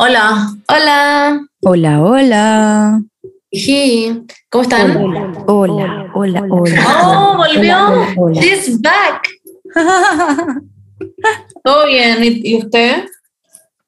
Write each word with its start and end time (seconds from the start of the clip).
Hola. 0.00 0.54
Hola. 0.68 1.44
Hola, 1.62 2.02
hola. 2.04 3.02
Sí. 3.50 4.24
¿Cómo 4.48 4.62
están? 4.62 4.96
Hola, 4.96 5.32
hola, 5.48 6.10
hola, 6.14 6.42
hola. 6.48 6.84
Oh, 6.86 7.36
volvió. 7.36 7.76
Hola. 8.16 8.40
She's 8.40 8.80
back. 8.80 9.28
Todo 11.64 11.86
bien. 11.86 12.22
¿Y, 12.22 12.48
y 12.48 12.58
usted? 12.58 13.06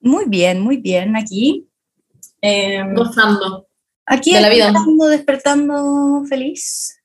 Muy 0.00 0.24
bien, 0.26 0.60
muy 0.60 0.78
bien. 0.78 1.14
Aquí. 1.14 1.68
eh, 2.42 2.82
Gozando. 2.92 3.68
aquí 4.04 4.34
de 4.34 4.40
la 4.40 4.48
vida. 4.48 4.64
despertando, 4.66 5.06
despertando 5.06 6.24
feliz. 6.28 6.98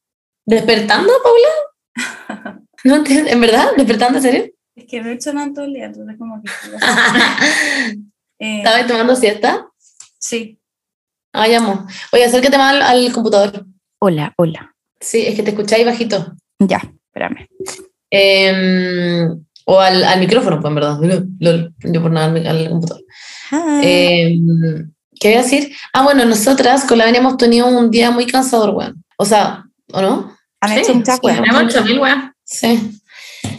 ¿Despertando, 0.47 1.13
Paula? 1.23 2.61
¿En 3.05 3.39
verdad? 3.41 3.67
¿Despertando, 3.77 4.17
en 4.17 4.23
serio? 4.23 4.45
Es 4.75 4.85
que 4.85 4.99
no 4.99 5.09
he 5.09 5.13
hecho 5.13 5.31
nada 5.31 5.53
todo 5.53 5.65
el 5.65 5.73
día, 5.73 5.85
entonces 5.85 6.17
como 6.17 6.41
que... 6.41 6.49
eh, 8.39 8.57
¿Estabas 8.59 8.87
tomando 8.87 9.15
siesta? 9.15 9.67
sí. 10.19 10.59
Ah, 11.37 11.49
llamo. 11.49 11.85
Oye, 12.13 12.23
acércate 12.23 12.57
más 12.57 12.75
al, 12.75 12.81
al 12.81 13.11
computador. 13.11 13.65
Hola, 13.99 14.33
hola. 14.37 14.73
Sí, 15.01 15.25
es 15.27 15.35
que 15.35 15.43
te 15.43 15.49
escucháis 15.49 15.85
bajito. 15.85 16.33
Ya, 16.59 16.81
espérame. 17.07 17.49
Em, 18.09 19.43
o 19.65 19.79
al, 19.81 20.01
al 20.05 20.19
micrófono, 20.21 20.61
pues 20.61 20.69
en 20.69 20.75
verdad. 20.75 20.97
Lol. 21.39 21.73
Yo 21.79 22.01
por 22.01 22.11
nada 22.11 22.27
al, 22.49 22.69
computador. 22.69 23.03
Hi. 23.51 23.81
Em, 23.83 24.93
¿Qué 25.19 25.27
voy 25.29 25.37
a 25.37 25.41
decir? 25.41 25.75
Ah, 25.91 26.03
bueno, 26.03 26.23
nosotras 26.23 26.85
con 26.85 26.97
la 26.99 27.05
Venia 27.05 27.19
hemos 27.19 27.35
tenido 27.35 27.67
un 27.67 27.91
día 27.91 28.11
muy 28.11 28.25
cansador, 28.27 28.69
weón. 28.69 29.03
O 29.17 29.25
sea, 29.25 29.65
¿o 29.91 30.01
no? 30.01 30.37
Han 30.61 30.69
Sí, 30.71 30.79
hecho 30.79 30.95
muchas 30.95 31.15
sí, 31.15 31.21
weas. 31.23 31.39
Hemos 31.39 31.63
hecho 31.63 31.83
mil 31.83 31.99
weas. 31.99 32.31
Sí. 32.45 33.01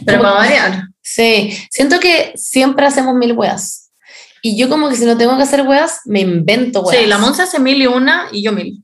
Pero 0.03 0.19
para 0.21 0.33
variar. 0.33 0.87
Sí. 1.01 1.55
Siento 1.69 1.99
que 1.99 2.33
siempre 2.35 2.87
hacemos 2.87 3.13
mil 3.13 3.33
weas. 3.33 3.86
Y 4.41 4.57
yo 4.57 4.69
como 4.69 4.89
que 4.89 4.95
si 4.95 5.05
no 5.05 5.17
tengo 5.17 5.35
que 5.37 5.43
hacer 5.43 5.61
weas, 5.63 6.01
me 6.05 6.21
invento 6.21 6.81
weas. 6.81 6.99
Sí, 7.01 7.05
la 7.07 7.17
Monza 7.17 7.43
hace 7.43 7.59
mil 7.59 7.81
y 7.81 7.87
una 7.87 8.27
y 8.31 8.43
yo 8.43 8.51
mil. 8.51 8.83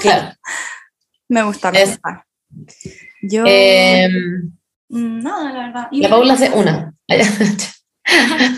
Claro. 0.00 0.32
Me 1.28 1.42
gusta, 1.42 1.72
me 1.72 1.82
Es- 1.82 1.90
gusta. 1.90 2.26
Yo... 3.22 3.42
Mm, 4.90 5.22
Nada, 5.22 5.52
la 5.52 5.66
verdad. 5.66 5.88
la 5.90 6.08
Paula 6.08 6.34
hace 6.34 6.50
una. 6.50 6.94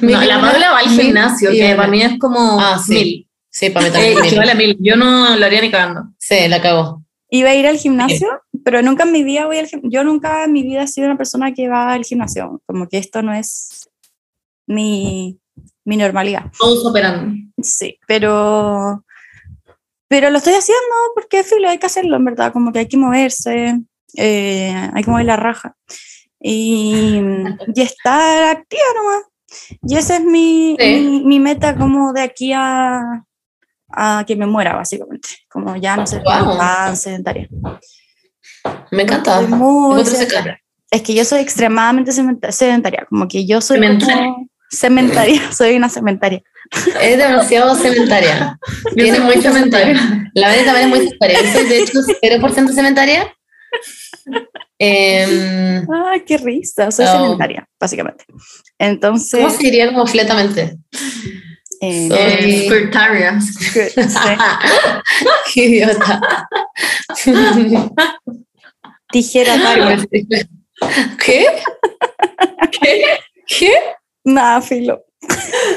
Mil 0.02 0.12
No, 0.12 0.24
la 0.24 0.40
Paula 0.40 0.70
va 0.72 0.78
al 0.80 0.90
mil 0.90 1.00
gimnasio, 1.00 1.50
que 1.52 1.64
una. 1.66 1.76
para 1.76 1.88
mí 1.88 2.02
es 2.02 2.18
como 2.18 2.60
Ah, 2.60 2.78
sí. 2.84 2.92
mil. 2.92 3.28
Sí, 3.48 3.70
para 3.70 3.84
mí 3.86 3.90
Eh, 3.90 3.92
también. 3.92 4.24
equivale 4.24 4.50
a 4.52 4.54
mil. 4.56 4.76
Yo 4.80 4.96
no 4.96 5.36
lo 5.36 5.46
haría 5.46 5.60
ni 5.60 5.70
cagando. 5.70 6.08
Sí, 6.18 6.48
la 6.48 6.60
cago. 6.60 7.04
Iba 7.30 7.50
a 7.50 7.54
ir 7.54 7.66
al 7.66 7.78
gimnasio, 7.78 8.28
pero 8.64 8.82
nunca 8.82 9.04
en 9.04 9.12
mi 9.12 9.22
vida 9.22 9.46
voy 9.46 9.58
al 9.58 9.66
gimnasio. 9.68 9.90
Yo 9.90 10.04
nunca 10.04 10.44
en 10.44 10.52
mi 10.52 10.62
vida 10.64 10.82
he 10.82 10.88
sido 10.88 11.06
una 11.06 11.16
persona 11.16 11.54
que 11.54 11.68
va 11.68 11.92
al 11.92 12.04
gimnasio. 12.04 12.60
Como 12.66 12.88
que 12.88 12.98
esto 12.98 13.22
no 13.22 13.32
es 13.32 13.88
mi, 14.66 15.38
mi 15.86 15.96
normalidad. 15.96 16.50
Todos 16.58 16.84
operando. 16.84 17.34
Sí, 17.62 17.98
pero, 18.06 19.02
pero 20.08 20.28
lo 20.30 20.38
estoy 20.38 20.54
haciendo 20.54 20.94
porque, 21.14 21.42
filo, 21.42 21.68
hay 21.68 21.78
que 21.78 21.86
hacerlo, 21.86 22.16
en 22.16 22.24
verdad. 22.26 22.52
Como 22.52 22.72
que 22.72 22.80
hay 22.80 22.88
que 22.88 22.96
moverse, 22.98 23.80
eh, 24.16 24.90
hay 24.92 25.02
que 25.02 25.10
mover 25.10 25.24
la 25.26 25.36
raja. 25.36 25.74
Y, 26.40 27.20
y 27.74 27.80
estar 27.80 28.44
activa 28.56 28.82
nomás. 28.96 29.22
Y 29.82 29.96
esa 29.96 30.16
es 30.16 30.24
mi, 30.24 30.76
Sí. 30.78 31.00
mi, 31.00 31.24
mi 31.24 31.40
meta 31.40 31.74
como 31.76 32.12
de 32.12 32.20
aquí 32.20 32.52
a, 32.52 33.24
a 33.88 34.24
que 34.26 34.36
me 34.36 34.46
muera, 34.46 34.74
básicamente. 34.74 35.28
Como 35.48 35.76
ya 35.76 35.96
no 35.96 36.06
ser 36.06 36.22
Guau. 36.22 36.58
tan 36.58 36.96
sedentaria. 36.96 37.48
Me 38.90 39.02
encanta. 39.04 39.40
Muy 39.42 40.04
sedentaria. 40.04 40.60
Es 40.90 41.02
que 41.02 41.14
yo 41.14 41.24
soy 41.24 41.40
extremadamente 41.40 42.12
sedentaria, 42.12 43.06
como 43.08 43.26
que 43.26 43.44
yo 43.46 43.60
soy 43.60 43.78
como 43.98 44.48
cementaria, 44.70 45.52
soy 45.56 45.76
una 45.76 45.88
cementaria. 45.88 46.42
Es 47.00 47.16
demasiado 47.18 47.74
cementaria. 47.76 48.58
Tiene 48.94 49.20
muy 49.20 49.40
cementaria. 49.40 50.30
La 50.34 50.48
Venia 50.48 50.64
también 50.64 50.84
es 50.84 50.90
muy 50.90 50.98
cementaria. 51.06 51.40
Yo 51.42 51.52
soy 51.52 51.64
de 51.68 51.78
hecho 51.78 52.00
0% 52.00 52.72
cementaria. 52.74 53.32
Em, 54.78 55.86
Ay, 55.90 56.20
qué 56.26 56.36
risa, 56.38 56.90
soy 56.90 57.06
Oh. 57.08 57.22
sedentaria, 57.24 57.66
básicamente. 57.80 58.24
Entonces, 58.78 59.40
¿Cómo 59.40 59.50
se 59.50 59.62
diría 59.62 59.86
como 59.88 60.06
fletamente? 60.06 60.76
eh, 61.80 62.08
Soy- 62.08 62.18
Eh. 62.18 62.68
Qué 65.54 65.64
idiota. 65.64 66.20
tijerataria. 69.10 69.98
¿Qué? 70.10 70.46
¿Qué? 72.80 73.04
¿Qué? 73.46 73.72
Nada, 74.26 74.60
filo. 74.60 75.02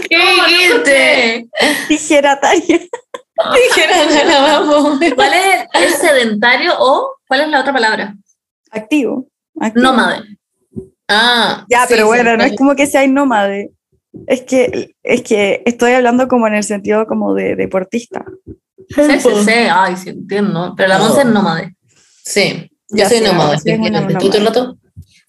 ¿Qué 0.10 0.18
dijiste? 0.18 1.48
Tijerataria. 1.88 2.80
Dijera, 3.54 4.26
la 4.26 4.42
vamos. 4.42 5.00
¿Cuál 5.16 5.34
es 5.34 5.66
el 5.74 5.90
sedentario 5.94 6.74
o 6.80 7.16
cuál 7.28 7.42
es 7.42 7.48
la 7.50 7.62
otra 7.62 7.72
palabra? 7.72 8.16
Activo. 8.72 9.28
activo. 9.60 9.84
Nómade. 9.86 10.24
Ah, 11.08 11.64
Ya, 11.70 11.82
sí, 11.84 11.88
pero 11.90 12.08
bueno, 12.08 12.36
no 12.38 12.44
es 12.44 12.56
como 12.58 12.76
que 12.76 12.88
sea 12.88 13.06
nómade. 13.08 13.72
Es 14.26 14.42
que, 14.42 14.96
es 15.04 15.22
que 15.22 15.62
estoy 15.66 15.94
hablando 15.94 16.28
como 16.28 16.48
en 16.48 16.56
el 16.56 16.64
sentido 16.64 17.06
como 17.06 17.36
de 17.36 17.56
deportista. 17.56 18.26
Sí, 18.90 19.20
sí, 19.20 19.30
sí. 19.46 19.52
Ay, 19.72 19.96
sí, 19.96 20.10
entiendo. 20.10 20.74
Pero 20.76 20.90
la 20.90 20.98
Oh. 20.98 21.04
Monza 21.06 21.22
es 21.22 21.28
nómade. 21.28 21.76
Sí, 22.24 22.68
yo 22.90 22.98
Ya 22.98 23.08
soy 23.10 23.18
efectivamente. 23.20 24.16
¿Tú 24.20 24.28
todo 24.28 24.38
el 24.40 24.46
rato? 24.48 24.78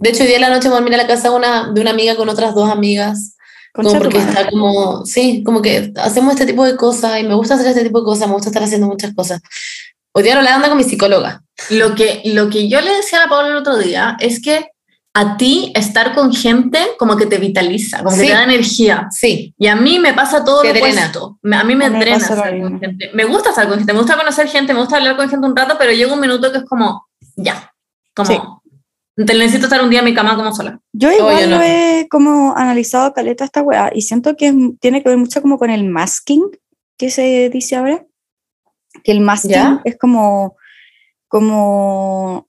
De 0.01 0.09
hecho, 0.11 0.23
hoy 0.23 0.29
día 0.29 0.37
en 0.37 0.43
la 0.43 0.49
noche 0.51 0.69
me 0.69 0.75
voy 0.75 0.81
a 0.81 0.85
mirar 0.85 1.01
a 1.01 1.03
la 1.05 1.09
casa 1.09 1.29
de 1.31 1.37
una, 1.37 1.71
de 1.73 1.81
una 1.81 1.91
amiga 1.91 2.17
con 2.17 2.29
otras 2.29 2.55
dos 2.55 2.71
amigas. 2.71 3.37
Como 3.73 3.93
porque 3.99 4.19
está 4.19 4.49
como, 4.51 5.05
sí, 5.07 5.45
como 5.45 5.63
que 5.63 5.93
hacemos 5.97 6.33
este 6.35 6.47
tipo 6.47 6.65
de 6.65 6.75
cosas 6.77 7.21
y 7.21 7.23
me 7.23 7.35
gusta 7.35 7.55
hacer 7.55 7.69
este 7.69 7.85
tipo 7.85 8.01
de 8.01 8.05
cosas, 8.05 8.27
me 8.27 8.35
gusta 8.35 8.49
estar 8.49 8.63
haciendo 8.65 8.89
muchas 8.89 9.15
cosas. 9.15 9.41
Hoy 10.13 10.25
día 10.25 10.35
no 10.35 10.43
la 10.43 10.57
ando 10.57 10.69
con 10.69 10.77
mi 10.77 10.83
psicóloga. 10.83 11.43
Lo 11.69 11.95
que, 11.95 12.21
lo 12.25 12.49
que 12.51 12.69
yo 12.69 12.81
le 12.81 12.93
decía 12.97 13.21
a 13.21 13.23
la 13.25 13.29
Paula 13.29 13.49
el 13.51 13.57
otro 13.57 13.77
día 13.79 14.17
es 14.19 14.43
que 14.43 14.67
a 15.15 15.37
ti 15.37 15.73
estar 15.77 16.15
con 16.15 16.33
gente 16.33 16.81
como 16.99 17.17
que 17.17 17.27
te 17.27 17.39
vitaliza, 17.39 17.99
como 18.03 18.11
Sí. 18.17 18.23
que 18.23 18.27
te 18.29 18.33
da 18.33 18.43
energía. 18.45 19.07
Sí, 19.11 19.55
Y 19.59 19.67
a 19.69 19.77
mí 19.77 19.99
me 20.01 20.15
pasa 20.15 20.45
todo 20.45 20.63
Te 20.63 20.69
lo 20.69 20.75
drena. 20.75 20.89
opuesto. 21.15 21.39
A 21.53 21.63
mí 21.65 21.75
me 21.77 21.91
Me 21.91 21.99
drena 22.01 22.17
estar 22.17 22.61
con 22.61 22.81
gente. 22.81 23.11
Me 23.15 23.25
gusta 23.25 23.51
estar 23.51 23.69
con 23.69 23.77
gente, 23.79 23.93
me 23.93 23.99
gusta 24.01 24.17
conocer 24.17 24.49
gente, 24.49 24.73
me 24.73 24.81
gusta 24.81 24.97
hablar 24.97 25.17
con 25.17 25.29
gente 25.29 25.47
un 25.47 25.55
rato, 25.55 25.77
pero 25.79 25.93
llega 25.93 26.13
un 26.13 26.21
minuto 26.21 26.51
que 26.51 26.59
es 26.59 26.65
como, 26.65 27.07
ya, 27.37 27.73
como, 28.17 28.29
Sí. 28.29 28.39
Te 29.27 29.35
necesito 29.35 29.67
estar 29.67 29.83
un 29.83 29.91
día 29.91 30.01
en 30.01 30.05
mi 30.05 30.15
cama 30.15 30.37
como 30.37 30.55
sola. 30.55 30.81
Yo 30.93 31.11
igual 31.13 31.41
yo 31.41 31.47
no. 31.49 31.57
lo 31.57 31.63
he 31.63 32.07
como 32.11 32.57
analizado 32.57 33.13
caleta 33.13 33.45
esta 33.45 33.63
weá 33.63 33.91
y 33.95 34.03
siento 34.03 34.37
que 34.37 34.55
tiene 34.81 35.03
que 35.03 35.09
ver 35.09 35.19
mucho 35.19 35.43
como 35.43 35.59
con 35.59 35.71
el 35.71 35.85
masking 35.85 36.45
que 36.97 37.11
se 37.11 37.49
dice 37.51 37.77
ahora. 37.77 38.07
Que 39.05 39.13
el 39.13 39.21
masking 39.21 39.51
¿Ya? 39.51 39.81
es 39.85 39.97
como, 39.97 40.57
como 41.29 42.49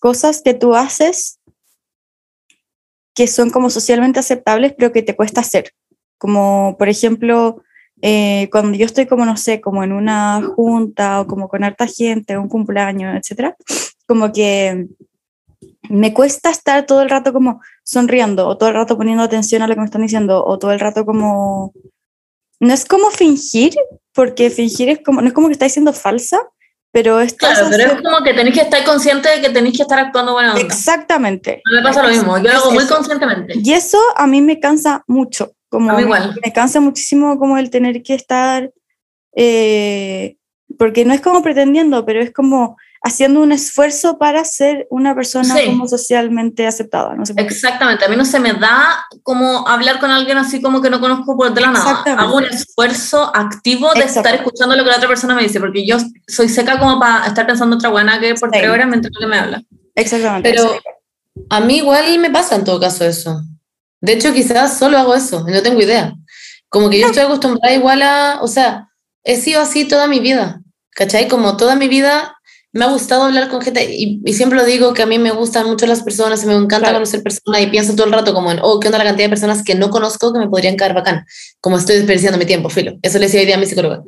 cosas 0.00 0.42
que 0.42 0.54
tú 0.54 0.74
haces 0.74 1.38
que 3.14 3.26
son 3.26 3.50
como 3.50 3.68
socialmente 3.68 4.18
aceptables 4.18 4.74
pero 4.76 4.92
que 4.92 5.02
te 5.02 5.16
cuesta 5.16 5.40
hacer. 5.40 5.72
Como 6.18 6.76
por 6.78 6.88
ejemplo, 6.88 7.62
eh, 8.00 8.48
cuando 8.50 8.76
yo 8.76 8.86
estoy 8.86 9.06
como, 9.06 9.24
no 9.24 9.36
sé, 9.36 9.60
como 9.60 9.84
en 9.84 9.92
una 9.92 10.42
junta 10.56 11.20
o 11.20 11.26
como 11.26 11.48
con 11.48 11.64
harta 11.64 11.86
gente, 11.86 12.38
un 12.38 12.48
cumpleaños, 12.48 13.16
etcétera, 13.16 13.56
como 14.06 14.32
que 14.32 14.88
me 15.92 16.14
cuesta 16.14 16.48
estar 16.50 16.86
todo 16.86 17.02
el 17.02 17.10
rato 17.10 17.32
como 17.34 17.60
sonriendo 17.84 18.48
o 18.48 18.56
todo 18.56 18.70
el 18.70 18.74
rato 18.76 18.96
poniendo 18.96 19.22
atención 19.22 19.60
a 19.60 19.66
lo 19.66 19.74
que 19.74 19.80
me 19.80 19.84
están 19.84 20.00
diciendo 20.02 20.42
o 20.44 20.58
todo 20.58 20.72
el 20.72 20.80
rato 20.80 21.04
como... 21.04 21.72
No 22.60 22.72
es 22.72 22.84
como 22.86 23.10
fingir, 23.10 23.74
porque 24.14 24.48
fingir 24.48 24.88
es 24.88 25.00
como, 25.04 25.20
no 25.20 25.28
es 25.28 25.34
como 25.34 25.48
que 25.48 25.52
estáis 25.52 25.72
siendo 25.72 25.92
falsa, 25.92 26.40
pero 26.92 27.20
estás 27.20 27.58
Claro, 27.58 27.68
pero 27.70 27.92
es 27.92 28.02
como 28.02 28.24
que 28.24 28.32
tenéis 28.32 28.54
que 28.54 28.62
estar 28.62 28.84
consciente 28.84 29.28
de 29.28 29.40
que 29.42 29.50
tenéis 29.50 29.76
que 29.76 29.82
estar 29.82 29.98
actuando 29.98 30.32
buena 30.32 30.52
onda. 30.54 30.62
Exactamente. 30.62 31.62
A 31.66 31.70
mí 31.70 31.76
me 31.76 31.82
pasa 31.82 32.02
lo 32.02 32.08
mismo, 32.08 32.38
yo 32.38 32.44
lo 32.44 32.58
hago 32.58 32.72
muy 32.72 32.86
conscientemente. 32.86 33.54
Y 33.62 33.72
eso 33.72 33.98
a 34.16 34.26
mí 34.26 34.40
me 34.40 34.60
cansa 34.60 35.04
mucho. 35.06 35.52
Como 35.68 35.90
A 35.90 35.94
mí 35.94 35.98
me- 35.98 36.04
igual. 36.04 36.38
Me, 36.42 36.52
cansa 36.52 36.80
muchísimo 36.80 37.38
como 37.38 37.58
el 37.58 37.68
tener 37.68 38.02
que 38.02 38.14
estar, 38.14 38.70
eh, 39.36 40.36
porque 40.78 41.04
no 41.04 41.12
es 41.12 41.20
como 41.20 41.42
pretendiendo, 41.42 42.06
pero 42.06 42.22
es 42.22 42.32
como 42.32 42.76
haciendo 43.04 43.40
un 43.40 43.50
esfuerzo 43.52 44.16
para 44.18 44.44
ser 44.44 44.86
una 44.90 45.14
persona 45.14 45.56
Sí. 45.56 45.66
como 45.66 45.88
socialmente 45.88 46.66
aceptada. 46.66 47.14
No 47.16 47.26
sé. 47.26 47.34
Exactamente, 47.36 48.04
a 48.04 48.08
mí 48.08 48.14
no 48.16 48.24
se 48.24 48.38
me 48.38 48.52
da 48.52 49.04
como 49.24 49.66
hablar 49.66 49.98
con 49.98 50.10
alguien 50.10 50.38
así 50.38 50.62
como 50.62 50.80
que 50.80 50.88
no 50.88 51.00
conozco 51.00 51.36
por 51.36 51.52
de 51.52 51.60
la 51.60 51.70
nada. 51.72 52.02
Hago 52.16 52.36
un 52.36 52.44
esfuerzo 52.44 53.30
activo 53.34 53.92
de 53.94 54.04
estar 54.04 54.34
escuchando 54.34 54.76
lo 54.76 54.84
que 54.84 54.90
la 54.90 54.96
otra 54.96 55.08
persona 55.08 55.34
me 55.34 55.42
dice, 55.42 55.58
porque 55.58 55.84
yo 55.84 55.96
soy 56.28 56.48
seca 56.48 56.78
como 56.78 57.00
para 57.00 57.26
estar 57.26 57.46
pensando 57.46 57.76
otra 57.76 57.88
buena 57.90 58.20
que 58.20 58.34
por 58.34 58.50
Sí. 58.50 58.58
tres 58.58 58.70
horas 58.70 58.86
mientras 58.86 59.12
que 59.18 59.26
me 59.26 59.38
habla. 59.38 59.62
Exactamente. 59.94 60.50
pero 60.50 60.72
a 61.50 61.60
mí 61.60 61.78
igual 61.78 62.18
me 62.18 62.30
pasa 62.30 62.54
en 62.56 62.64
todo 62.64 62.78
caso 62.80 63.04
eso. 63.04 63.42
De 64.00 64.12
hecho, 64.12 64.32
quizás 64.32 64.78
solo 64.78 64.98
hago 64.98 65.14
eso, 65.14 65.44
no 65.48 65.62
tengo 65.62 65.80
idea. 65.80 66.14
Como 66.68 66.88
que 66.88 67.00
yo 67.00 67.06
estoy 67.06 67.24
acostumbrada 67.24 67.74
igual 67.74 68.02
a, 68.02 68.38
o 68.42 68.48
sea, 68.48 68.88
he 69.24 69.36
sido 69.36 69.60
así 69.60 69.84
toda 69.86 70.06
mi 70.06 70.20
vida, 70.20 70.60
¿cachai? 70.90 71.28
Como 71.28 71.56
toda 71.56 71.76
mi 71.76 71.88
vida 71.88 72.36
me 72.74 72.84
ha 72.86 72.88
gustado 72.88 73.24
hablar 73.24 73.50
con 73.50 73.60
gente 73.60 73.84
y, 73.94 74.20
y 74.24 74.32
siempre 74.32 74.58
lo 74.58 74.64
digo 74.64 74.94
que 74.94 75.02
a 75.02 75.06
mí 75.06 75.18
me 75.18 75.30
gustan 75.30 75.66
mucho 75.66 75.86
las 75.86 76.02
personas 76.02 76.42
y 76.42 76.46
me 76.46 76.54
encanta 76.54 76.78
Claro. 76.78 76.94
conocer 76.96 77.22
personas 77.22 77.60
y 77.60 77.66
pienso 77.66 77.94
todo 77.94 78.06
el 78.06 78.12
rato 78.12 78.32
como 78.32 78.50
en, 78.50 78.60
oh, 78.62 78.80
¿qué 78.80 78.88
onda 78.88 78.98
la 78.98 79.04
cantidad 79.04 79.26
de 79.26 79.30
personas 79.30 79.62
que 79.62 79.74
no 79.74 79.90
conozco 79.90 80.32
que 80.32 80.38
me 80.38 80.48
podrían 80.48 80.76
caer 80.76 80.94
bacán? 80.94 81.26
Como 81.60 81.76
estoy 81.76 81.96
desperdiciando 81.96 82.38
mi 82.38 82.46
tiempo, 82.46 82.70
filo. 82.70 82.94
Eso 83.02 83.18
le 83.18 83.26
decía 83.26 83.40
hoy 83.40 83.46
día 83.46 83.56
a 83.56 83.58
mi 83.58 83.66
psicóloga. 83.66 84.02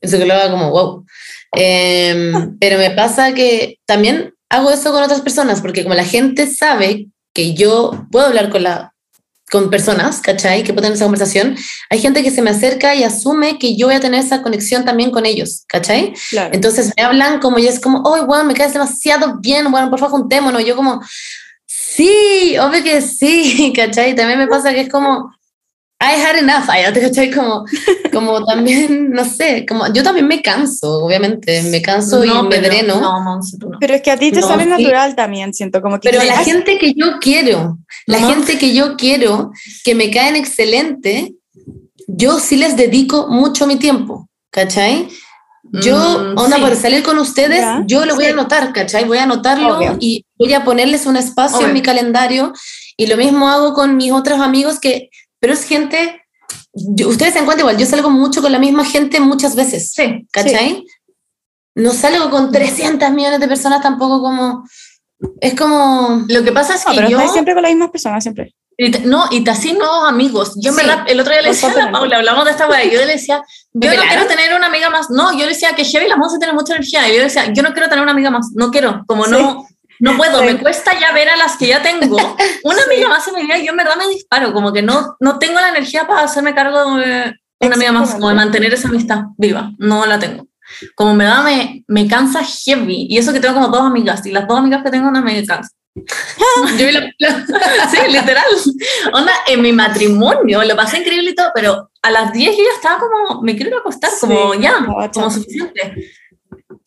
Mi 0.00 0.08
psicóloga 0.08 0.50
como, 0.50 0.70
wow. 0.70 1.04
Em, 1.52 2.56
pero 2.60 2.78
me 2.78 2.90
pasa 2.92 3.34
que 3.34 3.78
también 3.86 4.34
hago 4.48 4.70
eso 4.70 4.92
con 4.92 5.02
otras 5.02 5.20
personas 5.20 5.60
porque 5.60 5.82
como 5.82 5.94
la 5.94 6.04
gente 6.04 6.46
sabe 6.46 7.08
que 7.34 7.52
yo 7.54 8.06
puedo 8.10 8.26
hablar 8.26 8.48
con 8.48 8.62
la 8.62 8.94
con 9.50 9.70
personas, 9.70 10.20
¿cachai? 10.20 10.64
Que 10.64 10.72
puedo 10.72 10.82
tener 10.82 10.96
esa 10.96 11.04
conversación. 11.04 11.56
Hay 11.90 12.00
gente 12.00 12.22
que 12.22 12.30
se 12.30 12.42
me 12.42 12.50
acerca 12.50 12.94
y 12.94 13.04
asume 13.04 13.58
que 13.58 13.76
yo 13.76 13.86
voy 13.86 13.96
a 13.96 14.00
tener 14.00 14.20
esa 14.20 14.42
conexión 14.42 14.84
también 14.84 15.10
con 15.10 15.24
ellos, 15.24 15.64
¿cachai? 15.68 16.14
Claro. 16.30 16.50
Entonces 16.52 16.92
me 16.96 17.02
hablan 17.02 17.38
como 17.38 17.58
y 17.58 17.66
es 17.66 17.78
como, 17.78 18.02
oh, 18.04 18.26
bueno, 18.26 18.44
me 18.44 18.54
caes 18.54 18.72
demasiado 18.72 19.38
bien, 19.38 19.70
bueno, 19.70 19.88
por 19.88 20.00
favor, 20.00 20.20
juntémonos. 20.20 20.64
Yo 20.64 20.74
como, 20.74 21.00
sí, 21.64 22.56
obvio 22.58 22.82
que 22.82 23.00
sí, 23.00 23.72
¿cachai? 23.76 24.16
También 24.16 24.38
me 24.38 24.48
pasa 24.48 24.72
que 24.72 24.80
es 24.80 24.88
como, 24.88 25.35
I 25.98 26.12
had 26.20 26.36
enough, 26.36 26.68
I, 26.68 26.92
¿te 26.92 27.00
¿cachai? 27.00 27.30
Como, 27.32 27.64
como 28.12 28.44
también, 28.46 29.10
no 29.12 29.24
sé, 29.24 29.64
como 29.66 29.86
yo 29.92 30.02
también 30.02 30.26
me 30.28 30.42
canso, 30.42 31.04
obviamente, 31.04 31.62
me 31.62 31.80
canso 31.80 32.22
y 32.24 32.28
me 32.28 32.50
pero- 32.50 32.68
dreno. 32.68 33.00
No, 33.00 33.20
Monse, 33.22 33.56
tú 33.58 33.70
no. 33.70 33.78
Pero 33.80 33.94
es 33.94 34.02
que 34.02 34.10
a 34.10 34.18
ti 34.18 34.30
te 34.30 34.40
No, 34.40 34.46
sale 34.48 34.64
sí. 34.64 34.68
natural 34.70 35.16
también, 35.16 35.54
siento 35.54 35.80
como 35.80 35.98
que 35.98 36.10
Pero 36.10 36.22
la 36.22 36.32
quizás- 36.34 36.44
gente 36.44 36.78
que 36.78 36.92
yo 36.94 37.18
quiero, 37.20 37.78
la 38.06 38.20
No. 38.20 38.28
gente 38.30 38.58
que 38.58 38.74
yo 38.74 38.96
quiero, 38.96 39.50
que 39.84 39.94
me 39.94 40.10
caen 40.10 40.36
excelente, 40.36 41.34
yo 42.06 42.38
sí 42.40 42.56
les 42.56 42.76
dedico 42.76 43.28
mucho 43.28 43.66
mi 43.66 43.76
tiempo, 43.76 44.28
¿cachai? 44.50 45.08
Yo, 45.82 45.96
Mm, 45.96 46.38
onda, 46.38 46.56
sí. 46.58 46.62
por 46.62 46.76
salir 46.76 47.02
con 47.02 47.18
ustedes, 47.18 47.60
Ya, 47.60 47.82
yo 47.86 48.04
lo 48.04 48.14
voy 48.14 48.24
sí. 48.24 48.30
a 48.30 48.34
anotar, 48.34 48.72
¿cachai? 48.72 49.04
Voy 49.04 49.18
a 49.18 49.24
anotarlo 49.24 49.78
Obvio. 49.78 49.96
y 49.98 50.24
voy 50.38 50.52
a 50.54 50.62
ponerles 50.64 51.06
un 51.06 51.16
espacio 51.16 51.56
Obvio. 51.56 51.68
en 51.68 51.72
mi 51.74 51.82
calendario. 51.82 52.52
Y 52.98 53.08
lo 53.08 53.16
mismo 53.16 53.48
hago 53.48 53.74
con 53.74 53.96
mis 53.96 54.12
otros 54.12 54.38
amigos 54.40 54.78
que, 54.78 55.10
pero 55.46 55.54
es 55.54 55.64
gente, 55.64 56.20
yo- 56.74 57.08
ustedes 57.08 57.32
se 57.32 57.38
dan 57.38 57.46
cuenta 57.46 57.60
igual, 57.62 57.76
yo 57.78 57.86
salgo 57.86 58.10
mucho 58.10 58.42
con 58.42 58.50
la 58.50 58.58
misma 58.58 58.84
gente 58.84 59.20
muchas 59.20 59.54
veces, 59.54 59.92
Sí, 59.92 60.26
¿cachai? 60.32 60.84
No 61.76 61.92
salgo 61.92 62.30
con 62.30 62.50
300 62.50 63.12
millones 63.12 63.38
de 63.38 63.46
personas 63.46 63.80
tampoco 63.80 64.20
como, 64.20 64.64
es 65.40 65.54
como... 65.54 66.24
Lo 66.26 66.42
que 66.42 66.50
pasa 66.50 66.74
es 66.74 66.84
No, 66.84 66.90
que 66.90 66.96
pero 66.96 67.10
yo... 67.10 67.18
estás 67.18 67.32
siempre 67.32 67.54
con 67.54 67.62
las 67.62 67.70
mismas 67.70 67.90
personas, 67.92 68.24
siempre. 68.24 68.54
Y 68.76 68.90
no, 68.90 69.26
y 69.30 69.44
te 69.44 69.52
así 69.52 69.72
nuevos 69.72 70.08
amigos. 70.08 70.54
Yo 70.56 70.72
Sí, 70.72 70.78
verdad, 70.78 71.04
el 71.06 71.20
otro 71.20 71.32
día 71.32 71.42
le 71.42 71.48
decía 71.50 71.70
a 71.70 71.74
la. 71.76 71.92
Paula, 71.92 72.16
hablamos 72.16 72.44
de 72.44 72.50
esta 72.50 72.68
weá, 72.68 72.82
yo 72.84 72.98
le 72.98 73.06
decía, 73.06 73.40
yo 73.72 73.94
no 73.94 74.02
quiero 74.02 74.26
tener 74.26 74.52
una 74.54 74.66
amiga 74.66 74.90
más. 74.90 75.08
No, 75.10 75.30
yo 75.32 75.38
le 75.46 75.48
decía 75.52 75.74
que 75.76 75.84
Chevy 75.84 76.08
la 76.08 76.16
Monse 76.16 76.38
tiene 76.38 76.52
mucha 76.54 76.74
energía. 76.74 77.06
Y 77.08 77.12
yo 77.12 77.18
le 77.18 77.24
decía, 77.24 77.52
yo 77.54 77.62
no 77.62 77.72
quiero 77.72 77.88
tener 77.88 78.02
una 78.02 78.12
amiga 78.12 78.30
más. 78.30 78.48
No 78.54 78.70
quiero, 78.70 79.04
como 79.06 79.24
Sí. 79.24 79.30
no, 79.30 79.66
no 80.00 80.16
puedo. 80.16 80.40
Sí. 80.40 80.46
Me 80.46 80.58
cuesta 80.58 80.98
ya 80.98 81.12
ver 81.12 81.28
a 81.28 81.36
las 81.36 81.56
que 81.56 81.68
ya 81.68 81.82
tengo. 81.82 82.16
Una 82.64 82.82
amiga 82.82 83.08
más 83.08 83.26
en 83.28 83.34
mi 83.34 83.42
vida, 83.42 83.58
yo 83.58 83.70
en 83.70 83.76
verdad 83.76 83.96
me 83.96 84.08
disparo. 84.08 84.52
Como 84.52 84.72
que 84.72 84.82
no, 84.82 85.16
no 85.20 85.38
tengo 85.38 85.60
la 85.60 85.70
energía 85.70 86.06
para 86.06 86.22
hacerme 86.22 86.54
cargo 86.54 86.96
de 86.96 87.34
una 87.60 87.74
amiga 87.74 87.92
más, 87.92 88.14
como 88.14 88.28
de 88.28 88.34
mantener 88.34 88.72
esa 88.74 88.88
amistad 88.88 89.24
viva. 89.36 89.72
No 89.78 90.06
la 90.06 90.18
tengo. 90.18 90.46
Como 90.94 91.14
me 91.14 91.24
da, 91.24 91.42
me, 91.42 91.84
me 91.86 92.06
cansa 92.08 92.42
heavy. 92.44 93.06
Y 93.08 93.18
eso 93.18 93.32
que 93.32 93.40
tengo 93.40 93.54
como 93.54 93.68
dos 93.68 93.82
amigas. 93.82 94.24
Y 94.26 94.32
las 94.32 94.46
dos 94.46 94.58
amigas 94.58 94.82
que 94.82 94.90
tengo 94.90 95.10
no 95.10 95.22
me 95.22 95.44
cansan. 95.44 95.70
Yo 96.78 96.86
Sí, 97.90 97.98
literal. 98.10 98.44
Onda, 99.12 99.32
en 99.46 99.62
mi 99.62 99.72
matrimonio 99.72 100.62
lo 100.64 100.76
pasé 100.76 100.98
increíble 100.98 101.30
y 101.30 101.34
todo, 101.34 101.50
pero 101.54 101.90
a 102.02 102.10
las 102.10 102.32
10 102.32 102.56
yo 102.56 102.62
ya 102.62 102.76
estaba 102.76 102.98
como, 102.98 103.42
me 103.42 103.54
quiero 103.56 103.70
ir 103.70 103.76
a 103.76 103.78
acostar, 103.78 104.10
como 104.20 104.52
Sí, 104.52 104.60
ya, 104.60 104.80
no, 104.80 104.94
como 105.12 105.30
suficiente. 105.30 106.10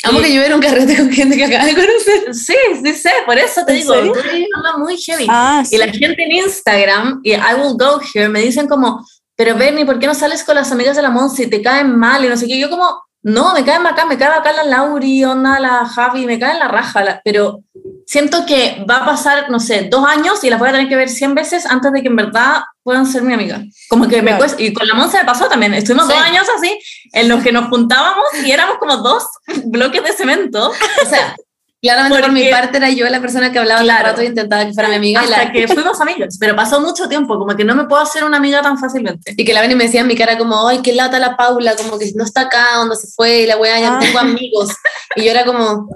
Amo 0.04 0.22
que 0.22 0.34
yo 0.34 0.42
era 0.42 0.56
un 0.56 0.62
carrete 0.62 0.96
con 0.96 1.12
gente 1.12 1.36
que 1.36 1.46
acaba 1.46 1.66
de 1.66 1.74
conocer. 1.76 2.34
Sí, 2.34 2.56
sí 2.84 2.94
sé, 2.94 3.12
por 3.26 3.38
eso 3.38 3.66
te 3.66 3.74
¿En 3.74 3.80
digo, 3.80 3.94
serio? 3.94 4.14
tú 4.14 4.20
eres 4.20 4.48
una 4.58 4.78
muy 4.78 4.98
heavy. 4.98 5.26
Ah, 5.28 5.64
sí. 5.66 5.76
Y 5.76 5.78
la 5.78 5.88
gente 5.88 6.24
en 6.24 6.32
Instagram, 6.32 7.20
y 7.24 7.34
I 7.34 7.54
will 7.58 7.76
go 7.78 8.00
here, 8.14 8.30
me 8.30 8.42
dicen 8.42 8.68
como, 8.68 9.06
pero 9.36 9.56
Bernie, 9.56 9.86
¿por 9.86 10.00
qué 10.00 10.08
no 10.08 10.14
sales 10.16 10.44
con 10.44 10.56
las 10.56 10.72
amigas 10.72 10.96
de 10.96 11.02
la 11.02 11.10
Monsi? 11.10 11.48
Te 11.48 11.62
caen 11.62 11.98
mal 11.98 12.24
y 12.24 12.30
no 12.30 12.38
sé 12.38 12.48
qué. 12.48 12.58
Yo 12.60 12.70
como, 12.70 13.02
no, 13.24 13.54
me 13.54 13.66
caen 13.66 13.84
bacán, 13.84 14.08
me 14.08 14.18
cae 14.18 14.30
bacán 14.30 14.56
la 14.56 14.64
Lauri, 14.64 15.24
onda, 15.26 15.60
la 15.60 15.86
Javi, 15.86 16.26
me 16.26 16.40
caen 16.40 16.60
la 16.60 16.68
raja, 16.68 17.04
la- 17.04 17.22
pero 17.24 17.60
siento 18.06 18.46
que 18.46 18.84
va 18.90 18.98
a 18.98 19.06
pasar, 19.06 19.50
no 19.52 19.60
sé, 19.60 19.88
dos 19.92 20.06
años 20.06 20.44
y 20.44 20.50
las 20.50 20.58
voy 20.60 20.70
a 20.70 20.72
tener 20.72 20.88
que 20.90 20.96
ver 20.96 21.10
100 21.10 21.36
veces 21.36 21.66
antes 21.66 21.92
de 21.92 22.02
que 22.02 22.08
en 22.08 22.16
verdad 22.16 22.64
puedan 22.82 23.06
ser 23.06 23.22
mi 23.24 23.34
amiga. 23.34 23.62
Como 23.90 24.08
que 24.08 24.22
me 24.22 24.36
cuesta, 24.38 24.62
y 24.62 24.74
con 24.74 24.88
la 24.88 24.96
Monza 24.96 25.20
me 25.20 25.26
pasó 25.26 25.48
también, 25.48 25.74
estuvimos 25.74 26.08
Sí. 26.08 26.14
dos 26.14 26.22
años 26.24 26.48
así, 26.58 26.80
en 27.14 27.30
los 27.30 27.44
que 27.44 27.52
nos 27.52 27.70
juntábamos 27.70 28.26
y 28.44 28.52
éramos 28.52 28.78
como 28.80 28.98
dos 28.98 29.26
bloques 29.66 30.04
de 30.04 30.14
cemento. 30.14 30.72
O 31.06 31.10
sea, 31.10 31.36
claramente 31.82 32.22
por 32.22 32.32
mi 32.32 32.42
Porque- 32.42 32.52
parte 32.52 32.78
era 32.78 32.90
yo 32.90 33.08
la 33.10 33.22
persona 33.22 33.52
que 33.52 33.60
hablaba 33.60 33.82
Claro. 33.82 34.06
rato 34.08 34.22
e 34.22 34.26
intentaba 34.26 34.66
que 34.66 34.74
fuera 34.74 34.90
mi 34.90 34.96
amiga. 34.96 35.22
Hasta 35.22 35.46
la- 35.46 35.52
que 35.52 35.68
fuimos 35.68 36.00
amigas, 36.02 36.38
pero 36.40 36.56
pasó 36.56 36.82
mucho 36.82 37.08
tiempo, 37.08 37.38
como 37.40 37.56
que 37.56 37.64
no 37.64 37.74
me 37.76 37.86
puedo 37.86 38.02
hacer 38.02 38.24
una 38.24 38.38
amiga 38.38 38.62
tan 38.62 38.78
fácilmente. 38.78 39.34
y 39.38 39.46
que 39.46 39.54
la 39.54 39.62
ven 39.62 39.72
y 39.72 39.76
me 39.76 39.86
decía 39.86 40.02
en 40.02 40.08
mi 40.08 40.16
cara 40.16 40.38
como, 40.38 40.68
ay, 40.68 40.80
qué 40.82 40.94
lata 40.94 41.20
la 41.20 41.38
Paula, 41.38 41.76
como 41.76 41.98
que 41.98 42.12
no 42.16 42.24
está 42.24 42.42
acá, 42.42 42.66
donde 42.76 42.96
se 42.96 43.08
fue, 43.08 43.42
y 43.42 43.46
la 43.48 43.58
wea, 43.58 43.80
ya 43.80 43.92
no 43.92 43.98
Ah. 43.98 44.00
tengo 44.00 44.20
amigos. 44.20 44.70
Y 45.16 45.24
yo 45.24 45.32
era 45.32 45.46
como, 45.46 45.88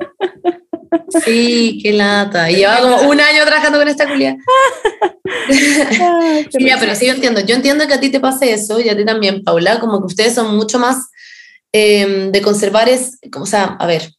sí, 1.25 1.79
qué 1.83 1.91
lata. 1.93 2.49
Y 2.49 2.57
llevaba 2.57 2.81
como 2.81 3.09
un 3.09 3.19
año 3.19 3.43
trabajando 3.45 3.79
con 3.79 3.87
esta 3.87 4.07
culia. 4.07 4.37
Ya, 5.49 6.19
risa. 6.53 6.77
pero 6.79 6.95
sí, 6.95 7.05
yo 7.07 7.13
entiendo. 7.13 7.41
Yo 7.41 7.55
entiendo 7.55 7.87
que 7.87 7.93
a 7.93 7.99
ti 7.99 8.09
te 8.09 8.19
pase 8.19 8.53
eso 8.53 8.79
y 8.79 8.89
a 8.89 8.95
ti 8.95 9.03
también, 9.05 9.43
Paula, 9.43 9.79
como 9.79 9.99
que 9.99 10.05
ustedes 10.07 10.33
son 10.35 10.55
mucho 10.55 10.79
más 10.79 11.07
eh, 11.73 12.29
de 12.31 12.41
conservar, 12.41 12.87
es, 12.89 13.17
o 13.39 13.45
sea, 13.45 13.75
a 13.79 13.85
ver. 13.87 14.13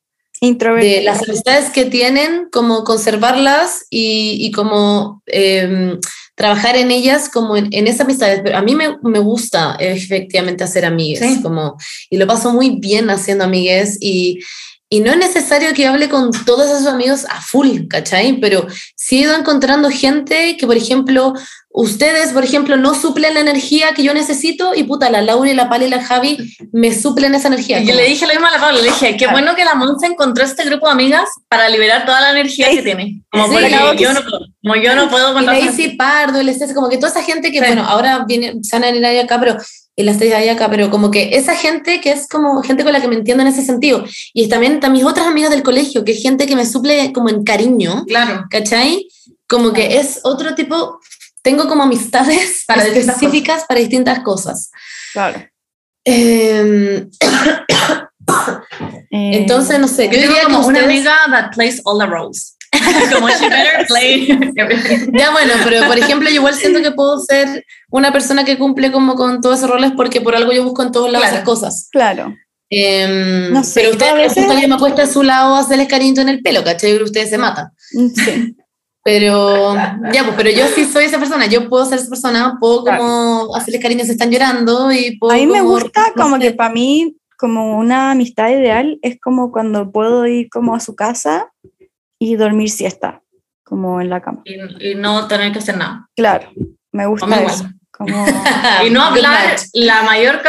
De 0.52 1.02
las 1.02 1.29
amistades 1.29 1.70
que 1.70 1.85
tienen, 1.87 2.49
como 2.52 2.85
conservarlas 2.85 3.87
y, 3.91 4.37
y 4.41 4.50
como 4.52 5.23
eh, 5.26 5.99
trabajar 6.35 6.76
en 6.76 6.91
ellas 6.91 7.29
como 7.29 7.56
en, 7.56 7.69
en 7.73 7.87
esas 7.87 8.02
amistades. 8.02 8.41
Pero 8.43 8.56
a 8.58 8.62
mí 8.62 8.75
me, 8.75 8.96
me 9.02 9.19
gusta 9.20 9.76
efectivamente 9.79 10.64
hacer 10.64 10.85
amigues, 10.85 11.20
Sí. 11.20 11.43
como, 11.43 11.76
y 12.11 12.17
lo 12.17 12.26
paso 12.26 12.52
muy 12.52 12.70
bien 12.81 13.08
haciendo 13.11 13.44
amigues 13.44 13.99
y, 14.00 14.41
y 14.88 15.00
no 15.00 15.11
es 15.12 15.17
necesario 15.17 15.73
que 15.75 15.87
hable 15.87 16.08
con 16.08 16.31
todos 16.44 16.67
esos 16.70 16.87
amigos 16.87 17.25
a 17.29 17.41
full, 17.41 17.87
¿cachai? 17.88 18.38
Pero 18.41 18.67
sí 18.96 19.19
he 19.19 19.23
ido 19.23 19.35
encontrando 19.37 19.91
gente 19.91 20.56
que, 20.56 20.67
por 20.67 20.76
ejemplo, 20.76 21.32
ustedes, 21.76 22.32
por 22.32 22.44
ejemplo, 22.44 22.76
no 22.76 22.94
suplen 22.94 23.35
la 23.35 23.41
energía 23.41 23.94
que 23.94 24.05
yo 24.05 24.15
necesito 24.15 24.76
y 24.76 24.85
puta, 24.85 25.11
la 25.11 25.21
Laura 25.23 25.50
y 25.50 25.55
la 25.55 25.69
Pali 25.69 25.87
y 25.87 25.88
la 25.88 26.03
Javi 26.05 26.37
me 26.73 26.94
suplen 26.94 27.35
esa 27.35 27.49
energía. 27.49 27.81
Y 27.81 27.87
yo 27.87 27.94
le 27.97 28.05
dije 28.05 28.26
lo 28.26 28.32
mismo 28.32 28.47
a 28.47 28.53
la 28.53 28.61
Paula, 28.61 28.79
le 28.79 28.85
dije, 28.85 29.11
qué 29.12 29.17
Claro. 29.25 29.32
bueno 29.32 29.56
que 29.56 29.65
la 29.65 29.75
Monza 29.75 30.06
encontró 30.06 30.44
este 30.44 30.65
grupo 30.65 30.87
de 30.87 30.93
amigas 30.93 31.29
para 31.49 31.69
liberar 31.69 32.06
toda 32.06 32.21
la 32.21 32.31
energía 32.31 32.69
Sí. 32.71 32.76
que 32.76 32.82
tiene. 32.82 33.23
Como, 33.29 33.49
Sí, 33.59 33.65
claro 33.67 33.93
yo 33.94 34.09
sí. 34.11 34.15
no, 34.15 34.21
puedo- 34.23 34.46
como 34.63 34.77
yo 34.77 34.94
no 34.94 35.10
puedo 35.10 35.31
Y 35.31 35.34
con 35.34 35.46
tanta 35.46 35.60
Daisy 35.65 35.89
Pardo, 35.96 36.39
el 36.41 36.48
Estés, 36.48 36.72
como 36.75 36.89
que 36.89 36.96
toda 36.96 37.08
esa 37.10 37.22
gente 37.25 37.51
que, 37.51 37.58
Sí. 37.58 37.65
bueno, 37.67 37.84
ahora 37.84 38.25
viene, 38.27 38.55
se 38.63 38.77
van 38.77 38.84
a 38.84 38.87
venir 38.87 39.05
ahí 39.05 39.19
acá, 39.19 39.41
pero 39.41 39.56
el 39.96 40.08
Estés 40.08 40.32
ahí 40.32 40.48
acá, 40.48 40.70
pero 40.70 40.91
como 40.91 41.10
que 41.10 41.31
esa 41.37 41.56
gente 41.56 42.01
que 42.01 42.13
es 42.13 42.29
como 42.29 42.63
gente 42.63 42.84
con 42.84 42.93
la 42.93 43.01
que 43.01 43.08
me 43.08 43.17
entiendo 43.17 43.43
en 43.43 43.48
ese 43.48 43.65
sentido. 43.65 44.05
Y 44.32 44.48
también, 44.48 44.79
también 44.79 45.05
mis 45.05 45.10
otras 45.10 45.27
amigas 45.27 45.51
del 45.51 45.65
colegio, 45.65 46.05
que 46.05 46.13
es 46.13 46.22
gente 46.22 46.46
que 46.46 46.55
me 46.55 46.67
suple 46.67 47.13
como 47.13 47.31
en 47.31 47.43
cariño, 47.43 48.05
Claro. 48.06 48.44
¿cachai? 48.48 49.08
Como 49.48 49.72
que 49.72 49.98
es 49.98 50.20
otro 50.22 50.55
tipo, 50.55 51.01
tengo 51.44 51.69
como 51.69 51.84
amistades 51.84 52.65
Para 52.67 52.82
distintas 52.84 53.15
específicas 53.17 53.65
para 53.69 53.79
distintas 53.81 54.19
cosas. 54.20 54.70
Claro. 55.13 55.41
Eh, 56.05 57.06
Eh, 59.10 59.31
entonces, 59.36 59.79
no 59.79 59.86
sé, 59.86 60.06
Yo 60.06 60.13
yo 60.15 60.20
diría 60.22 60.36
que 60.41 60.44
como 60.46 60.67
una 60.67 60.79
ustedes- 60.81 60.84
amiga 61.06 61.17
that 61.31 61.53
plays 61.55 61.81
all 61.84 61.98
the 61.98 62.06
roles. 62.06 62.56
como 63.15 63.29
she 63.29 63.48
better 63.48 63.86
play. 63.89 64.27
Ya 65.13 65.31
bueno, 65.31 65.53
pero 65.63 65.86
por 65.86 65.96
ejemplo, 65.98 66.29
yo 66.29 66.36
igual 66.36 66.55
siento 66.55 66.82
que 66.82 66.91
puedo 66.91 67.20
ser 67.20 67.65
una 67.91 68.13
persona 68.13 68.44
que 68.44 68.58
cumple 68.58 68.91
como 68.91 69.15
con 69.15 69.41
todos 69.41 69.58
esos 69.58 69.70
roles 69.70 69.93
porque 69.96 70.20
por 70.20 70.34
algo 70.34 70.53
yo 70.53 70.65
busco 70.65 70.82
en 70.82 70.91
todos 70.91 71.13
lados 71.13 71.29
Claro. 71.29 71.34
esas 71.36 71.44
cosas. 71.44 71.89
Claro. 71.93 72.34
Em, 72.70 73.53
No 73.53 73.63
sé, 73.63 73.81
pero 73.82 73.91
ustedes, 73.93 74.13
a 74.13 74.17
veces- 74.17 74.69
me 74.69 74.74
acuesto 74.74 75.03
a 75.03 75.06
su 75.06 75.22
lado 75.22 75.55
a 75.55 75.60
hacerles 75.60 75.86
cariñito 75.86 76.20
en 76.22 76.31
el 76.31 76.43
pelo, 76.43 76.65
¿cachai? 76.65 77.01
Ustedes 77.01 77.31
se 77.31 77.39
matan. 77.39 77.69
Mm, 77.93 78.08
Sí. 78.08 78.56
Pero, 79.05 79.75
ya, 79.75 80.23
pues, 80.25 80.34
pero 80.34 80.49
yo 80.51 80.67
sí 80.69 80.87
soy 80.87 81.05
esa 81.05 81.19
persona, 81.19 81.44
yo 81.44 81.69
puedo 81.69 81.84
ser 81.84 81.99
esa 81.99 82.08
persona, 82.08 82.56
puedo 82.58 82.84
como 82.87 83.55
hacerles 83.55 83.82
cariño 83.82 84.03
si 84.05 84.13
están 84.13 84.31
llorando 84.31 84.91
y 84.91 85.19
puedo 85.19 85.32
A 85.34 85.37
mí 85.37 85.46
me 85.46 85.58
como- 85.58 85.70
gusta 85.73 86.06
no 86.17 86.23
como 86.23 86.37
sé. 86.37 86.43
que 86.43 86.51
para 86.53 86.73
mí, 86.73 87.15
como 87.37 87.77
una 87.77 88.13
amistad 88.13 88.49
ideal, 88.49 88.99
es 89.03 89.20
como 89.20 89.53
cuando 89.53 89.91
puedo 89.93 90.27
ir 90.27 90.49
como 90.49 90.75
a 90.75 90.81
su 90.81 90.96
casa 90.96 91.53
y 92.19 92.37
dormir 92.37 92.70
siesta, 92.70 93.20
como 93.63 94.01
en 94.01 94.08
la 94.08 94.23
cama. 94.23 94.41
Y, 94.46 94.93
y 94.93 94.94
no 94.94 95.29
tener 95.29 95.53
que 95.53 95.58
hacer 95.58 95.77
nada. 95.77 96.08
Claro, 96.17 96.49
me 96.91 97.05
gusta 97.06 97.43
eso. 97.43 97.67
Como, 97.91 98.25
Y 98.87 98.91
no 98.91 99.03
hablar 99.03 99.55
la 99.75 100.03
mayor, 100.03 100.41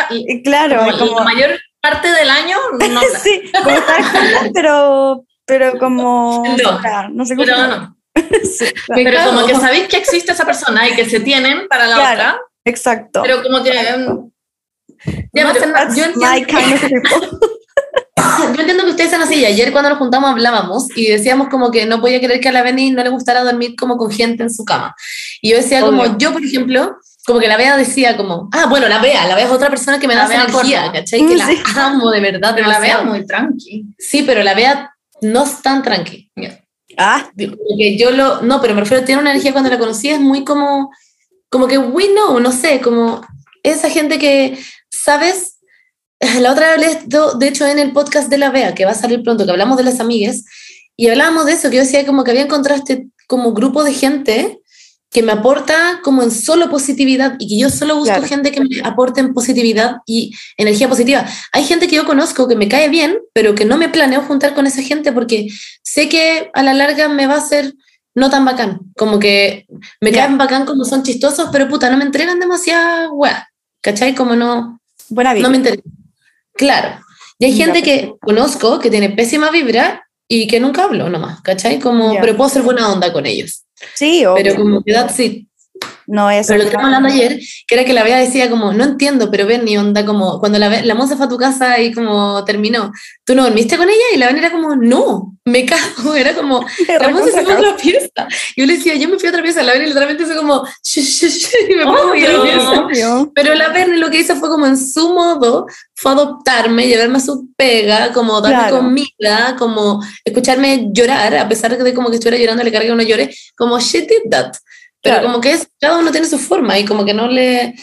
claro, 0.45 0.79
como 0.85 0.97
como, 0.97 1.19
la 1.19 1.25
mayor 1.25 1.59
parte 1.81 2.07
del 2.09 2.29
año, 2.29 2.55
no 2.89 3.01
sí, 3.21 3.41
como 3.61 3.69
estar 3.75 4.01
juntas, 4.01 4.49
pero, 4.53 5.25
pero 5.45 5.77
como, 5.77 6.41
No. 6.45 6.57
separada, 6.57 7.09
no 7.09 7.25
sé 7.25 7.35
cómo. 7.35 7.45
Pero 7.45 7.67
no. 7.67 7.94
Sí, 8.43 8.65
claro. 8.85 9.03
Pero 9.03 9.25
como 9.25 9.45
que 9.47 9.55
sabéis 9.55 9.87
que 9.87 9.97
existe 9.97 10.31
esa 10.31 10.45
persona 10.45 10.87
y 10.87 10.93
que 10.95 11.09
se 11.09 11.19
tienen 11.19 11.67
para 11.67 11.87
la 11.87 11.95
Claro. 11.95 12.13
otra, 12.13 12.39
Exacto. 12.63 13.21
pero 13.23 13.43
como 13.43 13.61
que 13.63 13.71
em, 13.71 14.29
ya. 15.33 15.51
That's 15.53 15.95
Yo 15.95 16.05
entiendo. 16.05 16.25
Ah, 18.17 18.39
yo 18.55 18.59
entiendo 18.61 18.83
que 18.85 18.91
ustedes 18.91 19.11
están 19.11 19.21
así. 19.27 19.35
y 19.35 19.45
Ayer 19.45 19.71
cuando 19.71 19.89
nos 19.89 19.99
juntamos 19.99 20.31
hablábamos 20.31 20.87
y 20.95 21.07
decíamos 21.07 21.49
como 21.49 21.69
que 21.71 21.85
no 21.85 21.99
podía 22.01 22.19
creer 22.19 22.39
que 22.39 22.49
a 22.49 22.51
la 22.51 22.63
Benny 22.63 22.91
no 22.91 23.03
le 23.03 23.09
gustara 23.09 23.43
dormir 23.43 23.75
como 23.75 23.97
con 23.97 24.09
gente 24.11 24.43
en 24.43 24.49
su 24.53 24.63
cama. 24.63 24.95
Y 25.41 25.51
yo 25.51 25.57
decía 25.57 25.81
como, 25.81 26.01
Obvio. 26.03 26.17
yo 26.17 26.31
por 26.33 26.43
ejemplo, 26.43 26.97
como 27.25 27.39
que 27.39 27.47
la 27.47 27.57
Bea 27.57 27.75
decía 27.77 28.15
como, 28.17 28.49
ah, 28.53 28.65
bueno, 28.67 28.87
la 28.87 28.99
Bea, 28.99 29.27
la 29.27 29.35
Bea 29.35 29.45
es 29.45 29.51
otra 29.51 29.69
persona 29.69 29.99
que 29.99 30.07
me 30.07 30.15
La 30.15 30.21
da 30.21 30.27
Bea 30.27 30.43
energía, 30.45 30.83
corta. 30.83 30.99
¿cachai? 30.99 31.25
Que 31.27 31.35
la 31.35 31.47
Sí. 31.47 31.57
amo 31.75 32.09
de 32.11 32.21
verdad. 32.21 32.53
Pero 32.55 32.67
la 32.67 32.75
demasiado. 32.79 33.05
muy 33.05 33.25
tranqui. 33.25 33.85
Sí, 33.99 34.23
pero 34.25 34.41
la 34.43 34.53
Bea 34.53 34.91
no 35.21 35.43
es 35.43 35.61
tan 35.61 35.83
tranqui. 35.83 36.31
Ah, 36.97 37.29
Digo, 37.35 37.57
como 37.57 37.77
que 37.77 37.97
yo 37.97 38.11
lo, 38.11 38.41
no, 38.41 38.61
pero 38.61 38.73
me 38.73 38.81
refiero, 38.81 39.03
tiene 39.03 39.21
una 39.21 39.31
energía 39.31 39.51
cuando 39.51 39.69
la 39.69 39.79
conocí, 39.79 40.09
es 40.09 40.19
muy 40.19 40.43
como, 40.43 40.91
como 41.49 41.67
que 41.67 41.77
we 41.77 42.07
know, 42.07 42.39
no 42.39 42.51
sé, 42.51 42.81
como 42.81 43.25
esa 43.63 43.89
gente 43.89 44.19
que, 44.19 44.57
¿sabes? 44.89 45.59
La 46.39 46.51
otra 46.51 46.67
vez 46.67 46.75
hablé, 46.75 46.99
esto, 46.99 47.33
de 47.33 47.47
hecho, 47.47 47.67
en 47.67 47.79
el 47.79 47.91
podcast 47.91 48.29
de 48.29 48.37
la 48.37 48.51
Bea, 48.51 48.75
que 48.75 48.85
va 48.85 48.91
a 48.91 48.95
salir 48.95 49.23
pronto, 49.23 49.45
que 49.45 49.51
hablamos 49.51 49.77
de 49.77 49.83
las 49.83 49.99
amigas, 49.99 50.43
y 50.95 51.09
hablábamos 51.09 51.45
de 51.45 51.53
eso, 51.53 51.69
que 51.69 51.77
yo 51.77 51.83
decía 51.83 52.05
como 52.05 52.23
que 52.23 52.31
había 52.31 52.43
encontrado 52.43 52.81
este 52.81 53.07
como 53.27 53.53
grupo 53.53 53.83
de 53.83 53.93
gente 53.93 54.61
que 55.15 55.23
me 55.23 55.31
aporta 55.31 56.01
como 56.03 56.21
en 56.23 56.29
solo 56.29 56.69
positividad 56.69 57.37
y 57.39 57.47
que 57.47 57.57
yo 57.57 57.69
solo 57.69 57.95
busco 57.95 58.11
Claro. 58.15 58.27
gente 58.27 58.51
que 58.51 58.59
me 58.59 58.67
aporte 58.83 59.21
en 59.21 59.33
positividad 59.33 59.97
y 60.05 60.35
energía 60.57 60.89
positiva. 60.89 61.25
Hay 61.53 61.63
gente 61.63 61.87
que 61.87 61.95
yo 61.95 62.05
conozco 62.05 62.49
que 62.49 62.57
me 62.57 62.67
cae 62.67 62.89
bien, 62.89 63.17
pero 63.33 63.55
que 63.55 63.63
no 63.63 63.77
me 63.77 63.87
planeo 63.87 64.21
juntar 64.23 64.53
con 64.53 64.67
esa 64.67 64.81
gente 64.81 65.13
porque 65.13 65.47
sé 65.83 66.09
que 66.09 66.51
a 66.53 66.61
la 66.63 66.73
larga 66.73 67.07
me 67.07 67.27
va 67.27 67.35
a 67.35 67.41
ser 67.41 67.73
no 68.13 68.29
tan 68.29 68.43
bacán. 68.43 68.79
Como 68.97 69.17
que 69.19 69.65
me 70.01 70.11
Ya. 70.11 70.25
caen 70.25 70.37
bacán 70.37 70.65
como 70.65 70.83
son 70.83 71.01
chistosos, 71.03 71.47
pero 71.49 71.69
puta, 71.69 71.89
no 71.89 71.95
me 71.97 72.03
entregan 72.03 72.37
demasiada 72.39 73.09
weá. 73.11 73.47
¿Cachai? 73.81 74.15
Como 74.15 74.35
no, 74.35 74.81
buena 75.09 75.33
no 75.35 75.49
me 75.49 75.57
interesa. 75.57 75.81
Claro. 76.55 76.99
Y 77.39 77.45
hay 77.45 77.53
gente 77.53 77.83
que 77.83 78.13
conozco 78.21 78.79
que 78.79 78.89
tiene 78.89 79.09
pésima 79.11 79.49
vibra 79.49 80.03
y 80.27 80.47
que 80.47 80.59
nunca 80.59 80.83
hablo 80.83 81.09
nomás, 81.09 81.41
¿cachai? 81.41 81.79
Como, 81.79 82.13
Ya. 82.15 82.21
pero 82.21 82.35
puedo 82.35 82.49
ser 82.49 82.63
buena 82.63 82.91
onda 82.91 83.13
con 83.13 83.25
ellos. 83.25 83.64
Sí, 83.93 84.25
obvio. 84.25 84.43
Pero 84.43 84.55
como 84.55 84.83
que 84.83 84.93
that's 84.93 85.19
it. 85.19 85.47
No 86.07 86.29
es. 86.29 86.47
Pero 86.47 86.57
lo 86.59 86.63
que 86.63 86.69
estábamos 86.69 86.95
hablando 86.95 87.13
ayer, 87.15 87.39
que 87.67 87.75
era 87.75 87.85
que 87.85 87.93
la 87.93 88.03
Bea 88.03 88.17
decía 88.17 88.49
como, 88.49 88.73
no 88.73 88.83
entiendo, 88.83 89.29
pero 89.31 89.45
ven 89.45 89.65
ni 89.65 89.77
onda, 89.77 90.05
como 90.05 90.39
cuando 90.39 90.59
la, 90.59 90.81
la 90.83 90.95
Monza 90.95 91.15
fue 91.17 91.25
a 91.25 91.29
tu 91.29 91.37
casa 91.37 91.79
y 91.79 91.91
como 91.93 92.43
terminó, 92.45 92.91
¿tú 93.23 93.35
no 93.35 93.43
dormiste 93.43 93.77
con 93.77 93.87
ella? 93.89 94.03
Y 94.13 94.17
la 94.17 94.27
Bea 94.27 94.37
era 94.37 94.51
como, 94.51 94.75
no, 94.75 95.35
me 95.45 95.65
cago, 95.65 96.15
era 96.15 96.33
como, 96.33 96.65
la 96.99 97.09
Monza 97.09 97.31
se 97.31 97.43
fue 97.43 97.53
a 97.53 97.57
otra 97.57 97.77
pieza. 97.77 98.27
Y 98.55 98.61
yo 98.61 98.67
le 98.67 98.77
decía, 98.77 98.95
yo 98.95 99.07
me 99.09 99.17
fui 99.19 99.27
a 99.27 99.31
otra 99.31 99.43
pieza, 99.43 99.63
la 99.63 99.73
Bea 99.73 99.85
literalmente 99.85 100.23
hizo 100.23 100.35
como, 100.35 100.63
"Shush, 100.83 101.03
shush, 101.21 101.37
shush", 101.39 101.69
y 101.69 101.75
me 101.75 101.83
fui 101.83 102.25
a 102.25 102.29
otra 102.29 102.41
pieza. 102.43 102.81
Obvio. 102.85 103.31
Pero 103.33 103.53
la 103.55 103.69
Bernie 103.69 103.97
lo 103.97 104.09
que 104.09 104.19
hizo 104.19 104.35
fue 104.35 104.49
como 104.49 104.65
en 104.65 104.77
su 104.77 105.13
modo, 105.13 105.65
fue 105.95 106.11
adoptarme, 106.11 106.87
llevarme 106.87 107.17
a 107.17 107.21
su 107.21 107.49
pega, 107.55 108.11
como 108.13 108.41
darme 108.41 108.55
Claro. 108.69 108.77
comida, 108.77 109.55
como 109.57 110.03
escucharme 110.23 110.89
llorar, 110.91 111.35
a 111.37 111.47
pesar 111.47 111.77
de 111.77 111.83
que 111.83 111.93
como 111.93 112.09
que 112.09 112.15
estuviera 112.15 112.37
llorando, 112.37 112.63
le 112.63 112.71
cargué 112.71 112.91
uno 112.91 113.03
llore, 113.03 113.33
como 113.55 113.79
she 113.79 114.01
did 114.01 114.29
that. 114.29 114.53
Pero 115.05 115.17
Claro. 115.17 115.27
como 115.27 115.39
que 115.41 115.51
es, 115.51 115.67
cada 115.79 115.99
uno 115.99 116.11
tiene 116.11 116.25
su 116.27 116.39
forma 116.39 116.79
y 116.79 116.83
como 116.85 117.05
que 117.05 117.13
no 117.13 117.27
le... 117.27 117.75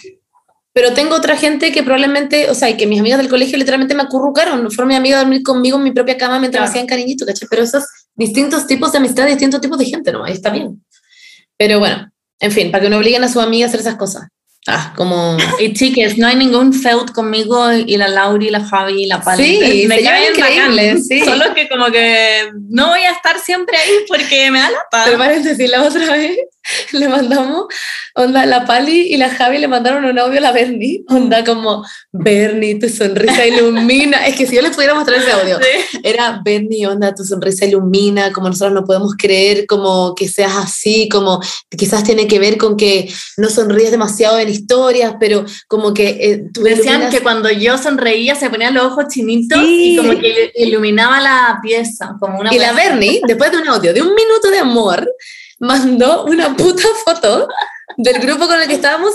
Pero 0.75 0.93
tengo 0.93 1.15
otra 1.15 1.37
gente 1.37 1.71
que 1.71 1.83
probablemente, 1.83 2.51
o 2.51 2.55
sea, 2.55 2.69
y 2.69 2.77
que 2.77 2.87
mis 2.87 2.99
amigas 2.99 3.19
del 3.19 3.29
colegio 3.29 3.57
literalmente 3.59 3.95
me 3.95 4.03
acurrucaron, 4.03 4.69
fueron 4.73 4.89
mi 4.89 4.97
amiga 4.97 5.19
a 5.19 5.21
dormir 5.21 5.43
conmigo 5.45 5.77
en 5.77 5.85
mi 5.85 5.93
propia 5.93 6.17
cama 6.17 6.39
mientras 6.41 6.61
me 6.63 6.65
Claro. 6.65 6.71
hacían 6.73 6.87
cariñito, 6.87 7.25
¿cachai? 7.27 7.47
Pero 7.49 7.63
esos 7.63 7.85
distintos 8.17 8.67
tipos 8.67 8.91
de 8.91 8.99
amistad, 8.99 9.27
distintos 9.27 9.61
tipos 9.61 9.79
de 9.79 9.85
gente, 9.85 10.11
¿no? 10.13 10.25
Ahí 10.25 10.33
está 10.33 10.51
bien. 10.51 10.83
Pero 11.57 11.79
bueno, 11.79 12.11
en 12.41 12.51
fin, 12.51 12.73
para 12.73 12.83
que 12.83 12.91
no 12.91 12.97
obliguen 12.97 13.23
a 13.23 13.29
su 13.29 13.41
amiga 13.41 13.67
a 13.67 13.69
hacer 13.69 13.81
esas 13.81 13.95
cosas. 13.97 14.25
Ah, 14.67 14.93
como... 14.97 15.37
Y 15.61 15.75
chiques, 15.75 16.17
no 16.19 16.27
hay 16.27 16.37
ningún 16.37 16.73
feud 16.73 17.07
conmigo 17.11 17.71
y 17.73 17.97
la 17.99 18.09
Lauri, 18.09 18.49
la 18.49 18.65
Javi 18.65 19.03
y 19.03 19.07
la 19.07 19.21
Pali. 19.21 19.45
Sí, 19.45 19.59
llevan 19.61 20.23
increíble, 20.31 20.87
bacán. 20.89 21.03
sí. 21.05 21.21
Solo 21.21 21.53
que 21.55 21.69
como 21.69 21.87
que 21.87 22.51
no 22.71 22.89
voy 22.89 23.01
a 23.03 23.11
estar 23.11 23.39
siempre 23.41 23.77
ahí 23.77 23.91
porque 24.09 24.51
me 24.51 24.59
da 24.61 24.71
lata. 24.71 25.03
Pero 25.05 25.19
paréntesis, 25.19 25.69
la 25.71 25.83
otra 25.83 26.13
vez 26.13 26.39
le 26.93 27.09
mandamos, 27.09 27.67
onda, 28.15 28.47
la 28.47 28.65
Pali 28.67 29.13
y 29.13 29.17
la 29.17 29.31
Javi 29.31 29.59
le 29.59 29.69
mandaron 29.69 30.05
un 30.05 30.19
audio 30.19 30.39
a 30.39 30.43
la 30.43 30.53
Bernie, 30.53 31.03
onda 31.09 31.45
como, 31.45 31.85
Bernie, 32.13 32.77
tu 32.79 32.89
sonrisa 32.89 33.47
ilumina. 33.47 34.27
es 34.27 34.37
que 34.37 34.47
si 34.47 34.55
yo 34.57 34.63
les 34.63 34.73
pudiera 34.75 34.95
mostrar 34.95 35.19
ese 35.19 35.33
audio, 35.33 35.59
Sí. 35.59 35.99
era 36.05 36.41
Bernie, 36.45 36.87
onda, 36.87 37.15
tu 37.15 37.25
sonrisa 37.25 37.65
ilumina, 37.67 38.33
como 38.33 38.49
nosotros 38.49 38.73
no 38.75 38.85
podemos 38.85 39.15
creer 39.19 39.67
como 39.67 40.15
que 40.15 40.29
seas 40.29 40.53
así, 40.57 41.09
como 41.09 41.41
quizás 41.77 42.05
tiene 42.05 42.27
que 42.29 42.39
ver 42.39 42.59
con 42.59 42.77
que 42.77 43.13
no 43.37 43.49
sonríes 43.51 43.91
demasiado 43.91 44.39
en 44.39 44.49
historias, 44.49 45.15
pero 45.19 45.45
como 45.69 45.93
que 45.95 46.09
eh, 46.21 46.45
tú 46.53 46.63
Decían 46.63 47.03
iluminas- 47.03 47.11
que 47.11 47.21
cuando 47.21 47.51
yo 47.51 47.77
sonreía 47.79 48.35
se 48.35 48.51
ponían 48.51 48.75
los 48.75 48.85
ojos 48.85 49.07
chinitos 49.09 49.59
Sí. 49.59 49.95
y 49.95 49.97
como 49.97 50.19
que 50.19 50.53
iluminaba 50.57 51.21
la 51.21 51.59
pieza. 51.63 52.15
Como 52.21 52.39
una 52.41 52.55
Y 52.55 52.59
la. 52.59 52.73
Bernie, 52.73 53.21
después 53.27 53.51
de 53.51 53.59
un 53.59 53.69
audio 53.69 53.93
de 53.93 54.01
un 54.03 54.15
minuto 54.15 54.51
de 54.51 54.59
amor, 54.59 55.07
mandó 55.63 56.25
una 56.25 56.55
puta 56.55 56.83
foto 57.05 57.49
del 57.97 58.19
grupo 58.19 58.47
con 58.47 58.61
el 58.61 58.69
que 58.69 58.75
estábamos 58.75 59.15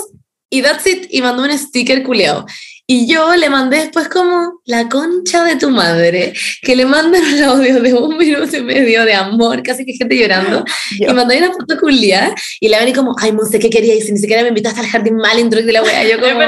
y 0.50 0.62
that's 0.62 0.86
it, 0.86 1.06
y 1.10 1.20
mandó 1.20 1.42
un 1.42 1.56
sticker 1.56 2.02
culeado. 2.02 2.46
Y 2.86 3.06
yo 3.06 3.36
le 3.36 3.50
mandé 3.50 3.80
después 3.80 4.08
como 4.08 4.62
la 4.64 4.88
concha 4.88 5.44
de 5.44 5.56
tu 5.56 5.68
madre, 5.68 6.32
que 6.62 6.74
le 6.74 6.86
mandan 6.86 7.22
un 7.22 7.42
audio 7.42 7.82
de 7.82 7.92
un 7.92 8.16
minuto 8.16 8.56
y 8.56 8.62
medio 8.62 9.04
de 9.04 9.12
amor, 9.12 9.62
casi 9.62 9.84
que 9.84 9.92
gente 9.92 10.16
llorando, 10.16 10.64
Yo. 10.98 11.10
y 11.10 11.12
mandé 11.12 11.36
una 11.36 11.52
foto 11.52 11.78
culiada, 11.78 12.34
y 12.60 12.68
la 12.68 12.78
Bernie 12.78 12.94
como, 12.94 13.14
ay, 13.18 13.32
Monse, 13.32 13.58
¿qué 13.58 13.68
quería? 13.68 13.94
Y 13.94 14.00
si 14.00 14.12
ni 14.12 14.18
siquiera 14.18 14.40
me 14.40 14.48
invitaste 14.48 14.80
al 14.80 14.86
jardín 14.86 15.16
mal 15.16 15.38
intro 15.38 15.60
de 15.60 15.70
la 15.70 15.82
wea, 15.82 16.02
yo 16.04 16.18
como. 16.20 16.40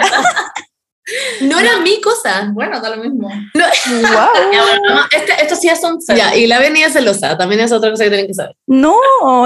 No 1.43 1.59
era 1.59 1.79
mi 1.81 2.01
cosa. 2.01 2.51
Bueno, 2.53 2.81
da 2.81 2.95
lo 2.95 3.03
mismo. 3.03 3.29
No. 3.55 3.65
Wow. 3.65 4.53
Ya, 4.53 4.63
bueno, 4.63 4.95
no, 4.95 5.01
este, 5.17 5.33
esto 5.43 5.57
sí 5.57 5.69
es 5.69 5.83
un 5.83 6.01
feud. 6.03 6.17
Ya, 6.17 6.37
y 6.37 6.47
la 6.47 6.59
Bernie 6.59 6.85
es 6.85 6.93
celosa, 6.93 7.37
también 7.37 7.61
es 7.61 7.73
otra 7.73 7.91
cosa 7.91 8.05
que 8.05 8.11
tienen 8.11 8.27
que 8.27 8.35
saber. 8.35 8.55
No, 8.67 8.97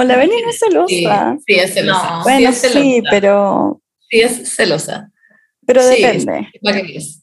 la 0.03 0.17
Beni 0.17 0.41
no 0.41 0.49
es 0.49 0.59
celosa. 0.59 0.87
Sí, 0.87 1.07
sí, 1.47 1.59
es 1.59 1.73
celosa. 1.73 2.09
No. 2.17 2.23
bueno, 2.23 2.49
es 2.49 2.57
sí, 2.57 2.67
celosa. 2.69 3.09
pero, 3.09 3.81
Sí, 4.09 4.21
es 4.21 4.55
celosa. 4.55 5.11
pero 5.65 5.81
Sí, 5.81 6.01
depende. 6.01 6.47
Es. 6.95 7.21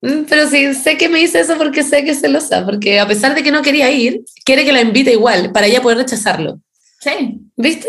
Mm, 0.00 0.24
Pero 0.28 0.48
sí, 0.48 0.74
sé 0.74 0.96
que 0.98 1.08
me 1.08 1.18
dice 1.18 1.40
eso 1.40 1.56
porque 1.56 1.82
sé 1.82 2.04
que 2.04 2.10
es 2.10 2.20
celosa, 2.20 2.64
porque 2.64 3.00
a 3.00 3.06
pesar 3.08 3.34
de 3.34 3.42
que 3.42 3.50
no 3.50 3.62
quería 3.62 3.90
ir, 3.90 4.22
quiere 4.44 4.64
que 4.64 4.72
la 4.72 4.82
invite 4.82 5.12
igual, 5.12 5.50
para 5.52 5.66
ella 5.66 5.80
poder 5.80 5.98
rechazarlo. 5.98 6.60
Sí, 7.00 7.38
¿Viste? 7.56 7.88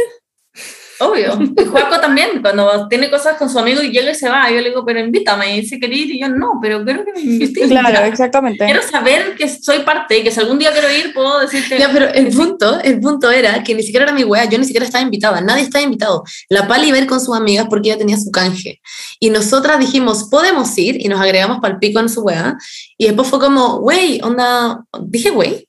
Obvio. 1.00 1.38
Y 1.58 1.66
Juaco 1.66 2.00
también, 2.00 2.42
cuando 2.42 2.88
tiene 2.88 3.10
cosas 3.10 3.38
con 3.38 3.50
su 3.50 3.58
amigo 3.58 3.82
y 3.82 3.90
llega 3.90 4.12
y 4.12 4.16
se 4.16 4.30
va, 4.30 4.50
yo 4.50 4.58
le 4.62 4.70
digo, 4.70 4.86
pero 4.86 5.00
invítame. 5.00 5.56
Y 5.58 5.62
dice, 5.62 5.80
quería 5.80 6.04
ir, 6.04 6.12
y 6.12 6.20
yo, 6.20 6.30
no, 6.30 6.60
pero 6.62 6.84
quiero 6.84 7.06
que 7.06 7.14
me 7.14 7.22
invites. 7.22 7.68
Claro, 7.68 8.06
exactamente. 8.06 8.66
Quiero 8.66 8.82
saber 8.82 9.36
que 9.36 9.48
soy 9.48 9.80
parte 9.80 10.20
y 10.20 10.24
que 10.24 10.32
si 10.32 10.40
algún 10.40 10.60
día 10.60 10.72
quiero 10.72 10.92
ir, 10.92 11.14
puedo 11.14 11.40
decirte. 11.40 11.78
Ya, 11.80 11.90
pero 11.92 12.08
el 12.08 12.30
punto, 12.30 12.80
el 12.82 13.00
punto 13.00 13.32
era 13.32 13.64
que 13.64 13.74
ni 13.74 13.84
siquiera 13.84 14.06
era 14.06 14.14
mi 14.14 14.24
wea, 14.24 14.46
yo 14.46 14.58
ni 14.58 14.66
siquiera 14.66 14.86
estaba 14.86 15.04
invitada, 15.04 15.42
nadie 15.42 15.64
estaba 15.64 15.84
invitado. 15.84 16.24
La 16.50 16.68
Pali 16.68 16.90
ir 16.90 17.08
con 17.08 17.20
sus 17.20 17.36
amigas 17.36 17.68
porque 17.70 17.90
ella 17.90 17.98
tenía 17.98 18.18
su 18.18 18.32
canje. 18.32 18.82
Y 19.20 19.30
nosotras 19.30 19.80
dijimos, 19.80 20.26
podemos 20.30 20.78
ir, 20.78 21.04
y 21.04 21.08
nos 21.08 21.20
agregamos 21.20 21.60
para 21.60 21.74
el 21.76 21.80
pico 21.80 22.00
en 22.00 22.10
su 22.10 22.22
wea. 22.22 22.58
Y 22.98 23.06
después 23.06 23.28
fue 23.28 23.40
como, 23.40 23.78
wey, 23.78 24.20
onda, 24.24 24.84
dije 25.02 25.32
wey. 25.32 25.68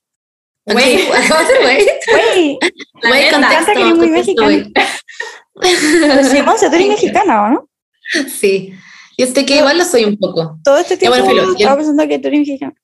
Wey. 0.67 1.09
Acabo 1.13 1.49
de 1.49 1.65
wey. 1.65 1.87
Güey, 2.11 2.59
Güey, 3.03 3.31
que 3.67 3.81
eres 3.81 3.95
muy 3.95 4.73
güey. 5.57 5.75
pues 6.15 6.29
sí, 6.31 6.43
Monse, 6.43 6.69
tú 6.69 6.75
eres 6.77 6.89
mexicana, 6.89 7.43
¿o 7.45 7.49
no? 7.51 7.69
Sí. 8.29 8.73
Y 9.17 9.23
este 9.23 9.45
que 9.47 9.57
igual 9.57 9.79
lo 9.79 9.85
soy 9.85 10.05
un 10.05 10.17
poco. 10.19 10.59
Todo 10.63 10.79
este 10.79 10.97
tiempo 10.97 11.17
bueno, 11.19 11.31
filo, 11.31 11.43
y 11.45 11.47
el- 11.47 11.57
estaba 11.63 11.77
pensando 11.77 12.07
que 12.09 12.19
tú 12.19 12.29
eres 12.29 12.41
mexicana. 12.41 12.75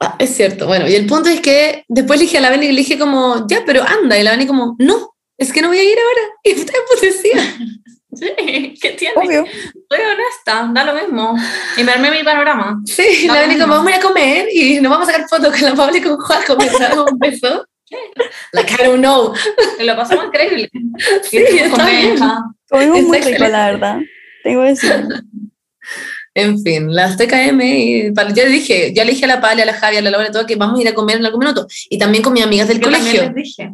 Ah, 0.00 0.16
es 0.18 0.34
cierto. 0.34 0.66
Bueno, 0.66 0.88
y 0.88 0.94
el 0.96 1.06
punto 1.06 1.28
es 1.28 1.40
que 1.40 1.84
después 1.88 2.18
le 2.18 2.24
dije 2.26 2.38
a 2.38 2.40
la 2.40 2.50
Beni 2.50 2.66
y 2.66 2.72
le 2.72 2.78
dije 2.78 2.98
como, 2.98 3.46
ya, 3.48 3.62
pero 3.64 3.82
anda. 3.84 4.18
Y 4.18 4.24
la 4.24 4.32
Beni 4.32 4.46
como, 4.48 4.74
no, 4.80 5.14
es 5.38 5.52
que 5.52 5.62
no 5.62 5.68
voy 5.68 5.78
a 5.78 5.84
ir 5.84 5.96
ahora. 5.98 6.28
Y 6.44 6.52
usted 6.60 6.74
pues 6.88 7.00
decía. 7.00 7.56
Sí, 8.14 8.74
¿qué 8.78 8.90
tiene? 8.90 9.14
Obvio. 9.16 9.42
Soy 9.46 10.00
honesta, 10.00 10.70
da 10.74 10.84
lo 10.84 10.92
mismo. 10.92 11.34
Y 11.78 11.82
me 11.82 11.92
armé 11.92 12.10
mi 12.10 12.22
panorama. 12.22 12.78
Sí, 12.84 13.24
No, 13.26 13.32
la 13.34 13.40
Beni 13.40 13.54
no. 13.54 13.62
como, 13.64 13.76
vamos 13.76 13.90
a 13.90 13.96
ir 13.96 14.02
a 14.02 14.06
comer 14.06 14.48
y 14.52 14.80
nos 14.82 14.90
vamos 14.92 15.08
a 15.08 15.12
sacar 15.12 15.28
fotos 15.30 15.50
con 15.58 15.70
la 15.70 15.74
Paula 15.74 15.96
y 15.96 16.02
con 16.02 16.18
Juaco 16.18 16.54
mientras 16.58 16.90
damos 16.90 17.10
un 17.10 17.18
beso. 17.18 17.66
Like, 18.52 18.72
I 18.74 18.84
don't 18.86 18.98
know. 19.00 19.32
Y 19.80 19.84
lo 19.84 19.96
pasamos 19.96 20.26
increíble. 20.26 20.70
Sí, 21.22 21.36
está 21.38 21.86
bien. 21.86 22.16
Comimos 22.68 23.02
muy 23.02 23.20
rico, 23.20 23.44
la 23.48 23.66
verdad. 23.72 23.98
Tengo 24.42 24.62
que 24.62 24.68
decir. 24.68 25.06
En 26.34 26.62
fin, 26.62 26.94
las 26.94 27.16
TKM 27.18 27.60
y 27.60 28.10
le 28.10 28.46
dije, 28.48 28.94
ya 28.94 29.04
le 29.04 29.12
dije 29.12 29.26
a 29.26 29.28
la 29.28 29.40
Pali, 29.40 29.60
a 29.60 29.66
la 29.66 29.74
Javi, 29.74 29.98
a 29.98 30.00
la 30.02 30.10
Laura, 30.10 30.30
todo 30.30 30.46
que 30.46 30.56
vamos 30.56 30.78
a 30.78 30.82
ir 30.82 30.88
a 30.88 30.94
comer 30.94 31.16
en 31.18 31.26
algún 31.26 31.40
minuto. 31.40 31.66
Y 31.90 31.98
también 31.98 32.22
con 32.24 32.32
mis 32.32 32.42
amigas 32.42 32.68
del 32.68 32.78
Yo 32.78 32.84
colegio. 32.84 33.22
les 33.24 33.34
dije. 33.34 33.72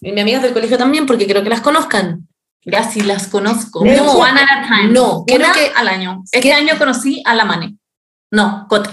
Y 0.00 0.10
mis 0.12 0.20
amigas 0.22 0.42
del 0.42 0.52
colegio 0.52 0.76
también, 0.78 1.06
porque 1.06 1.26
creo 1.26 1.42
que 1.44 1.48
las 1.48 1.60
conozcan. 1.60 2.26
Ya 2.64 2.82
sí 2.82 3.00
las 3.02 3.28
conozco. 3.28 3.84
No. 3.84 4.12
One 4.18 4.40
at 4.40 4.64
a 4.64 4.66
time. 4.66 4.92
No, 4.92 5.22
creo 5.24 5.38
Una 5.38 5.52
que- 5.52 5.70
al 5.76 5.86
año. 5.86 6.22
Este 6.24 6.40
¿Qué? 6.40 6.52
año 6.52 6.76
conocí 6.76 7.22
a 7.24 7.34
la 7.36 7.44
Mane. 7.44 7.76
No, 8.32 8.66
Cote. 8.68 8.90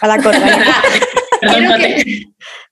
A 0.00 0.06
la 0.06 0.22
corta. 0.22 0.40
quiero, 1.40 1.76
que, 1.78 2.22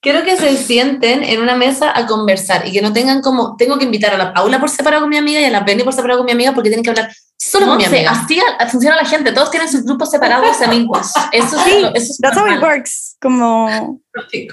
quiero 0.04 0.22
que 0.22 0.36
se 0.36 0.56
sienten 0.56 1.24
en 1.24 1.40
una 1.42 1.56
mesa 1.56 1.90
a 1.98 2.06
conversar 2.06 2.68
y 2.68 2.72
que 2.72 2.80
no 2.82 2.92
tengan 2.92 3.20
como, 3.22 3.56
tengo 3.56 3.78
que 3.78 3.86
invitar 3.86 4.14
a 4.14 4.18
la 4.18 4.32
Paula 4.32 4.60
por 4.60 4.68
separado 4.70 5.00
con 5.02 5.10
mi 5.10 5.16
amiga 5.16 5.40
y 5.40 5.44
a 5.46 5.50
la 5.50 5.64
Penny 5.64 5.82
por 5.82 5.92
separado 5.92 6.18
con 6.20 6.26
mi 6.26 6.32
amiga 6.32 6.52
porque 6.52 6.68
tienen 6.70 6.84
que 6.84 6.90
hablar 6.90 7.10
Solo 7.36 7.66
con 7.66 7.78
mi 7.78 7.84
amiga. 7.84 8.12
así 8.12 8.38
funciona 8.70 8.96
la 8.96 9.04
gente. 9.04 9.32
Todos 9.32 9.50
tienen 9.50 9.68
sus 9.68 9.82
grupos 9.84 10.10
separados 10.10 10.60
amigos. 10.62 11.10
Eso 11.32 11.56
es, 11.58 11.64
Sí, 11.64 11.70
eso 11.94 12.12
es 12.12 12.18
That's 12.18 12.36
how 12.38 12.46
it 12.46 12.52
normal. 12.52 12.76
works. 12.76 13.16
Como 13.20 14.00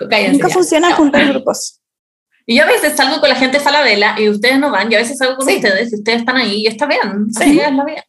cállense 0.09 0.31
nunca 0.33 0.47
ya. 0.47 0.53
funciona 0.53 0.89
Ya. 0.89 0.95
juntar 0.95 1.27
grupos. 1.27 1.79
Y 2.47 2.57
yo 2.57 2.63
a 2.63 2.67
veces 2.67 2.93
salgo 2.97 3.19
con 3.19 3.29
la 3.29 3.35
gente 3.35 3.59
Falabella 3.59 4.15
y 4.19 4.27
ustedes 4.29 4.57
no 4.57 4.71
van, 4.71 4.91
y 4.91 4.95
a 4.95 4.97
veces 4.97 5.17
salgo 5.17 5.35
con 5.37 5.47
Sí. 5.47 5.55
ustedes 5.57 5.91
y 5.91 5.95
ustedes 5.95 6.19
están 6.21 6.37
ahí 6.37 6.63
y 6.63 6.67
está 6.67 6.85
bien. 6.87 7.27
Sí. 7.31 7.43
Así 7.43 7.59
es 7.59 7.71
la 7.75 7.85
vida. 7.85 8.03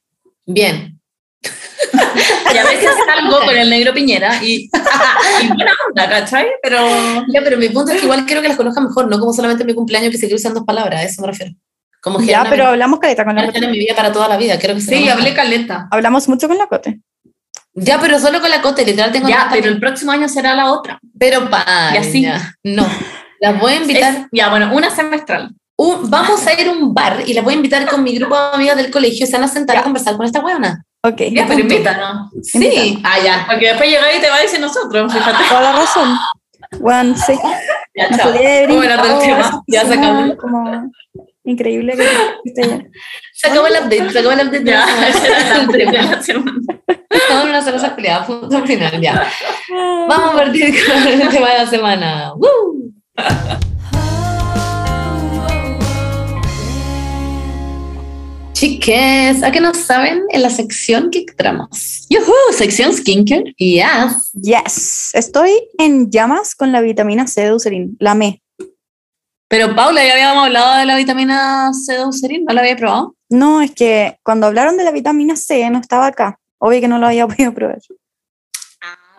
Bien. 0.47 1.01
Y 2.55 2.57
a 2.59 2.65
veces 2.65 2.91
salgo 3.07 3.41
con 3.41 3.57
el 3.57 3.69
negro 3.71 3.93
Piñera 3.95 4.43
y, 4.43 4.71
y 5.43 5.47
buena 5.49 5.73
onda, 5.89 6.09
¿cachai? 6.09 6.47
Pero 6.63 6.79
Ya, 7.29 7.41
pero 7.43 7.57
mi 7.57 7.69
punto 7.71 7.93
es 7.93 7.99
que 7.99 8.05
igual 8.05 8.25
quiero 8.27 8.43
que 8.43 8.49
las 8.49 8.57
conozcan 8.57 8.85
mejor, 8.85 9.09
no 9.09 9.19
como 9.19 9.33
solamente 9.33 9.63
en 9.63 9.67
mi 9.69 9.75
cumpleaños 9.75 10.11
que 10.11 10.19
se 10.19 10.29
cruzan 10.29 10.55
dos 10.55 10.65
palabras, 10.65 11.01
a 11.01 11.05
eso 11.05 11.21
me 11.23 11.29
refiero. 11.29 11.53
Como 12.03 12.21
Ya, 12.21 12.45
pero 12.49 12.67
hablamos 12.67 12.99
caleta 13.01 13.25
con 13.25 13.35
la 13.35 13.47
Cote. 13.47 13.59
en 13.65 13.71
mi 13.71 13.79
vida 13.79 13.95
para 13.95 14.13
toda 14.13 14.29
la 14.29 14.37
vida, 14.37 14.59
quiero 14.59 14.75
que 14.75 14.81
sí, 14.81 15.09
hablé 15.09 15.35
caleta. 15.35 15.89
Hablamos 15.91 16.29
mucho 16.29 16.49
con 16.49 16.59
la 16.59 16.67
Cote. 16.67 17.01
Ya, 17.75 17.99
pero 18.01 18.19
solo 18.19 18.41
con 18.43 18.51
la 18.51 18.61
cote, 18.61 18.85
literal 18.85 19.13
tengo 19.13 19.29
Ya, 19.31 19.49
pero 19.51 19.69
el 19.69 19.81
próximo 19.81 20.13
año 20.13 20.29
será 20.29 20.55
la 20.55 20.71
otra. 20.73 20.99
pero 21.19 21.49
para 21.49 21.95
Y 21.95 21.97
así. 21.97 22.27
No, 22.63 22.87
las 23.41 23.59
voy 23.59 23.73
a 23.73 23.77
invitar. 23.77 24.15
Es- 24.15 24.27
ya, 24.31 24.51
bueno, 24.51 24.71
una 24.75 24.91
semestral. 24.91 25.51
un- 25.79 26.11
vamos 26.11 26.47
a 26.47 26.53
ir 26.61 26.69
a 26.69 26.73
un 26.73 26.93
bar 26.93 27.23
y 27.27 27.33
las 27.33 27.43
voy 27.43 27.55
a 27.55 27.57
invitar 27.57 27.87
con 27.89 28.03
mi 28.05 28.15
grupo 28.19 28.37
de 28.37 28.55
amigas 28.57 28.77
del 28.77 28.91
colegio 28.91 29.25
y 29.25 29.27
se 29.27 29.33
van 29.37 29.45
a 29.45 29.49
sentar 29.49 29.77
a 29.77 29.81
Ya. 29.81 29.85
conversar 29.85 30.17
con 30.19 30.27
esta 30.27 30.41
huevona. 30.41 30.85
Ok. 31.05 31.21
Ya, 31.33 31.47
pero 31.47 31.61
invítanos. 31.61 32.31
Sí. 32.43 33.01
Ah, 33.03 33.19
ya. 33.19 33.45
Porque 33.49 33.69
después 33.69 33.91
llegáis 33.91 34.19
y 34.19 34.21
te 34.21 34.31
va 34.31 34.37
a 34.37 34.43
decir 34.43 34.61
nosotros, 34.61 35.13
fíjate. 35.13 35.45
Toda 35.49 35.61
la 35.61 35.73
razón. 35.73 36.17
Bueno, 36.81 37.15
sí. 37.17 37.35
Ya, 37.95 38.09
chao. 38.17 38.33
invitado 38.33 39.17
a 39.17 39.19
tema. 39.19 39.63
Ya 39.67 39.83
oficina, 39.83 39.95
sacamos. 39.95 40.37
Como 40.37 40.91
increíble 41.45 41.95
que 41.97 42.07
esté 42.45 42.63
allá. 42.63 42.85
Se 43.35 43.49
acabó 43.49 43.67
el 43.67 43.75
update, 43.75 44.11
se 44.11 44.19
acabó 44.21 44.33
el 44.33 44.47
update 44.47 44.65
Ya, 44.65 44.87
la 46.03 46.23
semana. 46.23 46.57
Estamos 47.11 47.45
en 47.45 47.51
una 47.51 47.63
cerveza 47.63 47.95
peleada, 47.95 48.27
punto 48.27 48.67
final, 48.67 49.01
ya. 49.03 49.29
Vamos 50.09 50.33
a 50.33 50.37
partir 50.37 50.75
con 50.87 51.07
el 51.07 51.29
tema 51.29 51.51
de 51.51 51.59
la 51.59 51.67
semana. 51.67 52.33
¡Woo! 52.37 52.93
Chiques, 58.63 59.43
¿a 59.43 59.51
qué 59.51 59.61
no 59.61 59.75
saben 59.75 60.23
en 60.29 60.41
la 60.41 60.49
sección 60.49 61.11
que 61.11 61.25
entramos? 61.29 62.07
Yuhu, 62.09 62.33
sección 62.57 62.95
skincare. 62.95 63.53
Yes. 63.59 64.31
Yes. 64.41 65.11
Estoy 65.15 65.51
en 65.79 66.13
llamas 66.13 66.55
con 66.55 66.71
la 66.71 66.81
vitamina 66.81 67.27
C 67.27 67.41
de 67.41 67.49
Eucerin. 67.49 67.97
La 67.99 68.15
me. 68.15 68.41
Pero 69.49 69.75
Paula, 69.75 70.07
ya 70.07 70.13
habíamos 70.13 70.45
hablado 70.45 70.79
de 70.79 70.85
la 70.85 70.95
vitamina 70.95 71.73
C 71.73 71.95
de 71.95 72.03
Eucerin, 72.03 72.45
¿no 72.45 72.55
la 72.55 72.61
había 72.61 72.77
probado? 72.77 73.17
No, 73.29 73.63
es 73.63 73.73
que 73.73 74.19
cuando 74.23 74.47
hablaron 74.47 74.77
de 74.77 74.85
la 74.85 74.93
vitamina 74.93 75.35
C 75.35 75.69
no 75.69 75.81
estaba 75.81 76.07
acá. 76.07 76.39
Obvio 76.59 76.81
que 76.81 76.87
no 76.87 77.01
lo 77.01 77.09
había 77.09 77.27
podido 77.27 77.53
probar. 77.53 77.81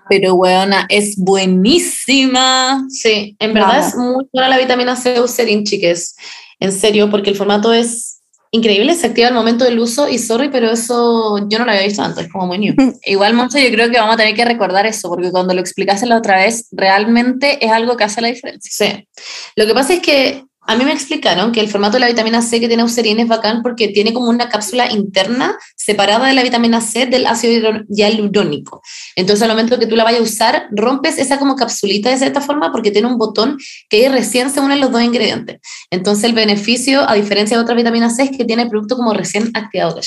Pero 0.08 0.36
weona, 0.36 0.86
es 0.88 1.18
buenísima. 1.18 2.86
Sí, 2.88 3.36
en 3.40 3.54
verdad 3.54 3.90
es 3.90 3.96
muy 3.98 4.26
buena 4.32 4.48
la 4.48 4.58
vitamina 4.58 4.96
C 4.96 5.10
de 5.10 5.18
Eucerin, 5.18 5.66
chiques. 5.66 6.16
En 6.62 6.72
serio, 6.72 7.10
porque 7.10 7.32
el 7.32 7.36
formato 7.36 7.74
es 7.74 8.13
increíble, 8.54 8.94
se 8.94 9.08
activa 9.08 9.30
al 9.30 9.34
momento 9.34 9.66
del 9.66 9.80
uso 9.80 10.08
y 10.08 10.20
sorry, 10.20 10.50
pero 10.50 10.70
eso 10.70 11.40
yo 11.50 11.58
no 11.58 11.66
lo 11.66 11.72
había 11.72 11.84
visto 11.84 12.04
antes, 12.04 12.26
es 12.26 12.32
como 12.32 12.46
muy 12.46 12.60
new. 12.60 12.76
Igual, 13.06 13.34
Monse, 13.34 13.64
yo 13.64 13.72
creo 13.74 13.90
que 13.90 13.98
vamos 13.98 14.14
a 14.14 14.18
tener 14.18 14.36
que 14.36 14.46
recordar 14.46 14.86
eso, 14.86 15.10
porque 15.10 15.32
cuando 15.32 15.56
lo 15.56 15.60
explicaste 15.60 16.06
la 16.06 16.18
otra 16.18 16.38
vez, 16.38 16.68
realmente 16.72 17.66
es 17.66 17.72
algo 17.72 17.98
que 17.98 18.04
hace 18.04 18.22
la 18.22 18.28
diferencia. 18.28 18.72
Sí. 18.72 19.08
Lo 19.56 19.66
que 19.66 19.74
pasa 19.74 19.94
es 19.96 20.02
que 20.02 20.46
a 20.66 20.76
mí 20.76 20.86
me 20.86 20.94
explicaron 20.94 21.52
que 21.52 21.60
el 21.60 21.68
formato 21.70 21.94
de 21.94 22.00
la 22.00 22.08
vitamina 22.08 22.42
C 22.42 22.60
que 22.60 22.68
tiene 22.68 22.84
Eucerin 22.84 23.20
es 23.20 23.28
bacán 23.28 23.62
porque 23.62 23.90
tiene 23.90 24.14
como 24.14 24.30
una 24.30 24.50
cápsula 24.50 24.92
interna 24.92 25.58
separada 25.76 26.28
de 26.28 26.34
la 26.34 26.44
vitamina 26.44 26.80
C 26.80 27.06
del 27.06 27.26
ácido 27.28 27.82
hialurónico. 27.90 28.82
Entonces, 29.16 29.44
al 29.44 29.50
momento 29.50 29.78
que 29.78 29.88
tú 29.88 29.96
la 29.96 30.04
vayas 30.04 30.22
a 30.22 30.24
usar, 30.24 30.68
rompes 30.72 31.18
esa 31.18 31.38
como 31.38 31.56
capsulita 31.56 32.10
de 32.10 32.18
cierta 32.18 32.40
forma 32.42 32.72
porque 32.72 32.92
tiene 32.92 33.08
un 33.08 33.18
botón 33.18 33.58
que 33.90 33.98
ahí 33.98 34.08
recién 34.08 34.50
se 34.50 34.62
unen 34.62 34.80
los 34.80 34.92
dos 34.92 35.02
ingredientes. 35.02 35.60
Entonces, 35.92 36.24
el 36.26 36.34
beneficio, 36.34 37.08
a 37.10 37.14
diferencia 37.16 37.58
de 37.58 37.64
otras 37.64 37.76
vitaminas 37.76 38.16
C, 38.16 38.24
es 38.24 38.38
que 38.38 38.46
tiene 38.46 38.64
el 38.64 38.70
producto 38.70 38.96
como 38.96 39.14
recién 39.14 39.52
activado. 39.54 40.00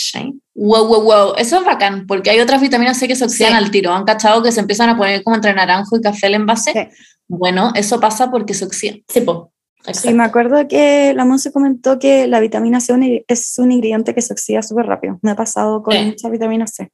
Wow, 0.54 0.86
wow, 0.86 1.02
wow. 1.02 1.34
Eso 1.36 1.58
es 1.58 1.64
bacán, 1.64 2.06
porque 2.06 2.30
hay 2.30 2.40
otras 2.40 2.60
vitaminas 2.60 2.98
C 2.98 3.06
que 3.06 3.16
se 3.16 3.24
oxidan 3.24 3.52
Sí. 3.52 3.58
al 3.58 3.70
tiro. 3.70 3.92
¿Han 3.92 4.04
cachado 4.04 4.42
que 4.42 4.52
se 4.52 4.60
empiezan 4.60 4.88
a 4.88 4.96
poner 4.96 5.22
como 5.22 5.36
entre 5.36 5.52
naranjo 5.52 5.96
y 5.96 6.00
café 6.00 6.28
el 6.28 6.34
envase? 6.34 6.72
Sí. 6.72 7.02
Bueno, 7.28 7.72
eso 7.74 8.00
pasa 8.00 8.30
porque 8.30 8.54
se 8.54 8.64
oxidan. 8.64 9.02
Sí, 9.08 9.20
po. 9.20 9.52
Sí, 9.84 9.90
Exacto. 9.90 10.16
me 10.16 10.24
acuerdo 10.24 10.68
que 10.68 11.14
la 11.14 11.24
Monse 11.24 11.52
comentó 11.52 11.98
que 11.98 12.26
la 12.26 12.40
vitamina 12.40 12.80
C 12.80 13.24
es 13.28 13.54
un 13.58 13.70
ingrediente 13.70 14.14
que 14.14 14.22
se 14.22 14.32
oxida 14.32 14.62
súper 14.62 14.86
rápido. 14.86 15.18
Me 15.22 15.30
ha 15.30 15.36
pasado 15.36 15.82
con 15.82 15.94
Sí. 15.94 16.04
mucha 16.04 16.28
vitamina 16.28 16.66
C. 16.66 16.90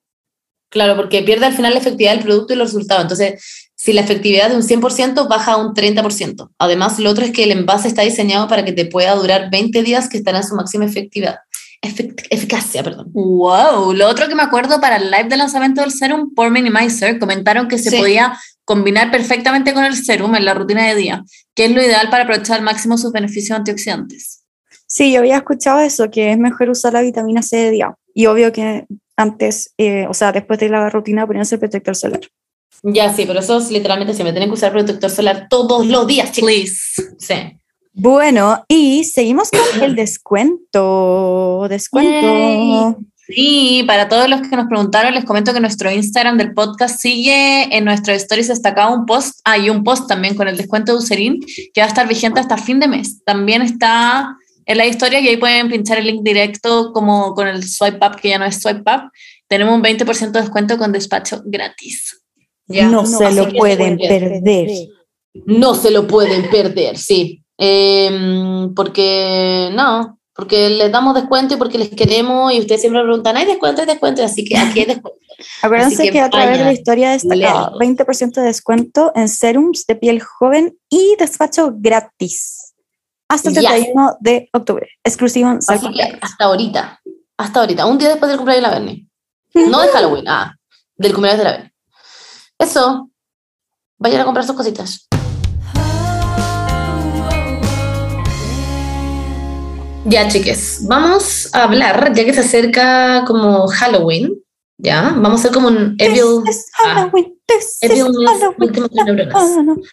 Claro, 0.69 0.97
porque 0.97 1.23
pierde 1.23 1.47
al 1.47 1.55
final 1.55 1.73
la 1.75 1.81
efectividad 1.81 2.13
del 2.15 2.25
producto 2.25 2.53
y 2.53 2.57
los 2.57 2.73
resultados. 2.73 3.03
Entonces, 3.03 3.43
si 3.75 3.93
la 3.93 4.01
efectividad 4.03 4.49
de 4.51 4.57
un 4.57 4.63
100% 4.63 5.29
baja 5.29 5.53
a 5.53 5.57
un 5.57 5.75
30%. 5.75 6.51
Además, 6.59 6.99
lo 6.99 7.11
otro 7.11 7.25
es 7.25 7.33
que 7.33 7.45
el 7.45 7.51
envase 7.51 7.89
está 7.89 8.03
diseñado 8.03 8.47
para 8.49 8.65
que 8.65 8.73
te 8.73 8.87
pueda 8.87 9.15
durar 9.15 9.51
20 9.51 9.83
días 9.83 10.09
que 10.09 10.17
estará 10.19 10.39
en 10.39 10.45
su 10.45 10.55
máxima 10.55 10.85
efectividad. 10.85 11.37
Efect- 11.83 12.27
eficacia, 12.31 12.83
perdón. 12.83 13.11
Wow. 13.13 13.93
Lo 13.93 14.09
otro 14.09 14.29
que 14.29 14.35
me 14.37 14.43
acuerdo 14.43 14.81
para 14.81 14.97
el 14.97 15.11
live 15.11 15.29
de 15.29 15.37
lanzamiento 15.37 15.81
del 15.81 15.91
serum 15.91 16.33
por 16.35 16.51
Minimizer, 16.51 17.19
comentaron 17.19 17.67
que 17.69 17.77
se 17.79 17.91
Sí. 17.91 17.97
podía 17.99 18.39
combinar 18.65 19.11
perfectamente 19.11 19.75
con 19.75 19.85
el 19.85 19.97
serum 19.97 20.35
en 20.37 20.45
la 20.45 20.55
rutina 20.55 20.87
de 20.87 20.95
día, 20.95 21.25
que 21.57 21.65
es 21.65 21.73
lo 21.73 21.83
ideal 21.83 22.09
para 22.11 22.23
aprovechar 22.23 22.59
al 22.59 22.65
máximo 22.65 22.97
sus 22.97 23.11
beneficios 23.13 23.59
antioxidantes. 23.59 24.45
Sí, 24.87 25.11
yo 25.13 25.19
había 25.19 25.37
escuchado 25.39 25.81
eso, 25.81 26.11
que 26.11 26.31
es 26.31 26.39
mejor 26.39 26.71
usar 26.71 26.93
la 26.93 27.01
vitamina 27.03 27.43
C 27.43 27.57
de 27.57 27.71
día. 27.71 27.95
Y 28.15 28.27
obvio 28.27 28.53
que 28.53 28.85
antes, 29.17 29.73
eh, 29.79 30.07
o 30.09 30.15
sea, 30.15 30.31
después 30.33 30.61
de 30.61 30.69
la 30.69 30.89
rutina, 30.91 31.27
ponerse 31.27 31.57
el 31.57 31.61
protector 31.61 31.97
solar. 31.97 32.21
Ya, 32.85 33.13
sí, 33.13 33.25
pero 33.27 33.41
eso 33.41 33.59
es 33.59 33.71
literalmente 33.71 34.13
siempre 34.15 34.33
tienen 34.33 34.49
que 34.51 34.55
usar 34.55 34.71
protector 34.73 35.11
solar 35.11 35.47
todos 35.49 35.87
los 35.87 36.07
días, 36.07 36.31
chicos. 36.33 36.49
Please. 36.51 37.15
Sí. 37.19 37.35
Bueno, 37.95 38.65
y 38.69 39.05
seguimos 39.05 39.51
con 39.51 39.83
el 39.83 39.95
descuento. 39.97 41.67
Descuento. 41.69 42.99
Sí, 43.29 43.85
para 43.87 44.09
todos 44.09 44.29
los 44.29 44.43
que 44.43 44.57
nos 44.57 44.67
preguntaron, 44.67 45.15
les 45.15 45.25
comento 45.25 45.55
que 45.55 45.61
nuestro 45.61 45.91
Instagram 45.91 46.37
del 46.39 46.55
podcast 46.55 47.01
sigue 47.01 47.75
en 47.77 47.85
nuestras 47.85 48.23
stories 48.23 48.49
destacado 48.49 48.95
un 48.95 49.07
post, 49.07 49.41
hay 49.45 49.71
un 49.71 49.85
post 49.85 50.09
también 50.09 50.35
con 50.35 50.49
el 50.49 50.57
descuento 50.57 50.93
de 50.93 50.99
Userin 50.99 51.41
que 51.73 51.81
va 51.81 51.85
a 51.85 51.89
estar 51.89 52.09
vigente 52.09 52.41
hasta 52.41 52.57
fin 52.59 52.81
de 52.81 52.89
mes. 52.89 53.23
También 53.25 53.63
está 53.63 54.37
en 54.67 54.77
la 54.77 54.87
historia 54.87 55.21
y 55.21 55.29
ahí 55.29 55.37
pueden 55.37 55.69
pinchar 55.71 55.99
el 55.99 56.07
link 56.07 56.23
directo 56.23 56.93
como 56.93 57.35
con 57.35 57.47
el 57.47 57.63
swipe 57.63 58.05
up, 58.05 58.17
que 58.21 58.31
ya 58.31 58.39
no 58.39 58.45
es 58.45 58.61
swipe 58.61 58.91
up. 58.91 59.11
Tenemos 59.47 59.75
un 59.75 59.83
20% 59.83 60.33
de 60.33 60.41
descuento 60.41 60.77
con 60.77 60.93
despacho 60.93 61.43
gratis. 61.45 62.23
Ya. 62.67 62.89
no, 62.89 63.07
se 63.07 63.31
lo 63.33 63.51
pueden 63.51 63.99
perder. 63.99 64.69
No 65.47 65.75
se 65.75 65.91
lo 65.91 66.07
pueden 66.07 66.51
perder, 66.51 66.99
sí. 66.99 67.42
Em, 67.65 68.75
porque 68.75 69.71
no, 69.73 70.19
porque 70.35 70.69
les 70.69 70.91
damos 70.91 71.15
descuento 71.15 71.55
y 71.55 71.57
porque 71.59 71.79
les 71.79 71.91
queremos 71.91 72.53
y 72.53 72.59
ustedes 72.59 72.81
siempre 72.81 73.01
me 73.01 73.07
preguntan, 73.07 73.37
¿hay 73.37 73.47
descuento? 73.47 73.83
¿Hay 73.83 73.87
descuento? 73.87 74.25
Así 74.25 74.45
que 74.45 74.57
aquí 74.57 74.81
hay 74.81 74.87
descuento. 74.87 75.21
Acuérdense 75.63 76.03
que, 76.03 76.11
que 76.11 76.21
a 76.21 76.29
través 76.29 76.59
de 76.59 76.65
la 76.65 76.73
historia 76.73 77.13
destacada, 77.13 77.71
léanlo. 77.71 77.79
20% 77.79 78.33
de 78.33 78.43
descuento 78.43 79.13
en 79.15 79.29
serums 79.29 79.87
de 79.87 79.95
piel 79.95 80.21
joven 80.21 80.77
y 80.91 81.15
despacho 81.21 81.73
gratis. 81.73 82.75
Hasta 83.29 83.51
el 83.51 83.55
Yes. 83.55 83.69
31 83.69 84.17
de 84.19 84.51
octubre. 84.53 84.89
Exclusivo 85.05 85.51
en 85.51 85.59
Así 85.59 85.93
que 85.93 86.19
hasta 86.21 86.45
ahorita, 86.47 87.01
hasta 87.37 87.61
ahorita, 87.61 87.87
un 87.87 87.99
día 87.99 88.09
después 88.09 88.29
del 88.29 88.39
cumpleaños 88.39 88.65
de 88.65 88.69
la 88.71 88.75
Bernie. 88.75 89.07
No 89.71 89.83
de 89.83 89.89
Halloween, 89.89 90.27
ah, 90.27 90.57
del 90.97 91.13
cumpleaños 91.13 91.39
de 91.39 91.45
la 91.45 91.51
Bernie. 91.53 91.73
Eso, 92.59 93.09
vayan 93.99 94.23
a 94.23 94.25
comprar 94.25 94.45
sus 94.45 94.57
cositas. 94.57 95.07
Ya, 100.05 100.27
chiques, 100.27 100.81
vamos 100.89 101.49
a 101.55 101.63
hablar, 101.63 102.13
ya 102.15 102.25
que 102.25 102.35
se 102.35 102.41
acerca 102.41 103.25
como 103.25 103.69
Halloween, 103.69 104.35
¿ya? 104.77 105.15
Vamos 105.17 105.33
a 105.33 105.35
hacer 105.35 105.53
como 105.53 105.69
un 105.69 105.95
Evil... 105.99 106.43
This 106.45 106.57
is 106.57 106.71
ah, 106.81 106.95
Halloween, 106.95 107.39
this 107.47 107.79
is 107.81 107.91
Evil 107.91 108.11
News 108.11 108.31
Halloween. 108.41 109.29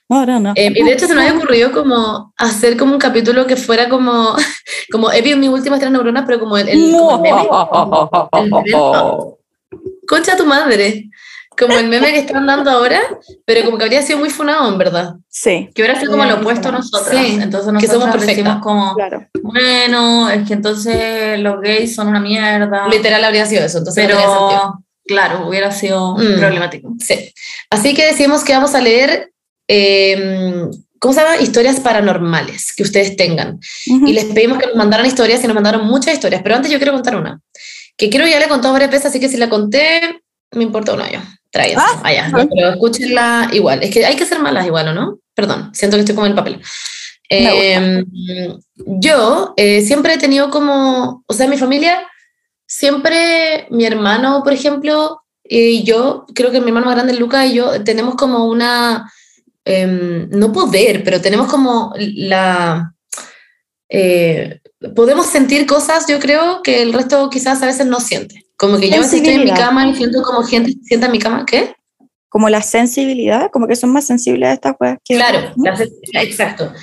No, 0.09 0.25
no, 0.25 0.25
no, 0.25 0.39
no. 0.39 0.53
Eh, 0.55 0.73
y 0.75 0.83
de 0.83 0.93
hecho 0.93 1.05
se 1.05 1.13
nos 1.13 1.23
había 1.23 1.37
ocurrido 1.37 1.71
como 1.71 2.33
hacer 2.37 2.75
como 2.75 2.93
un 2.93 2.99
capítulo 2.99 3.45
que 3.45 3.55
fuera 3.55 3.87
como, 3.87 4.35
como 4.91 5.11
Evil 5.11 5.37
mis 5.37 5.49
últimas 5.49 5.79
tres 5.79 5.91
neuronas, 5.91 6.23
pero 6.25 6.39
como 6.39 6.57
el, 6.57 6.69
el, 6.69 6.91
como 6.91 7.15
el 7.15 7.21
meme. 7.21 7.41
El. 8.33 8.79
Concha 10.07 10.35
tu 10.35 10.45
madre. 10.45 11.07
Como 11.59 11.77
el 11.77 11.87
meme 11.89 12.11
que 12.13 12.19
están 12.19 12.45
dando 12.47 12.71
ahora, 12.71 13.01
pero 13.45 13.65
como 13.65 13.77
que 13.77 13.83
habría 13.83 14.01
sido 14.01 14.17
muy 14.19 14.29
funado, 14.29 14.67
en 14.71 14.77
verdad. 14.77 15.15
Sí, 15.27 15.69
Que 15.75 15.81
hubiera 15.81 15.99
sido 15.99 16.11
como 16.11 16.25
lo 16.25 16.35
opuesto 16.37 16.69
a 16.69 16.71
nosotros. 16.71 17.09
Sí, 17.11 17.37
entonces 17.41 17.67
que 17.67 17.73
nosotros 17.73 17.91
somos 18.01 18.09
perfectas. 18.15 18.37
decimos 18.37 18.61
como, 18.63 18.95
claro. 18.95 19.27
bueno, 19.43 20.29
es 20.29 20.47
que 20.47 20.53
entonces 20.53 21.39
los 21.39 21.59
gays 21.61 21.93
son 21.93 22.07
una 22.07 22.19
mierda. 22.19 22.87
Literal 22.87 23.23
habría 23.23 23.45
sido 23.45 23.63
eso, 23.65 23.79
entonces 23.79 24.03
no 24.07 24.15
pero 24.15 24.83
claro, 25.05 25.47
hubiera 25.47 25.71
sido 25.71 26.15
Mm. 26.17 26.37
problemático. 26.39 26.93
Sí. 26.99 27.33
Así 27.69 27.93
que 27.93 28.05
decimos 28.05 28.43
que 28.43 28.53
vamos 28.53 28.73
a 28.75 28.81
leer, 28.81 29.31
eh, 29.67 30.65
¿cómo 30.99 31.13
se 31.13 31.21
llama? 31.21 31.37
Historias 31.37 31.79
paranormales 31.79 32.73
que 32.75 32.83
ustedes 32.83 33.15
tengan. 33.15 33.59
Y 33.85 34.13
les 34.13 34.25
pedimos 34.25 34.57
que 34.59 34.67
nos 34.67 34.75
mandaran 34.75 35.05
historias 35.05 35.43
y 35.43 35.47
nos 35.47 35.55
mandaron 35.55 35.85
muchas 35.87 36.13
historias. 36.13 36.41
Pero 36.43 36.55
antes 36.55 36.71
yo 36.71 36.77
quiero 36.77 36.93
contar 36.93 37.15
una. 37.15 37.39
que 37.97 38.09
creo 38.09 38.25
ya 38.27 38.39
le 38.39 38.45
he 38.45 38.47
contado 38.49 38.71
varias 38.71 38.91
veces, 38.91 39.07
así 39.07 39.19
que 39.19 39.27
si 39.27 39.35
la 39.35 39.49
conté, 39.49 40.21
me 40.51 40.63
importa 40.63 40.93
un 40.93 41.01
hoyo. 41.01 41.19
Tráiganse. 41.51 41.95
Ah, 42.03 42.13
ya. 42.13 42.31
ah. 42.33 42.47
Pero 42.53 42.69
escúchenla 42.69 43.49
igual. 43.53 43.83
Es 43.83 43.91
que 43.91 44.05
hay 44.05 44.15
que 44.15 44.25
ser 44.25 44.39
malas 44.39 44.65
igual, 44.65 44.88
¿o 44.89 44.93
no? 44.93 45.19
Perdón, 45.33 45.71
siento 45.73 45.97
que 45.97 46.01
estoy 46.01 46.15
como 46.15 46.25
en 46.25 46.31
el 46.31 46.38
papel. 46.38 46.62
Eh, 47.29 48.03
yo 48.77 49.53
eh, 49.55 49.81
siempre 49.81 50.13
he 50.13 50.17
tenido 50.17 50.49
como, 50.49 51.23
o 51.27 51.33
sea, 51.33 51.47
mi 51.47 51.57
familia, 51.57 52.07
siempre 52.65 53.67
mi 53.69 53.85
hermano, 53.85 54.41
por 54.43 54.53
ejemplo, 54.53 55.21
y 55.43 55.83
yo, 55.83 56.25
creo 56.33 56.51
que 56.51 56.59
mi 56.59 56.67
hermano 56.67 56.88
más 56.88 56.95
grande, 56.95 57.13
Luca, 57.13 57.45
y 57.45 57.53
yo 57.53 57.83
tenemos 57.83 58.15
como 58.15 58.45
una, 58.45 59.12
em, 59.63 60.29
no 60.31 60.51
poder, 60.51 61.03
pero 61.03 61.21
tenemos 61.21 61.47
como 61.47 61.93
la... 61.97 62.93
eh, 63.89 64.59
podemos 64.95 65.27
sentir 65.27 65.65
cosas, 65.67 66.05
yo 66.07 66.19
creo, 66.19 66.62
que 66.63 66.81
el 66.81 66.93
resto 66.93 67.29
quizás 67.29 67.62
a 67.62 67.67
veces 67.67 67.85
no 67.85 67.99
siente. 67.99 68.48
Como 68.59 68.77
que 68.77 68.89
yo 68.89 69.01
estoy 69.01 69.25
en 69.25 69.45
mi 69.45 69.51
cama 69.51 69.87
y 69.87 69.95
siento 69.95 70.21
como 70.21 70.43
gente 70.43 70.73
se 70.73 70.83
sienta 70.83 71.05
en 71.05 71.13
mi 71.13 71.19
cama, 71.19 71.45
¿qué? 71.45 71.73
Como 72.27 72.49
la 72.49 72.61
sensibilidad, 72.61 73.49
como 73.51 73.67
que 73.67 73.77
son 73.77 73.93
más 73.93 74.05
sensibles 74.05 74.49
a 74.49 74.53
estas 74.53 74.75
cosas 74.77 74.97
que 75.03 75.15
Claro, 75.15 75.53
la 75.55 76.21
exacto. 76.21 76.73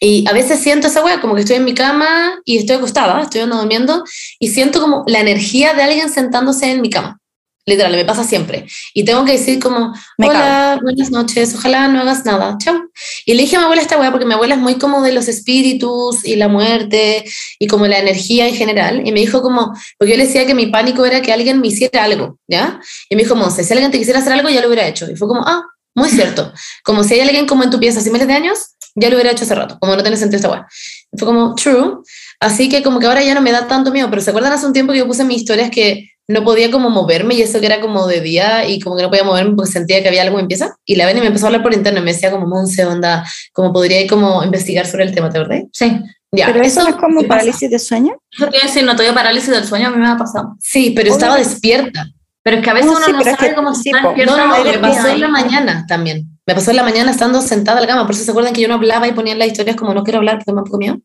Y 0.00 0.26
a 0.26 0.32
veces 0.32 0.60
siento 0.60 0.86
esa 0.86 1.04
wea, 1.04 1.20
como 1.20 1.34
que 1.34 1.42
estoy 1.42 1.56
en 1.56 1.66
mi 1.66 1.74
cama 1.74 2.40
y 2.46 2.56
estoy 2.56 2.76
acostada, 2.76 3.20
estoy 3.20 3.42
andando 3.42 3.62
durmiendo, 3.62 4.04
y 4.38 4.48
siento 4.48 4.80
como 4.80 5.04
la 5.06 5.20
energía 5.20 5.74
de 5.74 5.82
alguien 5.82 6.08
sentándose 6.08 6.70
en 6.70 6.80
mi 6.80 6.88
cama. 6.88 7.20
Literal, 7.68 7.92
me 7.92 8.04
pasa 8.06 8.24
siempre. 8.24 8.66
Y 8.94 9.04
tengo 9.04 9.26
que 9.26 9.32
decir 9.32 9.58
como, 9.60 9.92
Me 10.16 10.28
hola, 10.28 10.78
buenas 10.82 11.10
noches, 11.10 11.54
ojalá 11.54 11.86
no 11.88 12.00
hagas 12.00 12.24
nada, 12.24 12.56
chao. 12.56 12.80
Y 13.26 13.34
le 13.34 13.42
dije 13.42 13.56
a 13.56 13.58
mi 13.58 13.64
abuela 13.66 13.82
esta 13.82 13.98
wea 14.00 14.10
porque 14.10 14.24
mi 14.24 14.32
abuela 14.32 14.54
es 14.54 14.60
muy 14.60 14.76
como 14.76 15.02
de 15.02 15.12
los 15.12 15.28
espíritus 15.28 16.24
y 16.24 16.36
la 16.36 16.48
muerte 16.48 17.26
y 17.58 17.66
como 17.66 17.86
la 17.86 17.98
energía 17.98 18.48
en 18.48 18.54
general. 18.54 19.06
Y 19.06 19.12
me 19.12 19.20
dijo 19.20 19.42
como, 19.42 19.74
porque 19.98 20.12
yo 20.12 20.16
le 20.16 20.24
decía 20.24 20.46
que 20.46 20.54
mi 20.54 20.68
pánico 20.68 21.04
era 21.04 21.20
que 21.20 21.30
alguien 21.30 21.60
me 21.60 21.68
hiciera 21.68 22.04
algo, 22.04 22.38
¿ya? 22.48 22.80
Y 23.10 23.16
me 23.16 23.24
dijo, 23.24 23.36
Monse, 23.36 23.62
si 23.64 23.72
alguien 23.74 23.90
te 23.90 23.98
quisiera 23.98 24.20
hacer 24.20 24.32
algo, 24.32 24.48
ya 24.48 24.62
lo 24.62 24.68
hubiera 24.68 24.88
hecho. 24.88 25.10
Y 25.10 25.14
fue 25.14 25.28
como, 25.28 25.42
ah, 25.46 25.62
muy 25.94 26.08
cierto. 26.08 26.50
Como 26.84 27.04
si 27.04 27.14
hay 27.14 27.20
alguien 27.20 27.46
como 27.46 27.64
en 27.64 27.70
tu 27.70 27.78
pieza 27.78 28.00
hace 28.00 28.10
miles 28.10 28.28
de 28.28 28.32
años, 28.32 28.58
ya 28.94 29.10
lo 29.10 29.16
hubiera 29.16 29.32
hecho 29.32 29.44
hace 29.44 29.54
rato. 29.54 29.76
Como 29.78 29.94
no 29.94 30.00
tiene 30.00 30.16
sentido 30.16 30.36
esta 30.36 30.50
weá. 30.50 30.66
Y 31.12 31.18
Fue 31.18 31.26
como, 31.26 31.54
true. 31.54 31.98
Así 32.40 32.68
que 32.68 32.82
como 32.82 33.00
que 33.00 33.06
ahora 33.06 33.22
ya 33.22 33.34
no 33.34 33.40
me 33.40 33.50
da 33.52 33.66
tanto 33.66 33.90
miedo. 33.90 34.08
Pero 34.10 34.22
¿se 34.22 34.30
acuerdan 34.30 34.52
hace 34.52 34.66
un 34.66 34.72
tiempo 34.72 34.92
que 34.92 34.98
yo 35.00 35.06
puse 35.06 35.24
mis 35.24 35.38
historias 35.38 35.70
que 35.70 36.10
no 36.28 36.44
podía 36.44 36.70
como 36.70 36.90
moverme 36.90 37.34
y 37.34 37.42
eso 37.42 37.58
que 37.58 37.66
era 37.66 37.80
como 37.80 38.06
de 38.06 38.20
día 38.20 38.66
y 38.68 38.80
como 38.80 38.96
que 38.96 39.02
no 39.02 39.08
podía 39.08 39.24
moverme 39.24 39.54
porque 39.56 39.72
sentía 39.72 40.02
que 40.02 40.08
había 40.08 40.22
algo 40.22 40.38
en 40.38 40.46
pieza? 40.46 40.76
Y 40.84 40.96
la 40.96 41.06
ven 41.06 41.16
y 41.16 41.20
me 41.20 41.26
empezó 41.28 41.46
a 41.46 41.48
hablar 41.48 41.62
por 41.62 41.72
interno 41.74 42.00
y 42.00 42.02
me 42.02 42.12
decía 42.12 42.30
como, 42.30 42.46
Monse, 42.46 42.84
onda, 42.84 43.24
como 43.52 43.72
podría 43.72 44.00
ir 44.00 44.08
como 44.10 44.44
investigar 44.44 44.86
sobre 44.86 45.04
el 45.04 45.14
tema, 45.14 45.30
¿te 45.30 45.38
acordás? 45.38 45.62
Sí. 45.72 45.98
Ya, 46.30 46.46
Pero 46.52 46.62
eso 46.62 46.82
no 46.82 46.90
es 46.90 46.96
como 46.96 47.22
parálisis 47.22 47.70
de 47.70 47.78
sueño. 47.78 48.12
Eso 48.30 48.44
a 48.46 48.50
decir, 48.50 48.84
no 48.84 48.94
te 48.94 49.02
dio 49.02 49.14
parálisis 49.14 49.48
del 49.48 49.64
sueño, 49.64 49.88
a 49.88 49.90
mí 49.90 49.96
me 49.96 50.06
ha 50.08 50.16
pasado. 50.18 50.56
Sí, 50.60 50.92
pero 50.94 51.10
estaba 51.10 51.38
despierta. 51.38 52.06
Pero 52.42 52.58
es 52.58 52.62
que 52.62 52.70
a 52.70 52.74
veces 52.74 52.86
No, 52.90 52.96
uno 52.98 53.06
sí, 53.06 53.12
no 53.12 53.18
es 53.20 53.24
sabe 53.24 53.48
que- 53.48 53.54
cómo 53.54 53.74
sí, 53.74 53.88
está 53.90 54.02
po. 54.02 54.08
despierto. 54.08 54.36
No, 54.36 54.46
no, 54.46 54.54
Ahí 54.54 54.64
me 54.64 54.78
pasó 54.78 55.08
en 55.08 55.20
la 55.22 55.28
mañana 55.28 55.86
también. 55.88 56.28
Me 56.46 56.54
pasó 56.54 56.70
en 56.70 56.76
la 56.76 56.82
mañana 56.82 57.10
estando 57.10 57.40
sentada 57.40 57.78
en 57.80 57.86
la 57.86 57.88
cama. 57.88 58.06
Por 58.06 58.14
eso 58.14 58.24
se 58.24 58.30
acuerdan 58.30 58.52
que 58.52 58.60
yo 58.60 58.68
no 58.68 58.74
hablaba 58.74 59.08
y 59.08 59.12
ponía 59.12 59.32
en 59.32 59.38
las 59.38 59.48
historias 59.48 59.74
como 59.76 59.94
no 59.94 60.04
quiero 60.04 60.18
hablar 60.18 60.36
porque 60.38 60.52
me 60.52 60.62
poco 60.62 60.76
miedo. 60.76 60.98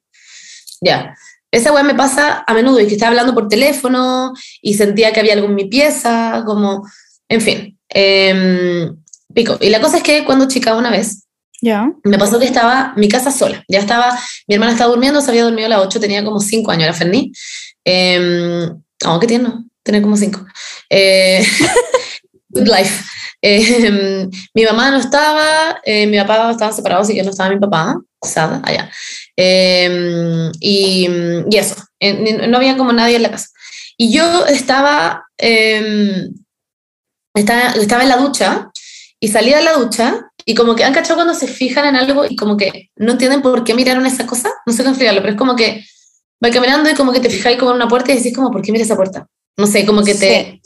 Ya. 0.83 1.15
Esa 1.51 1.71
weá 1.71 1.83
me 1.83 1.93
pasa 1.93 2.43
a 2.47 2.53
menudo 2.53 2.79
y 2.79 2.87
que 2.87 2.93
estaba 2.93 3.09
hablando 3.11 3.33
por 3.33 3.47
teléfono 3.47 4.33
y 4.61 4.73
sentía 4.73 5.11
que 5.13 5.19
había 5.19 5.33
algo 5.33 5.47
en 5.47 5.55
mi 5.55 5.65
pieza, 5.65 6.43
como, 6.45 6.83
en 7.29 7.41
fin. 7.41 7.77
Em, 7.89 8.95
pico. 9.33 9.57
Y 9.61 9.69
la 9.69 9.79
cosa 9.79 9.97
es 9.97 10.03
que 10.03 10.25
cuando 10.25 10.47
chica 10.47 10.75
una 10.75 10.89
vez, 10.89 11.25
Ya. 11.61 11.87
me 12.03 12.17
pasó 12.17 12.39
que 12.39 12.45
estaba 12.45 12.93
mi 12.97 13.07
casa 13.07 13.31
sola. 13.31 13.63
Ya 13.67 13.79
estaba, 13.79 14.17
mi 14.47 14.55
hermana 14.55 14.71
estaba 14.73 14.89
durmiendo, 14.91 15.21
se 15.21 15.29
había 15.29 15.43
dormido 15.43 15.67
a 15.67 15.69
las 15.69 15.79
8, 15.81 15.99
tenía 15.99 16.23
como 16.25 16.39
5 16.39 16.71
años, 16.71 16.83
era 16.85 16.93
Ferni. 16.93 17.31
Eh, 17.85 18.69
oh, 19.05 19.19
¿qué 19.19 19.27
tiene? 19.27 19.49
Tenía 19.83 20.01
como 20.01 20.17
5. 20.17 20.43
Eh, 20.89 21.45
good 22.53 22.67
life. 22.67 23.03
Eh, 23.45 24.29
mi 24.53 24.63
mamá 24.63 24.89
no 24.89 24.99
estaba, 24.99 25.81
eh, 25.83 26.07
mi 26.07 26.17
papá 26.17 26.49
estaba 26.49 26.71
separado, 26.71 27.01
así 27.01 27.13
que 27.13 27.23
no 27.23 27.31
estaba 27.31 27.49
mi 27.49 27.59
papá, 27.59 27.99
sad, 28.21 28.61
allá. 28.63 28.89
Eh, 29.35 30.49
y, 30.61 31.09
y 31.51 31.57
eso, 31.57 31.75
no 32.47 32.55
había 32.55 32.77
como 32.77 32.93
nadie 32.93 33.17
en 33.17 33.23
la 33.23 33.31
casa. 33.31 33.49
Y 33.97 34.13
yo 34.13 34.45
estaba, 34.45 35.25
eh, 35.37 36.29
estaba, 37.33 37.71
estaba 37.71 38.03
en 38.03 38.09
la 38.09 38.17
ducha 38.17 38.71
y 39.19 39.27
salía 39.27 39.57
de 39.57 39.63
la 39.63 39.73
ducha 39.73 40.25
y 40.45 40.55
como 40.55 40.75
que 40.75 40.83
han 40.83 40.93
cachado 40.93 41.15
cuando 41.15 41.33
se 41.33 41.47
fijan 41.47 41.85
en 41.85 41.95
algo 41.95 42.25
y 42.25 42.35
como 42.35 42.57
que 42.57 42.91
no 42.95 43.13
entienden 43.13 43.41
por 43.41 43.63
qué 43.63 43.73
miraron 43.73 44.05
esa 44.05 44.25
cosa, 44.25 44.51
no 44.65 44.73
sé 44.73 44.83
cómo 44.83 44.91
explicarlo, 44.91 45.21
pero 45.21 45.33
es 45.33 45.39
como 45.39 45.55
que 45.55 45.85
va 46.43 46.49
caminando 46.49 46.89
y 46.89 46.95
como 46.95 47.13
que 47.13 47.19
te 47.19 47.29
fijáis 47.29 47.57
como 47.57 47.71
en 47.71 47.77
una 47.77 47.87
puerta 47.87 48.11
y 48.11 48.17
decís 48.17 48.35
como, 48.35 48.51
¿por 48.51 48.61
qué 48.61 48.71
mira 48.71 48.83
esa 48.83 48.95
puerta? 48.95 49.27
No 49.57 49.67
sé, 49.67 49.85
como 49.85 50.03
que 50.03 50.15
te, 50.15 50.61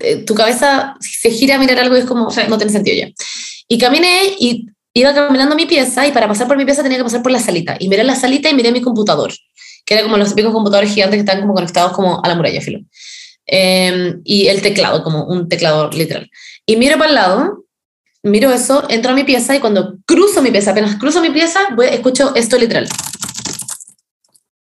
eh, 0.00 0.16
tu 0.24 0.34
cabeza 0.34 0.96
se 1.00 1.30
gira 1.30 1.56
a 1.56 1.58
mirar 1.58 1.78
algo 1.78 1.96
y 1.96 2.00
es 2.00 2.04
como, 2.06 2.30
Sí. 2.30 2.42
no 2.48 2.56
tiene 2.58 2.72
sentido 2.72 2.96
ya. 2.96 3.12
Y 3.68 3.78
caminé 3.78 4.34
y 4.38 4.66
iba 4.94 5.14
caminando 5.14 5.54
a 5.54 5.56
mi 5.56 5.66
pieza 5.66 6.06
y 6.06 6.12
para 6.12 6.26
pasar 6.28 6.48
por 6.48 6.56
mi 6.56 6.64
pieza 6.64 6.82
tenía 6.82 6.98
que 6.98 7.04
pasar 7.04 7.22
por 7.22 7.32
la 7.32 7.38
salita. 7.40 7.76
Y 7.78 7.88
miré 7.88 8.04
la 8.04 8.14
salita 8.16 8.50
y 8.50 8.54
miré 8.54 8.72
mi 8.72 8.80
computador, 8.80 9.32
que 9.84 9.94
era 9.94 10.02
como 10.02 10.16
los 10.16 10.30
típicos 10.30 10.52
computadores 10.52 10.92
gigantes 10.92 11.16
que 11.16 11.20
están 11.20 11.40
como 11.40 11.54
conectados 11.54 11.92
como 11.92 12.20
a 12.22 12.28
la 12.28 12.34
muralla, 12.34 12.60
filo. 12.60 12.80
Eh, 13.46 14.16
y 14.24 14.46
el 14.48 14.62
teclado, 14.62 15.02
como 15.02 15.24
un 15.24 15.48
teclado 15.48 15.90
literal. 15.90 16.30
Y 16.66 16.76
miro 16.76 16.98
para 16.98 17.08
el 17.10 17.14
lado, 17.14 17.64
miro 18.22 18.52
eso, 18.52 18.84
entro 18.90 19.12
a 19.12 19.14
mi 19.14 19.24
pieza 19.24 19.56
y 19.56 19.60
cuando 19.60 19.96
cruzo 20.06 20.42
mi 20.42 20.50
pieza, 20.50 20.72
apenas 20.72 20.96
cruzo 20.96 21.20
mi 21.20 21.30
pieza, 21.30 21.60
voy, 21.74 21.86
escucho 21.86 22.34
esto 22.34 22.58
literal. 22.58 22.88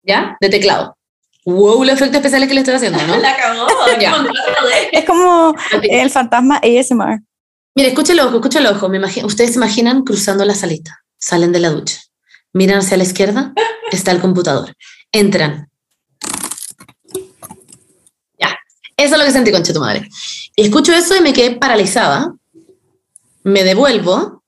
¿Ya? 0.03 0.37
De 0.41 0.49
teclado. 0.49 0.97
Wow, 1.45 1.85
los 1.85 1.95
efectos 1.95 2.17
especiales 2.17 2.49
que 2.49 2.55
le 2.55 2.61
estoy 2.61 2.75
haciendo, 2.75 3.07
¿no? 3.07 3.17
La 3.21 3.37
cagó. 3.37 3.67
Es 4.93 5.05
como 5.05 5.55
el 5.83 6.11
fantasma 6.11 6.57
ASMR. 6.63 7.21
Mira, 7.75 7.89
escucha 7.89 8.13
el 8.13 8.21
ojo, 8.21 8.37
escucha 8.37 8.61
el 8.61 8.67
ojo. 8.67 8.89
Me 8.89 8.97
imagino, 8.97 9.27
Ustedes 9.27 9.51
se 9.51 9.57
imaginan 9.57 10.05
cruzando 10.05 10.45
la 10.45 10.55
salita, 10.55 11.05
salen 11.19 11.53
de 11.53 11.61
la 11.61 11.71
ducha, 11.71 12.01
miran 12.53 12.79
hacia 12.79 12.97
la 12.97 13.03
izquierda, 13.03 13.53
está 13.91 14.13
el 14.13 14.21
computador, 14.21 14.75
entran. 15.13 15.69
Ya, 18.39 18.59
eso 18.97 19.15
es 19.15 19.19
lo 19.19 19.25
que 19.25 19.33
sentí, 19.33 19.53
concha 19.53 19.73
tu 19.73 19.81
madre. 19.81 20.09
Y 20.57 20.63
escucho 20.63 20.93
eso 20.93 21.17
y 21.17 21.21
me 21.21 21.33
quedé 21.33 21.57
paralizada. 21.57 22.35
Me 23.43 23.65
devuelvo, 23.65 24.43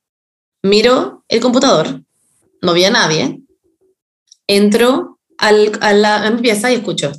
miro 0.63 1.25
el 1.29 1.41
computador, 1.41 2.01
no 2.63 2.71
había 2.71 2.91
nadie. 2.91 3.41
Entro 4.47 5.16
al, 5.39 6.03
la, 6.03 6.39
y 6.43 6.75
escucho. 6.75 7.13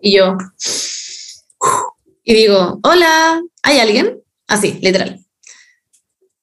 Y 0.00 0.16
yo, 0.16 0.36
y 2.24 2.34
digo, 2.34 2.80
hola, 2.82 3.42
¿hay 3.62 3.78
alguien? 3.78 4.22
Así, 4.46 4.78
literal. 4.82 5.24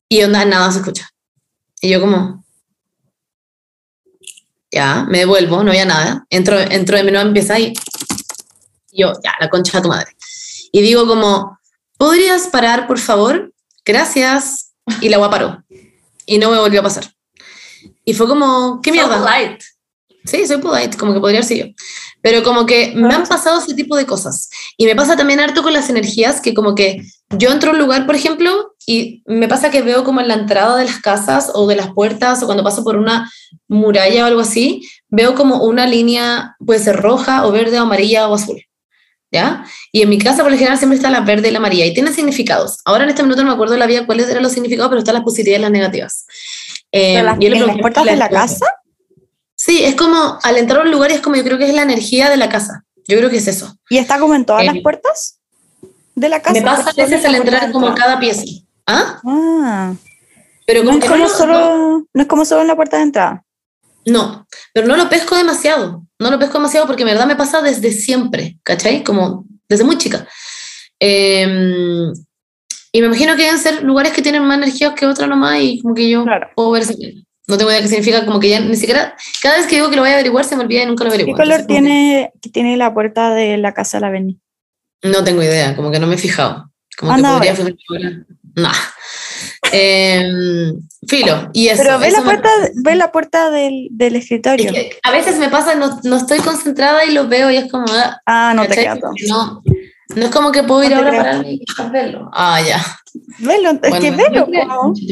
Y 0.09 0.23
onda, 0.23 0.45
nada 0.45 0.71
se 0.71 0.79
escucha. 0.79 1.09
Y 1.81 1.89
yo 1.89 1.99
como, 1.99 2.43
ya, 4.71 5.05
me 5.09 5.19
devuelvo, 5.19 5.63
no 5.63 5.71
había 5.71 5.85
nada. 5.85 6.25
Entro, 6.29 6.59
entro 6.59 6.97
de 6.97 7.03
mi 7.03 7.17
empieza 7.17 7.59
y 7.59 7.73
yo, 8.91 9.13
ya, 9.23 9.33
la 9.39 9.49
concha 9.49 9.77
de 9.77 9.83
tu 9.83 9.89
madre. 9.89 10.15
Y 10.71 10.81
digo 10.81 11.07
como, 11.07 11.59
¿podrías 11.97 12.47
parar, 12.47 12.87
por 12.87 12.99
favor? 12.99 13.53
Gracias. 13.83 14.73
Y 15.01 15.09
la 15.09 15.17
agua 15.17 15.29
paró. 15.29 15.63
Y 16.25 16.37
no 16.37 16.51
me 16.51 16.59
volvió 16.59 16.81
a 16.81 16.83
pasar. 16.83 17.13
Y 18.05 18.13
fue 18.13 18.27
como, 18.27 18.81
¿qué 18.81 18.91
mierda? 18.91 19.19
So 19.19 19.25
polite. 19.25 19.65
Sí, 20.25 20.45
soy 20.45 20.57
polite, 20.57 20.97
como 20.97 21.13
que 21.13 21.19
podría 21.19 21.39
haber 21.39 21.47
sido 21.47 21.67
yo. 21.67 21.73
Pero 22.21 22.43
como 22.43 22.65
que 22.65 22.93
me 22.95 23.13
han 23.13 23.23
pasado 23.23 23.59
ese 23.59 23.73
tipo 23.73 23.95
de 23.95 24.05
cosas. 24.05 24.49
Y 24.77 24.85
me 24.85 24.95
pasa 24.95 25.17
también 25.17 25.39
harto 25.39 25.63
con 25.63 25.73
las 25.73 25.89
energías, 25.89 26.41
que 26.41 26.53
como 26.53 26.75
que 26.75 27.03
yo 27.37 27.51
entro 27.51 27.71
a 27.71 27.73
un 27.73 27.79
lugar, 27.79 28.05
por 28.05 28.15
ejemplo, 28.15 28.75
y 28.85 29.23
me 29.25 29.47
pasa 29.47 29.71
que 29.71 29.81
veo 29.81 30.03
como 30.03 30.21
en 30.21 30.27
la 30.27 30.35
entrada 30.35 30.77
de 30.77 30.85
las 30.85 30.99
casas 30.99 31.51
o 31.53 31.67
de 31.67 31.75
las 31.75 31.93
puertas 31.93 32.41
o 32.43 32.45
cuando 32.45 32.63
paso 32.63 32.83
por 32.83 32.97
una 32.97 33.31
muralla 33.67 34.23
o 34.23 34.27
algo 34.27 34.41
así, 34.41 34.87
veo 35.09 35.33
como 35.33 35.63
una 35.63 35.87
línea, 35.87 36.55
puede 36.63 36.79
ser 36.79 36.97
roja 36.97 37.45
o 37.47 37.51
verde 37.51 37.79
o 37.79 37.83
amarilla 37.83 38.27
o 38.27 38.35
azul. 38.35 38.61
¿Ya? 39.33 39.63
Y 39.93 40.01
en 40.01 40.09
mi 40.09 40.17
casa, 40.17 40.43
por 40.43 40.51
lo 40.51 40.57
general, 40.57 40.77
siempre 40.77 40.97
está 40.97 41.09
la 41.09 41.21
verde 41.21 41.47
y 41.47 41.51
la 41.51 41.59
amarilla 41.59 41.85
y 41.85 41.93
tiene 41.93 42.11
significados. 42.11 42.79
Ahora 42.83 43.05
en 43.05 43.11
este 43.11 43.23
minuto 43.23 43.41
no 43.41 43.47
me 43.47 43.53
acuerdo 43.53 43.77
la 43.77 43.87
vida 43.87 44.05
cuáles 44.05 44.27
eran 44.27 44.43
los 44.43 44.51
significados, 44.51 44.89
pero 44.89 44.99
están 44.99 45.13
las 45.13 45.23
positivas 45.23 45.57
y 45.57 45.61
las 45.61 45.71
negativas. 45.71 46.25
Eh, 46.91 47.17
¿En 47.19 47.25
las, 47.25 47.39
yo 47.39 47.49
le 47.49 47.81
puertas 47.81 48.05
de 48.05 48.15
la 48.15 48.29
casa? 48.29 48.65
Sí, 49.55 49.83
es 49.83 49.95
como 49.95 50.39
al 50.41 50.57
entrar 50.57 50.81
a 50.81 50.83
un 50.83 50.91
lugar 50.91 51.11
es 51.11 51.21
como 51.21 51.35
yo 51.35 51.43
creo 51.43 51.57
que 51.57 51.67
es 51.69 51.73
la 51.75 51.83
energía 51.83 52.29
de 52.29 52.37
la 52.37 52.49
casa. 52.49 52.83
Yo 53.07 53.17
creo 53.17 53.29
que 53.29 53.37
es 53.37 53.47
eso. 53.47 53.77
¿Y 53.89 53.97
está 53.97 54.19
como 54.19 54.35
en 54.35 54.45
todas 54.45 54.63
Eh, 54.63 54.65
las 54.65 54.77
puertas 54.79 55.39
de 56.15 56.29
la 56.29 56.41
casa? 56.41 56.53
Me 56.53 56.61
pasa 56.61 56.89
a 56.89 56.93
¿Solo 56.93 57.07
veces 57.07 57.25
al 57.25 57.35
entrar 57.35 57.71
como 57.71 57.93
cada 57.95 58.19
pieza. 58.19 58.43
¿Ah? 58.87 59.19
Ah, 59.25 59.93
Pero 60.65 60.83
no 60.83 60.87
como 60.91 60.97
es 60.99 61.03
que 61.03 61.09
como, 61.09 61.19
no, 61.23 61.27
lo- 61.29 61.37
solo, 61.37 62.07
no 62.13 62.21
es 62.21 62.27
como 62.27 62.45
solo 62.45 62.61
en 62.61 62.67
la 62.67 62.75
puerta 62.75 62.97
de 62.97 63.03
entrada. 63.03 63.45
no, 64.05 64.47
pero 64.73 64.87
no 64.87 64.97
lo 64.97 65.07
pesco 65.09 65.35
demasiado. 65.35 66.03
No 66.19 66.29
lo 66.31 66.39
pesco 66.39 66.57
demasiado 66.57 66.87
porque 66.87 67.03
en 67.03 67.09
verdad 67.09 67.25
me 67.27 67.35
pasa 67.35 67.61
desde 67.61 67.91
siempre, 67.91 68.59
¿cachai? 68.63 69.03
Como 69.03 69.45
desde 69.69 69.83
muy 69.83 69.97
chica. 69.97 70.27
Eh, 70.99 72.07
y 72.91 73.01
me 73.01 73.07
imagino 73.07 73.35
que 73.35 73.43
deben 73.43 73.57
ser 73.59 73.83
lugares 73.83 74.11
que 74.13 74.21
tienen 74.21 74.43
más 74.43 74.57
energías 74.57 74.93
que 74.93 75.05
otras 75.05 75.29
nomás 75.29 75.59
y 75.61 75.81
como 75.81 75.93
que 75.95 76.09
yo 76.09 76.23
Claro. 76.23 76.49
puedo 76.55 76.71
ver 76.71 76.83
ese- 76.83 76.95
No 77.47 77.57
tengo 77.57 77.71
idea 77.71 77.81
qué 77.81 77.87
significa, 77.87 78.25
como 78.25 78.39
que 78.39 78.49
ya 78.49 78.59
ni 78.59 78.75
siquiera, 78.75 79.15
cada 79.41 79.57
vez 79.57 79.67
que 79.67 79.75
digo 79.75 79.89
que 79.89 79.95
lo 79.95 80.03
voy 80.03 80.11
a 80.11 80.13
averiguar 80.13 80.45
se 80.45 80.55
me 80.55 80.63
olvida 80.63 80.83
y 80.83 80.85
nunca 80.85 81.03
lo 81.03 81.09
averiguo. 81.09 81.35
¿Qué 81.35 81.41
color 81.41 81.65
tiene, 81.65 82.31
que 82.41 82.49
tiene 82.49 82.77
la 82.77 82.93
puerta 82.93 83.33
de 83.33 83.57
la 83.57 83.73
casa 83.73 83.97
de 83.99 84.01
la 84.01 84.11
que 84.13 84.35
No 85.09 85.23
tengo 85.23 85.41
idea, 85.43 85.75
como 85.75 85.91
que 85.91 85.99
no 85.99 86.07
me 86.07 86.15
he 86.15 86.17
fijado. 86.17 86.71
Como 86.97 87.11
Anda 87.11 87.39
que 87.41 87.51
podría 87.53 87.75
ahora. 87.89 88.25
Nah. 88.55 88.71
Em, 89.73 90.81
filo, 91.07 91.49
y 91.53 91.67
eso. 91.69 91.81
Pero 91.83 91.99
ve 91.99 92.07
eso 92.07 92.17
la 92.17 92.23
me 92.23 92.25
puerta, 92.33 92.49
pasa. 92.59 92.71
ve 92.75 92.95
la 92.95 93.11
puerta 93.11 93.51
del, 93.51 93.87
del 93.91 94.15
escritorio. 94.17 94.65
Es 94.67 94.71
que 94.71 94.99
a 95.03 95.11
veces 95.11 95.37
me 95.37 95.49
pasa, 95.49 95.75
no, 95.75 95.99
no 96.03 96.17
estoy 96.17 96.39
concentrada 96.39 97.05
y 97.05 97.13
lo 97.13 97.27
veo 97.27 97.49
y 97.51 97.57
es 97.57 97.71
como. 97.71 97.85
ah, 97.89 98.17
ah, 98.25 98.53
no 98.55 98.63
te 98.63 98.69
¿cachai? 98.69 98.83
queda 98.85 98.99
todo. 98.99 99.11
No, 99.29 99.61
no 100.15 100.25
es 100.25 100.31
como 100.31 100.51
que 100.51 100.63
puedo 100.63 100.83
ir 100.83 100.91
No 100.91 100.97
ahora 100.97 101.07
a 101.07 101.11
creo. 101.11 101.23
pararme 101.23 101.51
y 101.53 101.65
verlo. 101.91 102.29
Ah, 102.33 102.61
ya. 102.61 102.79
Velo, 103.39 103.71
es 103.71 103.79
Bueno, 103.89 103.99
que 103.99 104.11
velo. 104.11 104.47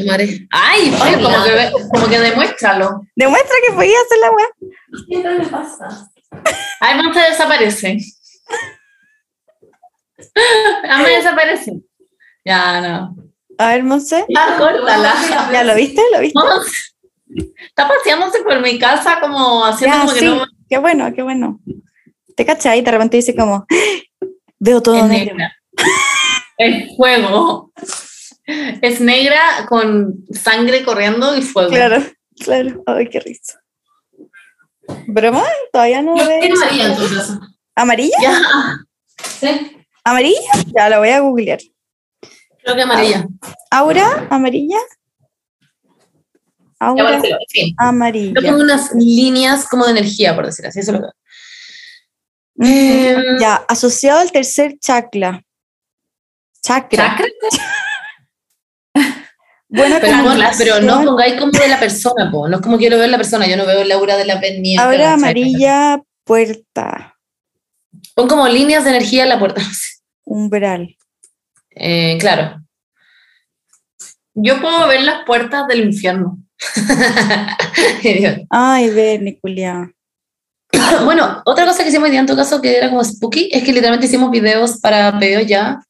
madre. 0.06 0.46
Ay, 0.50 0.94
oye, 1.02 1.22
como 1.22 1.44
que, 1.44 1.72
como 1.92 2.08
que 2.08 2.18
demuéstralo. 2.18 3.02
Demuestra 3.14 3.56
que 3.66 3.74
podías 3.74 4.02
hacer 4.04 4.18
la 4.18 4.30
weá. 4.30 4.48
¿Qué 5.08 5.18
me 5.38 5.46
pasa? 5.46 6.10
Ay, 6.80 7.00
se 7.12 7.20
desaparece. 7.20 7.98
Desaparece. 11.06 11.80
Ya, 12.44 12.80
no. 12.80 13.16
A 13.58 13.68
ver, 13.68 13.82
Monse. 13.84 14.24
Ah, 14.36 14.56
córtala. 14.58 15.14
¿Ya 15.52 15.64
lo 15.64 15.74
viste? 15.74 16.02
¿Lo 16.12 16.20
viste? 16.20 16.38
Está 17.66 17.86
paseándose 17.88 18.42
por 18.42 18.60
mi 18.60 18.78
casa 18.78 19.18
como 19.20 19.64
haciendo 19.64 19.96
Ya, 19.96 20.00
como 20.02 20.14
que 20.14 20.24
no 20.24 20.46
Qué 20.68 20.78
bueno, 20.78 21.12
qué 21.14 21.22
bueno. 21.22 21.60
Te 22.36 22.46
cachai 22.46 22.78
y 22.78 22.82
de 22.82 22.90
repente 22.90 23.16
dice 23.18 23.34
como, 23.34 23.66
veo 24.60 24.80
todo 24.80 24.94
es 24.96 25.04
negro. 25.06 25.34
negra. 25.36 25.52
Es 26.56 26.96
fuego. 26.96 27.72
Es 28.46 29.00
negra 29.00 29.66
con 29.68 30.24
sangre 30.32 30.84
corriendo 30.84 31.36
y 31.36 31.42
fuego. 31.42 31.70
Claro, 31.70 32.02
claro. 32.38 32.82
Ay, 32.86 33.08
qué 33.08 33.20
risa. 33.20 33.60
Broma, 35.06 35.44
todavía 35.72 36.02
no 36.02 36.14
ves. 36.14 36.28
quiero 36.40 36.56
María 36.56 36.86
en 36.86 36.96
tu 36.96 37.14
casa. 37.14 37.40
¿Amarilla? 37.74 38.16
Ya. 38.20 38.40
Sí, 39.24 39.76
¿Amarilla? 40.04 40.50
Ya 40.76 40.88
la 40.88 40.98
voy 40.98 41.10
a 41.10 41.20
googlear. 41.20 41.60
creo 42.62 42.76
que 42.76 42.82
amarilla. 42.82 43.26
¿Aura? 43.70 44.26
¿Amarilla? 44.30 44.78
Ya 45.60 46.86
Aura 46.86 47.02
apareció, 47.04 47.36
en 47.36 47.46
fin. 47.48 47.68
Yo 47.68 47.74
amarilla. 47.86 48.40
tengo 48.40 48.60
unas 48.60 48.92
líneas 48.94 49.68
como 49.68 49.84
de 49.84 49.92
energía, 49.92 50.34
por 50.34 50.46
decir 50.46 50.66
así, 50.66 50.80
eso 50.80 50.92
es 50.92 51.00
lo 51.00 51.06
que. 51.06 51.12
Em, 52.60 53.38
Ya, 53.40 53.56
asociado 53.68 54.20
al 54.20 54.30
tercer 54.30 54.78
chakra. 54.78 55.42
Chakra. 56.62 57.16
¿Chakra? 57.16 57.26
Buena 59.72 60.00
Pero, 60.00 60.18
pero 60.58 60.80
no 60.80 61.04
pongáis 61.04 61.38
como 61.38 61.52
de 61.52 61.68
la 61.68 61.78
persona, 61.78 62.28
po. 62.28 62.48
no 62.48 62.56
es 62.56 62.62
como 62.62 62.76
quiero 62.76 62.98
ver 62.98 63.08
la 63.08 63.16
persona, 63.18 63.46
yo 63.46 63.56
no 63.56 63.64
veo 63.64 63.84
la 63.84 63.94
aura 63.94 64.16
de 64.16 64.24
la 64.24 64.40
pendiente. 64.40 64.82
Ahora 64.82 65.12
amarilla, 65.12 66.02
puerta, 66.24 67.16
Pon 68.14 68.28
como 68.28 68.48
líneas 68.48 68.82
de 68.84 68.90
energía 68.90 69.22
en 69.22 69.28
la 69.28 69.38
puerta. 69.38 69.62
umbral. 70.24 70.96
Eh, 71.70 72.18
claro. 72.18 72.60
Yo 74.34 74.60
puedo 74.60 74.88
ver 74.88 75.02
las 75.02 75.24
puertas 75.24 75.68
del 75.68 75.84
infierno. 75.84 76.38
Ay, 78.50 78.90
Bernie, 78.90 79.38
Julián. 79.40 79.94
bueno, 81.04 81.42
otra 81.44 81.66
cosa 81.66 81.82
que 81.82 81.88
hicimos 81.90 82.08
hoy 82.08 82.16
en 82.16 82.26
tu 82.26 82.36
caso 82.36 82.60
que 82.60 82.76
era 82.76 82.88
como 82.88 83.02
spooky 83.04 83.48
es 83.52 83.62
que 83.62 83.72
literalmente 83.72 84.06
hicimos 84.06 84.30
videos 84.30 84.78
para 84.80 85.18
pedidos 85.18 85.46
ya 85.46 85.80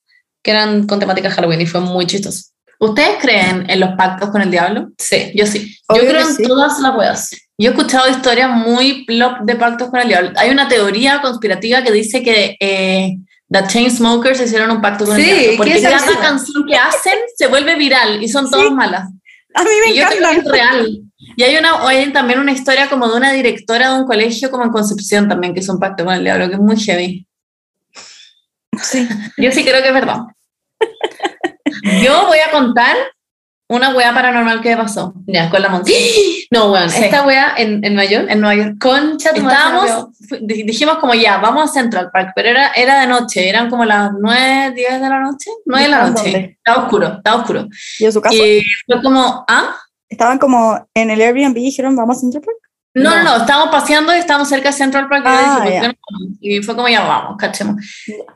que 0.43 0.51
eran 0.53 0.87
con 0.87 0.99
temática 0.99 1.31
Halloween 1.31 1.61
y 1.61 1.67
fue 1.67 1.81
muy 1.81 2.07
chistoso. 2.07 2.45
¿Ustedes 2.79 3.19
creen 3.21 3.69
en 3.69 3.79
los 3.79 3.91
pactos 3.91 4.31
con 4.31 4.41
el 4.41 4.51
diablo? 4.51 4.89
Sí. 4.97 5.33
Yo 5.35 5.45
sí. 5.45 5.77
Obvio 5.87 6.03
Yo 6.05 6.09
creo 6.09 6.21
en 6.23 6.35
sí. 6.35 6.43
todas 6.45 6.79
las 6.81 6.97
weas. 6.97 7.31
Yo 7.59 7.69
he 7.69 7.73
escuchado 7.75 8.09
historias 8.09 8.49
muy 8.51 9.05
plop 9.05 9.41
de 9.43 9.55
pactos 9.57 9.91
con 9.91 10.01
el 10.01 10.09
diablo. 10.09 10.31
Hay 10.37 10.49
una 10.51 10.67
teoría 10.67 11.21
conspirativa 11.21 11.83
que 11.83 11.93
dice 11.93 12.23
que 12.23 12.57
eh, 12.59 13.19
The 13.51 13.67
Chainsmokers 13.67 14.41
hicieron 14.41 14.71
un 14.71 14.81
pacto 14.81 15.05
con 15.05 15.15
Sí, 15.17 15.23
el 15.23 15.29
diablo. 15.29 15.51
¿qué 15.51 15.57
Porque 15.59 15.83
cada 15.83 16.21
canción 16.23 16.65
que 16.67 16.75
hacen 16.77 17.19
se 17.37 17.49
vuelve 17.49 17.75
viral 17.75 18.23
y 18.23 18.29
son 18.29 18.51
todas 18.51 18.69
Sí. 18.69 18.73
malas. 18.73 19.11
A 19.55 19.63
mí 19.63 19.71
me 19.85 19.93
Y 19.93 19.97
yo 19.99 20.07
creo 20.07 20.31
que 20.31 20.37
es 20.39 20.45
real. 20.47 21.01
Y 21.37 21.43
hay, 21.43 21.57
una, 21.57 21.87
hay 21.87 22.11
también 22.13 22.39
una 22.41 22.53
historia 22.53 22.89
como 22.89 23.09
de 23.09 23.17
una 23.17 23.33
directora 23.33 23.93
de 23.93 24.01
un 24.01 24.07
colegio 24.07 24.51
como 24.51 24.65
en 24.65 24.71
Concepción 24.71 25.29
también 25.29 25.53
que 25.55 25.61
hizo 25.61 25.73
un 25.73 25.79
pacto 25.81 26.05
con 26.05 26.15
el 26.15 26.25
diablo, 26.25 26.49
que 26.49 26.55
es 26.55 26.61
muy 26.61 26.79
heavy. 26.79 27.27
Sí. 28.83 29.07
Yo 29.37 29.51
sí 29.53 29.65
creo 29.65 29.83
que 29.83 29.89
es 29.89 29.95
verdad. 29.95 30.21
Yo 32.03 32.27
voy 32.27 32.39
a 32.39 32.51
contar 32.51 32.97
una 33.69 33.95
wea 33.95 34.13
paranormal 34.13 34.61
que 34.61 34.71
me 34.71 34.77
pasó 34.83 35.15
Ya. 35.27 35.49
con 35.51 35.63
la 35.63 35.69
Monse. 35.69 35.93
No, 36.51 36.73
weón, 36.73 36.91
Sí. 36.91 37.05
esta 37.05 37.25
wea 37.25 37.55
en, 37.57 37.85
en 37.85 37.95
Mayor, 37.95 38.29
En 38.29 38.41
Nueva 38.41 38.61
York. 38.61 38.79
concha 38.81 39.31
Estábamos, 39.31 40.09
dijimos 40.41 40.99
como 40.99 41.15
ya, 41.15 41.39
vamos 41.39 41.71
a 41.71 41.73
Central 41.73 42.11
Park, 42.13 42.33
pero 42.35 42.49
era, 42.49 42.69
era 42.73 43.01
de 43.01 43.07
noche, 43.07 43.49
eran 43.49 43.71
como 43.71 43.85
las 43.85 44.11
9, 44.19 44.73
10 44.75 45.01
de 45.01 45.09
la 45.09 45.21
noche, 45.21 45.51
9 45.67 45.85
de 45.85 45.89
la 45.91 45.97
¿Estaban 46.09 46.15
noche. 46.15 46.57
Estaba 46.59 46.83
oscuro, 46.85 47.07
estaba 47.19 47.37
oscuro. 47.43 47.69
¿Y 48.01 48.05
en 48.07 48.13
su 48.13 48.21
casa? 48.21 48.35
Y 48.35 48.63
fue 48.87 49.03
como, 49.03 49.45
¿ah? 49.47 49.77
Estaban 50.11 50.39
como 50.39 50.87
en 50.93 51.09
el 51.11 51.21
Airbnb 51.23 51.57
y 51.57 51.63
dijeron, 51.63 51.97
vamos 51.97 52.19
a 52.19 52.21
Central 52.21 52.43
Park. 52.45 52.57
No, 52.93 53.15
no, 53.17 53.23
No. 53.23 53.37
estábamos 53.37 53.71
paseando 53.71 54.13
y 54.15 54.19
estábamos 54.19 54.49
cerca 54.49 54.71
de 54.71 54.77
Central 54.77 55.09
Park 55.09 55.25
y, 55.25 55.29
yo 55.29 55.33
Ah, 55.33 55.39
dije, 55.41 55.55
¿por 55.63 55.65
qué 55.65 55.73
ya. 55.75 55.89
no 55.89 55.95
vamos? 56.11 56.37
y 56.41 56.63
fue 56.63 56.75
como 56.77 56.89
ya 56.89 57.03
vamos, 57.03 57.37
cachemos. 57.39 57.77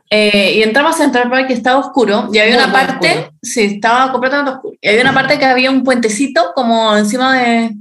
Eh, 0.09 0.53
y 0.55 0.63
entramos 0.63 0.95
a 0.95 0.97
Central 0.97 1.29
Park 1.29 1.47
y 1.49 1.53
estaba 1.53 1.77
oscuro 1.79 2.29
y 2.31 2.37
había 2.39 2.55
Muy, 2.55 2.63
una 2.63 2.71
parte, 2.73 3.09
oscuro. 3.09 3.31
sí, 3.41 3.61
estaba 3.63 4.11
completamente 4.13 4.51
oscuro. 4.51 4.73
Y 4.81 4.87
había 4.87 5.01
una 5.01 5.13
parte 5.13 5.37
que 5.37 5.45
había 5.45 5.69
un 5.69 5.83
puentecito 5.83 6.53
como 6.55 6.95
encima 6.95 7.37
de 7.37 7.75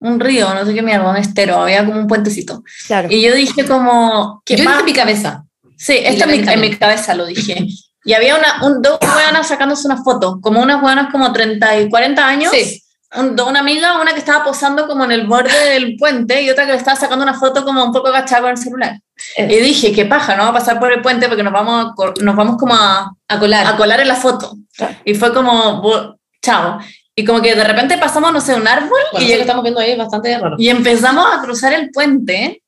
un 0.00 0.18
río, 0.18 0.52
no 0.54 0.64
sé 0.66 0.74
qué 0.74 0.82
mierda, 0.82 1.08
un 1.08 1.16
estero, 1.16 1.60
había 1.60 1.84
como 1.86 2.00
un 2.00 2.06
puentecito. 2.08 2.64
Claro. 2.88 3.08
Y 3.10 3.22
yo 3.22 3.32
dije 3.34 3.64
como, 3.66 4.42
¿qué 4.44 4.56
Yo 4.56 4.64
dije 4.64 4.78
en 4.80 4.84
mi 4.84 4.92
cabeza. 4.92 5.44
Sí, 5.76 5.92
Y 5.94 6.04
esto 6.04 6.24
en 6.28 6.30
mi, 6.44 6.48
en 6.52 6.60
mi 6.60 6.70
cabeza 6.76 7.14
lo 7.14 7.26
dije. 7.26 7.64
Y 8.04 8.12
había 8.12 8.36
una, 8.36 8.64
un, 8.66 8.82
dos 8.82 8.98
hueonas 9.00 9.46
sacándose 9.46 9.86
una 9.86 10.02
foto, 10.02 10.40
como 10.40 10.60
unas 10.60 10.82
hueonas 10.82 11.12
como 11.12 11.32
30 11.32 11.80
y 11.82 11.88
40 11.88 12.26
años. 12.26 12.50
Sí. 12.52 12.82
Un- 13.16 13.40
una 13.40 13.60
amiga, 13.60 13.98
una 14.00 14.12
que 14.12 14.18
estaba 14.18 14.44
posando 14.44 14.86
como 14.86 15.04
en 15.04 15.12
el 15.12 15.26
borde 15.26 15.58
del 15.70 15.96
puente 15.96 16.42
y 16.42 16.50
otra 16.50 16.66
que 16.66 16.72
le 16.72 16.78
estaba 16.78 16.96
sacando 16.96 17.22
una 17.24 17.32
foto 17.38 17.64
como 17.64 17.82
un 17.82 17.92
poco 17.92 18.08
agachada 18.08 18.42
con 18.42 18.50
el 18.50 18.58
celular. 18.58 19.00
Eh. 19.36 19.48
Y 19.50 19.62
dije, 19.62 19.92
qué 19.92 20.04
paja, 20.04 20.36
no 20.36 20.42
va 20.42 20.50
a 20.50 20.52
pasar 20.52 20.78
por 20.78 20.92
el 20.92 21.00
puente 21.00 21.26
porque 21.26 21.42
nos 21.42 21.52
vamos, 21.52 21.92
a 21.98 22.22
nos 22.22 22.36
vamos 22.36 22.56
como 22.58 22.74
a, 22.74 23.10
A 23.28 23.38
colar. 23.38 23.66
a 23.66 23.76
colar 23.76 24.00
en 24.00 24.08
la 24.08 24.14
foto. 24.16 24.56
Claro. 24.76 24.94
Y 25.06 25.14
fue 25.14 25.32
como, 25.32 26.16
chao. 26.42 26.78
Y 27.16 27.24
como 27.24 27.40
que 27.40 27.54
de 27.54 27.64
repente 27.64 27.96
pasamos, 27.98 28.30
no 28.32 28.40
sé, 28.40 28.54
un 28.54 28.68
árbol 28.68 28.90
Bueno, 29.12 29.26
y, 29.26 29.30
que 29.30 29.40
estamos 29.40 29.62
viendo 29.62 29.80
ahí 29.80 29.92
es 29.92 29.98
bastante 29.98 30.38
raro. 30.38 30.56
y 30.58 30.68
empezamos 30.68 31.26
a 31.34 31.40
cruzar 31.40 31.72
el 31.72 31.90
puente 31.90 32.62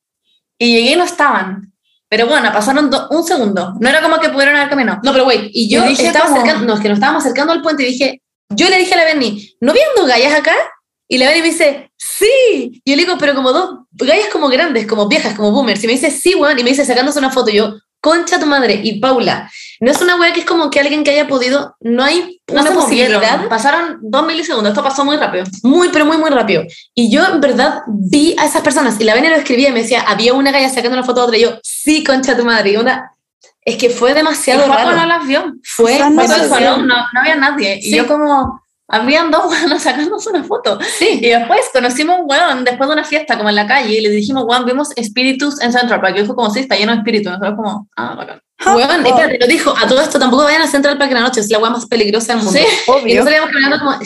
y 0.58 0.72
llegué 0.74 0.92
y 0.92 0.96
no 0.96 1.04
estaban. 1.04 1.70
Pero 2.08 2.26
bueno, 2.26 2.50
pasaron 2.52 2.90
do- 2.90 3.06
un 3.10 3.22
segundo. 3.24 3.74
No 3.78 3.88
era 3.88 4.02
como 4.02 4.18
que 4.18 4.30
pudieron 4.30 4.56
haber 4.56 4.68
caminado. 4.70 5.00
No, 5.04 5.12
pero 5.12 5.26
wait, 5.26 5.50
y 5.52 5.68
yo 5.70 5.82
Yo 5.82 5.88
dije 5.90 6.06
estaba 6.08 6.24
como- 6.26 6.38
acercando, 6.40 6.66
no, 6.66 6.74
es 6.74 6.80
que 6.80 6.88
nos 6.88 6.96
estábamos 6.96 7.24
acercando 7.24 7.52
al 7.52 7.62
puente 7.62 7.84
y 7.84 7.92
dije, 7.92 8.22
yo 8.50 8.68
le 8.68 8.78
dije 8.78 8.94
a 8.94 8.98
la 8.98 9.04
Benny, 9.04 9.56
¿no 9.60 9.72
viendo 9.72 10.06
gallas 10.06 10.34
acá? 10.38 10.54
Y 11.08 11.18
la 11.18 11.26
Benny 11.26 11.40
me 11.42 11.48
dice, 11.48 11.90
sí. 11.96 12.80
Y 12.84 12.90
yo 12.90 12.96
le 12.96 13.02
digo, 13.04 13.16
pero 13.18 13.34
como 13.34 13.52
dos 13.52 13.80
gallas 13.92 14.28
como 14.32 14.48
grandes, 14.48 14.86
como 14.86 15.08
viejas, 15.08 15.34
como 15.34 15.50
boomers. 15.50 15.82
Y 15.82 15.86
me 15.86 15.94
dice, 15.94 16.10
sí, 16.10 16.34
weón. 16.34 16.58
Y 16.58 16.62
me 16.62 16.70
dice, 16.70 16.84
sacándose 16.84 17.18
una 17.18 17.30
foto. 17.30 17.50
Y 17.50 17.54
yo, 17.54 17.74
concha 18.00 18.38
tu 18.38 18.46
madre. 18.46 18.80
Y 18.84 19.00
Paula, 19.00 19.50
no 19.80 19.90
es 19.90 20.00
una 20.00 20.14
wea 20.16 20.32
que 20.32 20.40
es 20.40 20.46
como 20.46 20.70
que 20.70 20.78
alguien 20.78 21.02
que 21.02 21.10
haya 21.10 21.26
podido, 21.26 21.74
no 21.80 22.04
hay 22.04 22.40
No 22.46 22.60
una 22.60 22.70
movieron. 22.70 22.82
posibilidad. 23.20 23.48
Pasaron 23.48 23.98
dos 24.02 24.24
milisegundos. 24.24 24.70
Esto 24.70 24.84
pasó 24.84 25.04
muy 25.04 25.16
rápido. 25.16 25.44
Muy, 25.64 25.88
pero 25.88 26.04
muy, 26.04 26.16
muy 26.16 26.30
rápido. 26.30 26.62
Y 26.94 27.10
yo, 27.10 27.24
en 27.26 27.40
verdad, 27.40 27.80
vi 27.88 28.36
a 28.38 28.46
esas 28.46 28.62
personas. 28.62 29.00
Y 29.00 29.04
la 29.04 29.14
Benny 29.14 29.28
lo 29.28 29.36
escribía 29.36 29.70
y 29.70 29.72
me 29.72 29.82
decía, 29.82 30.02
había 30.02 30.32
una 30.34 30.52
galla 30.52 30.68
sacando 30.68 30.96
una 30.96 31.04
foto 31.06 31.22
de 31.22 31.26
otra. 31.26 31.38
Y 31.38 31.42
yo, 31.42 31.58
sí, 31.64 32.04
concha 32.04 32.36
tu 32.36 32.44
madre. 32.44 32.70
Y 32.70 32.76
una, 32.76 33.10
es 33.70 33.76
que 33.76 33.90
fue 33.90 34.10
Y 34.10 34.14
demasiado 34.14 34.66
raro. 34.66 34.92
no 34.96 35.06
las 35.06 35.26
vio. 35.26 35.52
Fue 35.62 35.98
no 35.98 36.10
Fue 36.12 36.26
se 36.28 36.34
al 36.34 36.40
demasiado- 36.42 36.48
salón, 36.48 36.86
no, 36.86 36.96
no 37.12 37.20
había 37.20 37.36
nadie. 37.36 37.80
Sí. 37.82 37.88
Y 37.90 37.96
yo 37.96 38.06
como, 38.06 38.62
habían 38.88 39.30
dos 39.30 39.46
hueonas 39.50 39.82
sacándose 39.84 40.30
una 40.30 40.44
foto. 40.44 40.78
Sí. 40.98 41.18
Y 41.22 41.28
después 41.30 41.60
conocimos 41.72 42.18
un 42.20 42.26
hueón 42.30 42.64
después 42.64 42.88
de 42.88 42.94
una 42.94 43.04
fiesta 43.04 43.36
como 43.36 43.48
en 43.48 43.54
la 43.56 43.66
calle 43.66 43.94
y 43.98 44.00
le 44.00 44.10
dijimos, 44.10 44.44
hueón, 44.46 44.64
vimos 44.66 44.90
espíritus 44.96 45.60
en 45.60 45.72
Central 45.72 46.00
Park. 46.00 46.16
Y 46.16 46.22
dijo 46.22 46.34
como, 46.34 46.50
sí, 46.50 46.60
está 46.60 46.76
lleno 46.76 46.92
de 46.92 46.98
espíritus. 46.98 47.32
Nosotros 47.32 47.54
como, 47.56 47.88
ah, 47.96 48.14
bacán. 48.16 48.40
Weón, 48.66 49.06
espérate, 49.06 49.38
lo 49.40 49.46
dijo. 49.46 49.74
A 49.74 49.86
todo 49.88 50.02
esto 50.02 50.18
tampoco 50.18 50.44
vayan 50.44 50.60
a 50.60 50.66
Central 50.66 50.98
Park 50.98 51.10
en 51.12 51.14
la 51.16 51.22
noche, 51.22 51.40
es 51.40 51.50
la 51.50 51.58
weá 51.58 51.70
más 51.70 51.86
peligrosa 51.86 52.34
del 52.34 52.42
mundo. 52.44 52.60
Sí. 52.60 52.66
Y 52.86 52.90
Obvio. 52.90 53.14
nosotros 53.24 53.34
íbamos 53.36 53.50
caminando 53.52 53.78
como, 53.78 53.98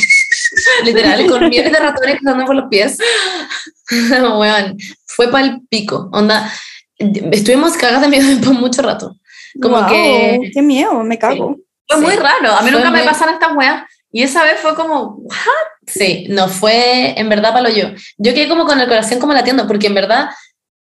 literal, 0.85 1.27
con 1.27 1.49
millones 1.49 1.73
de 1.73 1.79
ratones 1.81 2.17
cruzando 2.19 2.45
por 2.45 2.55
los 2.55 2.65
pies. 2.71 2.97
Weón, 4.39 4.77
fue 5.07 5.29
para 5.29 5.45
el 5.47 5.61
pico. 5.69 6.09
Onda, 6.13 6.53
estuvimos 6.99 7.73
cagadas 7.77 8.03
de 8.03 8.09
miedo 8.09 8.41
por 8.45 8.55
mucho 8.55 8.83
rato. 8.83 9.17
Como 9.61 9.79
Wow, 9.81 9.89
que. 9.89 10.51
Qué 10.53 10.63
miedo, 10.63 11.03
me 11.05 11.19
cago. 11.19 11.57
Fue 11.89 11.99
Sí. 11.99 12.05
muy 12.05 12.17
raro. 12.17 12.53
A 12.53 12.63
mí 12.63 12.71
Fue 12.71 12.79
nunca 12.79 12.91
me 12.91 12.99
muy- 12.99 13.07
pasan 13.09 13.31
estas 13.35 13.55
weas. 13.57 13.85
Y 14.11 14.23
esa 14.23 14.43
vez 14.45 14.61
fue 14.61 14.75
como, 14.75 15.23
Sí, 15.87 16.27
no 16.31 16.49
fue 16.49 17.19
en 17.19 17.29
verdad 17.29 17.53
palo 17.53 17.69
yo. 17.69 17.89
Yo 18.17 18.33
quedé 18.33 18.49
como 18.49 18.65
con 18.65 18.81
el 18.81 18.89
corazón 18.89 19.19
como 19.19 19.33
latiendo, 19.33 19.67
porque 19.67 19.89
en 19.89 19.95
verdad 19.95 20.31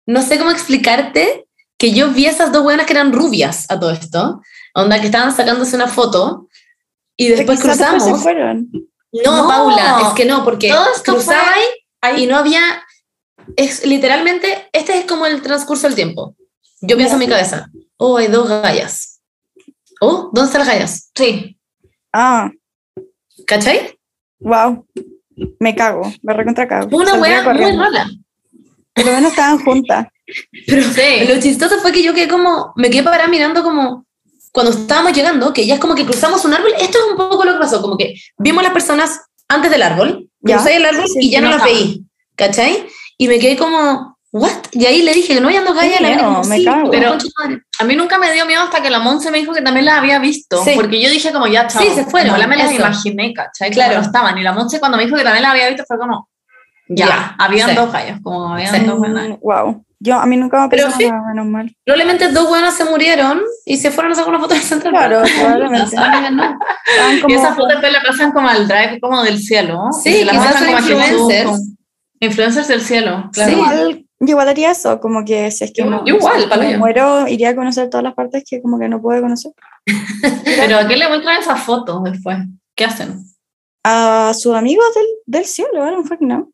no 0.06 0.20
sé 0.22 0.38
cómo 0.38 0.50
explicarte 0.50 1.46
que 1.78 1.92
yo 1.92 2.08
vi 2.10 2.26
esas 2.26 2.52
dos 2.52 2.62
buenas 2.62 2.86
que 2.86 2.92
eran 2.92 3.12
rubias 3.12 3.66
a 3.70 3.78
todo 3.80 3.90
esto, 3.92 4.42
onda 4.74 5.00
que 5.00 5.06
estaban 5.06 5.34
sacándose 5.34 5.76
una 5.76 5.86
foto 5.88 6.48
y 7.16 7.28
después 7.28 7.60
Quizás 7.60 7.78
después 7.78 7.98
cruzamos. 8.02 8.18
se 8.18 8.22
fueron. 8.22 8.68
No, 9.24 9.36
No. 9.42 9.48
Paula, 9.48 10.00
es 10.08 10.14
que 10.14 10.24
no, 10.24 10.44
porque 10.44 10.72
cruzaba 11.04 11.42
fue- 12.02 12.20
y 12.20 12.26
no 12.26 12.36
había, 12.36 12.60
es 13.56 13.86
literalmente, 13.86 14.68
este 14.72 14.98
es 14.98 15.04
como 15.06 15.26
el 15.26 15.42
transcurso 15.42 15.86
del 15.86 15.94
tiempo. 15.96 16.34
Yo 16.82 16.96
pienso 16.96 17.14
en 17.14 17.20
mi 17.20 17.28
cabeza, 17.28 17.70
oh, 17.96 18.16
hay 18.16 18.26
dos 18.28 18.48
gallas. 18.48 19.20
Oh, 20.00 20.30
¿dónde 20.32 20.46
están 20.46 20.60
las 20.60 20.68
gallas? 20.68 21.10
Sí. 21.14 21.58
Ah, 22.12 22.50
¿Cachai? 23.46 23.98
wow. 24.40 24.86
Me 25.60 25.74
cago, 25.74 26.12
me 26.22 26.34
recontra 26.34 26.68
cago. 26.68 26.90
Fue 26.90 27.02
una 27.02 27.14
wea 27.14 27.42
muy 27.42 27.72
rara. 27.76 28.06
Por 28.94 29.06
lo 29.06 29.12
menos 29.12 29.30
estaban 29.30 29.58
juntas. 29.64 30.06
Pero 30.66 30.82
Sí. 30.92 31.26
lo 31.28 31.40
chistoso 31.40 31.78
fue 31.80 31.92
que 31.92 32.02
yo 32.02 32.12
quedé 32.14 32.28
como, 32.28 32.72
me 32.76 32.90
quedé 32.90 33.02
parada 33.02 33.28
mirando 33.28 33.62
como, 33.62 34.06
cuando 34.52 34.72
estábamos 34.72 35.12
llegando, 35.14 35.52
que 35.52 35.66
ya 35.66 35.74
es 35.74 35.80
como 35.80 35.94
que 35.94 36.04
cruzamos 36.04 36.44
un 36.44 36.52
árbol, 36.52 36.72
esto 36.78 36.98
es 36.98 37.04
un 37.10 37.16
poco 37.16 37.44
lo 37.44 37.54
que 37.54 37.58
pasó, 37.60 37.80
como 37.80 37.96
que 37.96 38.14
vimos 38.38 38.62
las 38.62 38.72
personas 38.72 39.20
antes 39.48 39.70
del 39.70 39.82
árbol, 39.82 40.28
Ya. 40.40 40.56
crucé 40.56 40.76
el 40.76 40.84
árbol 40.84 41.06
Sí, 41.08 41.18
y 41.20 41.30
ya 41.30 41.38
sí, 41.38 41.44
no 41.44 41.50
no 41.50 41.56
las 41.56 41.64
veí, 41.64 42.04
¿cachai? 42.36 42.86
Y 43.16 43.28
me 43.28 43.38
quedé 43.38 43.56
como, 43.56 44.11
¿what? 44.32 44.50
Y 44.72 44.86
ahí 44.86 45.02
le 45.02 45.12
dije 45.12 45.34
que 45.34 45.40
no 45.40 45.48
había 45.48 45.62
dos 45.62 45.74
gallas, 45.76 45.98
Qué 45.98 46.04
la 46.16 46.18
como, 46.18 46.42
me 46.44 46.56
sí, 46.58 46.64
cago. 46.64 46.90
pero, 46.90 47.16
A 47.78 47.84
mí 47.84 47.94
nunca 47.96 48.18
me 48.18 48.32
dio 48.32 48.46
miedo 48.46 48.62
hasta 48.62 48.82
que 48.82 48.90
la 48.90 48.98
Monse 48.98 49.30
me 49.30 49.38
dijo 49.38 49.52
que 49.52 49.62
también 49.62 49.86
las 49.86 49.98
había 49.98 50.18
visto. 50.18 50.62
Sí. 50.64 50.72
Porque 50.74 51.00
yo 51.00 51.10
dije 51.10 51.32
como 51.32 51.46
ya, 51.46 51.66
chao. 51.66 51.82
Sí, 51.82 51.90
se 51.94 52.04
fueron, 52.06 52.38
la 52.38 52.46
me 52.46 52.56
las 52.56 52.72
imaginé, 52.72 53.32
¿cachai? 53.34 53.70
Claro. 53.70 53.94
No 53.96 54.00
estaban. 54.00 54.36
Y 54.38 54.42
la 54.42 54.52
Monse 54.52 54.80
cuando 54.80 54.96
me 54.98 55.04
dijo 55.04 55.16
que 55.16 55.22
también 55.22 55.42
las 55.42 55.52
había 55.52 55.68
visto 55.68 55.84
fue 55.86 55.98
como, 55.98 56.28
ya, 56.88 57.06
Ya, 57.06 57.36
habían 57.38 57.70
sí. 57.70 57.76
dos 57.76 57.92
gallos, 57.92 58.18
como 58.22 58.52
habían 58.54 58.74
Sí. 58.74 58.84
dos 58.84 58.98
buenas. 58.98 59.28
Mm, 59.28 59.36
wow. 59.42 59.84
Yo, 60.04 60.16
a 60.16 60.26
mí 60.26 60.36
nunca 60.36 60.62
me 60.62 60.68
Pero 60.68 60.90
sí. 60.90 61.06
nada, 61.08 61.22
menos 61.28 61.46
mal. 61.46 61.76
probablemente 61.84 62.28
dos 62.30 62.48
buenas 62.48 62.74
se 62.74 62.84
murieron 62.84 63.40
y 63.64 63.76
se 63.76 63.92
fueron 63.92 64.10
a 64.12 64.14
sacar 64.16 64.30
una 64.30 64.40
foto 64.40 64.54
del 64.54 64.62
centro. 64.64 64.90
Claro, 64.90 65.22
probablemente. 65.38 65.94
no. 66.32 67.28
Y 67.28 67.32
esas 67.34 67.50
fotos 67.54 67.68
después 67.68 67.92
le 67.92 68.00
pasan 68.00 68.32
como 68.32 68.48
al 68.48 68.66
drive 68.66 68.98
como 69.00 69.22
del 69.22 69.38
cielo. 69.38 69.74
¿no? 69.74 69.92
Sí, 69.92 70.08
Y 70.10 70.12
se 70.20 70.24
las 70.24 70.36
quizás 70.38 70.58
son 70.58 70.70
influencers. 70.70 71.44
como- 71.44 71.58
Influencers 72.20 72.68
del 72.68 72.80
cielo, 72.82 73.30
claro. 73.32 73.52
Sí. 73.86 74.01
Yo 74.24 74.28
igual 74.30 74.48
haría 74.48 74.70
eso, 74.70 75.00
como 75.00 75.24
que 75.24 75.50
si 75.50 75.64
es 75.64 75.72
que 75.72 75.82
Yo- 75.82 75.90
me- 75.90 76.00
yo 76.06 76.14
igual, 76.16 76.48
palo 76.48 76.62
me 76.62 76.78
muero, 76.78 77.26
iría 77.26 77.50
a 77.50 77.56
conocer 77.56 77.90
todas 77.90 78.04
las 78.04 78.14
partes 78.14 78.44
que 78.48 78.62
como 78.62 78.78
que 78.78 78.88
no 78.88 79.02
puedo 79.02 79.20
conocer. 79.20 79.50
Pero 80.44 80.78
¿a 80.78 80.86
qué 80.86 80.96
le 80.96 81.08
muestran 81.08 81.40
esas 81.40 81.60
fotos 81.64 82.02
después? 82.04 82.38
¿Qué 82.76 82.84
hacen? 82.84 83.24
A 83.84 84.32
sus 84.38 84.54
amigos 84.54 84.84
del, 84.94 85.06
del 85.26 85.44
cielo, 85.44 85.72
¿verdad? 85.82 85.98
Fuck 86.04 86.20
no. 86.20 86.50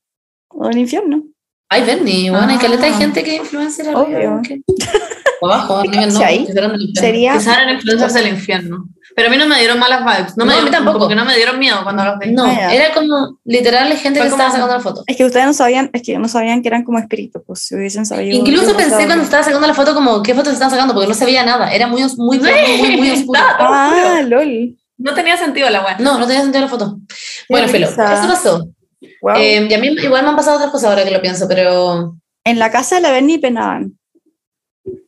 O 0.48 0.66
del 0.68 0.78
infierno. 0.78 1.22
Ay, 1.70 1.84
Bernie, 1.84 2.30
bueno, 2.30 2.46
hay 2.48 2.56
Ah. 2.56 2.60
caleta 2.62 2.86
de 2.86 2.92
gente 2.94 3.22
que 3.22 3.36
influencer 3.36 3.86
arriba, 3.90 4.00
Obvio. 4.02 4.40
que- 5.40 5.46
O 5.46 5.52
abajo, 5.52 5.76
arriba 5.78 6.06
no, 6.06 6.18
que 6.20 6.34
infierno. 6.34 6.76
Sería. 6.94 7.32
Quizás 7.34 7.56
eran 7.56 7.74
influencers 7.74 8.14
del 8.14 8.28
infierno. 8.28 8.88
Pero 9.16 9.28
a 9.28 9.30
mí 9.32 9.36
no 9.36 9.46
me 9.46 9.58
dieron 9.58 9.78
malas 9.78 10.00
vibes. 10.04 10.36
No, 10.36 10.44
me 10.44 10.52
No, 10.52 10.58
a 10.58 10.60
dieron, 10.60 10.64
mí 10.64 10.70
tampoco. 10.70 10.98
Como 10.98 11.08
que 11.08 11.14
no 11.16 11.24
me 11.24 11.34
dieron 11.34 11.58
miedo 11.58 11.78
cuando 11.82 12.04
los 12.04 12.18
vi. 12.20 12.30
No, 12.32 12.44
Ah, 12.44 12.54
ya. 12.54 12.74
era 12.74 12.94
como 12.94 13.38
literal 13.44 13.88
gente 13.94 14.20
Fue 14.20 14.28
que 14.28 14.32
estaba 14.32 14.50
sacando 14.52 14.74
la 14.74 14.80
foto. 14.80 15.02
Es 15.06 15.16
que 15.16 15.24
ustedes 15.24 15.46
no 15.46 15.52
sabían, 15.54 15.90
es 15.92 16.02
que 16.02 16.18
no 16.18 16.28
sabían 16.28 16.62
que 16.62 16.68
eran 16.68 16.84
como 16.84 16.98
espíritus, 16.98 17.42
pues 17.46 17.60
si 17.62 17.74
hubiesen 17.74 18.06
sabido. 18.06 18.36
Incluso 18.36 18.76
pensé 18.76 18.90
pasado. 18.90 19.06
cuando 19.06 19.24
estaba 19.24 19.42
sacando 19.42 19.66
la 19.66 19.74
foto 19.74 19.94
como, 19.94 20.22
¿qué 20.22 20.34
foto 20.34 20.46
se 20.50 20.52
estaban 20.54 20.70
sacando? 20.70 20.94
Porque 20.94 21.08
no 21.08 21.14
se 21.14 21.24
veía 21.24 21.44
nada, 21.44 21.72
era 21.72 21.86
muy, 21.88 22.02
os- 22.04 22.16
muy, 22.16 22.38
muy, 22.38 22.50
muy, 22.78 22.96
muy 22.96 23.10
oscuro. 23.18 23.40
Ah, 23.58 24.20
lol. 24.26 24.76
No 24.98 25.14
tenía 25.14 25.36
sentido 25.36 25.68
la 25.70 25.84
weá. 25.84 25.96
No, 25.98 26.18
no 26.18 26.26
tenía 26.26 26.42
sentido 26.42 26.62
la 26.64 26.68
foto. 26.70 26.98
Bueno, 27.48 27.68
Felo, 27.68 27.86
eso 27.88 27.96
pasó. 27.96 28.68
Wow. 29.22 29.36
Eh, 29.36 29.66
y 29.68 29.74
a 29.74 29.78
mí 29.78 29.88
igual 30.02 30.22
me 30.22 30.28
han 30.30 30.36
pasado 30.36 30.56
otras 30.56 30.70
cosas 30.72 30.90
ahora 30.90 31.04
que 31.04 31.10
lo 31.12 31.20
pienso, 31.20 31.46
pero... 31.48 32.16
en 32.44 32.58
la 32.58 32.70
casa 32.70 32.96
de 32.96 33.02
la 33.02 33.10
Bernie 33.10 33.38
penaban. 33.38 33.97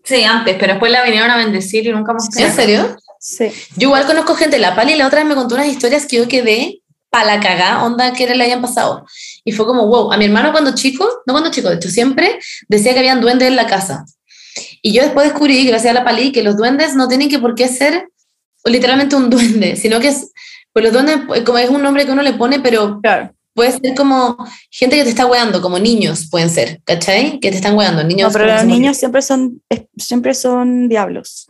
Sí, 0.04 0.24
antes, 0.24 0.56
pero 0.58 0.72
después 0.72 0.90
la 0.90 1.04
vinieron 1.04 1.30
a 1.30 1.36
bendecir 1.36 1.86
y 1.86 1.90
nunca 1.90 2.12
más 2.12 2.28
¿En 2.36 2.52
serio? 2.52 2.96
Sí. 3.18 3.50
Yo 3.76 3.88
igual 3.88 4.06
conozco 4.06 4.34
gente, 4.34 4.58
la 4.58 4.74
Pali 4.74 4.94
la 4.94 5.06
otra 5.06 5.20
vez 5.20 5.28
me 5.28 5.34
contó 5.34 5.54
unas 5.54 5.68
historias 5.68 6.06
que 6.06 6.16
yo 6.16 6.28
quedé 6.28 6.80
pa' 7.10 7.24
la 7.24 7.40
cagá, 7.40 7.84
onda 7.84 8.12
que 8.12 8.26
le 8.34 8.44
habían 8.44 8.62
pasado. 8.62 9.04
Y 9.44 9.52
fue 9.52 9.66
como, 9.66 9.86
wow, 9.86 10.12
a 10.12 10.16
mi 10.16 10.24
hermano 10.24 10.52
cuando 10.52 10.74
chico, 10.74 11.06
no 11.26 11.34
cuando 11.34 11.50
chico, 11.50 11.68
de 11.68 11.76
hecho 11.76 11.90
siempre 11.90 12.38
decía 12.68 12.92
que 12.92 13.00
habían 13.00 13.20
duendes 13.20 13.48
en 13.48 13.56
la 13.56 13.66
casa. 13.66 14.04
Y 14.80 14.92
yo 14.92 15.02
después 15.02 15.28
descubrí, 15.28 15.66
gracias 15.66 15.90
a 15.90 15.94
la 15.94 16.04
Pali, 16.04 16.32
que 16.32 16.42
los 16.42 16.56
duendes 16.56 16.94
no 16.94 17.08
tienen 17.08 17.28
que 17.28 17.38
por 17.38 17.54
qué 17.54 17.68
ser 17.68 18.08
literalmente 18.64 19.16
un 19.16 19.28
duende, 19.30 19.76
sino 19.76 20.00
que 20.00 20.08
es, 20.08 20.32
pues 20.72 20.84
los 20.84 20.92
duendes, 20.92 21.18
pues, 21.26 21.42
como 21.42 21.58
es 21.58 21.68
un 21.68 21.82
nombre 21.82 22.06
que 22.06 22.12
uno 22.12 22.22
le 22.22 22.32
pone, 22.34 22.60
pero 22.60 23.00
Claro. 23.02 23.32
Puede 23.54 23.72
ser 23.72 23.94
como 23.96 24.36
gente 24.70 24.96
que 24.96 25.04
te 25.04 25.10
está 25.10 25.26
weando, 25.26 25.60
como 25.60 25.78
niños 25.78 26.28
pueden 26.30 26.50
ser, 26.50 26.80
¿cachai? 26.84 27.40
Que 27.40 27.50
te 27.50 27.56
están 27.56 27.76
weando, 27.76 28.02
niños. 28.04 28.28
No, 28.28 28.38
pero 28.38 28.46
los 28.52 28.60
que 28.62 28.66
niños 28.66 28.96
siempre 28.96 29.22
son, 29.22 29.62
siempre 29.96 30.34
son 30.34 30.88
diablos. 30.88 31.46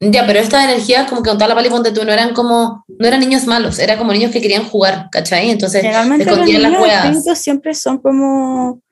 Ya, 0.00 0.26
pero 0.26 0.38
estas 0.40 0.64
energías, 0.64 1.08
como 1.08 1.22
que 1.22 1.30
contaba 1.30 1.50
la 1.50 1.54
Pali, 1.54 1.70
ponte 1.70 1.90
tú, 1.92 2.04
no 2.04 2.12
eran 2.12 2.34
como, 2.34 2.84
no 2.88 3.06
eran 3.08 3.20
niños 3.20 3.46
malos, 3.46 3.78
era 3.78 3.96
como 3.96 4.12
niños 4.12 4.32
que 4.32 4.40
querían 4.42 4.64
jugar, 4.64 5.08
¿cachai? 5.10 5.48
Entonces, 5.50 5.80
Generalmente 5.80 6.24
se 6.24 6.30
los 6.30 6.38
las 6.40 6.48
niños 6.48 6.82
weas. 6.82 7.04
espíritus 7.06 7.38
siempre 7.38 7.74
son 7.74 7.98
como 7.98 8.82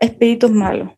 espíritus 0.00 0.50
malos. 0.50 0.88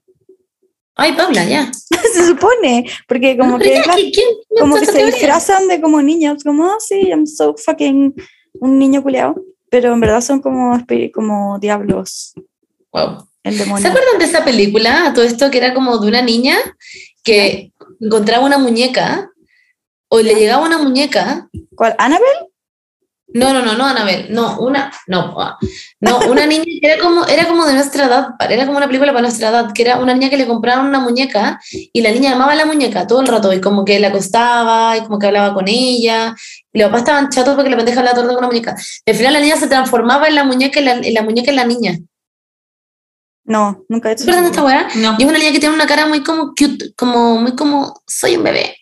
Ay, 0.95 1.13
Paula, 1.15 1.45
ya. 1.45 1.73
se 2.15 2.25
supone, 2.27 2.89
porque 3.09 3.37
como 3.37 3.59
que, 3.59 3.71
ya, 3.75 3.83
claro, 3.83 3.99
¿quién- 3.99 4.13
quién 4.13 4.29
como 4.61 4.77
que 4.77 4.87
se 4.87 4.93
teoría? 4.93 5.13
disfrazan 5.13 5.67
de 5.67 5.81
como 5.81 6.01
niños, 6.03 6.45
como, 6.45 6.67
oh, 6.67 6.77
sí, 6.79 7.09
I'm 7.09 7.27
so 7.27 7.57
fucking 7.57 8.15
un 8.61 8.79
niño 8.79 9.03
culeado, 9.03 9.35
pero 9.75 9.93
en 9.93 9.99
verdad 9.99 10.21
son 10.21 10.41
como, 10.41 10.81
como 11.13 11.59
diablos, 11.59 12.33
Wow. 12.93 13.27
el 13.43 13.55
¿Se 13.55 13.65
demonio. 13.65 13.89
acuerdan 13.89 14.19
de 14.21 14.25
esa 14.25 14.45
película, 14.45 15.11
todo 15.13 15.25
esto 15.25 15.51
que 15.51 15.59
era 15.59 15.75
como 15.75 15.99
de 15.99 16.07
una 16.07 16.23
niña 16.23 16.57
que 17.25 17.73
encontraba 18.01 18.47
una 18.47 18.57
muñeca 18.57 19.33
o 20.07 20.21
le 20.21 20.37
llegaba 20.37 20.65
una 20.65 20.79
muñeca? 20.79 21.49
¿Cuál? 21.75 21.97
¿Annabelle? 21.99 22.53
No, 23.29 23.53
no, 23.53 23.63
no, 23.63 23.75
no, 23.75 23.87
Anabel, 23.87 24.27
no, 24.31 24.59
una, 24.61 24.93
no, 25.07 25.35
ah, 25.41 25.59
no, 26.01 26.19
una 26.31 26.47
niña 26.47 26.65
que 26.65 26.81
era 26.83 27.03
como, 27.03 27.27
era 27.27 27.49
como 27.49 27.65
de 27.65 27.73
nuestra 27.73 28.07
edad, 28.07 28.29
era 28.49 28.67
como 28.67 28.77
una 28.77 28.87
película 28.87 29.13
para 29.13 29.23
nuestra 29.23 29.49
edad, 29.49 29.73
que 29.73 29.83
era 29.83 29.99
una 29.99 30.13
niña 30.13 30.31
que 30.31 30.37
le 30.37 30.47
compraron 30.47 30.87
una 30.87 31.01
muñeca 31.01 31.59
y 31.71 32.03
la 32.03 32.13
niña 32.13 32.35
amaba 32.35 32.53
a 32.53 32.57
la 32.57 32.67
muñeca 32.67 33.07
todo 33.07 33.23
el 33.23 33.27
rato 33.27 33.53
y 33.53 33.61
como 33.61 33.85
que 33.85 33.99
la 33.99 34.09
acostaba 34.09 34.97
y 34.97 35.01
como 35.03 35.19
que 35.19 35.27
hablaba 35.27 35.55
con 35.55 35.67
ella 35.69 36.35
y 36.73 36.79
los 36.79 36.89
papás 36.89 37.01
estaban 37.01 37.31
chatos 37.31 37.55
porque 37.55 37.71
la 37.71 37.77
pendeja 37.77 38.01
hablaba 38.01 38.15
todo 38.15 38.25
el 38.25 38.29
rato 38.29 38.41
con 38.41 38.49
la 38.49 38.53
muñeca. 38.53 38.77
Y 39.05 39.11
al 39.11 39.17
final 39.17 39.33
la 39.33 39.41
niña 39.41 39.57
se 39.57 39.69
transformaba 39.69 40.29
en 40.29 40.35
la 40.35 40.45
muñeca 40.45 40.81
y 40.81 40.85
la, 40.85 40.93
en 40.93 41.15
la 41.15 41.23
muñeca 41.23 41.51
en 41.51 41.57
la 41.57 41.65
niña. 41.65 41.99
No, 43.45 43.85
nunca 43.89 44.11
he 44.11 44.13
hecho 44.13 44.25
¿Se 44.25 44.31
acuerdan 44.31 44.45
de 44.45 44.51
esta 44.51 44.65
weá? 44.65 44.89
No. 44.97 45.17
Y 45.19 45.23
es 45.23 45.29
una 45.29 45.39
niña 45.39 45.53
que 45.53 45.61
tiene 45.61 45.75
una 45.75 45.87
cara 45.87 46.07
muy 46.07 46.23
como 46.23 46.49
cute, 46.49 46.95
como 46.97 47.37
muy 47.37 47.55
como, 47.55 48.03
soy 48.07 48.37
un 48.37 48.43
bebé, 48.43 48.77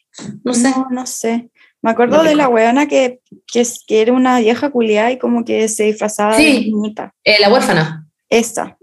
no 0.45 0.55
sé. 0.55 0.71
No, 0.71 0.87
no 0.91 1.07
sé. 1.07 1.51
Me 1.83 1.91
acuerdo 1.91 2.19
No 2.19 2.23
de 2.23 2.35
la 2.37 2.49
weona 2.49 2.87
que, 2.87 3.21
que, 3.53 3.67
que 3.87 4.01
era 4.03 4.13
una 4.13 4.39
vieja 4.39 4.71
culiada 4.71 5.11
y 5.11 5.19
como 5.19 5.45
que 5.45 5.69
se 5.69 5.85
disfrazaba 5.85 6.37
de 6.37 6.43
Sí. 6.43 6.71
niñita. 6.73 7.13
Eh, 7.25 7.37
la 7.41 7.49
huérfana. 7.53 8.07
Esta. 8.29 8.79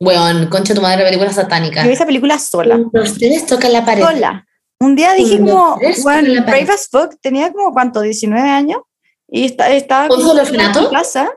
Weón, 0.00 0.46
concha 0.46 0.74
tu 0.74 0.80
madre, 0.80 1.04
película 1.04 1.32
satánica. 1.32 1.82
Yo 1.82 1.88
vi 1.88 1.94
esa 1.94 2.06
película 2.06 2.38
sola. 2.38 2.78
Ustedes 2.92 3.46
tocan 3.46 3.72
la 3.72 3.84
pared. 3.84 4.02
Sola. 4.04 4.46
Un 4.80 4.94
día 4.94 5.12
dije 5.14 5.38
como, 5.40 5.76
bueno. 6.04 6.42
Brave 6.44 6.68
as 6.72 6.88
Fuck, 6.88 7.16
tenía 7.20 7.52
como, 7.52 7.72
¿cuánto? 7.72 8.00
19 8.00 8.48
años. 8.48 8.82
Y 9.28 9.44
esta- 9.46 9.68
estaba 9.72 10.06
¿Con 10.06 10.18
como 10.20 10.30
su 10.30 10.46
sola 10.46 10.64
en 10.64 10.80
mi 10.84 10.90
casa. 10.90 11.30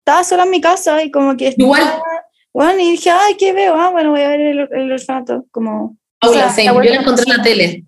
Estaba 0.00 0.24
sola 0.24 0.42
en 0.42 0.50
mi 0.50 0.60
casa 0.60 1.00
y 1.04 1.10
como 1.12 1.36
que... 1.36 1.54
Igual. 1.56 1.82
estaba- 1.82 2.02
Bueno, 2.52 2.80
y 2.80 2.90
dije, 2.90 3.10
ay, 3.10 3.36
¿qué 3.38 3.52
veo? 3.52 3.74
Ah, 3.76 3.90
bueno, 3.90 4.10
voy 4.10 4.22
a 4.22 4.28
ver 4.28 4.40
el, 4.40 4.68
el 4.72 4.92
orfanato. 4.92 5.44
Como... 5.52 5.96
Paula, 6.20 6.48
o 6.48 6.50
sea, 6.52 6.72
la 6.72 6.84
yo 6.84 6.90
la 6.90 6.96
encontré 7.00 7.24
en 7.30 7.36
la 7.36 7.42
tele. 7.44 7.84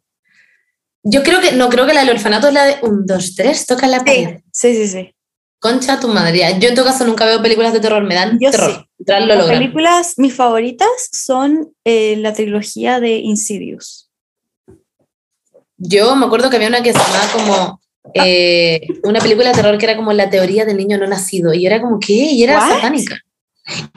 Yo 1.03 1.23
creo 1.23 1.41
que, 1.41 1.53
no 1.53 1.69
creo 1.71 1.87
que 1.87 1.95
la 1.95 2.01
del 2.01 2.11
orfanato 2.11 2.49
es 2.49 2.55
la 2.55 2.65
de 2.65 2.77
un, 2.83 3.07
dos, 3.07 3.35
tres, 3.35 3.65
toca 3.67 3.87
la 3.87 3.99
pared. 4.05 4.41
Sí, 4.53 4.75
sí, 4.75 4.87
sí. 4.89 5.15
Concha 5.59 5.99
tu 6.01 6.09
madre. 6.09 6.41
Yo 6.59 6.69
en 6.69 6.75
todo 6.75 6.85
caso 6.87 7.05
nunca 7.05 7.25
veo 7.27 7.43
películas 7.43 7.73
de 7.73 7.81
terror, 7.81 8.03
me 8.03 8.15
dan 8.15 8.39
Yo 8.41 8.51
terror. 8.51 8.87
sí. 8.99 9.05
Lo 9.07 9.19
Las 9.27 9.39
logran. 9.39 9.59
películas, 9.59 10.15
mis 10.19 10.35
favoritas 10.35 10.89
son 11.13 11.73
eh, 11.85 12.17
la 12.19 12.33
trilogía 12.35 13.01
de 13.01 13.17
Insidious. 13.19 14.11
Yo 15.79 16.15
me 16.17 16.27
acuerdo 16.27 16.51
que 16.51 16.57
había 16.57 16.69
una 16.69 16.83
que 16.83 16.93
se 16.93 16.99
llamaba 16.99 17.33
como 17.33 17.81
eh, 18.15 18.87
una 19.05 19.21
película 19.21 19.49
de 19.51 19.55
terror 19.55 19.79
que 19.79 19.87
era 19.87 19.97
como 19.97 20.13
la 20.13 20.29
teoría 20.29 20.65
del 20.67 20.77
niño 20.77 20.99
no 20.99 21.07
nacido. 21.07 21.55
Y 21.55 21.67
era 21.67 21.81
como, 21.81 21.99
¿qué? 21.99 22.13
Y 22.13 22.43
era 22.43 22.59
What? 22.59 22.69
satánica. 22.77 23.19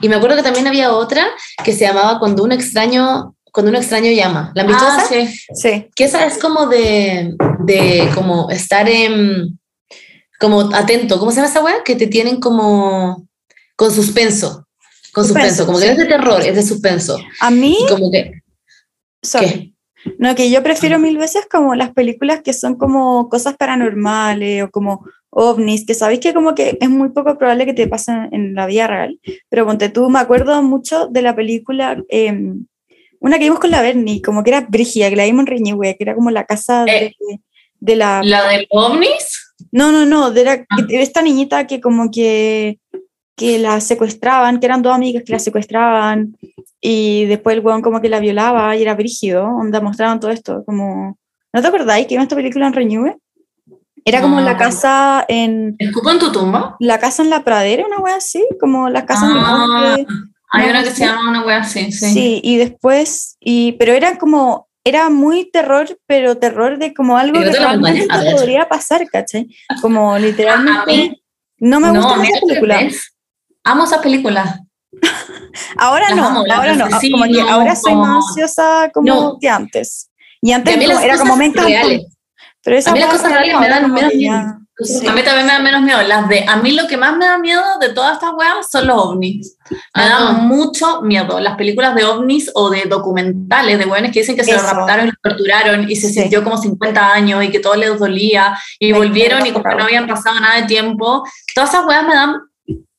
Y 0.00 0.08
me 0.08 0.16
acuerdo 0.16 0.36
que 0.36 0.42
también 0.42 0.66
había 0.66 0.92
otra 0.94 1.26
que 1.64 1.72
se 1.72 1.84
llamaba 1.84 2.18
Cuando 2.18 2.42
un 2.44 2.52
extraño, 2.52 3.34
cuando 3.54 3.70
un 3.70 3.76
extraño 3.76 4.10
llama. 4.10 4.50
¿La 4.56 4.64
visto 4.64 4.84
Ah, 4.84 5.04
sí. 5.08 5.28
Sí. 5.54 5.86
que 5.94 6.04
esa 6.04 6.26
es 6.26 6.38
como 6.38 6.66
de, 6.66 7.36
de 7.60 8.10
como 8.12 8.50
estar 8.50 8.88
en, 8.88 9.60
como 10.40 10.74
atento, 10.74 11.20
¿cómo 11.20 11.30
se 11.30 11.36
llama 11.36 11.48
esa 11.48 11.62
weá? 11.64 11.84
Que 11.84 11.94
te 11.94 12.08
tienen 12.08 12.40
como 12.40 13.28
con 13.76 13.92
suspenso, 13.92 14.66
con 15.12 15.24
suspenso, 15.24 15.64
Suspenso, 15.64 15.66
como 15.66 15.78
que 15.78 15.84
sí. 15.84 15.90
es 15.92 15.98
de 15.98 16.06
terror, 16.06 16.40
es 16.42 16.56
de 16.56 16.62
suspenso. 16.64 17.16
A 17.40 17.50
mí, 17.52 17.78
Y 17.80 17.88
como 17.88 18.10
que, 18.10 18.42
sorry. 19.22 19.72
No, 20.18 20.34
que 20.34 20.50
yo 20.50 20.62
prefiero 20.64 20.98
mil 20.98 21.16
veces 21.16 21.46
como 21.48 21.76
las 21.76 21.92
películas 21.92 22.42
que 22.42 22.52
son 22.52 22.74
como 22.74 23.28
cosas 23.28 23.54
paranormales 23.56 24.64
o 24.64 24.70
como 24.70 25.06
ovnis, 25.30 25.86
que 25.86 25.94
sabéis 25.94 26.20
que 26.20 26.34
como 26.34 26.56
que 26.56 26.76
es 26.80 26.90
muy 26.90 27.10
poco 27.10 27.38
probable 27.38 27.66
que 27.66 27.72
te 27.72 27.86
pasen 27.86 28.28
en 28.32 28.54
la 28.54 28.66
vida 28.66 28.88
real. 28.88 29.20
Pero 29.48 29.64
ponte 29.64 29.88
tú, 29.90 30.10
me 30.10 30.18
acuerdo 30.18 30.60
mucho 30.62 31.06
de 31.06 31.22
la 31.22 31.34
película, 31.36 32.02
eh, 32.08 32.52
una 33.24 33.38
que 33.38 33.44
vimos 33.44 33.58
con 33.60 33.70
la 33.70 33.80
Bernie, 33.82 34.20
como 34.22 34.42
que 34.44 34.50
era 34.50 34.66
Brigia, 34.68 35.08
que 35.10 35.16
la 35.16 35.24
vimos 35.24 35.40
en 35.42 35.46
Reñihue, 35.46 35.96
que 35.96 36.04
era 36.04 36.14
como 36.14 36.30
la 36.30 36.44
casa 36.44 36.84
de, 36.84 37.06
Eh. 37.06 37.16
de 37.80 37.96
la... 37.96 38.22
¿La 38.22 38.46
de 38.48 38.66
ovnis? 38.70 39.54
No, 39.72 39.90
no, 39.92 40.04
no, 40.04 40.30
de, 40.30 40.44
la- 40.44 40.66
de 40.88 41.02
esta 41.02 41.22
niñita 41.22 41.66
que 41.66 41.80
como 41.80 42.10
que 42.10 42.78
que 43.36 43.58
la 43.58 43.80
secuestraban, 43.80 44.60
que 44.60 44.66
eran 44.66 44.80
dos 44.82 44.94
amigas 44.94 45.24
que 45.26 45.32
la 45.32 45.40
secuestraban, 45.40 46.36
y 46.80 47.24
después 47.24 47.56
el 47.56 47.64
weón 47.64 47.82
como 47.82 48.00
que 48.00 48.08
la 48.08 48.20
violaba 48.20 48.76
y 48.76 48.82
era 48.82 48.94
brígido, 48.94 49.42
donde 49.42 49.80
mostraban 49.80 50.20
todo 50.20 50.30
esto, 50.30 50.62
como... 50.64 51.18
¿No 51.52 51.60
te 51.60 51.66
acordáis 51.66 52.06
que 52.06 52.14
vimos 52.14 52.26
esta 52.26 52.36
película 52.36 52.68
en 52.68 52.72
Reñue? 52.74 53.16
Era 54.04 54.20
como 54.20 54.38
la 54.40 54.52
No. 54.52 54.58
casa 54.58 55.24
en... 55.26 55.74
¿Escupo 55.80 56.12
en 56.12 56.18
tu 56.20 56.30
tumba? 56.30 56.76
La 56.78 56.98
casa 57.00 57.24
en 57.24 57.30
la 57.30 57.42
pradera, 57.42 57.84
una 57.86 57.98
wea 57.98 58.14
así, 58.16 58.44
como 58.60 58.88
las 58.88 59.02
casas 59.02 59.30
Ah, 59.34 59.96
bosque. 59.96 60.06
Hay 60.54 60.64
No, 60.66 60.70
una 60.70 60.84
que 60.84 60.90
se 60.90 61.04
llama 61.06 61.28
una 61.30 61.44
wea 61.44 61.58
así, 61.58 61.90
sí. 61.92 62.12
Sí. 62.12 62.40
y 62.42 62.56
después, 62.56 63.36
y, 63.40 63.72
pero 63.72 63.92
era 63.92 64.16
como, 64.18 64.68
era 64.84 65.10
muy 65.10 65.50
terror, 65.50 65.98
pero 66.06 66.36
terror 66.38 66.78
de 66.78 66.94
como 66.94 67.16
algo 67.16 67.40
que 67.40 67.50
realmente 67.50 68.06
podría 68.32 68.68
pasar, 68.68 69.06
¿cachai? 69.10 69.48
Como 69.80 70.12
A 70.14 70.18
literalmente, 70.20 70.84
mí, 70.86 71.22
no 71.58 71.80
me 71.80 71.88
no, 71.92 71.94
gusta 72.02 72.22
esa 72.22 72.40
película. 72.46 72.80
Amo 73.64 73.84
esas 73.84 73.98
películas. 74.02 74.60
Ahora 75.76 76.06
Las 76.10 76.16
no, 76.16 76.26
amo, 76.26 76.44
ahora 76.52 76.74
no, 76.74 76.88
como 76.88 77.24
que 77.24 77.40
ahora 77.40 77.74
soy 77.76 77.92
como- 77.92 78.06
más 78.06 78.24
ansiosa 78.28 78.90
como 78.92 79.06
No. 79.14 79.38
que 79.40 79.48
antes. 79.48 80.10
Y 80.40 80.52
antes 80.52 80.76
las 80.86 81.02
era 81.02 81.14
como 81.18 81.30
cosas 81.32 81.38
me 81.38 81.44
encanta. 81.46 81.68
reales. 81.68 82.06
Pero 82.62 82.76
esa 82.78 82.90
A 82.90 82.92
mí 82.92 83.00
las 83.00 83.10
cosas 83.10 83.32
reales 83.32 83.58
me 83.60 83.68
dan 83.68 83.92
menos 83.92 84.14
miedo. 84.14 84.58
Sí. 84.78 85.06
A 85.06 85.12
mí 85.12 85.22
también 85.22 85.46
me 85.46 85.52
da 85.52 85.58
menos 85.60 85.82
miedo. 85.82 86.02
Las 86.02 86.28
de, 86.28 86.44
a 86.48 86.56
mí 86.56 86.72
lo 86.72 86.88
que 86.88 86.96
más 86.96 87.16
me 87.16 87.26
da 87.26 87.38
miedo 87.38 87.62
de 87.80 87.90
todas 87.90 88.14
estas 88.14 88.32
weas 88.36 88.68
son 88.70 88.88
los 88.88 88.96
ovnis. 88.96 89.56
Me 89.70 89.78
Ah, 89.94 90.08
dan 90.08 90.48
no. 90.48 90.54
mucho 90.56 91.00
miedo. 91.02 91.38
Las 91.38 91.56
películas 91.56 91.94
de 91.94 92.04
ovnis 92.04 92.50
o 92.54 92.70
de 92.70 92.82
documentales 92.86 93.78
de 93.78 93.84
weones 93.86 94.10
que 94.12 94.20
dicen 94.20 94.34
que 94.36 94.42
se 94.42 94.52
los 94.52 94.62
Eso. 94.64 94.74
raptaron 94.74 95.06
y 95.06 95.10
los 95.10 95.16
torturaron 95.22 95.88
y 95.90 95.94
se 95.94 96.08
Sí. 96.08 96.14
sintió 96.20 96.42
como 96.42 96.56
50 96.58 97.12
años 97.12 97.44
y 97.44 97.50
que 97.50 97.60
todo 97.60 97.76
les 97.76 97.96
dolía 97.98 98.58
y 98.80 98.90
Me 98.92 98.98
volvieron 98.98 99.46
y 99.46 99.52
como 99.52 99.64
que 99.64 99.74
no 99.76 99.84
habían 99.84 100.08
pasado 100.08 100.40
nada 100.40 100.56
de 100.60 100.66
tiempo. 100.66 101.24
Todas 101.54 101.70
esas 101.70 101.86
weas 101.86 102.04
me 102.06 102.14
dan 102.14 102.34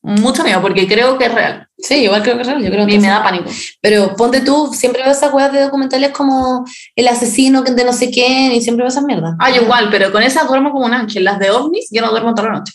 mucho 0.06 0.44
miedo 0.44 0.62
porque 0.62 0.88
creo 0.88 1.18
que 1.18 1.26
es 1.26 1.34
real 1.34 1.68
Sí, 1.78 2.04
igual 2.04 2.24
creo 2.24 2.36
que 2.36 2.42
es 2.42 2.48
real. 2.48 2.64
Yo 2.64 2.72
creo 2.72 2.86
que 2.86 2.94
y 2.94 3.00
me 3.00 3.08
da 3.08 3.22
pánico. 3.22 3.50
Pero 3.82 4.16
ponte 4.16 4.42
tú, 4.42 4.72
siempre 4.74 5.04
veo 5.04 5.12
esas 5.12 5.34
weas 5.34 5.52
de 5.52 5.62
documentales 5.62 6.12
como 6.12 6.66
el 6.96 7.08
asesino 7.08 7.62
de 7.64 7.84
no 7.84 7.92
sé 7.92 8.10
quién 8.10 8.54
y 8.54 8.62
siempre 8.62 8.84
veo 8.84 8.90
esas 8.90 9.04
mierdas. 9.04 9.36
Ah, 9.40 9.52
yo 9.52 9.62
igual, 9.64 9.90
pero 9.92 10.12
con 10.12 10.24
esas 10.24 10.48
duermo 10.48 10.72
como 10.72 10.86
un 10.86 10.94
ángel. 10.94 11.26
Las 11.26 11.38
de 11.38 11.52
ovnis, 11.52 11.88
yo 11.92 12.02
no 12.02 12.12
duermo 12.12 12.34
toda 12.34 12.50
la 12.50 12.60
noche. 12.60 12.74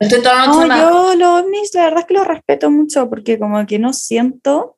Estoy 0.00 0.22
toda 0.22 0.34
la 0.34 0.46
noche 0.46 0.68
No, 0.68 1.12
yo 1.12 1.14
los 1.14 1.44
ovnis, 1.44 1.74
la 1.74 1.84
verdad 1.84 2.00
es 2.00 2.06
que 2.06 2.14
los 2.14 2.26
respeto 2.26 2.70
mucho 2.70 3.08
porque 3.08 3.38
como 3.38 3.64
que 3.66 3.78
no 3.78 3.92
siento 3.92 4.76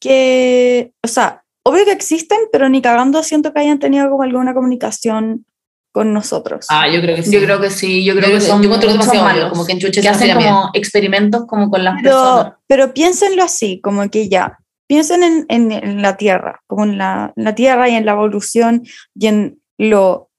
que, 0.00 0.92
o 1.02 1.08
sea, 1.08 1.44
obvio 1.62 1.84
que 1.84 1.92
existen, 1.92 2.38
pero 2.50 2.68
ni 2.68 2.82
cagando 2.82 3.22
siento 3.22 3.52
que 3.52 3.60
hayan 3.60 3.78
tenido 3.78 4.10
como 4.10 4.24
alguna 4.24 4.52
comunicación 4.52 5.46
con 5.94 6.12
nosotros. 6.12 6.66
Ah, 6.70 6.88
yo 6.88 7.00
creo 7.00 7.14
que 7.14 7.22
sí. 7.22 7.30
Yo 7.30 7.40
creo 7.40 7.60
que 7.60 7.70
sí, 7.70 8.04
yo 8.04 8.16
creo 8.16 8.28
Yo- 8.28 8.34
que 8.34 8.40
son 8.40 8.60
yo 8.60 8.68
muchos 8.68 8.90
demasiado 8.90 9.24
malos, 9.24 9.50
como 9.50 9.64
que 9.64 9.78
que 9.78 10.08
hacen 10.08 10.34
como 10.34 10.70
experimentos 10.74 11.44
como 11.46 11.70
con 11.70 11.84
las 11.84 12.02
personas. 12.02 12.44
pero, 12.44 12.58
pero 12.66 12.94
piénsenlo 12.94 13.44
así, 13.44 13.80
como 13.80 14.10
que 14.10 14.28
ya, 14.28 14.58
piensen 14.88 15.22
en, 15.22 15.46
en- 15.48 15.70
en 15.70 16.02
la 16.02 16.16
Tierra, 16.16 16.60
como 16.66 16.82
en 16.82 16.98
la, 16.98 17.32
en 17.36 17.44
la 17.44 17.54
Tierra 17.54 17.88
y 17.88 17.94
en 17.94 18.06
la 18.06 18.12
evolución 18.12 18.82
y 19.14 19.26
en 19.28 19.60
lo 19.78 20.30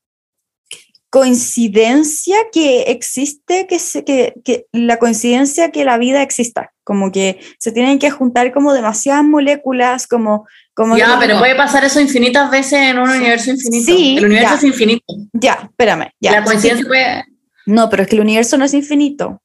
coincidencia 1.15 2.35
que 2.51 2.81
existe, 2.91 3.67
que, 3.67 3.79
se, 3.79 4.03
que, 4.03 4.33
que 4.43 4.65
la 4.73 4.99
coincidencia 4.99 5.71
que 5.71 5.85
la 5.85 5.97
vida 5.97 6.21
exista, 6.21 6.73
como 6.83 7.09
que 7.09 7.39
se 7.57 7.71
tienen 7.71 7.99
que 7.99 8.11
juntar 8.11 8.51
como 8.51 8.73
demasiadas 8.73 9.23
moléculas, 9.23 10.07
como... 10.07 10.45
como 10.73 10.97
Ya, 10.97 11.15
pero 11.17 11.39
puede 11.39 11.55
pasar 11.55 11.85
eso 11.85 12.01
infinitas 12.01 12.51
veces 12.51 12.73
en 12.73 12.99
un 12.99 13.09
universo 13.09 13.49
infinito. 13.51 13.85
Sí, 13.85 14.17
el 14.17 14.25
universo 14.25 14.49
ya. 14.49 14.57
es 14.57 14.63
infinito. 14.65 15.05
Ya, 15.31 15.69
espérame, 15.69 16.09
ya. 16.19 16.33
la 16.33 16.43
coincidencia 16.43 16.85
puede 16.85 17.23
No, 17.65 17.89
pero 17.89 18.03
es 18.03 18.09
que 18.09 18.15
el 18.15 18.21
universo 18.21 18.57
no 18.57 18.65
es 18.65 18.73
infinito. 18.73 19.41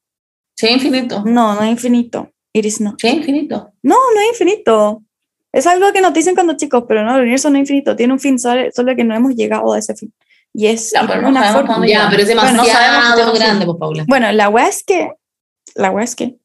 ser 0.56 0.72
infinito. 0.72 1.22
No, 1.24 1.54
no 1.54 1.62
es 1.62 1.70
infinito. 1.70 2.32
Iris 2.52 2.80
no. 2.80 2.96
Sí, 2.98 3.06
infinito. 3.10 3.74
No, 3.84 3.94
no 4.12 4.20
es 4.22 4.30
infinito. 4.30 5.04
Es 5.52 5.68
algo 5.68 5.92
que 5.92 6.00
nos 6.00 6.12
dicen 6.12 6.34
cuando 6.34 6.56
chicos, 6.56 6.82
pero 6.88 7.04
no, 7.04 7.14
el 7.14 7.22
universo 7.22 7.48
no 7.48 7.58
es 7.58 7.60
infinito. 7.60 7.94
Tiene 7.94 8.12
un 8.12 8.18
fin, 8.18 8.40
solo, 8.40 8.62
solo 8.74 8.96
que 8.96 9.04
no 9.04 9.14
hemos 9.14 9.36
llegado 9.36 9.72
a 9.72 9.78
ese 9.78 9.94
fin. 9.94 10.12
Y 10.52 10.66
es 10.66 10.92
y 10.92 11.06
pero 11.06 11.22
no 11.22 11.28
una 11.28 11.42
sabemos 11.52 11.70
forma. 11.76 11.86
Ya, 11.86 12.08
pero 12.10 12.22
es 12.22 12.28
Bueno, 12.34 12.42
demasiado 12.42 12.56
no 12.56 12.72
sabemos 12.72 13.04
si 13.06 13.14
tenemos 13.14 13.38
grande, 13.38 13.66
pues, 13.66 13.78
Paula. 13.78 14.04
Bueno, 14.08 14.32
la 14.32 14.48
weá 14.48 14.66
es 14.68 14.82
que, 14.84 15.10
la 15.76 15.90
weá 15.90 16.04
es 16.04 16.16
que, 16.16 16.36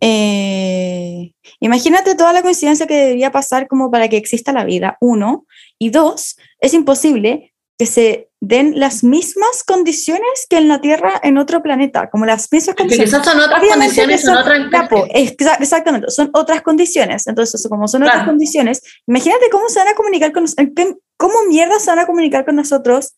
eh, 0.00 1.32
imagínate 1.60 2.14
toda 2.14 2.32
la 2.32 2.42
coincidencia 2.42 2.86
que 2.86 2.94
debería 2.96 3.30
pasar 3.30 3.68
como 3.68 3.90
para 3.90 4.08
que 4.08 4.16
exista 4.16 4.52
la 4.52 4.64
vida, 4.64 4.96
uno, 5.00 5.46
y 5.78 5.90
dos, 5.90 6.36
es 6.60 6.74
imposible 6.74 7.52
que 7.78 7.86
se 7.86 8.28
den 8.40 8.78
las 8.78 9.02
mismas 9.02 9.64
condiciones 9.66 10.46
que 10.48 10.58
en 10.58 10.68
la 10.68 10.80
Tierra 10.80 11.18
en 11.22 11.38
otro 11.38 11.62
planeta, 11.62 12.08
como 12.10 12.24
las 12.26 12.52
mismas 12.52 12.76
condiciones. 12.76 13.10
quizás 13.10 13.24
son 13.24 13.38
otras 13.40 13.58
Obviamente 13.60 13.78
condiciones, 13.96 14.22
son 14.22 14.36
otras 14.36 14.58
Ya, 14.70 14.88
po, 14.88 15.06
especies. 15.06 15.36
exa- 15.38 15.56
exactamente, 15.60 16.10
son 16.10 16.30
otras 16.34 16.62
condiciones. 16.62 17.26
Entonces, 17.26 17.66
como 17.68 17.88
son 17.88 18.02
otras 18.02 18.16
Claro. 18.16 18.30
condiciones, 18.30 18.82
imagínate 19.06 19.48
cómo 19.50 19.68
se 19.68 19.78
van 19.80 19.88
a 19.88 19.94
comunicar 19.94 20.32
con 20.32 20.42
nosotros, 20.44 20.68
cómo 21.16 21.34
mierda 21.48 21.78
se 21.80 21.90
van 21.90 21.98
a 22.00 22.06
comunicar 22.06 22.44
con 22.44 22.56
nosotros, 22.56 23.16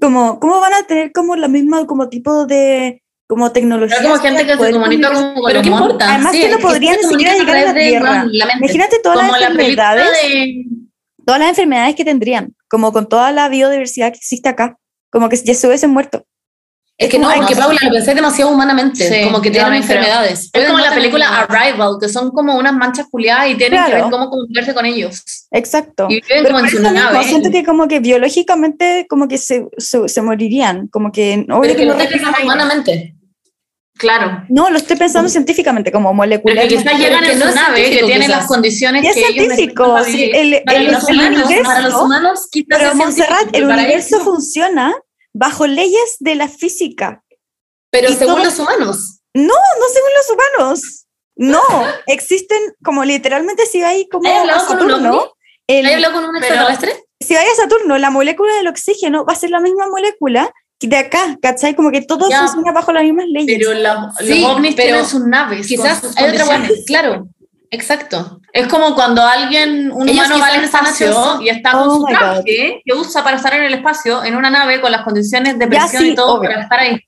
como, 0.00 0.38
cómo 0.40 0.60
van 0.60 0.74
a 0.74 0.82
tener 0.86 1.12
como 1.12 1.36
la 1.36 1.48
misma 1.48 1.86
como 1.86 2.08
tipo 2.08 2.46
de 2.46 3.02
como 3.26 3.52
tecnología. 3.52 3.96
Pero 3.98 4.10
como 4.10 4.22
gente 4.22 4.46
que 4.46 4.56
se 4.56 4.72
comunica 4.72 5.12
como 5.12 5.42
Pero 5.46 5.62
qué 5.62 5.68
importa. 5.68 6.14
Además 6.14 6.32
Sí, 6.32 6.40
que 6.40 6.48
no 6.50 6.58
podrían 6.58 6.96
ni 7.02 7.08
siquiera 7.08 7.34
llegar 7.34 7.56
a 7.56 7.64
la 7.64 7.74
Tierra. 7.74 8.24
la. 8.26 8.56
Imagínate 8.58 8.98
todas 9.02 9.18
Como 9.18 9.32
las 9.32 9.40
la 9.40 9.46
enfermedades, 9.48 10.06
de... 10.22 10.64
todas 11.24 11.40
las 11.40 11.48
enfermedades 11.50 11.94
que 11.94 12.04
tendrían, 12.04 12.54
como 12.68 12.92
con 12.92 13.08
toda 13.08 13.32
la 13.32 13.48
biodiversidad 13.48 14.12
que 14.12 14.18
existe 14.18 14.48
acá, 14.48 14.78
como 15.10 15.28
que 15.28 15.36
ya 15.36 15.54
se 15.54 15.66
hubiesen 15.66 15.90
muerto. 15.90 16.24
Es 16.96 17.08
que 17.10 17.18
no, 17.18 17.28
porque 17.34 17.56
Paula 17.56 17.78
lo 17.82 17.90
pensé 17.90 18.14
demasiado 18.14 18.52
humanamente, 18.52 19.08
Sí, 19.08 19.24
como 19.24 19.42
que 19.42 19.50
tienen 19.50 19.74
enfermedades. 19.74 20.48
Es 20.52 20.64
como 20.66 20.78
no 20.78 20.84
la 20.84 20.94
película. 20.94 21.40
Arrival, 21.40 21.96
que 22.00 22.08
son 22.08 22.30
como 22.30 22.56
unas 22.56 22.72
manchas 22.72 23.06
culiadas 23.10 23.48
y 23.50 23.56
tienen 23.56 23.82
que 23.82 23.90
Claro. 23.90 24.04
ver 24.04 24.12
cómo 24.12 24.30
comunicarse 24.30 24.74
con 24.74 24.86
ellos. 24.86 25.24
Exacto. 25.50 26.06
Y 26.08 26.14
viven 26.20 26.28
Pero 26.28 26.44
como 26.54 26.58
en 26.60 26.70
su 26.70 26.80
nave. 26.80 27.24
siento 27.24 27.50
que 27.50 27.64
como 27.64 27.88
que 27.88 27.98
biológicamente 27.98 29.06
como 29.10 29.26
que 29.26 29.38
se, 29.38 29.66
se, 29.76 30.08
se 30.08 30.22
morirían, 30.22 30.86
como 30.86 31.10
que 31.10 31.44
Pero 31.48 31.62
es 31.64 31.70
que 31.72 31.76
que 31.78 31.86
no 31.86 31.96
piensas 31.96 32.28
aire. 32.28 32.42
humanamente. 32.44 33.16
Claro. 33.96 34.44
No, 34.48 34.70
lo 34.70 34.76
estoy 34.78 34.96
pensando 34.96 35.28
científicamente, 35.28 35.92
como 35.92 36.08
Porque 36.08 36.16
molecularmente. 36.16 36.76
quizás 36.76 36.98
llegan 36.98 37.24
que 37.24 37.32
en 37.32 37.38
no 37.38 37.44
su 37.44 37.48
es 37.50 37.54
nave, 37.56 37.74
que 37.74 37.80
científico, 37.82 38.06
tiene 38.06 38.24
quizás. 38.26 38.38
las 38.38 38.46
condiciones 38.46 39.04
es 39.04 39.14
que 39.14 39.20
ellos 39.20 39.32
científico, 39.46 39.92
para 39.92 40.04
sí, 40.04 40.30
el, 40.34 40.62
Para 40.64 40.78
el- 40.78 40.92
los 40.92 41.04
humanos, 41.04 41.44
universo, 41.44 41.64
para 41.70 41.80
los 41.80 41.94
humanos 42.02 42.48
quizás 42.50 42.66
pero 42.78 42.90
es 42.90 42.94
Montserrat, 42.96 43.42
el 43.46 43.50
pero 43.52 43.66
universo 43.68 44.16
ellos- 44.16 44.24
funciona 44.24 44.94
bajo 45.34 45.66
leyes 45.66 46.16
de 46.20 46.34
la 46.36 46.48
física, 46.48 47.22
Pero 47.90 48.10
Y 48.10 48.14
según 48.14 48.36
todo- 48.36 48.44
los 48.44 48.58
humanos. 48.58 49.20
no 49.34 49.54
según 49.92 50.10
los 50.16 50.30
humanos. 50.30 51.06
No, 51.36 51.60
existen 52.06 52.58
como 52.84 53.04
literalmente 53.04 53.66
si 53.66 53.82
vais 53.82 54.06
como 54.10 54.28
¿Has 54.28 54.36
a 54.36 54.40
hablado 54.42 54.66
con 54.66 54.76
un 54.76 54.82
ovni? 54.90 54.94
Saturno, 55.04 55.32
el- 55.68 55.86
¿Has 55.86 55.94
hablado 55.94 56.14
con 56.14 56.24
un 56.24 56.30
Pero- 56.40 56.46
extraterrestre? 56.46 57.04
si 57.20 57.34
vais 57.34 57.48
a 57.52 57.62
Saturno, 57.62 57.98
la 57.98 58.10
molécula 58.10 58.54
del 58.54 58.68
oxígeno 58.68 59.24
va 59.24 59.32
a 59.32 59.36
ser 59.36 59.50
la 59.50 59.60
misma 59.60 59.88
molécula 59.88 60.52
que 60.78 60.86
de 60.88 60.96
acá, 60.96 61.36
¿cachai? 61.42 61.74
Como 61.76 61.90
que 61.90 62.02
todo 62.02 62.28
Ya, 62.28 62.40
funciona 62.40 62.72
bajo 62.72 62.92
las 62.92 63.02
mismas 63.04 63.26
leyes. 63.28 63.56
Pero 63.58 63.74
la- 63.74 64.12
Sí, 64.18 64.40
los 64.40 64.50
ovnis 64.50 64.74
pero 64.76 64.86
tienen 64.88 65.06
sus 65.06 65.24
naves. 65.26 65.66
Quizás 65.66 66.00
con 66.00 66.10
sus 66.12 66.18
hay 66.20 66.30
otra 66.30 66.46
hueá. 66.46 66.68
Claro, 66.86 67.28
exacto. 67.70 68.40
Es 68.56 68.68
como 68.68 68.94
cuando 68.94 69.20
alguien, 69.20 69.90
un 69.90 70.08
Ellos 70.08 70.26
humano 70.26 70.38
va 70.40 70.46
al 70.46 70.62
espacio 70.62 71.08
ansiosos. 71.08 71.42
y 71.42 71.48
está 71.48 71.72
con 71.72 71.88
Oh 71.88 71.96
su 71.96 72.04
traje 72.04 72.80
que 72.84 72.94
usa 72.94 73.24
para 73.24 73.36
estar 73.36 73.52
en 73.52 73.64
el 73.64 73.74
espacio 73.74 74.22
en 74.22 74.36
una 74.36 74.48
nave 74.48 74.80
con 74.80 74.92
las 74.92 75.02
condiciones 75.02 75.58
de 75.58 75.66
presión 75.66 76.02
sí, 76.04 76.10
y 76.10 76.14
todo 76.14 76.34
obvio. 76.36 76.50
para 76.50 76.62
estar 76.62 76.78
ahí. 76.78 77.00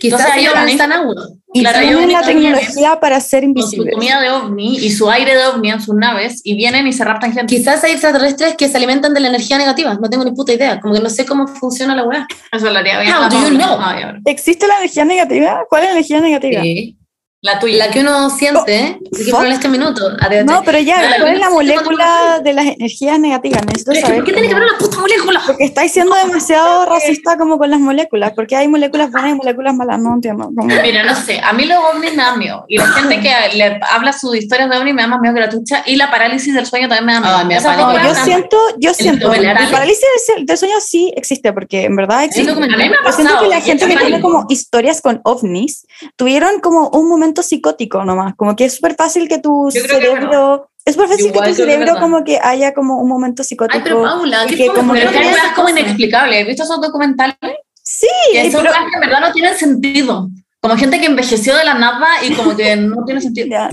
Quizás 0.00 0.20
Entonces, 0.20 0.36
ellos 0.36 0.54
están 0.70 0.92
agua. 0.92 1.14
y 1.52 1.60
claro, 1.62 1.78
tienen 1.80 2.12
la 2.12 2.22
tecnología 2.22 3.00
para 3.00 3.18
ser 3.18 3.42
Con 3.42 3.54
su 3.54 3.58
invisibles. 3.60 3.94
comida 3.94 4.20
de 4.20 4.30
ovni 4.30 4.76
y 4.76 4.90
su 4.92 5.10
aire 5.10 5.34
de 5.34 5.44
ovni 5.48 5.70
en 5.72 5.80
sus 5.80 5.96
naves 5.96 6.40
y 6.44 6.54
vienen 6.54 6.86
y 6.86 6.92
se 6.92 7.02
raptan 7.04 7.32
gente. 7.32 7.56
Quizás 7.56 7.82
hay 7.82 7.90
extraterrestres 7.90 8.54
que 8.56 8.68
se 8.68 8.76
alimentan 8.76 9.12
de 9.14 9.18
la 9.20 9.28
energía 9.30 9.58
negativa. 9.58 9.94
No 10.00 10.08
tengo 10.08 10.22
ni 10.24 10.30
puta 10.30 10.52
idea. 10.52 10.78
Como 10.78 10.94
que 10.94 11.00
no 11.00 11.10
sé 11.10 11.26
cómo 11.26 11.48
funciona 11.48 11.96
la 11.96 12.04
weá. 12.04 12.24
Eso 12.52 12.70
lo 12.70 12.78
haría 12.78 13.00
bien. 13.00 13.12
How 13.12 13.28
do 13.28 13.40
you 13.48 13.56
know? 13.56 13.78
Ah, 13.80 13.96
ya. 14.00 14.14
¿Existe 14.26 14.68
la 14.68 14.76
energía 14.78 15.04
negativa? 15.04 15.64
¿Cuál 15.68 15.82
es 15.82 15.88
la 15.88 15.92
energía 15.94 16.20
negativa? 16.20 16.62
Sí. 16.62 16.96
La 17.44 17.58
tuya. 17.58 17.76
La 17.84 17.90
que 17.92 18.00
uno 18.00 18.30
siente. 18.30 18.98
Oh, 19.04 19.08
Así 19.14 19.24
que 19.26 19.30
por 19.30 19.46
este 19.46 19.68
minuto. 19.68 20.00
Adelante. 20.18 20.50
No, 20.50 20.62
pero 20.64 20.78
ya, 20.78 21.02
La 21.10 21.16
¿cuál 21.18 21.34
es 21.34 21.40
la 21.40 21.50
molécula 21.50 22.40
de 22.42 22.52
las 22.54 22.64
energías 22.64 23.20
negativas? 23.20 23.60
Necesito 23.66 23.92
Pero 23.92 24.06
saber. 24.06 24.16
¿Por 24.20 24.24
qué 24.24 24.32
tiene 24.32 24.48
que 24.48 24.54
ver 24.54 24.62
una 24.62 24.78
puta 24.78 24.98
molécula? 24.98 25.42
Porque 25.46 25.64
estáis 25.64 25.92
siendo 25.92 26.14
demasiado 26.16 26.86
racista 26.86 27.36
como 27.36 27.58
con 27.58 27.70
las 27.70 27.80
moléculas, 27.80 28.32
porque 28.34 28.56
hay 28.56 28.66
moléculas 28.66 29.10
buenas 29.10 29.32
y 29.32 29.34
moléculas 29.34 29.74
malas, 29.74 29.98
no 30.00 30.14
entiendo. 30.14 30.44
como- 30.46 30.64
Mira, 30.64 31.02
no 31.04 31.14
sé, 31.14 31.38
a 31.38 31.52
mí 31.52 31.66
los 31.66 31.76
ovnis 31.92 32.12
me 32.14 32.22
dan 32.22 32.38
miedo. 32.38 32.64
Y 32.66 32.78
la 32.78 32.86
gente 32.86 33.20
que 33.20 33.30
le 33.58 33.78
habla 33.90 34.14
sus 34.14 34.34
historias 34.36 34.70
de 34.70 34.78
ovnis 34.78 34.94
me 34.94 35.02
da 35.02 35.08
más 35.08 35.20
miedo 35.20 35.34
que 35.34 35.40
la 35.42 35.50
tucha. 35.50 35.82
Y 35.84 35.96
la 35.96 36.10
parálisis 36.10 36.54
del 36.54 36.64
sueño 36.64 36.88
también 36.88 37.04
me 37.06 37.12
da 37.12 37.20
miedo. 37.20 37.34
Ay, 37.36 37.46
me 37.46 37.60
da 37.60 37.76
No, 37.76 38.08
yo 38.08 38.14
siento, 38.14 38.56
yo 38.78 38.94
siento, 38.94 39.34
el 39.34 39.52
parálisis 39.70 40.02
del, 40.34 40.46
del 40.46 40.56
sueño 40.56 40.76
sí 40.80 41.12
existe, 41.14 41.52
porque 41.52 41.84
en 41.84 41.94
verdad 41.96 42.24
existe. 42.24 42.50
A 42.52 42.54
mí 42.54 42.60
me 42.68 42.74
ha 42.74 42.78
Yo 42.78 43.12
siento 43.12 43.34
pasado. 43.34 43.40
que 43.42 43.48
la 43.48 43.60
gente 43.60 43.86
que 43.86 43.96
tiene 43.98 44.20
como 44.22 44.46
historias 44.48 45.02
con 45.02 45.20
ovnis 45.24 45.86
tuvieron 46.16 46.60
como 46.60 46.88
un 46.88 47.06
momento 47.06 47.33
psicótico 47.42 48.04
nomás, 48.04 48.34
como 48.36 48.54
que 48.56 48.66
es 48.66 48.74
súper 48.76 48.94
fácil 48.94 49.28
que 49.28 49.38
tu 49.38 49.68
que 49.72 49.80
cerebro, 49.80 50.70
es 50.84 50.94
súper 50.94 51.08
fácil 51.08 51.26
Igual 51.26 51.44
que 51.44 51.50
tu 51.50 51.56
que 51.56 51.62
cerebro 51.62 51.86
verdad. 51.86 52.00
como 52.00 52.24
que 52.24 52.38
haya 52.42 52.74
como 52.74 52.98
un 52.98 53.08
momento 53.08 53.42
psicótico. 53.44 53.76
Ay, 53.78 53.82
pero 53.84 54.02
Paula, 54.02 54.44
y 54.44 54.48
¿qué 54.48 54.56
que 54.56 54.66
como 54.68 54.92
Pero 54.92 55.10
que 55.10 55.18
es 55.18 55.22
que 55.36 55.54
como 55.54 55.68
cosas. 55.68 55.80
inexplicables. 55.80 56.40
¿Has 56.42 56.46
visto 56.48 56.62
esos 56.64 56.80
documentales? 56.80 57.36
Sí, 57.82 58.06
Que 58.32 58.50
son 58.50 58.62
pero, 58.62 58.72
weas 58.74 58.84
que 58.90 58.94
en 58.94 59.00
verdad 59.00 59.20
no 59.20 59.32
tienen 59.32 59.54
sentido. 59.56 60.28
Como 60.60 60.76
gente 60.76 60.98
que 61.00 61.06
envejeció 61.06 61.54
de 61.56 61.64
la 61.64 61.74
nada 61.74 62.06
y 62.22 62.32
como 62.34 62.56
que 62.56 62.76
no 62.76 63.04
tiene 63.04 63.20
sentido. 63.20 63.46
Ya. 63.48 63.70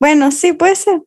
Bueno, 0.00 0.30
sí, 0.32 0.52
puede 0.52 0.74
ser. 0.76 1.00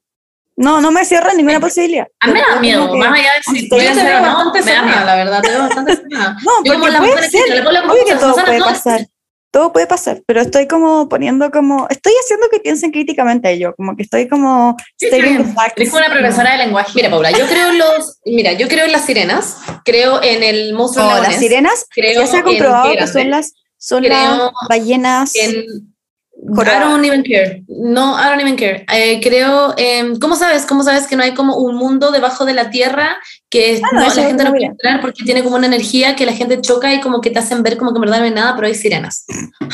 No, 0.56 0.82
no 0.82 0.92
me 0.92 1.06
cierra 1.06 1.34
ninguna 1.34 1.60
posibilidad. 1.62 2.08
A 2.20 2.28
mí 2.28 2.34
me 2.34 2.42
da 2.42 2.60
miedo, 2.60 2.92
que- 2.92 2.98
más 2.98 3.14
allá 3.18 3.30
de 3.36 3.60
si 3.60 3.66
o 3.72 3.78
no, 3.78 4.54
me 4.54 4.62
da 4.62 4.82
miedo. 4.84 5.06
la 5.06 5.16
verdad, 5.16 5.42
te 5.42 5.50
veo 5.52 5.60
bastante 5.60 5.96
cerrada. 6.10 6.38
No, 6.44 6.52
porque 6.66 6.92
la 6.92 7.00
puede 7.00 7.12
mujer 7.14 7.30
ser. 7.30 7.46
que 7.46 7.60
Obvio 7.62 8.06
que 8.06 8.14
cosas, 8.14 8.20
todo 8.36 8.46
puede 8.46 8.60
pasar. 8.60 9.08
Todo 9.52 9.74
puede 9.74 9.88
pasar, 9.88 10.22
pero 10.28 10.42
estoy 10.42 10.68
como 10.68 11.10
poniendo 11.10 11.50
como, 11.50 11.88
estoy 11.90 12.14
haciendo 12.24 12.48
que 12.52 12.60
piensen 12.60 12.92
críticamente 12.92 13.48
a 13.48 13.52
ello, 13.52 13.74
como 13.76 13.96
que 13.96 14.04
estoy 14.04 14.28
como 14.28 14.78
Sí. 14.98 15.08
Eres 15.08 15.90
como 15.90 16.06
una 16.06 16.14
profesora 16.14 16.52
de 16.52 16.58
lenguaje. 16.60 16.92
Mira, 16.94 17.10
Paula, 17.10 17.32
yo 17.32 17.48
creo 17.48 17.70
en 17.70 17.80
los, 17.80 18.20
mira, 18.26 18.54
yo 18.54 18.68
creo 18.68 18.86
en 18.86 18.92
las 18.92 19.06
sirenas, 19.06 19.58
creo 19.84 20.22
en 20.22 20.44
el 20.44 20.74
monstruo 20.74 21.06
No, 21.06 21.12
lagonés, 21.12 21.32
las 21.32 21.40
sirenas 21.40 21.86
creo 21.90 22.22
ya 22.22 22.28
se 22.28 22.38
ha 22.38 22.44
comprobado 22.44 22.94
que 22.96 23.08
son 23.08 23.30
las 23.30 23.54
son 23.80 24.04
Creo 24.04 24.38
las 24.38 24.52
ballenas 24.68 25.36
en. 25.36 25.96
I 26.42 26.80
don't 26.80 27.04
even 27.04 27.24
care. 27.24 27.64
No, 27.68 28.18
I 28.18 28.30
don't 28.30 28.40
even 28.40 28.56
care. 28.56 28.86
Eh, 28.94 29.20
creo, 29.22 29.74
em, 29.78 30.18
¿cómo 30.20 30.36
sabes? 30.36 30.66
¿Cómo 30.66 30.84
sabes 30.84 31.08
que 31.08 31.16
no 31.16 31.24
hay 31.24 31.34
como 31.34 31.58
un 31.58 31.76
mundo 31.76 32.12
debajo 32.12 32.46
de 32.46 32.54
la 32.54 32.70
tierra 32.70 33.18
que 33.50 33.82
Ah, 33.84 33.90
no, 33.94 34.00
la 34.02 34.12
gente 34.12 34.44
no 34.44 34.50
sabía. 34.52 34.68
entrar 34.68 35.02
porque 35.02 35.24
tiene 35.24 35.44
como 35.44 35.56
una 35.56 35.68
energía 35.68 36.16
que 36.16 36.26
la 36.26 36.34
gente 36.34 36.60
choca 36.62 36.94
y 36.94 37.02
como 37.02 37.20
que 37.22 37.32
te 37.32 37.40
hacen 37.40 37.64
ver 37.64 37.78
como 37.78 37.92
que 37.92 37.98
en 37.98 38.02
verdad 38.02 38.20
no 38.20 38.26
hay 38.26 38.32
nada, 38.32 38.56
pero 38.56 38.68
hay 38.68 38.76
sirenas? 38.76 39.26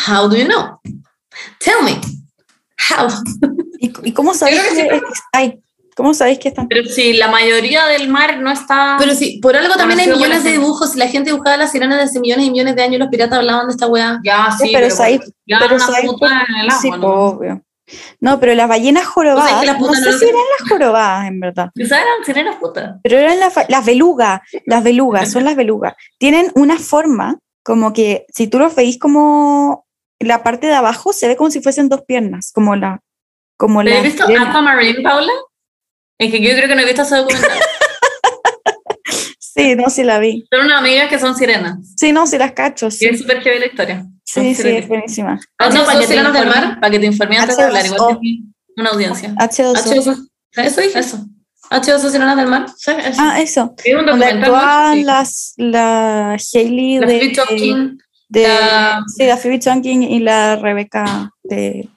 How 0.08 0.30
do 0.30 0.36
you 0.38 0.46
know? 0.46 0.80
Tell 1.60 1.84
me. 1.84 2.00
How? 2.90 3.08
¿Y, 3.80 3.92
y 4.04 4.12
cómo 4.14 4.34
sabéis 4.34 4.62
creo 4.62 4.90
que 4.90 5.00
que, 5.00 5.02
hay? 5.34 5.60
¿Cómo 5.96 6.14
sabéis 6.14 6.40
que 6.40 6.50
están? 6.50 6.68
Pero 6.68 6.88
si 6.90 7.14
la 7.14 7.30
mayoría 7.30 7.86
del 7.86 8.10
mar 8.10 8.40
no 8.42 8.52
está... 8.52 8.98
Pero 9.00 9.14
sí, 9.16 9.40
por 9.42 9.56
algo 9.56 9.76
también 9.76 10.02
hay 10.02 10.08
millones 10.10 10.44
de 10.44 10.52
dibujos. 10.52 10.92
Si 10.92 11.00
la 11.00 11.08
gente 11.08 11.30
dibujaba 11.32 11.56
las 11.56 11.72
sirenas 11.72 12.00
desde 12.00 12.20
millones 12.20 12.48
y 12.48 12.52
millones 12.52 12.76
de 12.76 12.84
años, 12.84 13.00
los 13.00 13.08
piratas 13.08 13.40
hablaban 13.40 13.68
de 13.68 13.72
esta 13.72 13.88
weá. 13.88 14.20
ya, 14.24 14.50
sí, 14.62 14.72
pero 14.74 14.88
sabéis- 14.90 15.22
ya 15.46 15.58
pero 15.60 15.78
puta 15.78 16.18
por- 16.18 16.30
en 16.32 16.56
el 16.64 16.70
agua, 16.70 16.82
sí, 16.82 16.92
¿no? 16.92 16.98
obvio. 17.08 17.62
No, 18.20 18.40
pero 18.40 18.56
las 18.56 18.68
ballenas 18.68 19.06
jorobadas, 19.06 19.60
que 19.60 19.66
las 19.68 19.80
no 19.80 19.94
sé 19.94 20.02
no 20.02 20.12
lo 20.12 20.18
si 20.18 20.26
eran 20.26 20.42
las 20.60 20.70
jorobadas, 20.70 21.28
en 21.28 21.40
verdad. 21.40 21.70
Quizás 21.74 22.02
eran 22.02 22.26
sirenas 22.26 22.56
putas. 22.58 22.96
Pero 23.04 23.18
eran 23.18 23.40
las, 23.40 23.54
las 23.70 23.86
belugas, 23.86 24.42
las 24.66 24.84
belugas, 24.84 25.32
son 25.32 25.44
las 25.46 25.56
belugas. 25.56 25.94
Tienen 26.18 26.52
una 26.56 26.78
forma 26.80 27.40
como 27.64 27.94
que 27.94 28.26
si 28.34 28.48
tú 28.48 28.60
los 28.60 28.76
veis 28.76 28.98
como 29.00 29.86
la 30.20 30.44
parte 30.44 30.68
de 30.68 30.74
abajo 30.74 31.14
se 31.14 31.28
ve 31.28 31.36
como 31.36 31.52
si 31.52 31.62
fuesen 31.62 31.90
dos 31.90 32.04
piernas, 32.04 32.52
como 32.54 32.76
la 32.76 33.02
como 33.58 33.84
¿Te 33.84 33.90
la 33.90 33.98
has 33.98 34.04
visto 34.04 34.26
sirena. 34.26 34.50
Aquamarine, 34.50 35.02
Paula? 35.02 35.32
Es 36.18 36.32
que 36.32 36.42
yo 36.42 36.52
creo 36.56 36.68
que 36.68 36.76
no 36.76 36.82
he 36.82 36.86
visto 36.86 37.02
ese 37.02 37.18
documental. 37.18 37.52
Sí, 39.56 39.76
no, 39.76 39.90
sí 39.90 40.04
la 40.04 40.20
vi. 40.20 40.46
Son 40.52 40.66
unas 40.66 40.80
amigas 40.80 41.10
que 41.10 41.18
son 41.20 41.36
sirenas. 41.36 41.78
Sí, 41.96 42.12
no, 42.12 42.28
sí 42.28 42.38
las 42.38 42.52
cacho. 42.52 42.88
Y 42.88 42.92
Sí, 42.92 43.06
es 43.06 43.20
súper 43.20 43.42
heavy 43.42 43.60
la 43.60 43.66
historia. 43.68 44.06
sí, 44.24 44.54
sí, 44.54 44.68
es 44.68 44.88
buenísima. 44.88 45.40
Ah, 45.58 45.70
no, 45.70 45.76
H2O, 45.82 45.86
para 45.86 46.00
que 46.00 46.06
te 46.06 46.12
sirenas 46.12 46.34
del 46.34 46.48
mar. 46.48 46.80
Para 46.82 46.92
que 46.92 47.00
te 47.00 47.06
informe 47.06 47.38
antes 47.38 47.56
de 47.58 47.64
H2O. 47.64 47.68
hablar, 47.68 47.86
igual 47.86 48.20
que 48.22 48.82
una 48.82 48.90
audiencia. 48.90 49.34
H2O. 49.36 49.74
H2O. 49.76 50.28
Eso 50.58 50.82
dije. 50.82 51.00
Eso. 51.00 51.26
H2O, 51.72 52.10
sirenas 52.12 52.36
del 52.38 52.48
mar. 52.48 52.66
Sí, 52.78 52.92
eso. 52.92 53.22
Ah, 53.22 53.42
eso. 53.42 53.74
es 53.84 53.96
un 53.96 54.06
Donde 54.06 54.28
Sí. 54.94 55.04
las, 55.04 55.54
la 55.58 56.38
Hailey 56.54 57.00
La 57.00 57.08
de, 57.08 57.20
Phoebe 57.20 57.34
Tonkin, 57.34 57.98
de- 58.30 58.44
la- 58.44 59.04
sí, 59.08 59.26
la 59.26 59.38
Phoebe 59.38 59.60
Tonkin 59.60 60.04
y 60.04 60.20
la 60.20 60.58
Rebecca 60.58 61.32
de, 61.44 61.88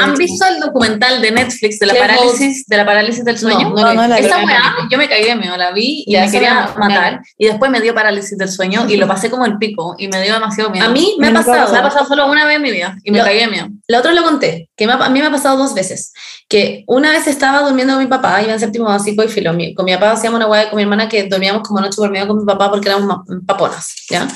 ¿Han 0.00 0.14
visto 0.14 0.44
el 0.46 0.60
documental 0.60 1.20
de 1.20 1.30
Netflix 1.30 1.78
de 1.78 1.86
la 1.86 1.94
parálisis, 1.94 2.66
de 2.66 2.76
la 2.76 2.84
parálisis 2.84 3.24
del 3.24 3.38
sueño? 3.38 3.70
No, 3.70 3.74
no, 3.76 3.94
no 3.94 4.08
la 4.08 4.18
vi. 4.18 4.26
Esa 4.26 4.44
weá, 4.44 4.74
yo 4.90 4.98
me 4.98 5.08
caí 5.08 5.24
de 5.24 5.34
miedo, 5.36 5.56
la 5.56 5.72
vi 5.72 6.04
y 6.06 6.12
Ya, 6.12 6.24
me 6.26 6.30
quería 6.30 6.54
me- 6.76 6.86
me- 6.86 6.94
matar. 6.94 7.20
Y 7.38 7.46
después 7.46 7.70
me 7.70 7.80
dio 7.80 7.94
parálisis 7.94 8.36
del 8.36 8.48
sueño 8.50 8.86
y 8.88 8.96
lo 8.96 9.06
pasé 9.08 9.30
como 9.30 9.46
el 9.46 9.58
pico 9.58 9.94
y 9.98 10.08
me 10.08 10.22
dio 10.22 10.34
demasiado 10.34 10.70
miedo. 10.70 10.86
A 10.86 10.88
mí 10.90 11.16
me 11.18 11.28
ha 11.28 11.30
Nunca 11.30 11.46
pasado. 11.46 11.72
me 11.72 11.78
ha 11.78 11.82
pasado 11.82 12.06
solo 12.06 12.26
una 12.30 12.44
vez 12.44 12.56
en 12.56 12.62
mi 12.62 12.70
vida 12.70 12.96
y 13.04 13.10
me 13.10 13.18
Lo- 13.18 13.24
caí 13.24 13.38
de 13.38 13.48
miedo. 13.48 13.68
La 13.86 13.98
otra 14.00 14.12
lo 14.12 14.22
conté, 14.22 14.68
que 14.76 14.86
me 14.86 14.92
ha- 14.92 14.96
a 14.96 15.08
mí 15.08 15.20
me 15.20 15.26
ha 15.26 15.30
pasado 15.30 15.56
dos 15.56 15.74
veces. 15.74 16.12
Que 16.48 16.84
una 16.86 17.10
vez 17.10 17.26
estaba 17.26 17.60
durmiendo 17.62 17.94
con 17.94 18.02
mi 18.02 18.08
papá, 18.08 18.42
iba 18.42 18.52
en 18.52 18.60
séptimo 18.60 18.86
básico 18.86 19.22
y 19.22 19.28
filo. 19.28 19.52
mi- 19.52 19.74
Con 19.74 19.84
mi 19.84 19.94
papá 19.94 20.12
hacíamos 20.12 20.38
una 20.38 20.46
hueá 20.46 20.68
con 20.70 20.76
mi 20.76 20.82
hermana 20.82 21.08
que 21.08 21.24
dormíamos 21.24 21.62
como 21.62 21.80
noche 21.80 21.96
por 21.96 22.10
medio 22.10 22.26
con 22.28 22.38
mi 22.38 22.44
papá 22.44 22.70
porque 22.70 22.88
éramos 22.88 23.18
paponas, 23.46 23.94
¿ya? 24.10 24.26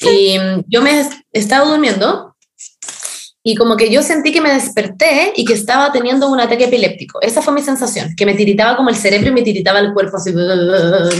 Y 0.00 0.38
yo 0.68 0.82
me 0.82 1.08
estaba 1.32 1.66
durmiendo 1.66 2.33
y 3.46 3.54
como 3.56 3.76
que 3.76 3.90
yo 3.90 4.02
sentí 4.02 4.32
que 4.32 4.40
me 4.40 4.50
desperté 4.50 5.34
y 5.36 5.44
que 5.44 5.52
estaba 5.52 5.92
teniendo 5.92 6.30
un 6.30 6.40
ataque 6.40 6.64
epiléptico. 6.64 7.20
Esa 7.20 7.42
fue 7.42 7.52
mi 7.52 7.60
sensación, 7.60 8.16
que 8.16 8.24
me 8.24 8.32
tiritaba 8.32 8.74
como 8.74 8.88
el 8.88 8.96
cerebro 8.96 9.28
y 9.28 9.32
me 9.32 9.42
tiritaba 9.42 9.80
el 9.80 9.92
cuerpo 9.92 10.16
así, 10.16 10.32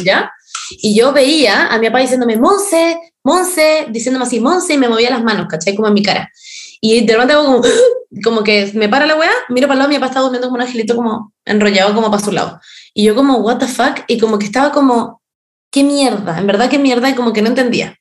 ¿ya? 0.03 0.33
Y 0.71 0.97
yo 0.97 1.13
veía 1.13 1.67
a 1.67 1.79
mi 1.79 1.89
papá 1.89 1.99
diciéndome, 1.99 2.39
Monse, 2.39 2.97
Monse, 3.23 3.89
diciéndome 3.91 4.25
así, 4.25 4.41
Monse, 4.41 4.73
y 4.73 4.79
me 4.79 4.89
movía 4.89 5.11
las 5.11 5.23
manos, 5.23 5.49
¿cachai? 5.51 5.75
Como 5.75 5.87
en 5.89 5.95
mi 5.95 6.03
cara. 6.03 6.31
Y 6.81 7.05
de 7.05 7.13
repente 7.13 7.35
hago 7.35 7.45
como, 7.45 7.63
como 8.25 8.43
que 8.43 8.73
me 8.75 8.89
para 8.89 9.05
la 9.05 9.17
weá, 9.17 9.31
miro 9.51 9.69
para 9.69 9.75
el 9.75 9.79
lado, 9.81 9.91
mi 9.91 9.97
papá 9.97 10.07
estaba 10.07 10.23
durmiendo 10.23 10.49
como 10.49 10.57
un 10.57 10.63
angelito 10.63 10.97
como 10.97 11.35
enrollado 11.45 11.95
como 11.95 12.11
para 12.11 12.25
su 12.25 12.33
lado. 12.33 12.59
Y 12.95 13.05
yo 13.05 13.15
como, 13.15 13.37
what 13.41 13.59
the 13.59 13.69
fuck, 13.69 14.01
y 14.09 14.17
como 14.19 14.39
que 14.39 14.47
estaba 14.47 14.73
como, 14.73 15.21
qué 15.71 15.85
mierda, 15.85 16.39
en 16.39 16.47
verdad 16.47 16.71
qué 16.71 16.79
mierda, 16.79 17.11
y 17.11 17.15
como 17.15 17.35
que 17.35 17.43
no 17.43 17.49
entendía. 17.49 17.99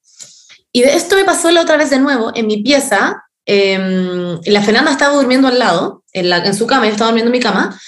Y 0.71 0.83
esto 0.83 1.17
me 1.17 1.25
pasó 1.25 1.51
la 1.51 1.61
otra 1.61 1.75
vez 1.75 1.89
de 1.89 1.99
nuevo, 1.99 2.31
en 2.33 2.47
mi 2.47 2.63
pieza, 2.63 3.22
eh, 3.45 4.37
la 4.45 4.61
Fernanda 4.61 4.91
estaba 4.91 5.15
durmiendo 5.15 5.47
al 5.47 5.59
lado, 5.59 6.03
en, 6.13 6.29
la, 6.29 6.37
en 6.37 6.55
su 6.55 6.67
cama, 6.67 6.85
yo 6.85 6.91
estaba 6.91 7.09
durmiendo 7.09 7.29
en 7.29 7.37
mi 7.37 7.43
cama, 7.43 7.79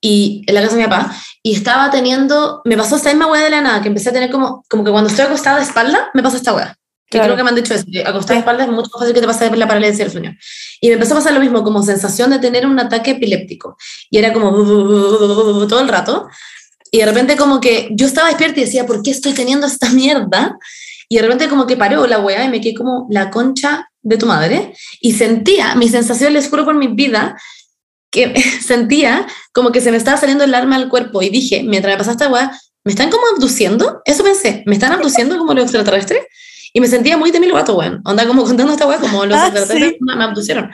y 0.00 0.42
en 0.46 0.54
la 0.54 0.62
casa 0.62 0.76
de 0.76 0.82
mi 0.82 0.88
papá, 0.88 1.16
y 1.42 1.54
estaba 1.54 1.90
teniendo, 1.90 2.60
me 2.64 2.76
pasó 2.76 2.96
esta 2.96 3.10
misma 3.10 3.26
weá 3.26 3.42
de 3.42 3.50
la 3.50 3.60
nada, 3.60 3.82
que 3.82 3.88
empecé 3.88 4.10
a 4.10 4.12
tener 4.12 4.30
como, 4.30 4.64
como 4.68 4.84
que 4.84 4.90
cuando 4.90 5.08
estoy 5.10 5.24
acostada 5.26 5.58
de 5.58 5.64
espalda, 5.64 6.10
me 6.14 6.22
pasa 6.22 6.36
esta 6.36 6.54
weá. 6.54 6.76
Que 7.08 7.18
Claro. 7.18 7.34
creo 7.34 7.36
que 7.36 7.42
me 7.44 7.50
han 7.50 7.54
dicho 7.54 7.72
eso, 7.72 7.84
que 7.90 8.00
acostada 8.00 8.34
de 8.34 8.40
espalda 8.40 8.64
es 8.64 8.70
mucho 8.70 8.90
más 8.92 9.00
fácil 9.00 9.14
que 9.14 9.20
te 9.20 9.26
pase 9.28 9.56
la 9.56 9.68
parálisis 9.68 9.98
del 9.98 10.10
sueño. 10.10 10.36
Y 10.80 10.88
me 10.88 10.94
empezó 10.94 11.14
a 11.14 11.18
pasar 11.18 11.34
lo 11.34 11.40
mismo, 11.40 11.62
como 11.62 11.80
sensación 11.84 12.30
de 12.30 12.40
tener 12.40 12.66
un 12.66 12.78
ataque 12.80 13.12
epiléptico. 13.12 13.76
Y 14.10 14.18
era 14.18 14.32
como 14.32 14.50
todo 15.68 15.80
el 15.80 15.88
rato. 15.88 16.26
Y 16.90 16.98
de 16.98 17.06
repente 17.06 17.36
como 17.36 17.60
que 17.60 17.88
yo 17.92 18.06
estaba 18.06 18.26
despierta 18.28 18.58
y 18.58 18.64
decía, 18.64 18.86
¿por 18.86 19.02
qué 19.02 19.12
estoy 19.12 19.34
teniendo 19.34 19.68
esta 19.68 19.88
mierda? 19.90 20.58
Y 21.08 21.16
de 21.16 21.22
repente 21.22 21.48
como 21.48 21.66
que 21.66 21.76
paró 21.76 22.06
la 22.08 22.18
weá 22.18 22.44
y 22.44 22.48
me 22.48 22.60
quedé 22.60 22.74
como 22.74 23.06
la 23.08 23.30
concha 23.30 23.88
de 24.06 24.16
tu 24.18 24.26
madre. 24.26 24.72
Y 25.00 25.12
sentía, 25.12 25.74
mi 25.74 25.88
sensación, 25.88 26.32
les 26.32 26.48
juro 26.48 26.64
por 26.64 26.74
mi 26.74 26.86
vida, 26.86 27.36
que 28.10 28.34
sentía 28.64 29.26
como 29.52 29.72
que 29.72 29.80
se 29.80 29.90
me 29.90 29.96
estaba 29.96 30.16
saliendo 30.16 30.44
el 30.44 30.54
arma 30.54 30.76
al 30.76 30.88
cuerpo. 30.88 31.22
Y 31.22 31.28
dije, 31.28 31.62
mientras 31.64 31.92
me 31.92 31.98
pasaba 31.98 32.12
esta 32.12 32.28
weá, 32.28 32.58
¿me 32.84 32.92
están 32.92 33.10
como 33.10 33.26
abduciendo? 33.34 34.00
Eso 34.04 34.22
pensé, 34.22 34.62
¿me 34.66 34.74
están 34.74 34.92
abduciendo 34.92 35.36
como 35.38 35.52
los 35.54 35.64
extraterrestres? 35.64 36.20
Y 36.72 36.80
me 36.80 36.86
sentía 36.88 37.16
muy 37.16 37.30
Demi 37.32 37.46
Lovato, 37.48 37.76
weón. 37.76 38.00
Onda 38.04 38.26
como 38.26 38.44
contando 38.44 38.72
esta 38.72 38.86
weá, 38.86 38.98
como 38.98 39.24
los 39.26 39.36
Ah, 39.38 39.46
extraterrestres 39.48 39.92
sí. 39.92 39.98
me 40.00 40.24
abducieron. 40.24 40.70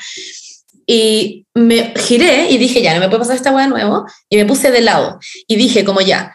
Y 0.87 1.47
me 1.55 1.95
giré 1.97 2.51
y 2.51 2.59
dije, 2.59 2.83
ya, 2.83 2.93
no 2.95 3.01
me 3.01 3.07
puede 3.09 3.21
pasar 3.21 3.37
esta 3.37 3.53
weá 3.53 3.65
de 3.65 3.71
nuevo. 3.71 4.05
Y 4.29 4.37
me 4.37 4.45
puse 4.45 4.71
de 4.71 4.81
lado. 4.83 5.19
Y 5.47 5.57
dije, 5.57 5.85
como 5.85 6.01
ya, 6.01 6.35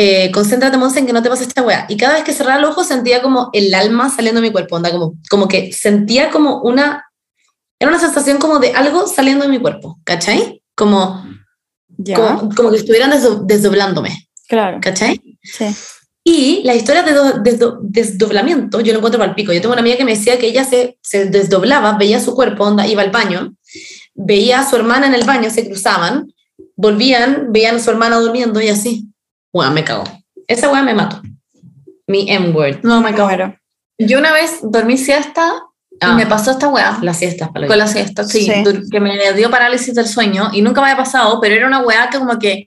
eh, 0.00 0.30
concéntrate, 0.32 0.76
Monse, 0.76 1.00
en 1.00 1.06
que 1.06 1.12
no 1.12 1.22
te 1.22 1.28
pase 1.28 1.42
esta 1.44 1.62
weá. 1.62 1.84
Y 1.88 1.96
cada 1.96 2.14
vez 2.14 2.22
que 2.22 2.32
cerraba 2.32 2.60
los 2.60 2.70
ojos 2.70 2.86
sentía 2.86 3.20
como 3.20 3.50
el 3.52 3.74
alma 3.74 4.08
saliendo 4.10 4.40
de 4.40 4.46
mi 4.46 4.52
cuerpo. 4.52 4.76
Onda, 4.76 4.92
como, 4.92 5.14
como 5.28 5.48
que 5.48 5.72
sentía 5.72 6.30
como 6.30 6.60
una... 6.62 7.04
Era 7.80 7.90
una 7.90 7.98
sensación 8.00 8.38
como 8.38 8.58
de 8.60 8.72
algo 8.72 9.06
saliendo 9.06 9.44
de 9.44 9.50
mi 9.50 9.58
cuerpo, 9.60 9.98
¿cachai? 10.04 10.62
Como, 10.76 11.24
como, 12.16 12.54
como 12.54 12.70
que 12.70 12.76
estuvieran 12.76 13.10
desdo- 13.10 13.44
desdoblándome, 13.44 14.28
claro. 14.48 14.78
¿cachai? 14.80 15.20
Sí. 15.42 15.66
Y 16.24 16.62
la 16.64 16.74
historia 16.74 17.02
de 17.02 17.12
do- 17.12 17.34
desdo- 17.42 17.78
desdoblamiento, 17.82 18.80
yo 18.80 18.92
lo 18.92 18.98
encuentro 18.98 19.18
para 19.18 19.30
el 19.30 19.34
pico. 19.36 19.52
Yo 19.52 19.60
tengo 19.60 19.72
una 19.72 19.80
amiga 19.80 19.96
que 19.96 20.04
me 20.04 20.14
decía 20.16 20.38
que 20.38 20.46
ella 20.48 20.64
se, 20.64 20.98
se 21.02 21.26
desdoblaba, 21.26 21.96
veía 21.98 22.20
su 22.20 22.34
cuerpo, 22.34 22.64
onda, 22.64 22.86
iba 22.86 23.02
al 23.02 23.10
baño, 23.10 23.54
veía 24.14 24.60
a 24.60 24.68
su 24.68 24.76
hermana 24.76 25.06
en 25.06 25.14
el 25.14 25.24
baño, 25.24 25.48
se 25.50 25.66
cruzaban, 25.66 26.32
volvían, 26.76 27.48
veían 27.52 27.76
a 27.76 27.80
su 27.80 27.90
hermana 27.90 28.18
durmiendo 28.18 28.60
y 28.60 28.68
así. 28.68 29.07
Me 29.70 29.84
cago. 29.84 30.04
Esa 30.46 30.70
weá 30.70 30.82
me 30.82 30.94
mató. 30.94 31.20
Mi 32.06 32.30
M-word. 32.30 32.80
No, 32.82 33.00
me 33.02 33.14
cago. 33.14 33.54
Yo 33.98 34.18
una 34.18 34.32
vez 34.32 34.60
dormí 34.62 34.96
siesta 34.96 35.62
Ah. 36.00 36.10
y 36.12 36.14
me 36.14 36.26
pasó 36.26 36.52
esta 36.52 36.68
weá. 36.68 36.98
Las 37.02 37.18
siestas, 37.18 37.48
para 37.50 37.66
Con 37.66 37.78
la 37.78 37.86
siesta, 37.88 38.22
sí, 38.24 38.48
que 38.90 39.00
me 39.00 39.32
dio 39.34 39.50
parálisis 39.50 39.94
del 39.94 40.06
sueño 40.06 40.50
y 40.52 40.62
nunca 40.62 40.80
me 40.80 40.90
había 40.90 41.02
pasado, 41.02 41.40
pero 41.40 41.54
era 41.56 41.66
una 41.66 41.80
weá 41.80 42.08
que 42.08 42.18
como 42.18 42.38
que 42.38 42.66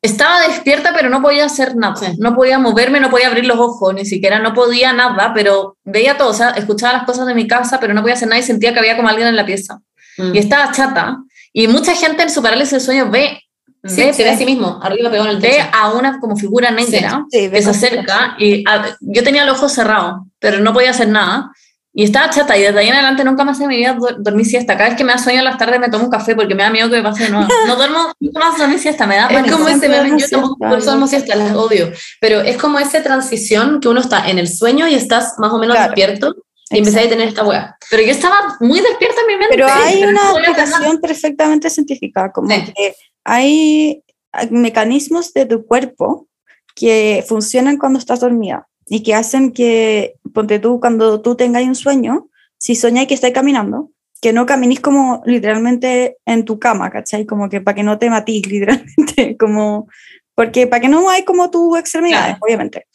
estaba 0.00 0.40
despierta 0.42 0.92
pero 0.94 1.08
no 1.08 1.20
podía 1.22 1.44
hacer 1.44 1.74
nada, 1.76 1.96
Sí. 1.96 2.06
no 2.18 2.34
podía 2.36 2.58
moverme, 2.58 3.00
no 3.00 3.10
podía 3.10 3.26
abrir 3.28 3.46
los 3.46 3.58
ojos, 3.58 3.94
ni 3.94 4.04
siquiera 4.04 4.38
no 4.38 4.54
podía 4.54 4.92
nada, 4.92 5.32
pero 5.34 5.76
veía 5.84 6.16
todo, 6.16 6.28
o 6.30 6.34
sea, 6.34 6.50
escuchaba 6.50 6.92
las 6.92 7.04
cosas 7.04 7.26
de 7.26 7.34
mi 7.34 7.48
casa, 7.48 7.80
pero 7.80 7.94
no 7.94 8.00
podía 8.02 8.14
hacer 8.14 8.28
nada 8.28 8.38
y 8.40 8.44
sentía 8.44 8.72
que 8.72 8.78
había 8.78 8.96
como 8.96 9.08
alguien 9.08 9.26
en 9.28 9.36
la 9.36 9.44
pieza. 9.44 9.80
Mm. 10.18 10.34
Y 10.34 10.38
estaba 10.38 10.70
chata 10.70 11.18
y 11.52 11.66
mucha 11.66 11.94
gente 11.96 12.22
en 12.22 12.30
su 12.30 12.42
parálisis 12.42 12.70
del 12.72 12.80
sueño 12.80 13.10
ve, 13.10 13.41
Sí, 13.84 14.00
ve, 14.04 14.12
se 14.14 14.22
ve 14.22 14.30
a 14.30 14.36
sí 14.38 14.44
mismo, 14.44 14.78
arriba 14.82 15.10
pegado 15.10 15.28
en 15.28 15.36
el 15.36 15.42
ve 15.42 15.48
techo. 15.50 15.64
a 15.72 15.92
una 15.92 16.20
como 16.20 16.36
figura 16.36 16.70
negra 16.70 17.24
Sí, 17.30 17.48
ve 17.48 17.50
que 17.58 17.62
se 17.62 17.70
acerca 17.70 18.36
y 18.38 18.62
a- 18.68 18.96
yo 19.00 19.24
tenía 19.24 19.44
los 19.44 19.58
ojos 19.58 19.72
cerrados, 19.72 20.20
pero 20.38 20.60
no 20.60 20.72
podía 20.72 20.90
hacer 20.90 21.08
nada. 21.08 21.50
Y 21.94 22.04
estaba 22.04 22.30
chata 22.30 22.56
y 22.56 22.62
desde 22.62 22.78
ahí 22.78 22.88
en 22.88 22.94
adelante 22.94 23.22
nunca 23.22 23.44
más 23.44 23.60
en 23.60 23.68
mi 23.68 23.76
vida 23.76 23.92
du- 23.92 24.16
dormí 24.18 24.44
siesta. 24.46 24.78
Cada 24.78 24.88
vez 24.90 24.96
que 24.96 25.04
me 25.04 25.12
da 25.12 25.18
sueño 25.18 25.40
en 25.40 25.44
las 25.44 25.58
tardes 25.58 25.78
me 25.78 25.90
tomo 25.90 26.04
un 26.04 26.10
café 26.10 26.34
porque 26.34 26.54
me 26.54 26.62
da 26.62 26.70
miedo 26.70 26.88
que 26.88 26.96
me 26.96 27.02
pase 27.02 27.24
de 27.24 27.30
nuevo. 27.30 27.46
No 27.66 27.76
duermo, 27.76 28.12
nunca 28.20 28.38
más 28.40 28.56
dormí 28.56 28.78
siesta, 28.78 29.06
me 29.06 29.16
da 29.16 29.26
Es 29.26 29.34
pánico. 29.34 29.56
como 29.56 29.68
ese 29.68 29.88
duermo 29.88 30.16
yo 30.16 30.28
tampoco, 30.28 30.56
duermo 30.80 31.06
siesta, 31.06 31.34
las 31.34 31.52
odio. 31.54 31.92
Pero 32.20 32.40
es 32.40 32.56
como 32.56 32.78
esa 32.78 33.02
transición 33.02 33.80
que 33.80 33.88
uno 33.88 34.00
está 34.00 34.26
en 34.30 34.38
el 34.38 34.48
sueño 34.48 34.88
y 34.88 34.94
estás 34.94 35.34
más 35.38 35.52
o 35.52 35.58
menos 35.58 35.76
Claro. 35.76 35.92
despierto. 35.94 36.34
Y 36.70 36.78
empecé 36.78 37.00
a 37.00 37.08
tener 37.10 37.28
esta 37.28 37.44
weá. 37.44 37.76
Pero 37.90 38.02
yo 38.04 38.10
estaba 38.12 38.56
muy 38.60 38.80
despierta 38.80 39.20
en 39.20 39.26
mi 39.26 39.32
mente. 39.36 39.48
Pero 39.56 39.66
hay 39.70 40.02
una 40.04 40.12
no 40.12 40.36
a 40.36 40.40
explicación 40.40 40.98
perfectamente 41.02 41.68
científica, 41.68 42.32
como 42.32 42.48
Sí. 42.48 42.72
que 42.74 42.94
hay 43.24 44.02
hay 44.32 44.50
mecanismos 44.50 45.32
de 45.34 45.46
tu 45.46 45.66
cuerpo 45.66 46.26
que 46.74 47.24
funcionan 47.28 47.76
cuando 47.76 47.98
estás 47.98 48.20
dormida 48.20 48.66
y 48.86 49.02
que 49.02 49.14
hacen 49.14 49.52
que, 49.52 50.14
ponte 50.32 50.58
tú, 50.58 50.80
cuando 50.80 51.20
tú 51.20 51.36
tengas 51.36 51.62
un 51.64 51.74
sueño, 51.74 52.28
si 52.58 52.74
soñáis 52.74 53.08
que 53.08 53.14
estáis 53.14 53.34
caminando, 53.34 53.90
que 54.20 54.32
no 54.32 54.46
caminís 54.46 54.80
como 54.80 55.22
literalmente 55.26 56.16
en 56.24 56.44
tu 56.44 56.58
cama, 56.58 56.90
¿cachai? 56.90 57.26
Como 57.26 57.48
que 57.48 57.60
para 57.60 57.74
que 57.74 57.82
no 57.82 57.98
te 57.98 58.08
matís, 58.08 58.46
literalmente, 58.50 59.36
como, 59.36 59.88
porque 60.34 60.66
para 60.66 60.80
que 60.80 60.88
no 60.88 61.08
hay 61.10 61.24
como 61.24 61.50
tus 61.50 61.78
extremidades, 61.78 62.36
Claro. 62.36 62.38
obviamente. 62.42 62.86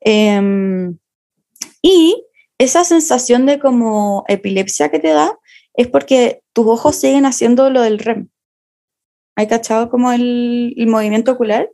Em, 0.00 0.96
y 1.82 2.24
esa 2.58 2.84
sensación 2.84 3.46
de 3.46 3.58
como 3.58 4.24
epilepsia 4.28 4.90
que 4.90 5.00
te 5.00 5.08
da 5.08 5.36
es 5.74 5.88
porque 5.88 6.42
tus 6.52 6.66
ojos 6.66 6.96
siguen 6.96 7.26
haciendo 7.26 7.68
lo 7.70 7.82
del 7.82 7.98
REM. 7.98 8.28
¿Hay 9.36 9.46
cachado 9.46 9.90
como 9.90 10.12
el, 10.12 10.74
el 10.76 10.86
movimiento 10.86 11.32
ocular? 11.32 11.68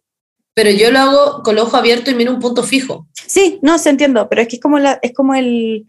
Pero 0.55 0.71
yo 0.71 0.91
lo 0.91 0.99
hago 0.99 1.43
con 1.43 1.57
el 1.57 1.63
ojo 1.63 1.77
abierto 1.77 2.11
y 2.11 2.15
miro 2.15 2.33
un 2.33 2.41
punto 2.41 2.63
fijo. 2.63 3.07
Sí, 3.15 3.59
no, 3.63 3.79
se 3.79 3.91
entiendo, 3.91 4.29
pero 4.29 4.43
es 4.43 4.49
que 4.49 4.57
es 4.57 4.63
como, 4.63 4.79
la, 4.79 4.99
es 5.03 5.13
como, 5.15 5.35
el, 5.35 5.87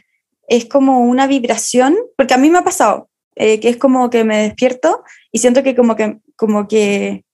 es 0.48 0.66
como 0.66 1.02
una 1.02 1.28
vibración, 1.28 1.96
porque 2.16 2.34
a 2.34 2.38
mí 2.38 2.50
me 2.50 2.60
ha 2.60 2.64
pasado, 2.64 3.10
eh, 3.36 3.60
que 3.60 3.70
es 3.70 3.78
como 3.78 4.10
que 4.10 4.24
me 4.24 4.44
despierto 4.44 5.04
y 5.32 5.40
siento 5.40 5.64
que 5.64 5.76
como 5.76 5.96
que, 5.96 6.20
como 6.36 6.68
que, 6.68 7.26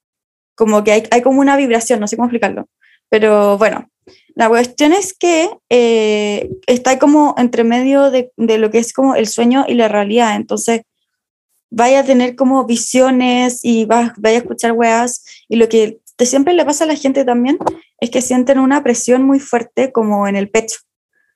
como 0.56 0.84
que 0.84 0.92
hay, 0.94 1.04
hay 1.12 1.22
como 1.22 1.42
una 1.42 1.58
vibración, 1.58 2.00
no 2.00 2.08
sé 2.08 2.16
cómo 2.16 2.28
explicarlo. 2.28 2.70
Pero 3.10 3.58
bueno, 3.58 3.90
la 4.36 4.50
cuestión 4.50 4.94
es 4.94 5.14
que 5.14 5.50
eh, 5.70 6.50
está 6.68 7.00
como 7.00 7.36
entre 7.38 7.64
medio 7.64 8.12
de, 8.12 8.32
de 8.38 8.58
lo 8.58 8.72
que 8.72 8.80
es 8.80 8.94
como 8.94 9.16
el 9.16 9.28
sueño 9.28 9.66
y 9.68 9.74
la 9.74 9.88
realidad, 9.88 10.36
entonces 10.36 10.82
vaya 11.70 12.00
a 12.00 12.04
tener 12.04 12.36
como 12.36 12.66
visiones 12.66 13.60
y 13.64 13.86
vas, 13.86 14.12
vaya 14.18 14.38
a 14.38 14.42
escuchar 14.42 14.72
weas 14.72 15.24
y 15.50 15.58
lo 15.58 15.68
que 15.70 16.00
te 16.16 16.26
siempre 16.26 16.54
le 16.54 16.66
pasa 16.66 16.84
a 16.86 16.88
la 16.88 16.96
gente 16.96 17.26
también 17.26 17.58
es 18.00 18.10
que 18.10 18.22
sienten 18.22 18.60
una 18.60 18.84
presión 18.84 19.24
muy 19.24 19.40
fuerte 19.40 19.92
como 19.92 20.28
en 20.28 20.36
el 20.36 20.50
pecho, 20.50 20.78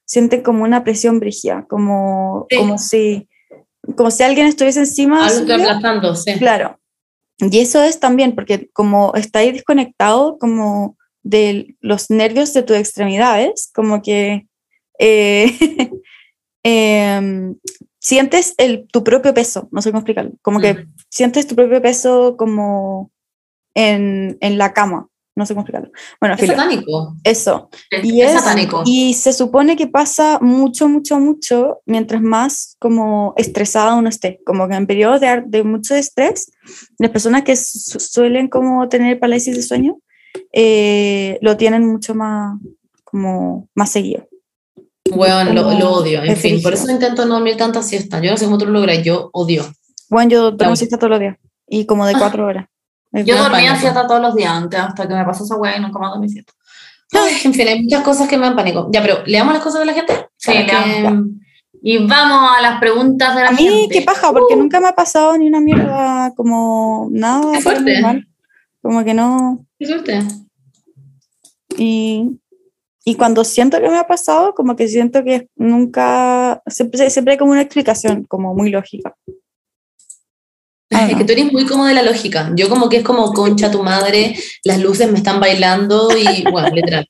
sienten 0.06 0.42
como 0.42 0.64
una 0.64 0.84
presión 0.84 1.20
brígida, 1.20 1.66
como, 1.68 2.48
Sí. 2.50 2.58
como, 2.58 2.78
si, 2.78 3.30
como 3.96 4.12
si 4.12 4.24
alguien 4.24 4.48
estuviese 4.48 4.80
encima. 4.80 5.28
Algo 5.28 5.54
aplastando, 5.54 6.16
sí. 6.16 6.34
Claro. 6.40 6.80
Y 7.38 7.60
eso 7.60 7.82
es 7.84 8.00
también 8.00 8.36
porque 8.36 8.70
como 8.74 9.14
está 9.16 9.40
ahí 9.40 9.52
desconectado 9.52 10.38
como 10.38 10.98
de 11.24 11.76
los 11.80 12.10
nervios 12.10 12.54
de 12.54 12.64
tus 12.64 12.78
extremidades, 12.78 13.72
como 13.74 14.02
que 14.02 14.48
eh, 15.00 15.46
em, 16.64 17.56
sientes 18.02 18.56
el, 18.58 18.88
tu 18.92 19.04
propio 19.04 19.32
peso, 19.34 19.70
no 19.72 19.82
sé 19.82 19.92
cómo 19.92 20.00
explicarlo, 20.00 20.32
como 20.42 20.60
que 20.60 20.74
Mm. 20.74 20.94
sientes 21.10 21.46
tu 21.46 21.56
propio 21.56 21.82
peso 21.82 22.36
como 22.36 23.12
en, 23.76 24.38
en 24.42 24.58
la 24.58 24.74
cama, 24.74 25.08
no 25.36 25.46
sé 25.46 25.54
cómo 25.54 25.62
explicarlo. 25.62 25.92
Bueno, 26.20 26.34
Es 26.36 26.42
filo, 26.42 26.54
satánico. 26.56 27.16
eso. 27.24 27.70
Es, 27.92 28.04
Y 28.04 28.22
es 28.22 28.32
es- 28.34 28.40
satánico. 28.42 28.82
Y 28.86 29.14
se 29.14 29.32
supone 29.34 29.76
que 29.78 29.86
pasa 29.88 30.40
mucho, 30.42 30.90
mucho, 30.90 31.20
mucho 31.20 31.80
mientras 31.86 32.22
más 32.22 32.76
como 32.80 33.34
estresada 33.38 33.94
uno 33.96 34.10
esté. 34.10 34.42
Como 34.46 34.68
que 34.68 34.76
en 34.76 34.88
periodos 34.88 35.22
de, 35.22 35.44
de 35.46 35.64
mucho 35.64 35.94
estrés, 35.96 36.52
las 36.98 37.12
personas 37.12 37.44
que 37.44 37.56
su- 37.56 38.00
suelen 38.00 38.48
como 38.50 38.90
tener 38.90 39.20
parálisis 39.20 39.56
de 39.56 39.62
sueño 39.62 40.00
eh, 40.54 41.38
lo 41.42 41.56
tienen 41.56 41.86
mucho 41.88 42.16
más, 42.16 42.60
como 43.04 43.70
más 43.76 43.90
seguido. 43.92 44.28
Weón, 45.10 45.56
lo, 45.56 45.72
lo 45.72 45.92
odio. 45.92 46.24
En 46.24 46.38
fin, 46.38 46.62
por 46.62 46.74
eso 46.74 46.90
intento 46.90 47.26
no 47.26 47.36
dormir 47.36 47.58
tanta 47.58 47.82
siesta. 47.82 48.22
Yo 48.22 48.32
no 48.32 48.38
sé 48.38 48.46
cómo 48.46 48.58
tú 48.58 48.66
lo 48.66 48.72
logras, 48.72 49.02
yo 49.04 49.30
odio. 49.34 49.66
Bueno, 50.10 50.30
yo 50.30 50.52
duermo 50.52 50.76
siesta 50.76 50.98
todos 50.98 51.12
los 51.12 51.20
días 51.20 51.38
y 51.68 51.86
como 51.86 52.06
de 52.06 52.14
cuatro 52.14 52.46
horas. 52.46 52.68
Es 53.14 53.26
Yo 53.26 53.38
dormía 53.38 53.76
siesta 53.76 54.08
todos 54.08 54.22
los 54.22 54.36
días 54.36 54.52
antes, 54.52 54.80
hasta 54.80 55.08
que 55.08 55.14
me 55.14 55.26
pasó 55.26 55.44
esa 55.44 55.56
weá 55.56 55.78
y 55.78 55.82
nunca 55.82 56.00
más 56.00 56.12
dormí 56.12 56.30
siesta. 56.30 56.54
Ay, 57.14 57.34
en 57.44 57.54
fin, 57.54 57.68
hay 57.68 57.82
muchas 57.84 58.04
cosas 58.04 58.28
que 58.28 58.38
me 58.38 58.46
dan 58.46 58.56
pánico. 58.56 58.90
Ya, 58.92 59.02
pero 59.02 59.24
leamos 59.26 59.54
las 59.54 59.64
cosas 59.64 59.82
de 59.82 59.86
la 59.86 59.94
gente. 59.94 60.28
Sí, 60.38 60.52
leamos. 60.54 61.30
Y 61.84 61.98
vamos 62.06 62.52
a 62.58 62.62
las 62.62 62.80
preguntas 62.80 63.36
de 63.36 63.42
la 63.42 63.48
A 63.50 63.52
mí, 63.52 63.68
gente. 63.68 63.96
qué 63.96 64.02
paja, 64.04 64.32
porque 64.32 64.56
nunca 64.56 64.80
me 64.80 64.88
ha 64.88 64.96
pasado 64.96 65.38
ni 65.38 65.48
una 65.48 65.60
mierda, 65.60 66.32
como 66.36 67.10
nada. 67.12 67.54
Qué 67.54 67.62
fuerte. 67.62 68.28
Como 68.82 69.04
que 69.04 69.14
no. 69.14 69.66
Qué 69.80 69.88
suerte. 69.88 70.20
Y, 71.78 72.40
y 73.04 73.16
cuando 73.16 73.44
siento 73.44 73.80
que 73.82 73.90
me 73.90 73.98
ha 73.98 74.08
pasado, 74.08 74.54
como 74.54 74.76
que 74.76 74.88
siento 74.88 75.24
que 75.24 75.48
nunca, 75.56 76.62
siempre, 76.68 77.10
siempre 77.10 77.34
hay 77.34 77.38
como 77.38 77.52
una 77.52 77.62
explicación, 77.62 78.24
como 78.26 78.54
muy 78.54 78.70
lógica. 78.70 79.16
Ah, 80.94 81.06
Es 81.08 81.14
no. 81.14 81.18
que 81.20 81.24
tú 81.24 81.32
eres 81.32 81.52
muy 81.54 81.66
como 81.66 81.86
de 81.86 81.94
la 81.94 82.04
lógica. 82.04 82.52
Yo 82.56 82.68
como 82.70 82.90
que 82.90 82.98
es 82.98 83.04
como 83.04 83.32
concha 83.34 83.72
tu 83.72 83.82
madre, 83.82 84.36
las 84.64 84.80
luces 84.82 85.10
me 85.12 85.18
están 85.18 85.40
bailando 85.40 86.10
y 86.18 86.44
bueno, 86.52 86.70
literal. 86.76 87.08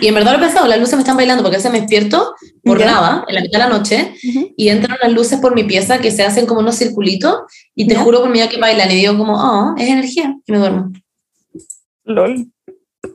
Y 0.00 0.06
en 0.08 0.14
verdad 0.14 0.32
lo 0.32 0.38
he 0.38 0.40
pensado, 0.40 0.66
las 0.66 0.78
luces 0.80 0.94
me 0.94 1.00
están 1.02 1.18
bailando 1.18 1.42
porque 1.42 1.56
a 1.56 1.58
veces 1.58 1.70
me 1.70 1.80
despierto 1.80 2.34
por 2.64 2.78
Ya. 2.78 2.86
nada, 2.86 3.24
en 3.28 3.34
la 3.34 3.40
mitad 3.42 3.58
de 3.58 3.64
la 3.68 3.68
noche, 3.78 4.14
Ujú. 4.26 4.54
y 4.56 4.68
entran 4.70 4.96
unas 5.02 5.12
luces 5.14 5.38
por 5.38 5.54
mi 5.54 5.64
pieza 5.64 5.98
que 6.00 6.10
se 6.10 6.22
hacen 6.22 6.46
como 6.46 6.60
unos 6.60 6.76
circulitos 6.76 7.40
y 7.74 7.86
te 7.86 7.92
Ya. 7.94 8.00
juro 8.00 8.20
por 8.20 8.30
mi 8.30 8.38
vida 8.38 8.48
que 8.48 8.56
bailan 8.56 8.90
y 8.90 8.94
digo 8.96 9.18
como, 9.18 9.34
oh, 9.34 9.74
es 9.76 9.88
energía 9.88 10.34
y 10.46 10.52
me 10.52 10.58
duermo. 10.58 10.90
Lol. 12.04 12.50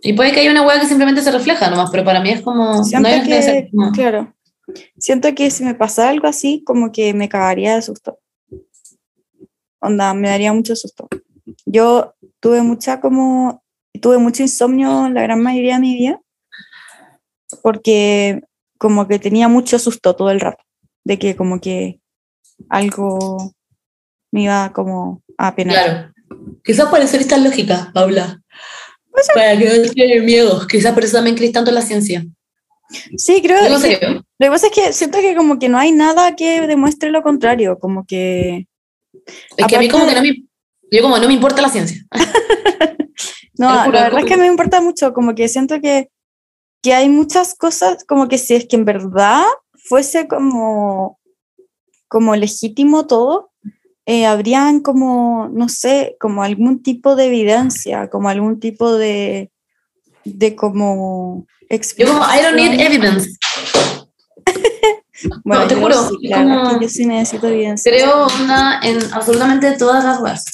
Y 0.05 0.13
puede 0.13 0.31
que 0.31 0.41
haya 0.41 0.51
una 0.51 0.61
hueá 0.61 0.79
que 0.79 0.85
simplemente 0.85 1.23
se 1.23 1.31
refleja 1.31 1.67
nomás, 1.67 1.89
pero 1.89 2.03
para 2.03 2.19
mí 2.19 2.29
es 2.29 2.41
como, 2.41 2.83
Siento 2.83 3.09
no 3.09 3.15
hay 3.15 3.23
que, 3.23 3.69
como, 3.71 3.91
claro, 3.91 4.35
siento 4.99 5.33
que 5.33 5.49
si 5.49 5.63
me 5.63 5.73
pasara 5.73 6.09
algo 6.09 6.27
así, 6.27 6.63
como 6.63 6.91
que 6.91 7.15
me 7.15 7.27
cagaría 7.27 7.73
de 7.73 7.81
susto. 7.81 8.19
Onda, 9.79 10.13
me 10.13 10.29
daría 10.29 10.53
mucho 10.53 10.75
susto. 10.75 11.07
Yo 11.65 12.13
tuve 12.39 12.61
mucha 12.61 13.01
como, 13.01 13.63
tuve 13.99 14.19
mucho 14.19 14.43
insomnio 14.43 15.09
la 15.09 15.23
gran 15.23 15.41
mayoría 15.41 15.73
de 15.73 15.81
mi 15.81 15.95
vida, 15.95 16.21
porque 17.63 18.43
como 18.77 19.07
que 19.07 19.17
tenía 19.17 19.47
mucho 19.47 19.79
susto 19.79 20.15
todo 20.15 20.29
el 20.29 20.39
rato, 20.39 20.63
de 21.03 21.17
que 21.17 21.35
como 21.35 21.59
que 21.59 21.99
algo 22.69 23.55
me 24.31 24.43
iba 24.43 24.71
como 24.71 25.23
a 25.39 25.55
penar. 25.55 25.73
Claro. 25.73 26.13
Quizás 26.63 26.89
por 26.89 26.99
eso 26.99 27.15
eres 27.15 27.27
tan 27.27 27.43
lógica, 27.43 27.89
Paula. 27.91 28.43
Para 29.33 29.57
que 29.57 29.65
no 29.65 29.91
tener 29.91 30.23
miedo. 30.23 30.65
Quizás 30.67 30.93
por 30.93 31.03
eso 31.03 31.17
también 31.17 31.35
crees 31.35 31.51
tanto 31.51 31.71
en 31.71 31.75
la 31.75 31.81
ciencia. 31.81 32.25
Sí, 33.17 33.41
creo 33.41 33.59
que 33.61 33.69
lo 33.69 33.79
que 33.79 34.51
pasa 34.51 34.67
es 34.67 34.73
que 34.73 34.93
siento 34.93 35.19
que 35.19 35.35
como 35.35 35.57
que 35.57 35.69
no 35.69 35.77
hay 35.77 35.91
nada 35.91 36.35
que 36.35 36.67
demuestre 36.67 37.09
lo 37.09 37.23
contrario, 37.23 37.79
como 37.79 38.05
que 38.05 38.67
Es 39.57 39.65
que 39.67 39.75
a 39.75 39.79
mí 39.79 39.89
como 39.89 40.05
que 40.05 40.15
no 40.15 40.21
me... 40.21 40.43
Yo 40.91 41.01
como 41.01 41.17
no 41.17 41.27
me 41.27 41.33
importa 41.33 41.61
la 41.61 41.69
ciencia. 41.69 42.05
No, 43.57 43.73
la 43.73 43.87
verdad 43.87 44.19
es 44.19 44.25
que 44.25 44.37
me 44.37 44.47
importa 44.47 44.81
mucho, 44.81 45.13
como 45.13 45.33
que 45.33 45.47
siento 45.47 45.79
que, 45.79 46.09
que 46.81 46.93
hay 46.93 47.07
muchas 47.07 47.55
cosas, 47.55 48.03
como 48.03 48.27
que 48.27 48.37
si 48.37 48.53
es 48.55 48.67
que 48.67 48.75
en 48.75 48.83
verdad 48.83 49.43
fuese 49.73 50.27
como, 50.27 51.19
como 52.07 52.35
legítimo 52.35 53.07
todo, 53.07 53.51
eh, 54.05 54.25
habrían 54.25 54.81
como, 54.81 55.49
no 55.51 55.67
sé, 55.69 56.15
como 56.19 56.43
algún 56.43 56.83
tipo 56.83 57.15
de 57.15 57.25
evidencia, 57.25 58.09
como 58.09 58.29
algún 58.29 58.59
tipo 58.59 58.93
de, 58.93 59.51
de 60.23 60.55
como 60.55 61.47
Yo 61.97 62.07
como, 62.07 62.23
I 62.23 62.41
don't 62.43 62.55
need 62.55 62.79
evidence. 62.79 63.29
Bueno, 65.43 65.63
no, 65.63 65.67
te 65.67 65.75
yo 65.75 65.81
juro, 65.81 66.09
sí, 66.09 66.27
la 66.27 66.37
es 66.37 66.43
como- 66.43 66.81
yo 66.81 66.89
sí 66.89 67.05
necesito 67.05 67.47
evidencia. 67.47 67.89
Creo 67.91 68.27
onda 68.27 68.79
en 68.83 68.99
absolutamente 69.13 69.71
todas 69.71 70.03
las 70.03 70.19
webs. 70.21 70.45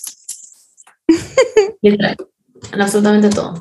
En 1.82 2.82
absolutamente 2.82 3.30
todo. 3.30 3.60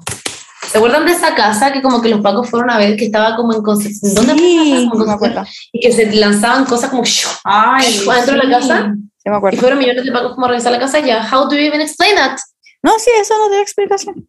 ¿Se 0.71 0.79
acuerdan 0.79 1.07
de 1.07 1.13
esa 1.13 1.35
casa 1.35 1.73
que 1.73 1.83
como 1.83 2.01
que 2.01 2.11
los 2.11 2.21
pacos 2.21 2.49
fueron 2.49 2.71
a 2.71 2.79
ver 2.79 2.97
que 2.97 3.07
estaba 3.07 3.35
como 3.35 3.55
en 3.55 3.63
Concepción? 3.63 4.15
¿Dónde 4.15 4.35
fue 4.35 4.53
esa 4.53 4.63
casa? 4.63 4.77
Sí, 4.83 4.89
Como 4.89 5.05
en 5.05 5.21
me 5.33 5.45
Y 5.73 5.81
que 5.81 5.93
se 5.93 6.13
lanzaban 6.13 6.65
cosas 6.67 6.91
como. 6.91 7.03
Ay, 7.45 7.93
¿Fue 8.05 8.17
dentro 8.17 8.37
de 8.37 8.45
la 8.45 8.59
casa? 8.59 8.95
Sí 9.23 9.29
me 9.29 9.35
y 9.35 9.39
acuerdo. 9.39 9.61
fueron 9.61 9.79
millones 9.79 10.05
de 10.05 10.13
pacos 10.13 10.35
como 10.35 10.47
a 10.47 10.51
revisar 10.51 10.73
la 10.73 10.79
casa 10.79 11.01
ya. 11.01 11.23
How 11.31 11.49
do 11.49 11.57
you 11.57 11.63
even 11.63 11.81
explain 11.81 12.15
that? 12.17 12.39
No, 12.83 12.99
sí, 12.99 13.11
eso 13.21 13.35
no 13.39 13.49
tiene 13.49 13.63
explicación. 13.63 14.29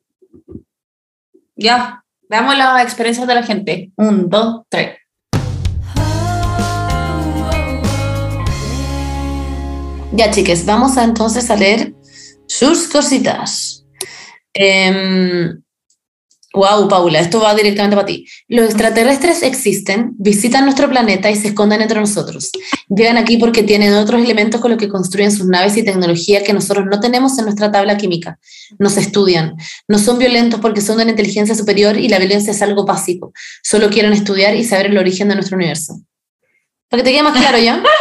Ya, 1.56 2.04
veamos 2.28 2.58
las 2.58 2.84
experiencias 2.84 3.28
de 3.28 3.36
la 3.36 3.44
gente. 3.44 3.92
Un, 3.96 4.30
dos, 4.30 4.64
tres. 4.70 4.98
Ya, 10.14 10.30
chiques, 10.30 10.66
vamos 10.66 10.98
a 10.98 11.06
entonces 11.06 11.50
a 11.50 11.56
leer 11.56 11.94
sus 12.46 12.90
cositas. 12.90 13.86
Wow, 16.54 16.88
Paula, 16.88 17.20
esto 17.20 17.40
va 17.40 17.56
directamente 17.56 17.96
para 17.96 18.06
ti. 18.06 18.28
Los 18.48 18.66
extraterrestres 18.66 19.44
existen, 19.44 20.12
visitan 20.18 20.66
nuestro 20.66 20.90
planeta 20.90 21.30
y 21.32 21.36
se 21.36 21.50
esconden 21.50 21.82
entre 21.82 22.00
nosotros. 22.00 22.52
Llegan 22.90 23.18
aquí 23.18 23.38
porque 23.38 23.64
tienen 23.64 23.94
otros 23.94 24.22
elementos 24.22 24.60
con 24.62 24.72
los 24.72 24.80
que 24.80 24.90
construyen 24.90 25.32
sus 25.32 25.48
naves 25.48 25.78
y 25.78 25.84
tecnología 25.84 26.44
que 26.44 26.54
nosotros 26.54 26.86
no 26.90 27.00
tenemos 27.00 27.38
en 27.40 27.46
nuestra 27.46 27.72
tabla 27.72 27.98
química. 27.98 28.40
Nos 28.80 28.98
estudian. 28.98 29.56
No 29.88 29.98
son 30.00 30.18
violentos 30.18 30.60
porque 30.60 30.82
son 30.82 30.98
de 30.98 31.04
una 31.04 31.12
inteligencia 31.12 31.56
superior 31.56 31.98
y 31.98 32.10
la 32.10 32.20
violencia 32.20 32.52
es 32.52 32.62
algo 32.62 32.86
básico. 32.86 33.34
Solo 33.64 33.90
quieren 33.90 34.14
estudiar 34.14 34.56
y 34.56 34.64
saber 34.64 34.88
el 34.88 34.98
origen 34.98 35.30
de 35.30 35.36
nuestro 35.36 35.58
universo. 35.58 36.02
Para 36.90 37.04
que 37.04 37.10
te 37.10 37.14
quede 37.14 37.24
más 37.24 37.38
claro 37.38 37.58
ya. 37.58 37.82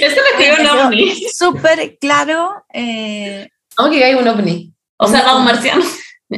Eso 0.00 0.16
lo 0.16 0.38
escribió 0.38 0.72
un 0.72 0.86
ovni. 0.86 1.26
Súper 1.32 1.96
claro. 1.98 2.64
eh, 2.72 3.48
Vamos 3.76 3.92
que 3.96 4.04
hay 4.04 4.14
un 4.14 4.28
ovni. 4.28 4.72
O 4.98 5.08
sea, 5.08 5.22
vamos 5.22 5.58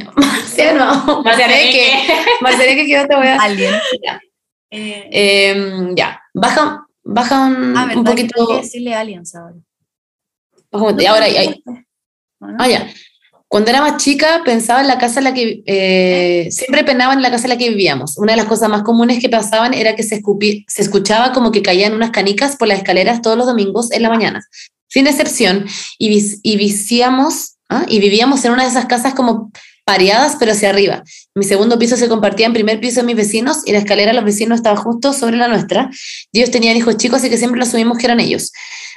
marciano. 0.05 0.12
Marciano. 0.92 1.22
Marcianeque. 1.22 1.92
Marcianeque, 2.40 2.86
que 2.86 2.97
no 2.99 3.07
te 3.07 3.16
voy 3.16 3.26
a... 3.26 3.36
alguien. 3.36 3.74
Ya. 4.05 4.20
Eh, 4.70 5.09
Em, 5.11 5.94
ya, 5.94 6.20
baja, 6.34 6.86
baja 7.05 7.47
un, 7.47 7.76
ah, 7.76 7.82
un 7.94 8.03
verdad 8.05 8.16
que 8.16 8.24
poquito. 8.24 8.47
que 8.49 8.57
decirle 8.62 8.94
aliens 8.94 9.34
ahora. 9.34 9.55
baja 10.70 10.84
un- 10.86 11.01
y 11.01 11.07
ahora, 11.07 11.24
ahí- 11.26 11.62
¿O 12.40 12.47
no? 12.47 12.57
ah, 12.59 12.68
ya. 12.68 12.88
Cuando 13.49 13.70
era 13.70 13.80
más 13.80 13.99
chica, 14.03 14.42
pensaba 14.44 14.80
en 14.80 14.88
la 14.88 14.99
casa 14.99 15.20
en 15.20 15.24
la 15.24 15.32
que. 15.32 15.62
eh, 15.66 16.49
siempre 16.51 16.82
penaba 16.82 17.12
en 17.14 17.22
la 17.22 17.30
casa 17.30 17.44
en 17.44 17.51
la 17.51 17.57
que 17.59 17.68
vivíamos. 17.68 18.18
Una 18.18 18.32
de 18.32 18.38
las 18.38 18.47
cosas 18.47 18.68
más 18.68 18.82
comunes 18.82 19.20
que 19.20 19.28
pasaban 19.28 19.72
era 19.72 19.94
que 19.94 20.03
se, 20.03 20.20
escupi- 20.20 20.64
se 20.66 20.82
escuchaba 20.82 21.32
como 21.32 21.53
que 21.53 21.62
caían 21.62 21.94
unas 21.94 22.11
canicas 22.11 22.57
por 22.57 22.66
las 22.66 22.78
escaleras 22.78 23.22
todos 23.22 23.36
los 23.38 23.47
domingos 23.47 23.92
en 23.92 24.03
la 24.03 24.09
mañana. 24.11 24.42
Sin 24.88 25.07
excepción. 25.07 25.64
Y, 25.97 26.09
vis- 26.09 26.40
y 26.42 26.57
vicíamos, 26.57 27.57
¿ah? 27.68 27.84
y 27.88 28.01
vivíamos 28.01 28.44
en 28.44 28.51
una 28.53 28.64
de 28.64 28.68
esas 28.70 28.86
casas 28.86 29.14
como 29.14 29.53
pareadas, 29.87 30.37
pero 30.39 30.51
hacia 30.53 30.68
arriba. 30.70 31.03
Mi 31.34 31.45
segundo 31.45 31.78
piso 31.78 31.97
se 31.97 32.09
compartía 32.09 32.47
en 32.47 32.53
primer 32.53 32.80
piso 32.80 33.01
de 33.01 33.07
mis 33.07 33.14
vecinos 33.16 33.62
y 33.64 33.72
la 33.72 33.78
escalera 33.78 34.11
de 34.11 34.16
los 34.16 34.24
vecinos 34.24 34.57
estaba 34.59 34.76
justo 34.76 35.12
sobre 35.12 35.37
la 35.37 35.47
nuestra. 35.47 35.89
Y 36.32 36.41
ellos 36.41 36.51
tenían 36.51 36.76
hijos 36.76 36.97
chicos, 36.97 37.18
así 37.20 37.30
que 37.30 37.39
siempre 37.39 37.59
lo 37.61 37.64
asumimos 37.64 37.97
que 37.97 38.07
eran 38.07 38.18
ellos. 38.18 38.51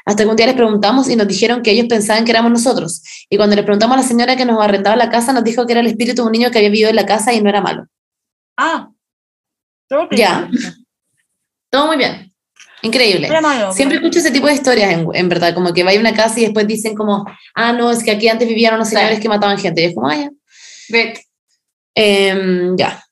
Hasta 0.06 0.24
que 0.24 0.30
un 0.30 0.36
día 0.36 0.48
les 0.48 0.56
preguntamos 0.56 1.08
y 1.08 1.16
nos 1.16 1.28
dijeron 1.28 1.62
que 1.62 1.72
ellos 1.72 1.86
pensaban 1.88 2.26
que 2.26 2.32
éramos 2.32 2.52
nosotros. 2.52 3.04
Y 3.30 3.38
cuando 3.38 3.56
le 3.56 3.62
preguntamos 3.62 3.98
a 3.98 4.02
la 4.02 4.08
señora 4.08 4.36
que 4.36 4.46
nos 4.46 4.60
arrendaba 4.62 4.96
la 4.96 5.10
casa, 5.12 5.32
nos 5.32 5.44
dijo 5.44 5.66
que 5.68 5.74
era 5.74 5.82
el 5.82 5.88
espíritu 5.88 6.24
de 6.24 6.26
un 6.28 6.32
niño 6.32 6.50
que 6.50 6.58
había 6.58 6.70
vivido 6.72 6.90
en 6.90 6.96
la 6.96 7.06
casa 7.06 7.34
y 7.34 7.42
no 7.42 7.50
era 7.50 7.62
malo. 7.62 7.86
Ah. 8.58 8.90
que 10.10 10.16
Ya. 10.18 10.50
sí. 10.52 10.58
Todo 11.72 11.86
muy 11.86 11.98
bien. 11.98 12.34
Increíble. 12.82 13.30
Malo, 13.42 13.72
Siempre 13.74 13.98
pero- 13.98 14.08
escucho 14.08 14.20
ese 14.26 14.32
tipo 14.32 14.48
de 14.48 14.54
historias, 14.54 14.92
en, 14.94 15.06
en 15.14 15.30
verdad, 15.30 15.54
como 15.54 15.72
que 15.74 15.84
va 15.84 15.92
a 15.92 16.00
una 16.00 16.14
casa 16.16 16.40
y 16.40 16.44
después 16.46 16.66
dicen 16.66 16.96
como, 16.96 17.26
ah, 17.54 17.74
no, 17.74 17.92
es 17.92 18.02
que 18.04 18.10
aquí 18.12 18.28
antes 18.28 18.48
vivían 18.48 18.74
unos 18.76 18.88
Sí. 18.90 18.96
señores 18.96 19.20
que 19.20 19.30
mataban 19.30 19.58
gente. 19.60 19.82
Y 19.84 19.86
es 19.86 19.94
como, 19.96 20.08
ah, 20.10 20.16
ya. 20.16 20.30
Em, 21.96 22.76
ya. 22.78 23.04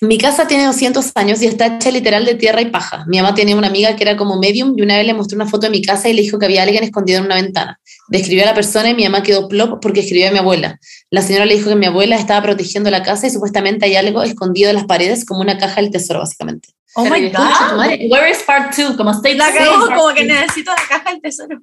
Mi 0.00 0.16
casa 0.16 0.46
tiene 0.46 0.64
200 0.66 1.10
años 1.16 1.42
y 1.42 1.46
está 1.46 1.66
hecha 1.66 1.90
literal 1.90 2.24
de 2.24 2.36
tierra 2.36 2.60
y 2.60 2.66
paja. 2.66 3.04
Mi 3.08 3.16
mamá 3.16 3.34
tenía 3.34 3.56
una 3.56 3.66
amiga 3.66 3.96
que 3.96 4.04
era 4.04 4.16
como 4.16 4.38
medium 4.38 4.74
y 4.76 4.82
una 4.82 4.96
vez 4.96 5.04
le 5.04 5.12
mostró 5.12 5.34
una 5.34 5.46
foto 5.46 5.66
de 5.66 5.70
mi 5.70 5.82
casa 5.82 6.08
y 6.08 6.12
le 6.12 6.22
dijo 6.22 6.38
que 6.38 6.46
había 6.46 6.62
alguien 6.62 6.84
escondido 6.84 7.18
en 7.18 7.24
una 7.24 7.34
ventana. 7.34 7.80
Describió 8.06 8.44
a 8.44 8.46
la 8.46 8.54
persona 8.54 8.90
y 8.90 8.94
mi 8.94 9.02
mamá 9.02 9.24
quedó 9.24 9.48
plop 9.48 9.82
porque 9.82 10.00
escribió 10.00 10.28
a 10.28 10.30
mi 10.30 10.38
abuela. 10.38 10.78
La 11.10 11.20
señora 11.20 11.46
le 11.46 11.54
dijo 11.56 11.70
que 11.70 11.74
mi 11.74 11.86
abuela 11.86 12.14
estaba 12.14 12.42
protegiendo 12.42 12.90
la 12.90 13.02
casa 13.02 13.26
y 13.26 13.30
supuestamente 13.30 13.86
hay 13.86 13.96
algo 13.96 14.22
escondido 14.22 14.70
en 14.70 14.76
las 14.76 14.84
paredes 14.84 15.24
como 15.24 15.40
una 15.40 15.58
caja 15.58 15.80
del 15.80 15.90
tesoro, 15.90 16.20
básicamente. 16.20 16.68
Oh 16.94 17.04
my 17.04 17.30
god. 17.30 17.34
Ah, 17.36 17.74
Where 18.08 18.30
is 18.30 18.38
part 18.46 18.74
two? 18.76 18.96
Como 18.96 19.10
state 19.10 19.34
La 19.34 19.46
part 19.46 19.94
como 19.96 20.14
que 20.14 20.24
two. 20.24 20.32
necesito 20.32 20.70
la 20.70 20.82
caja 20.88 21.10
del 21.10 21.20
tesoro. 21.20 21.58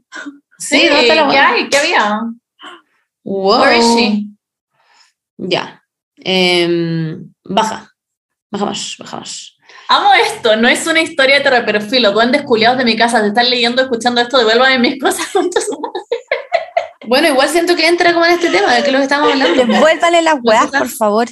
Sí, 0.59 0.79
Sí, 0.79 0.87
¿dónde 0.87 1.01
está 1.07 1.15
la 1.15 1.31
¿qué 1.31 1.37
hay? 1.37 1.69
¿Qué 1.69 1.77
había? 1.77 2.19
Wow. 3.23 3.61
Where 3.61 3.77
is 3.77 3.85
she? 3.95 4.34
Ya. 5.37 5.83
Em, 6.17 7.33
baja. 7.43 7.91
Baja 8.51 8.65
más, 8.65 8.95
baja 8.99 9.17
más. 9.17 9.55
Amo 9.87 10.09
esto, 10.13 10.55
no 10.55 10.67
es 10.67 10.85
una 10.87 11.01
historia 11.01 11.37
de 11.37 11.41
terror, 11.41 11.63
pero 11.65 11.81
filo, 11.81 12.11
duendes 12.11 12.43
culiados 12.43 12.77
de 12.77 12.85
mi 12.85 12.95
casa, 12.95 13.21
te 13.21 13.27
están 13.27 13.49
leyendo, 13.49 13.81
escuchando 13.81 14.21
esto, 14.21 14.37
devuélvame 14.37 14.79
mis 14.79 14.99
cosas. 15.01 15.27
Bueno, 17.07 17.27
igual 17.27 17.49
siento 17.49 17.75
que 17.75 17.87
entra 17.87 18.13
como 18.13 18.25
en 18.25 18.33
este 18.33 18.49
tema, 18.49 18.73
de 18.73 18.81
que 18.81 18.87
es 18.87 18.93
lo 18.93 18.99
que 18.99 19.03
estamos 19.03 19.31
hablando. 19.31 19.65
Devuélvale 19.65 20.21
las 20.21 20.39
weas, 20.41 20.71
por 20.71 20.89
favor. 20.89 21.27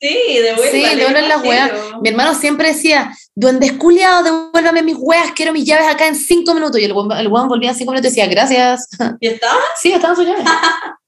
Sí, 0.00 0.38
devuélvame. 0.42 0.70
Sí, 0.70 0.96
devuelven 0.96 1.28
las 1.28 1.42
weas. 1.42 1.70
Mi 2.02 2.08
hermano 2.08 2.34
siempre 2.34 2.68
decía, 2.68 3.16
duendes 3.34 3.72
culiados, 3.72 4.24
devuélvame 4.24 4.82
mis 4.82 4.96
weas, 4.98 5.30
quiero 5.32 5.52
mis 5.52 5.64
llaves 5.64 5.86
acá 5.86 6.08
en 6.08 6.16
cinco 6.16 6.54
minutos. 6.54 6.80
Y 6.80 6.84
el 6.84 6.92
weón, 6.92 7.12
el 7.12 7.28
weón 7.28 7.48
volvía 7.48 7.70
en 7.70 7.76
cinco 7.76 7.92
minutos 7.92 8.12
y 8.12 8.14
decía, 8.16 8.26
gracias. 8.26 8.88
¿Y 9.20 9.28
estaba? 9.28 9.60
Sí, 9.80 9.92
estaban 9.92 10.16
sus 10.16 10.26
llaves. 10.26 10.44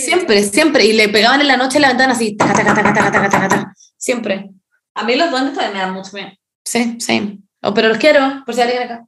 Siempre, 0.00 0.42
siempre. 0.44 0.84
Y 0.84 0.92
le 0.92 1.08
pegaban 1.08 1.40
en 1.40 1.48
la 1.48 1.56
noche 1.56 1.78
en 1.78 1.82
la 1.82 1.88
ventana 1.88 2.12
así, 2.12 2.36
taca, 2.36 2.54
taca, 2.54 2.74
taca, 2.74 2.92
taca, 2.94 3.10
taca, 3.12 3.28
taca, 3.30 3.48
taca. 3.48 3.74
Siempre. 3.96 4.50
A 4.94 5.04
mí 5.04 5.16
los 5.16 5.30
duendes 5.30 5.54
también 5.54 5.72
me 5.74 5.78
dan 5.80 5.94
mucho 5.94 6.10
miedo. 6.14 6.28
Sí, 6.64 6.96
sí. 7.00 7.40
Oh, 7.62 7.74
pero 7.74 7.88
los 7.88 7.98
quiero, 7.98 8.42
por 8.44 8.54
si 8.54 8.60
hay 8.60 8.68
alguien 8.70 8.84
acá. 8.84 9.04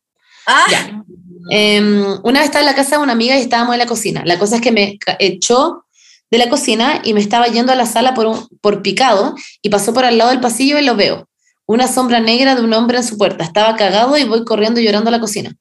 Ah, 0.47 0.65
Ya. 0.71 1.03
Em, 1.51 2.03
una 2.23 2.39
vez 2.41 2.47
estaba 2.47 2.61
en 2.61 2.67
la 2.67 2.75
casa 2.75 2.97
de 2.97 3.03
una 3.03 3.13
amiga 3.13 3.37
y 3.37 3.43
estábamos 3.43 3.75
en 3.75 3.79
la 3.79 3.87
cocina. 3.87 4.23
La 4.25 4.39
cosa 4.39 4.57
es 4.57 4.63
que 4.63 4.73
me 4.73 4.99
echó 5.19 5.85
de 6.31 6.39
la 6.39 6.49
cocina 6.49 7.01
y 7.05 7.13
me 7.13 7.21
estaba 7.21 7.47
yendo 7.49 7.71
a 7.73 7.75
la 7.77 7.85
sala 7.87 8.15
por, 8.15 8.27
un- 8.27 8.49
por 8.63 8.81
picado 8.83 9.35
y 9.63 9.69
pasó 9.69 9.93
por 9.93 10.05
al 10.07 10.17
lado 10.17 10.31
del 10.31 10.41
pasillo 10.41 10.79
y 10.79 10.85
lo 10.85 10.97
veo. 10.97 11.29
Una 11.67 11.87
sombra 11.87 12.19
negra 12.21 12.55
de 12.55 12.63
un 12.63 12.73
hombre 12.73 12.97
en 12.99 13.05
su 13.05 13.19
puerta. 13.19 13.45
Estaba 13.45 13.77
cagado 13.77 14.17
y 14.17 14.25
voy 14.25 14.45
corriendo 14.45 14.81
y 14.81 14.85
llorando 14.85 15.09
a 15.09 15.13
la 15.13 15.21
cocina. 15.21 15.55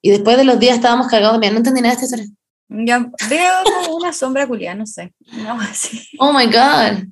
Y 0.00 0.10
después 0.10 0.36
de 0.36 0.44
los 0.44 0.58
días 0.60 0.76
estábamos 0.76 1.08
cagados. 1.08 1.38
Mira, 1.38 1.52
no 1.52 1.58
entendí 1.58 1.80
nada 1.80 1.94
de 1.96 2.02
esta 2.04 2.16
historia. 2.16 2.34
Ya 2.70 3.10
veo 3.28 3.54
como 3.64 3.96
una 3.96 4.12
sombra 4.12 4.46
culiada, 4.46 4.76
no 4.76 4.86
sé. 4.86 5.12
No, 5.32 5.60
así. 5.60 6.08
Oh 6.18 6.32
my 6.32 6.46
God. 6.46 7.04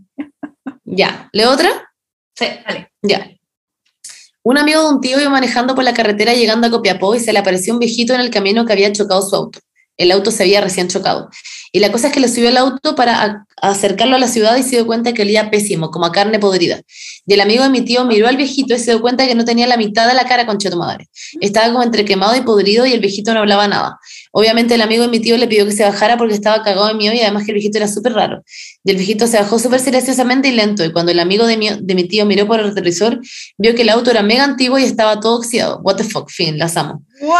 Ya. 0.84 1.28
¿Le 1.32 1.46
otra? 1.46 1.68
Sí, 2.34 2.46
dale. 2.66 2.92
Ya. 3.02 3.30
Un 4.42 4.56
amigo 4.56 4.82
de 4.82 4.94
un 4.94 5.00
tío 5.00 5.20
iba 5.20 5.28
manejando 5.28 5.74
por 5.74 5.84
la 5.84 5.92
carretera 5.92 6.32
llegando 6.32 6.66
a 6.66 6.70
Copiapó 6.70 7.14
y 7.14 7.20
se 7.20 7.32
le 7.32 7.40
apareció 7.40 7.74
un 7.74 7.80
viejito 7.80 8.14
en 8.14 8.20
el 8.20 8.30
camino 8.30 8.64
que 8.64 8.72
había 8.72 8.92
chocado 8.92 9.20
su 9.20 9.36
auto. 9.36 9.58
El 9.98 10.10
auto 10.12 10.30
se 10.30 10.44
había 10.44 10.60
recién 10.60 10.88
chocado. 10.88 11.28
Y 11.72 11.80
la 11.80 11.92
cosa 11.92 12.06
es 12.06 12.12
que 12.14 12.20
le 12.20 12.28
subió 12.28 12.48
al 12.48 12.56
auto 12.56 12.94
para 12.94 13.46
acercarlo 13.60 14.16
a 14.16 14.18
la 14.18 14.28
ciudad 14.28 14.56
y 14.56 14.62
se 14.62 14.76
dio 14.76 14.86
cuenta 14.86 15.12
que 15.12 15.22
olía 15.22 15.50
pésimo, 15.50 15.90
como 15.90 16.06
a 16.06 16.12
carne 16.12 16.38
podrida. 16.38 16.80
Y 17.26 17.34
el 17.34 17.40
amigo 17.40 17.62
de 17.62 17.68
mi 17.68 17.82
tío 17.82 18.04
miró 18.04 18.26
al 18.26 18.36
viejito 18.36 18.74
y 18.74 18.78
se 18.78 18.92
dio 18.92 19.00
cuenta 19.00 19.26
que 19.26 19.34
no 19.34 19.44
tenía 19.44 19.66
la 19.66 19.76
mitad 19.76 20.08
de 20.08 20.14
la 20.14 20.24
cara 20.24 20.46
con 20.46 20.58
cheto 20.58 20.78
madre. 20.78 21.08
Estaba 21.40 21.70
como 21.70 21.82
entre 21.82 22.04
quemado 22.04 22.34
y 22.36 22.40
podrido 22.40 22.86
y 22.86 22.92
el 22.92 23.00
viejito 23.00 23.34
no 23.34 23.40
hablaba 23.40 23.68
nada. 23.68 23.98
Obviamente 24.32 24.76
el 24.76 24.80
amigo 24.80 25.02
de 25.02 25.08
mi 25.08 25.20
tío 25.20 25.36
le 25.36 25.46
pidió 25.46 25.66
que 25.66 25.72
se 25.72 25.82
bajara 25.82 26.16
porque 26.16 26.34
estaba 26.34 26.62
cagado 26.62 26.86
de 26.86 26.94
miedo 26.94 27.14
y 27.14 27.20
además 27.20 27.44
que 27.44 27.50
el 27.50 27.56
viejito 27.56 27.78
era 27.78 27.88
súper 27.88 28.14
raro. 28.14 28.42
Y 28.84 28.90
el 28.90 28.96
viejito 28.96 29.26
se 29.26 29.38
bajó 29.38 29.58
súper 29.58 29.80
silenciosamente 29.80 30.48
y 30.48 30.52
lento. 30.52 30.84
Y 30.84 30.92
cuando 30.92 31.12
el 31.12 31.20
amigo 31.20 31.46
de 31.46 31.56
mi, 31.56 31.68
de 31.68 31.94
mi 31.94 32.04
tío 32.04 32.24
miró 32.24 32.46
por 32.46 32.60
el 32.60 32.66
retrovisor, 32.66 33.20
vio 33.58 33.74
que 33.74 33.82
el 33.82 33.90
auto 33.90 34.10
era 34.10 34.22
mega 34.22 34.44
antiguo 34.44 34.78
y 34.78 34.84
estaba 34.84 35.20
todo 35.20 35.36
oxidado. 35.36 35.80
What 35.82 35.96
the 35.96 36.04
fuck, 36.04 36.30
fin, 36.30 36.58
las 36.58 36.76
amo. 36.76 37.02
¡Wow! 37.20 37.30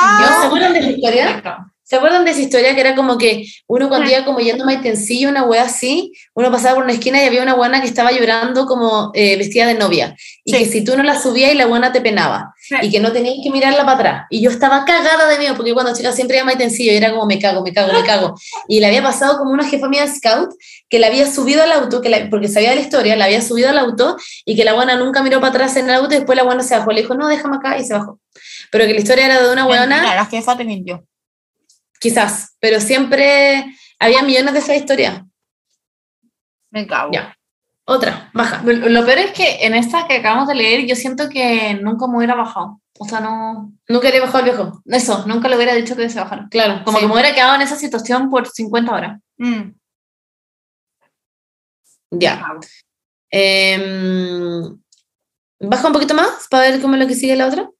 ¿Se 0.40 0.46
acuerdan 0.46 0.72
de 0.72 0.80
esa 0.80 0.90
historia? 0.90 1.72
¿Se 1.88 1.96
acuerdan 1.96 2.24
de 2.26 2.32
esa 2.32 2.40
historia 2.42 2.74
que 2.74 2.82
era 2.82 2.94
como 2.94 3.16
que 3.16 3.44
uno 3.66 3.88
cuando 3.88 4.10
iba 4.10 4.22
como 4.26 4.40
yendo 4.40 4.64
a 4.64 4.66
Maitencillo, 4.66 5.30
una 5.30 5.44
wea 5.44 5.62
así, 5.62 6.12
uno 6.34 6.50
pasaba 6.50 6.74
por 6.74 6.84
una 6.84 6.92
esquina 6.92 7.22
y 7.22 7.26
había 7.26 7.42
una 7.42 7.54
buena 7.54 7.80
que 7.80 7.86
estaba 7.86 8.12
llorando 8.12 8.66
como 8.66 9.10
eh, 9.14 9.38
vestida 9.38 9.66
de 9.66 9.72
novia? 9.74 10.14
Y 10.44 10.52
Sí. 10.52 10.58
que 10.58 10.64
si 10.66 10.84
tú 10.84 10.96
no 10.98 11.02
la 11.02 11.18
subías 11.18 11.50
y 11.52 11.54
la 11.54 11.64
buena 11.64 11.90
te 11.90 12.02
penaba. 12.02 12.52
Sí. 12.60 12.74
Y 12.82 12.90
que 12.90 13.00
no 13.00 13.10
tenías 13.12 13.36
que 13.42 13.50
mirarla 13.50 13.86
para 13.86 13.92
atrás. 13.92 14.26
Y 14.28 14.42
yo 14.42 14.50
estaba 14.50 14.84
cagada 14.84 15.26
de 15.28 15.38
miedo, 15.38 15.54
porque 15.56 15.72
cuando 15.72 15.94
chica 15.94 16.12
siempre 16.12 16.36
iba 16.36 16.42
a 16.42 16.46
Maitencillo 16.46 16.92
y 16.92 16.96
era 16.96 17.10
como 17.10 17.24
me 17.24 17.38
cago, 17.38 17.62
me 17.62 17.72
cago, 17.72 17.90
me 17.94 18.04
cago. 18.04 18.34
Y 18.68 18.80
le 18.80 18.86
había 18.86 19.02
pasado 19.02 19.38
como 19.38 19.52
una 19.52 19.64
jefa 19.66 19.88
mía 19.88 20.02
de 20.04 20.14
scout 20.14 20.50
que 20.90 20.98
la 20.98 21.06
había 21.06 21.26
subido 21.26 21.62
al 21.62 21.72
auto, 21.72 22.02
que 22.02 22.10
la- 22.10 22.28
porque 22.28 22.48
sabía 22.48 22.74
la 22.74 22.82
historia, 22.82 23.16
la 23.16 23.24
había 23.24 23.40
subido 23.40 23.70
al 23.70 23.78
auto 23.78 24.18
y 24.44 24.56
que 24.56 24.64
la 24.64 24.74
buena 24.74 24.96
nunca 24.96 25.22
miró 25.22 25.40
para 25.40 25.52
atrás 25.52 25.74
en 25.76 25.88
el 25.88 25.94
auto 25.94 26.12
y 26.14 26.18
después 26.18 26.36
la 26.36 26.42
buena 26.44 26.62
se 26.62 26.76
bajó. 26.76 26.92
Le 26.92 27.00
dijo, 27.00 27.14
no, 27.14 27.28
déjame 27.28 27.56
acá 27.56 27.78
y 27.78 27.84
se 27.86 27.94
bajó. 27.94 28.20
Pero 28.70 28.84
que 28.86 28.92
la 28.92 29.00
historia 29.00 29.24
era 29.24 29.40
de 29.42 29.50
una 29.50 29.64
buena 29.64 30.14
la 30.14 30.26
jefa 30.26 30.54
te 30.54 30.64
mintió. 30.64 31.02
Quizás, 32.00 32.56
pero 32.60 32.80
siempre 32.80 33.64
había 33.98 34.22
millones 34.22 34.52
de 34.52 34.58
esas 34.60 34.76
historias. 34.76 35.22
Me 36.70 36.86
cago. 36.86 37.10
Ya. 37.12 37.34
Otra, 37.84 38.30
baja. 38.34 38.62
Lo, 38.64 39.04
peor 39.06 39.18
es 39.18 39.32
que 39.32 39.64
en 39.64 39.74
esta 39.74 40.06
que 40.06 40.16
acabamos 40.16 40.46
de 40.46 40.54
leer, 40.54 40.86
yo 40.86 40.94
siento 40.94 41.28
que 41.30 41.74
nunca 41.80 42.06
me 42.06 42.18
hubiera 42.18 42.34
bajado. 42.34 42.82
O 42.98 43.08
sea, 43.08 43.20
no. 43.20 43.72
Nunca 43.88 44.10
le 44.10 44.20
bajado 44.20 44.40
el 44.40 44.44
viejo. 44.44 44.82
Eso, 44.84 45.24
nunca 45.26 45.48
le 45.48 45.56
hubiera 45.56 45.74
dicho 45.74 45.96
que 45.96 46.10
se 46.10 46.20
bajara. 46.20 46.48
Claro, 46.50 46.84
Como 46.84 46.98
sí. 46.98 47.02
que 47.02 47.06
me 47.08 47.14
hubiera 47.14 47.34
quedado 47.34 47.54
en 47.54 47.62
esa 47.62 47.76
situación 47.76 48.28
por 48.28 48.46
50 48.46 48.92
horas. 48.92 49.20
Mm, 49.38 49.70
Ya. 52.10 52.42
Em, 53.30 54.80
baja 55.60 55.86
un 55.86 55.92
poquito 55.92 56.14
más 56.14 56.46
para 56.50 56.70
ver 56.70 56.80
cómo 56.80 56.94
es 56.94 57.00
lo 57.00 57.06
que 57.06 57.14
sigue 57.14 57.36
la 57.36 57.46
otra. 57.46 57.70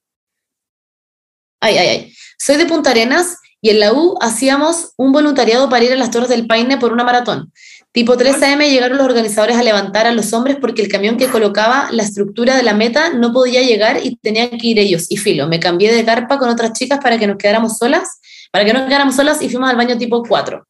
Ay, 1.61 1.77
ay, 1.79 1.89
ay. 1.89 2.15
Soy 2.39 2.57
de 2.57 2.67
Punta 2.67 2.91
Arenas 2.91 3.39
y 3.61 3.71
en 3.71 3.81
la 3.81 3.93
U 3.93 4.17
hacíamos 4.21 4.93
un 4.97 5.13
voluntariado 5.13 5.69
para 5.69 5.85
ir 5.85 5.93
a 5.93 5.97
las 5.97 6.11
Torres 6.11 6.29
del 6.29 6.47
Paine 6.47 6.79
por 6.79 6.93
una 6.93 7.05
maratón. 7.05 7.53
Tipo 7.93 8.17
3 8.17 8.43
AM 8.43 8.61
llegaron 8.61 8.99
los 8.99 9.07
organizadores 9.07 9.57
a 9.57 9.63
levantar 9.63 10.07
a 10.07 10.13
los 10.13 10.33
hombres 10.33 10.57
porque 10.61 10.83
el 10.83 10.89
camión 10.89 11.17
que 11.17 11.29
colocaba 11.29 11.89
la 11.91 12.03
estructura 12.03 12.57
de 12.57 12.63
la 12.63 12.75
meta 12.75 13.13
no 13.15 13.33
podía 13.33 13.63
llegar 13.63 13.99
y 14.05 14.17
tenían 14.17 14.51
que 14.51 14.67
ir 14.69 14.79
ellos. 14.79 15.07
Y 15.11 15.17
filo, 15.17 15.49
me 15.49 15.59
cambié 15.59 15.93
de 15.93 16.05
carpa 16.05 16.39
con 16.39 16.49
otras 16.49 16.73
chicas 16.73 17.01
para 17.03 17.19
que 17.19 17.27
nos 17.27 17.39
quedáramos 17.39 17.79
solas, 17.79 18.21
para 18.53 18.65
que 18.65 18.73
no 18.73 18.87
quedáramos 18.87 19.17
solas 19.17 19.43
y 19.43 19.49
fuimos 19.49 19.71
al 19.71 19.77
baño 19.77 19.99
tipo 19.99 20.23
4. 20.23 20.67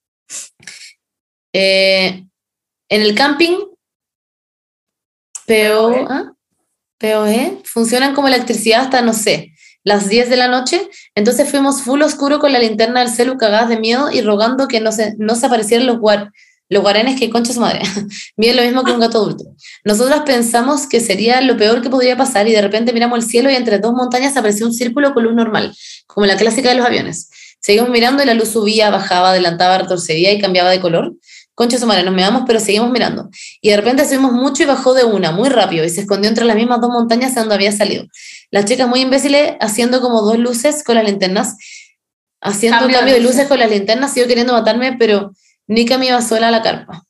Eh, 1.52 2.24
en 2.88 3.02
el 3.02 3.14
camping, 3.14 3.58
PO. 5.46 6.36
POE, 6.98 7.62
funcionan 7.64 8.14
como 8.14 8.26
electricidad 8.26 8.82
hasta, 8.82 9.02
no 9.02 9.12
sé, 9.12 9.52
las 9.88 10.08
10 10.08 10.28
de 10.28 10.36
la 10.36 10.48
noche. 10.48 10.88
Entonces 11.14 11.50
fuimos 11.50 11.82
full 11.82 12.02
oscuro 12.02 12.38
con 12.38 12.52
la 12.52 12.58
linterna 12.58 13.00
del 13.00 13.08
celu 13.08 13.38
cagadas 13.38 13.70
de 13.70 13.78
miedo 13.78 14.10
y 14.12 14.20
rogando 14.20 14.68
que 14.68 14.80
no 14.80 14.92
se, 14.92 15.14
no 15.18 15.34
se 15.34 15.46
aparecieran 15.46 15.86
los 15.86 15.98
guar 15.98 16.30
Los 16.68 16.82
guaranes 16.82 17.18
que 17.18 17.30
concha 17.30 17.54
su 17.54 17.60
madre. 17.60 17.80
Miden 18.36 18.56
lo 18.56 18.62
mismo 18.62 18.84
que 18.84 18.92
un 18.92 19.00
gato 19.00 19.16
adulto. 19.18 19.44
Nosotras 19.84 20.20
pensamos 20.26 20.86
que 20.86 21.00
sería 21.00 21.40
lo 21.40 21.56
peor 21.56 21.80
que 21.80 21.88
podría 21.88 22.18
pasar 22.18 22.46
y 22.46 22.52
de 22.52 22.60
repente 22.60 22.92
miramos 22.92 23.24
el 23.24 23.30
cielo 23.30 23.50
y 23.50 23.54
entre 23.54 23.78
dos 23.78 23.94
montañas 23.94 24.36
apareció 24.36 24.66
un 24.66 24.74
círculo 24.74 25.14
con 25.14 25.24
luz 25.24 25.34
normal, 25.34 25.74
como 26.06 26.26
la 26.26 26.36
clásica 26.36 26.68
de 26.68 26.74
los 26.74 26.86
aviones. 26.86 27.30
Seguimos 27.60 27.88
mirando 27.88 28.22
y 28.22 28.26
la 28.26 28.34
luz 28.34 28.50
subía, 28.50 28.90
bajaba, 28.90 29.30
adelantaba, 29.30 29.78
retrocedía 29.78 30.32
y 30.32 30.38
cambiaba 30.38 30.70
de 30.70 30.80
color. 30.80 31.14
Concha 31.58 31.76
su 31.76 31.88
madre, 31.88 32.04
nos 32.04 32.14
miramos 32.14 32.44
pero 32.46 32.60
seguimos 32.60 32.88
mirando. 32.92 33.30
Y 33.60 33.70
de 33.70 33.78
repente 33.78 34.04
subimos 34.04 34.30
mucho 34.30 34.62
y 34.62 34.66
bajó 34.66 34.94
de 34.94 35.02
una, 35.02 35.32
muy 35.32 35.48
rápido, 35.48 35.84
y 35.84 35.90
se 35.90 36.02
escondió 36.02 36.28
entre 36.28 36.44
las 36.44 36.54
mismas 36.54 36.80
dos 36.80 36.88
montañas 36.88 37.34
de 37.34 37.40
donde 37.40 37.56
había 37.56 37.72
salido. 37.72 38.04
Las 38.52 38.66
chicas 38.66 38.86
muy 38.86 39.00
imbéciles 39.00 39.56
haciendo 39.58 40.00
como 40.00 40.22
dos 40.22 40.38
luces 40.38 40.84
con 40.84 40.94
las 40.94 41.04
linternas, 41.04 41.56
haciendo 42.40 42.78
Cambio 42.78 42.96
un 42.96 43.00
cambio 43.00 43.14
de 43.16 43.20
luces. 43.22 43.48
con 43.48 43.58
las 43.58 43.68
linternas, 43.68 44.14
yo 44.14 44.28
queriendo 44.28 44.52
matarme, 44.52 44.94
pero 45.00 45.32
Nika 45.66 45.98
me 45.98 46.06
iba 46.06 46.22
sola 46.22 46.46
a 46.46 46.50
la 46.52 46.62
carpa. 46.62 47.02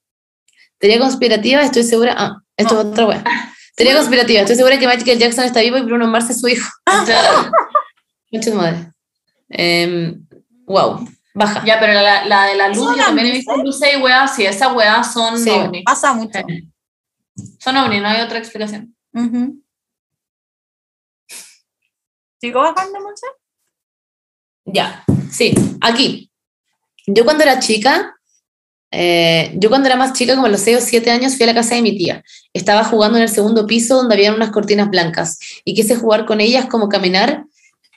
Teoría 0.78 0.98
conspirativa, 0.98 1.60
estoy 1.60 1.82
segura. 1.82 2.14
Ah, 2.16 2.38
esto 2.56 2.80
es 2.80 2.86
otra 2.86 3.04
wea. 3.04 3.24
Teoría 3.76 3.96
conspirativa, 3.96 4.40
estoy 4.40 4.56
segura 4.56 4.78
que 4.78 4.86
Michael 4.86 5.18
Jackson 5.18 5.44
está 5.44 5.60
vivo 5.60 5.76
y 5.76 5.82
Bruno 5.82 6.06
Mars 6.06 6.30
es 6.30 6.40
su 6.40 6.48
hijo. 6.48 6.70
Madre. 8.54 8.92
Em, 9.50 10.26
wow, 10.64 11.06
baja. 11.38 11.64
Ya, 11.64 11.78
pero 11.80 11.92
la, 11.94 12.24
la 12.26 12.44
de 12.46 12.54
la 12.56 12.68
luz, 12.68 12.78
¿Son 12.78 12.96
yo 12.96 13.04
también 13.04 13.28
he 13.28 13.32
visto 13.32 13.56
luces 13.56 13.88
y 13.96 14.00
weas, 14.02 14.34
sí, 14.34 14.44
esas 14.44 14.74
weas 14.74 15.12
son 15.12 15.38
Sí. 15.38 15.50
ovnis. 15.50 15.82
Pasa 15.84 16.12
mucho. 16.12 16.38
Son 17.60 17.76
ovnis, 17.76 18.02
no 18.02 18.08
hay 18.08 18.20
otra 18.20 18.38
explicación. 18.38 18.94
Ujú. 19.14 19.62
¿Sigo 22.40 22.60
bajando, 22.60 23.00
Monse? 23.00 23.26
Ya, 24.64 25.04
sí, 25.30 25.54
aquí. 25.80 26.30
Yo 27.06 27.24
cuando 27.24 27.42
era 27.42 27.58
chica, 27.58 28.14
eh, 28.90 29.52
yo 29.56 29.70
cuando 29.70 29.88
era 29.88 29.96
más 29.96 30.12
chica, 30.12 30.34
como 30.34 30.46
a 30.46 30.50
los 30.50 30.60
6 30.60 30.76
o 30.76 30.80
7 30.80 31.10
años, 31.10 31.36
fui 31.36 31.44
a 31.44 31.46
la 31.46 31.54
casa 31.54 31.74
de 31.74 31.82
mi 31.82 31.96
tía. 31.96 32.22
Estaba 32.52 32.84
jugando 32.84 33.16
en 33.18 33.24
el 33.24 33.28
segundo 33.30 33.66
piso 33.66 33.96
donde 33.96 34.14
había 34.14 34.34
unas 34.34 34.50
cortinas 34.50 34.90
blancas 34.90 35.38
y 35.64 35.74
quise 35.74 35.96
jugar 35.96 36.26
con 36.26 36.40
ellas 36.40 36.66
como 36.66 36.88
caminar 36.88 37.44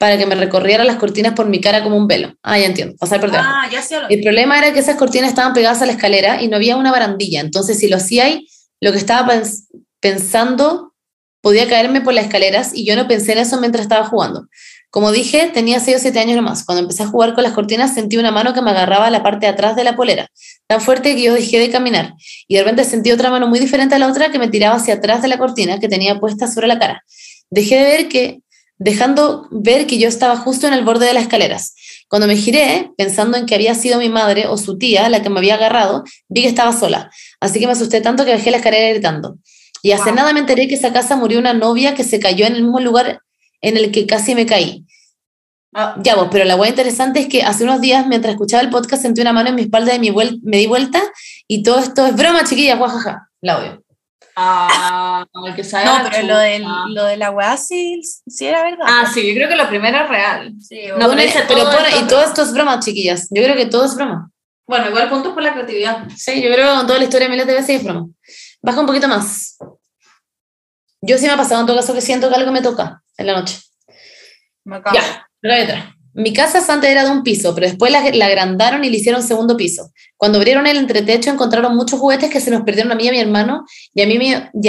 para 0.02 0.18
que 0.18 0.26
me 0.26 0.34
recorrieran 0.34 0.88
las 0.88 0.96
cortinas 0.96 1.34
por 1.34 1.48
mi 1.48 1.62
cara 1.62 1.84
como 1.84 1.96
un 1.96 2.08
velo. 2.08 2.34
Ah, 2.42 2.58
ya 2.58 2.66
entiendo, 2.66 2.96
pasar 2.98 3.20
por 3.20 3.30
debajo. 3.30 3.52
Ah, 3.54 3.70
ya 3.72 3.84
sé 3.84 4.00
lo 4.00 4.10
El 4.10 4.20
problema 4.24 4.58
era 4.58 4.74
que 4.74 4.80
esas 4.80 4.96
cortinas 4.96 5.30
estaban 5.30 5.54
pegadas 5.54 5.80
a 5.84 5.86
la 5.86 5.92
escalera 5.92 6.42
y 6.42 6.48
no 6.48 6.56
había 6.56 6.76
una 6.76 6.92
barandilla. 6.92 7.40
Entonces, 7.40 7.78
si 7.78 7.88
lo 7.88 7.98
hacía 7.98 8.24
ahí, 8.26 8.48
lo 8.80 8.92
que 8.92 8.98
estaba 8.98 9.32
pens- 9.32 9.68
pensando 10.00 10.94
podía 11.42 11.70
caerme 11.70 12.02
por 12.02 12.16
las 12.16 12.26
escaleras 12.26 12.72
y 12.74 12.84
yo 12.84 12.96
no 12.96 13.08
pensé 13.08 13.34
en 13.34 13.38
eso 13.38 13.60
mientras 13.60 13.84
estaba 13.84 14.06
jugando. 14.08 14.48
Como 14.90 15.12
dije, 15.12 15.52
tenía 15.54 15.80
6 15.80 15.98
o 15.98 16.00
7 16.00 16.20
años 16.20 16.36
nomás. 16.36 16.66
Cuando 16.66 16.82
empecé 16.82 17.04
a 17.04 17.08
jugar 17.08 17.36
con 17.36 17.44
las 17.44 17.54
cortinas, 17.54 17.94
sentí 17.94 18.18
una 18.18 18.32
mano 18.32 18.56
que 18.56 18.62
me 18.64 18.72
agarraba 18.72 19.08
la 19.12 19.22
parte 19.22 19.46
de 19.46 19.52
atrás 19.52 19.76
de 19.76 19.84
la 19.84 19.96
polera, 19.96 20.30
tan 20.68 20.82
fuerte 20.82 21.16
que 21.16 21.22
yo 21.22 21.34
dejé 21.36 21.60
de 21.60 21.70
caminar. 21.70 22.16
Y 22.48 22.56
de 22.56 22.62
repente 22.64 22.86
sentí 22.86 23.12
otra 23.12 23.30
mano 23.30 23.46
muy 23.48 23.60
diferente 23.60 23.94
a 23.94 24.00
la 24.00 24.08
otra 24.08 24.32
que 24.32 24.40
me 24.40 24.48
tiraba 24.48 24.78
hacia 24.78 24.96
atrás 24.96 25.22
de 25.22 25.28
la 25.28 25.38
cortina 25.38 25.80
que 25.80 25.88
tenía 25.88 26.20
puesta 26.20 26.48
sobre 26.48 26.68
la 26.68 26.80
cara. 26.80 27.04
Dejé 27.52 27.76
de 27.76 27.84
ver 27.84 28.08
que, 28.10 28.40
dejando 28.84 29.48
ver 29.52 29.86
que 29.86 30.00
yo 30.00 30.08
estaba 30.08 30.36
justo 30.38 30.66
en 30.68 30.74
el 30.74 30.84
borde 30.84 31.06
de 31.06 31.14
las 31.14 31.24
escaleras. 31.24 31.76
Cuando 32.10 32.28
me 32.28 32.36
giré, 32.36 32.92
pensando 32.98 33.38
en 33.38 33.46
que 33.46 33.54
había 33.54 33.76
sido 33.76 34.00
mi 34.00 34.10
madre 34.10 34.48
o 34.48 34.58
su 34.58 34.78
tía 34.80 35.08
la 35.08 35.22
que 35.22 35.30
me 35.30 35.38
había 35.40 35.54
agarrado, 35.54 36.04
vi 36.30 36.42
que 36.42 36.48
estaba 36.48 36.74
sola. 36.74 37.12
Así 37.40 37.60
que 37.60 37.68
me 37.68 37.74
asusté 37.74 38.02
tanto 38.02 38.26
que 38.26 38.34
bajé 38.34 38.50
la 38.50 38.58
escalera 38.58 38.90
gritando. 38.90 39.38
Y 39.84 39.92
hace 39.92 40.06
Wow. 40.06 40.16
nada 40.16 40.34
me 40.34 40.40
enteré 40.40 40.68
que 40.68 40.76
esa 40.76 40.92
casa 40.92 41.16
murió 41.16 41.38
una 41.40 41.54
novia 41.54 41.94
que 41.94 42.04
se 42.04 42.20
cayó 42.20 42.46
en 42.48 42.56
el 42.56 42.64
mismo 42.64 42.80
lugar 42.80 43.22
en 43.62 43.78
el 43.78 43.92
que 43.92 44.08
casi 44.08 44.34
me 44.34 44.46
caí. 44.48 44.84
Ah, 45.74 45.96
Ya 46.04 46.16
vos, 46.16 46.28
pero 46.32 46.44
la 46.46 46.56
hueá 46.56 46.70
interesante 46.70 47.20
es 47.22 47.28
que 47.28 47.44
hace 47.44 47.64
unos 47.64 47.80
días, 47.82 48.06
mientras 48.08 48.34
escuchaba 48.34 48.62
el 48.64 48.70
podcast, 48.72 49.04
sentí 49.04 49.22
una 49.22 49.32
mano 49.32 49.50
en 49.50 49.56
mi 49.56 49.62
espalda 49.62 49.94
y 49.96 50.00
me 50.44 50.58
di 50.58 50.68
vuelta 50.68 51.02
y 51.48 51.62
todo 51.64 51.80
esto 51.80 52.06
es 52.08 52.16
broma, 52.16 52.44
chiquilla, 52.44 52.76
guajaja. 52.76 53.30
La 53.42 53.60
odio. 53.60 53.84
Ah, 54.44 55.26
el 55.48 55.56
que 55.56 55.64
sabe 55.64 55.86
No, 55.86 56.10
pero 56.10 56.28
lo, 56.28 56.38
del, 56.38 56.66
lo 56.90 57.04
de 57.06 57.18
la 57.18 57.32
weá 57.32 57.56
sí, 57.58 58.02
sí 58.28 58.46
era 58.48 58.64
verdad. 58.64 58.86
Ah, 58.88 59.06
sí, 59.12 59.28
yo 59.28 59.36
creo 59.36 59.50
que 59.50 59.56
lo 59.56 59.68
primero 59.70 59.98
es 60.04 60.10
real. 60.10 60.54
sí. 60.60 60.82
No, 60.98 61.10
pero 61.10 61.22
dice 61.22 61.44
pero 61.48 61.62
todo 61.64 61.72
pone- 61.78 61.90
esto- 61.90 62.02
y 62.04 62.08
todo 62.08 62.22
esto 62.24 62.42
es 62.44 62.54
broma, 62.54 62.80
chiquillas. 62.80 63.28
Yo 63.32 63.44
creo 63.44 63.56
que 63.56 63.66
todo 63.68 63.86
es 63.86 63.96
broma. 63.96 64.30
Bueno, 64.68 64.90
igual 64.90 65.10
puntos 65.10 65.34
por 65.34 65.44
la 65.44 65.54
creatividad. 65.54 66.08
Sí, 66.16 66.42
yo 66.42 66.52
creo 66.54 66.72
que 66.72 66.78
con 66.78 66.88
toda 66.88 67.00
la 67.00 67.06
historia 67.06 67.28
miles 67.30 67.46
de 67.48 67.54
veces 67.54 67.78
es 67.78 67.84
broma. 67.84 68.08
Baja 68.62 68.80
un 68.80 68.86
poquito 68.86 69.08
más. 69.08 69.58
Yo 71.02 71.18
sí 71.18 71.26
me 71.26 71.32
ha 71.32 71.38
pasado 71.38 71.62
en 71.62 71.68
todo 71.68 71.78
caso 71.78 71.94
que 71.94 72.02
siento 72.02 72.30
que 72.30 72.36
algo 72.36 72.52
me 72.52 72.62
toca 72.62 73.02
en 73.18 73.26
la 73.28 73.34
noche. 73.34 73.60
Me 74.64 74.82
cago. 74.82 74.96
Ya, 74.96 75.28
pero 75.40 75.54
hay 75.56 75.64
otra. 75.64 75.96
Mi 76.14 76.34
casa 76.34 76.62
antes 76.72 76.90
era 76.90 77.06
de 77.06 77.12
un 77.12 77.24
piso, 77.24 77.56
pero 77.56 77.68
después 77.68 77.92
la, 77.92 78.26
agrandaron 78.26 78.84
y 78.84 78.90
le 78.90 78.98
hicieron 78.98 79.24
segundo 79.24 79.56
piso. 79.56 79.92
Cuando 80.18 80.38
abrieron 80.38 80.68
el 80.68 80.78
entretecho 80.78 81.30
encontraron 81.30 81.76
muchos 81.76 82.00
juguetes 82.00 82.30
que 82.30 82.42
se 82.42 82.52
nos 82.52 82.64
perdieron 82.64 82.92
a 82.92 82.96
mí 82.96 83.06
y 83.06 83.10
a 83.10 83.12
mi 83.12 83.20
hermano 83.20 83.66
y 83.94 84.02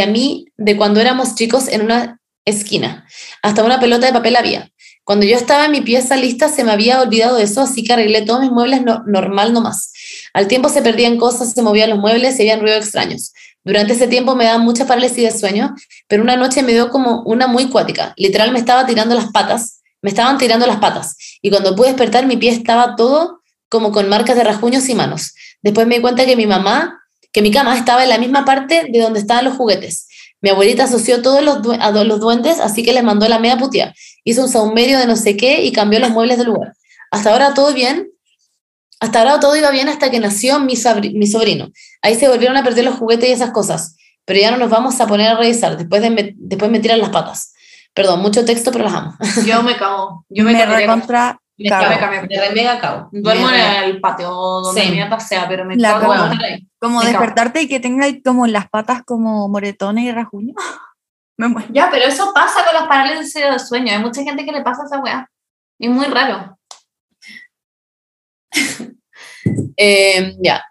a 0.00 0.06
mí, 0.06 0.46
de 0.56 0.76
cuando 0.76 1.00
éramos 1.00 1.34
chicos 1.34 1.68
en 1.68 1.82
una 1.82 2.20
esquina. 2.44 3.06
Hasta 3.42 3.64
una 3.64 3.80
pelota 3.80 4.06
de 4.06 4.12
papel 4.12 4.36
había. 4.36 4.70
Cuando 5.04 5.26
yo 5.26 5.36
estaba 5.36 5.64
en 5.64 5.72
mi 5.72 5.80
pieza 5.80 6.16
lista 6.16 6.48
se 6.48 6.62
me 6.62 6.70
había 6.70 7.00
olvidado 7.00 7.38
eso, 7.38 7.60
así 7.62 7.82
que 7.82 7.92
arreglé 7.92 8.22
todos 8.22 8.40
mis 8.40 8.52
muebles 8.52 8.82
no- 8.82 9.02
normal 9.06 9.52
nomás. 9.52 9.92
Al 10.32 10.46
tiempo 10.46 10.68
se 10.68 10.80
perdían 10.80 11.18
cosas, 11.18 11.52
se 11.52 11.62
movían 11.62 11.90
los 11.90 11.98
muebles 11.98 12.38
y 12.38 12.42
habían 12.42 12.60
ruidos 12.60 12.84
extraños. 12.84 13.32
Durante 13.64 13.92
ese 13.94 14.08
tiempo 14.08 14.34
me 14.36 14.44
daban 14.44 14.62
mucha 14.62 14.86
parálisis 14.86 15.32
de 15.32 15.38
sueño, 15.38 15.74
pero 16.08 16.22
una 16.22 16.36
noche 16.36 16.62
me 16.62 16.72
dio 16.72 16.88
como 16.90 17.22
una 17.22 17.46
muy 17.46 17.68
cuática. 17.68 18.12
Literal 18.16 18.52
me 18.52 18.58
estaba 18.58 18.86
tirando 18.86 19.14
las 19.14 19.30
patas, 19.32 19.81
me 20.02 20.10
estaban 20.10 20.36
tirando 20.36 20.66
las 20.66 20.76
patas. 20.78 21.16
Y 21.40 21.50
cuando 21.50 21.74
pude 21.74 21.88
despertar, 21.88 22.26
mi 22.26 22.36
pie 22.36 22.50
estaba 22.50 22.96
todo 22.96 23.40
como 23.68 23.90
con 23.92 24.08
marcas 24.08 24.36
de 24.36 24.44
rasguños 24.44 24.88
y 24.88 24.94
manos. 24.94 25.32
Después 25.62 25.86
me 25.86 25.94
di 25.96 26.00
cuenta 26.02 26.26
que 26.26 26.36
mi 26.36 26.46
mamá, 26.46 27.00
que 27.32 27.40
mi 27.40 27.50
cama 27.50 27.76
estaba 27.78 28.02
en 28.02 28.10
la 28.10 28.18
misma 28.18 28.44
parte 28.44 28.84
de 28.90 28.98
donde 29.00 29.20
estaban 29.20 29.44
los 29.46 29.56
juguetes. 29.56 30.08
Mi 30.42 30.50
abuelita 30.50 30.84
asoció 30.84 31.22
todos 31.22 31.42
los, 31.42 31.58
a 31.80 31.92
do- 31.92 32.04
los 32.04 32.20
duendes, 32.20 32.58
así 32.60 32.82
que 32.82 32.92
les 32.92 33.04
mandó 33.04 33.28
la 33.28 33.38
media 33.38 33.56
putia. 33.56 33.94
Hizo 34.24 34.42
un 34.42 34.48
saumerio 34.48 34.98
de 34.98 35.06
no 35.06 35.16
sé 35.16 35.36
qué 35.36 35.62
y 35.64 35.72
cambió 35.72 36.00
los 36.00 36.10
muebles 36.10 36.36
del 36.36 36.48
lugar. 36.48 36.74
Hasta 37.10 37.30
ahora 37.30 37.54
todo 37.54 37.72
bien. 37.72 38.08
Hasta 39.00 39.20
ahora 39.20 39.40
todo 39.40 39.56
iba 39.56 39.70
bien 39.70 39.88
hasta 39.88 40.10
que 40.10 40.18
nació 40.20 40.58
mi 40.60 40.76
sobrino. 40.76 41.70
Ahí 42.02 42.16
se 42.16 42.28
volvieron 42.28 42.56
a 42.56 42.64
perder 42.64 42.84
los 42.84 42.96
juguetes 42.96 43.28
y 43.28 43.32
esas 43.32 43.52
cosas. 43.52 43.96
Pero 44.24 44.40
ya 44.40 44.50
no 44.50 44.56
nos 44.56 44.70
vamos 44.70 45.00
a 45.00 45.06
poner 45.06 45.28
a 45.28 45.36
revisar. 45.36 45.76
Después, 45.76 46.02
de 46.02 46.10
me, 46.10 46.34
después 46.36 46.70
me 46.70 46.78
tiran 46.80 47.00
las 47.00 47.10
patas. 47.10 47.51
Perdón, 47.94 48.20
mucho 48.20 48.44
texto, 48.44 48.72
pero 48.72 48.84
las 48.84 48.94
amo. 48.94 49.16
Yo 49.46 49.62
me 49.62 49.76
cago. 49.76 50.24
Yo 50.28 50.44
me 50.44 50.52
me, 50.52 50.58
cago. 50.60 50.74
recontra 50.74 51.38
Me 51.58 51.68
cago. 51.68 51.88
me 51.90 51.98
cago. 51.98 52.26
Me 52.28 52.40
re 52.40 52.50
mega 52.54 52.78
cago. 52.80 53.08
Duermo 53.12 53.48
Me 53.48 53.78
en 53.78 53.84
el 53.84 54.00
patio 54.00 54.30
donde 54.30 54.82
Sí. 54.82 54.90
mierda 54.92 55.20
sea, 55.20 55.46
pero 55.48 55.64
me 55.64 55.76
La 55.76 55.98
cago. 56.00 56.12
cago. 56.12 56.34
ahí. 56.42 56.66
Como 56.80 56.98
Me 57.00 57.04
cago. 57.06 57.18
despertarte 57.18 57.62
y 57.62 57.68
que 57.68 57.80
tenga 57.80 58.06
como 58.24 58.46
las 58.46 58.68
patas 58.70 59.02
como 59.04 59.48
moretones 59.48 60.04
y 60.04 60.12
rasguños. 60.12 60.56
Me 61.38 61.48
muero. 61.48 61.68
Ya, 61.72 61.88
pero 61.90 62.04
eso 62.06 62.30
pasa 62.34 62.64
con 62.64 62.74
las 62.74 62.86
parálisis 62.88 63.34
de 63.34 63.58
sueño. 63.58 63.92
Hay 63.92 63.98
mucha 63.98 64.22
gente 64.22 64.44
que 64.44 64.52
le 64.52 64.62
pasa 64.62 64.84
esa 64.86 64.98
weá. 65.00 65.28
Es 65.78 65.90
muy 65.90 66.06
raro. 66.06 66.56
Eh, 69.76 70.36
ya. 70.40 70.62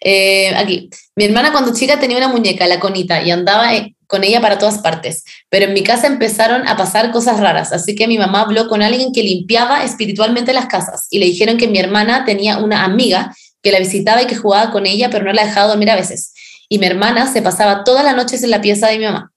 Eh, 0.00 0.54
aquí. 0.54 0.88
Mi 1.16 1.24
hermana 1.24 1.50
cuando 1.50 1.72
chica 1.74 1.98
tenía 1.98 2.18
una 2.18 2.28
muñeca, 2.28 2.66
la 2.66 2.78
conita, 2.78 3.22
y 3.22 3.30
andaba 3.30 3.72
con 4.06 4.24
ella 4.24 4.40
para 4.40 4.58
todas 4.58 4.78
partes. 4.78 5.24
Pero 5.48 5.66
en 5.66 5.72
mi 5.72 5.82
casa 5.82 6.06
empezaron 6.06 6.66
a 6.68 6.76
pasar 6.76 7.10
cosas 7.12 7.40
raras, 7.40 7.72
así 7.72 7.94
que 7.94 8.06
mi 8.06 8.18
mamá 8.18 8.42
habló 8.42 8.68
con 8.68 8.82
alguien 8.82 9.12
que 9.12 9.22
limpiaba 9.22 9.84
espiritualmente 9.84 10.52
las 10.52 10.66
casas 10.66 11.06
y 11.10 11.18
le 11.18 11.26
dijeron 11.26 11.56
que 11.56 11.68
mi 11.68 11.78
hermana 11.78 12.24
tenía 12.24 12.58
una 12.58 12.84
amiga 12.84 13.34
que 13.62 13.72
la 13.72 13.78
visitaba 13.78 14.22
y 14.22 14.26
que 14.26 14.36
jugaba 14.36 14.70
con 14.70 14.86
ella, 14.86 15.10
pero 15.10 15.24
no 15.24 15.32
la 15.32 15.46
dejaba 15.46 15.68
dormir 15.68 15.90
a 15.90 15.96
veces. 15.96 16.34
Y 16.68 16.78
mi 16.78 16.86
hermana 16.86 17.32
se 17.32 17.42
pasaba 17.42 17.84
todas 17.84 18.04
las 18.04 18.14
noches 18.14 18.42
en 18.42 18.50
la 18.50 18.60
pieza 18.60 18.88
de 18.88 18.98
mi 18.98 19.04
mamá. 19.04 19.32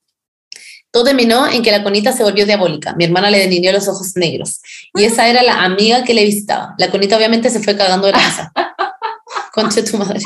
Todo 0.91 1.05
terminó 1.05 1.47
en 1.47 1.61
que 1.63 1.71
la 1.71 1.83
conita 1.83 2.11
se 2.11 2.23
volvió 2.23 2.45
diabólica. 2.45 2.93
Mi 2.95 3.05
hermana 3.05 3.29
le 3.29 3.39
delineó 3.39 3.71
los 3.71 3.87
ojos 3.87 4.15
negros. 4.15 4.61
Y 4.95 5.03
esa 5.03 5.27
era 5.27 5.43
la 5.43 5.63
amiga 5.63 6.03
que 6.03 6.13
le 6.13 6.23
visitaba. 6.23 6.75
La 6.77 6.89
conita 6.89 7.17
obviamente 7.17 7.49
se 7.49 7.59
fue 7.59 7.75
cagando 7.77 8.07
de 8.07 8.13
la 8.13 8.19
casa. 8.19 8.51
Conche 9.53 9.83
tu 9.83 9.97
madre. 9.97 10.19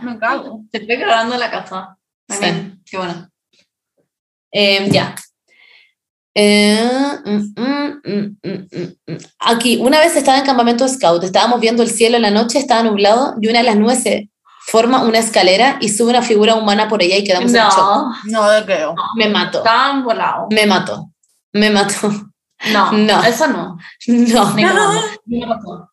Me 0.00 0.18
cago. 0.18 0.64
Se 0.70 0.78
estoy 0.78 0.98
cagando 0.98 1.34
en 1.34 1.40
la 1.40 1.50
casa. 1.50 1.98
Sí. 2.28 2.46
Qué 2.84 2.96
bueno. 2.96 3.30
Eh, 4.58 4.88
ya. 4.90 5.14
Eh, 6.34 6.78
mm, 7.24 7.54
mm, 7.56 8.00
mm, 8.04 8.36
mm, 8.42 8.68
mm, 8.72 9.12
mm. 9.12 9.18
Aquí, 9.40 9.78
una 9.80 10.00
vez 10.00 10.16
estaba 10.16 10.38
en 10.38 10.44
campamento 10.46 10.86
scout, 10.88 11.22
estábamos 11.24 11.60
viendo 11.60 11.82
el 11.82 11.90
cielo 11.90 12.16
en 12.16 12.22
la 12.22 12.30
noche, 12.30 12.58
estaba 12.58 12.82
nublado 12.82 13.34
y 13.40 13.48
una 13.48 13.58
de 13.60 13.64
las 13.64 13.76
nubes 13.76 14.02
se 14.02 14.30
forma 14.66 15.02
una 15.02 15.18
escalera 15.18 15.76
y 15.80 15.88
sube 15.90 16.10
una 16.10 16.22
figura 16.22 16.54
humana 16.56 16.88
por 16.88 17.02
ella 17.02 17.16
y 17.16 17.24
quedamos 17.24 17.52
en 17.52 17.60
shock. 17.60 17.76
No, 17.76 18.12
No 18.24 18.64
creo. 18.66 18.94
Me 19.16 19.28
mato, 19.28 19.62
tan 19.62 20.02
volado. 20.04 20.46
me 20.50 20.66
mato, 20.66 21.10
me 21.52 21.70
mato. 21.70 22.10
No, 22.72 22.92
No. 22.92 23.22
eso 23.24 23.46
no. 23.48 23.76
No. 24.06 24.54
Ni 25.26 25.40
me 25.40 25.46
pasó. 25.54 25.90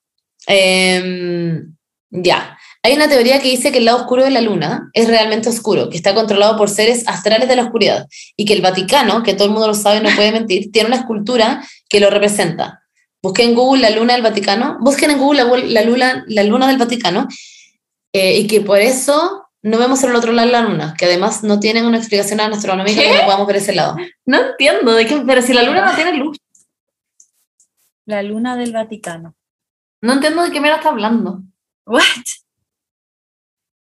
Em, 0.48 1.76
ya. 2.10 2.58
Hay 2.86 2.94
una 2.94 3.08
teoría 3.08 3.40
que 3.40 3.50
dice 3.50 3.72
que 3.72 3.78
el 3.78 3.86
lado 3.86 4.00
oscuro 4.00 4.26
de 4.26 4.30
la 4.30 4.42
luna 4.42 4.90
es 4.92 5.08
realmente 5.08 5.48
oscuro, 5.48 5.90
que 5.90 5.96
está 5.96 6.14
controlado 6.14 6.58
por 6.58 6.70
seres 6.70 7.08
astrales 7.08 7.48
de 7.48 7.56
la 7.56 7.64
oscuridad 7.64 8.08
y 8.36 8.44
que 8.44 8.52
el 8.52 8.62
Vaticano, 8.62 9.24
que 9.24 9.34
todo 9.34 9.46
el 9.46 9.54
mundo 9.54 9.68
lo 9.68 9.74
sabe, 9.74 10.02
no 10.02 10.14
puede 10.14 10.34
mentir, 10.34 10.70
tiene 10.70 10.88
una 10.88 10.98
escultura 10.98 11.66
que 11.88 12.02
lo 12.02 12.10
representa. 12.10 12.82
Busquen 13.22 13.52
en 13.52 13.56
Google 13.56 13.82
la 13.82 13.90
luna 13.90 14.14
del 14.14 14.22
Vaticano, 14.22 14.78
busquen 14.82 15.12
en 15.12 15.18
Google 15.18 15.46
la, 15.46 15.58
la 15.58 15.82
luna, 15.84 16.26
la 16.28 16.44
luna 16.44 16.68
del 16.68 16.78
Vaticano 16.78 17.30
eh, 18.12 18.40
y 18.40 18.48
que 18.48 18.60
por 18.60 18.82
eso 18.82 19.48
no 19.62 19.78
vemos 19.78 20.04
en 20.04 20.10
el 20.10 20.18
otro 20.18 20.34
lado 20.34 20.52
la 20.52 20.62
luna, 20.62 20.94
que 20.98 21.06
además 21.06 21.42
no 21.42 21.62
tienen 21.62 21.86
una 21.86 21.98
explicación 21.98 22.42
astronómica 22.42 23.02
¿Qué? 23.02 23.08
que 23.08 23.18
no 23.18 23.24
podamos 23.24 23.48
ver 23.48 23.56
ese 23.56 23.74
lado. 23.74 23.96
No 24.26 24.42
entiendo, 24.42 24.94
de 24.94 25.06
qué, 25.06 25.24
pero 25.26 25.42
si 25.42 25.54
la 25.54 25.64
luna 25.64 25.86
no 25.86 25.96
tiene 25.96 26.18
luz. 26.18 26.38
La 28.06 28.22
luna 28.24 28.58
del 28.58 28.74
Vaticano. 28.74 29.36
No 30.02 30.12
entiendo 30.12 30.44
de 30.44 30.52
qué 30.52 30.60
me 30.60 30.70
está 30.70 30.90
hablando. 30.90 31.42
What? 31.86 32.02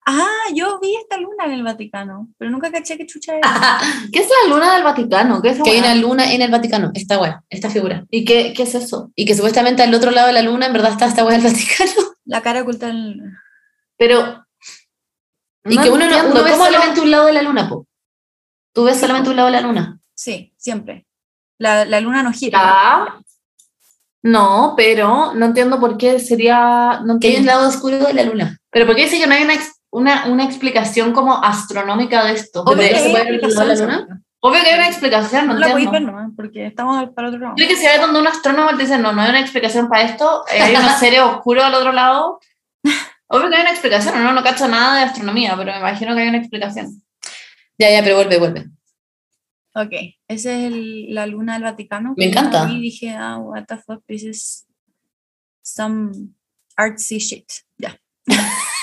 Ah, 0.08 0.28
yo 0.54 0.80
vi 0.80 0.96
esta 0.96 1.18
luna 1.18 1.46
en 1.46 1.52
el 1.54 1.64
Vaticano, 1.64 2.30
pero 2.38 2.52
nunca 2.52 2.72
caché 2.72 2.96
que 2.96 3.08
chucha 3.08 3.36
era. 3.38 3.80
¿Qué 4.14 4.20
es 4.20 4.30
la 4.30 4.54
luna 4.54 4.74
del 4.76 4.84
Vaticano? 4.84 5.42
¿Qué 5.42 5.50
es 5.50 5.62
Que 5.64 5.72
hay 5.72 5.80
una 5.80 5.96
luna 5.96 6.32
en 6.32 6.42
el 6.44 6.52
Vaticano, 6.52 6.92
esta 6.94 7.20
weá, 7.20 7.44
esta 7.50 7.70
figura. 7.72 8.06
¿Y 8.12 8.24
qué, 8.24 8.54
qué 8.56 8.64
es 8.64 8.76
eso? 8.76 9.12
Y 9.16 9.26
que 9.26 9.34
supuestamente 9.34 9.82
al 9.82 9.94
otro 9.94 10.12
lado 10.12 10.28
de 10.28 10.34
la 10.34 10.44
luna 10.44 10.68
en 10.68 10.74
verdad 10.74 10.92
está 10.92 11.08
esta 11.08 11.24
weá 11.26 11.38
del 11.38 11.52
Vaticano. 11.52 11.92
La 12.26 12.42
cara 12.42 12.62
oculta 12.64 12.88
del... 12.88 13.22
Pero. 13.98 14.46
Y 15.64 15.78
que 15.78 15.90
uno, 15.90 16.08
no, 16.08 16.32
uno 16.32 16.44
ve 16.44 16.52
¿cómo 16.52 16.66
lo- 16.66 16.72
solamente 16.72 17.02
un 17.02 17.12
lado 17.12 17.26
de 17.26 17.34
la 17.34 17.42
luna, 17.42 17.70
po. 17.70 17.88
Tú 18.74 18.84
ves 18.84 19.00
solamente 19.00 19.30
un 19.30 19.36
lado 19.36 19.48
de 19.48 19.54
la 19.54 19.62
luna. 19.62 20.00
Sí, 20.14 20.54
siempre. 20.58 21.06
La, 21.60 21.86
la 21.86 22.00
luna 22.02 22.22
no 22.24 22.32
gira. 22.32 22.60
Ya. 22.60 23.20
No, 24.24 24.74
pero 24.76 25.34
no 25.34 25.46
entiendo 25.46 25.80
por 25.80 25.98
qué 25.98 26.20
sería. 26.20 27.02
No 27.06 27.20
Que 27.20 27.28
hay 27.30 27.38
un 27.38 27.46
lado 27.46 27.68
oscuro 27.68 27.98
de 27.98 28.14
la 28.14 28.24
luna. 28.24 28.58
Pero 28.72 28.86
¿por 28.88 28.96
qué 28.96 29.04
dice 29.04 29.20
que 29.20 29.28
no 29.28 29.34
hay 29.36 29.44
una, 29.44 29.54
una, 29.96 30.26
una 30.28 30.44
explicación 30.46 31.12
como 31.14 31.44
astronómica 31.44 32.24
de 32.26 32.34
esto? 32.34 32.62
Obvio 32.64 32.78
De- 32.84 32.90
que 32.90 32.96
hay 32.96 33.04
se 33.04 33.10
puede 33.10 33.66
la 33.66 33.76
luna. 33.76 34.22
obvio 34.40 34.62
que 34.64 34.70
hay 34.70 34.76
una 34.76 34.88
explicación, 34.88 35.48
no, 35.48 35.54
No 35.54 35.60
la 35.60 35.68
podéis 35.70 35.90
ver 35.92 36.02
entiendo. 36.02 36.12
nomás, 36.20 36.34
porque 36.36 36.68
estamos 36.68 37.10
para 37.16 37.28
otro 37.30 37.40
lado. 37.40 37.54
Creo 37.56 37.68
que 37.68 37.76
si 37.78 37.86
hay 37.86 38.00
donde 38.00 38.20
un 38.20 38.28
astrónomo 38.28 38.70
te 38.72 38.84
dice, 38.84 38.98
no, 38.98 39.12
no 39.14 39.22
hay 39.22 39.30
una 39.30 39.40
explicación 39.40 39.90
para 39.90 40.04
esto, 40.04 40.44
eh, 40.54 40.62
hay 40.62 40.76
una 40.76 40.98
serie 41.00 41.22
oscuro 41.22 41.64
al 41.64 41.74
otro 41.74 41.92
lado. 41.92 42.40
Obvio 43.28 43.50
que 43.50 43.56
hay 43.56 43.62
una 43.62 43.72
explicación, 43.72 44.24
no, 44.24 44.34
no 44.34 44.44
cacho 44.44 44.68
nada 44.68 44.98
de 45.00 45.04
astronomía, 45.06 45.56
pero 45.58 45.72
me 45.72 45.80
imagino 45.80 46.14
que 46.16 46.22
hay 46.22 46.30
una 46.30 46.38
explicación. 46.38 47.02
Ya, 47.78 47.90
ya, 47.90 48.04
pero 48.04 48.16
vuelve, 48.18 48.38
vuelve. 48.38 48.66
Ok, 49.74 49.92
esa 50.28 50.52
es 50.54 50.72
el- 50.72 51.14
la 51.14 51.26
luna 51.26 51.54
del 51.56 51.64
Vaticano. 51.64 52.14
Me 52.16 52.26
encanta. 52.26 52.70
Y 52.72 52.80
dije, 52.80 53.12
ah, 53.18 53.38
what 53.40 53.66
the 53.68 53.78
fuck, 53.78 54.02
this 54.08 54.24
is 54.24 54.66
some 55.62 56.12
artsy 56.78 57.18
shit. 57.20 57.46
Ya. 57.78 57.98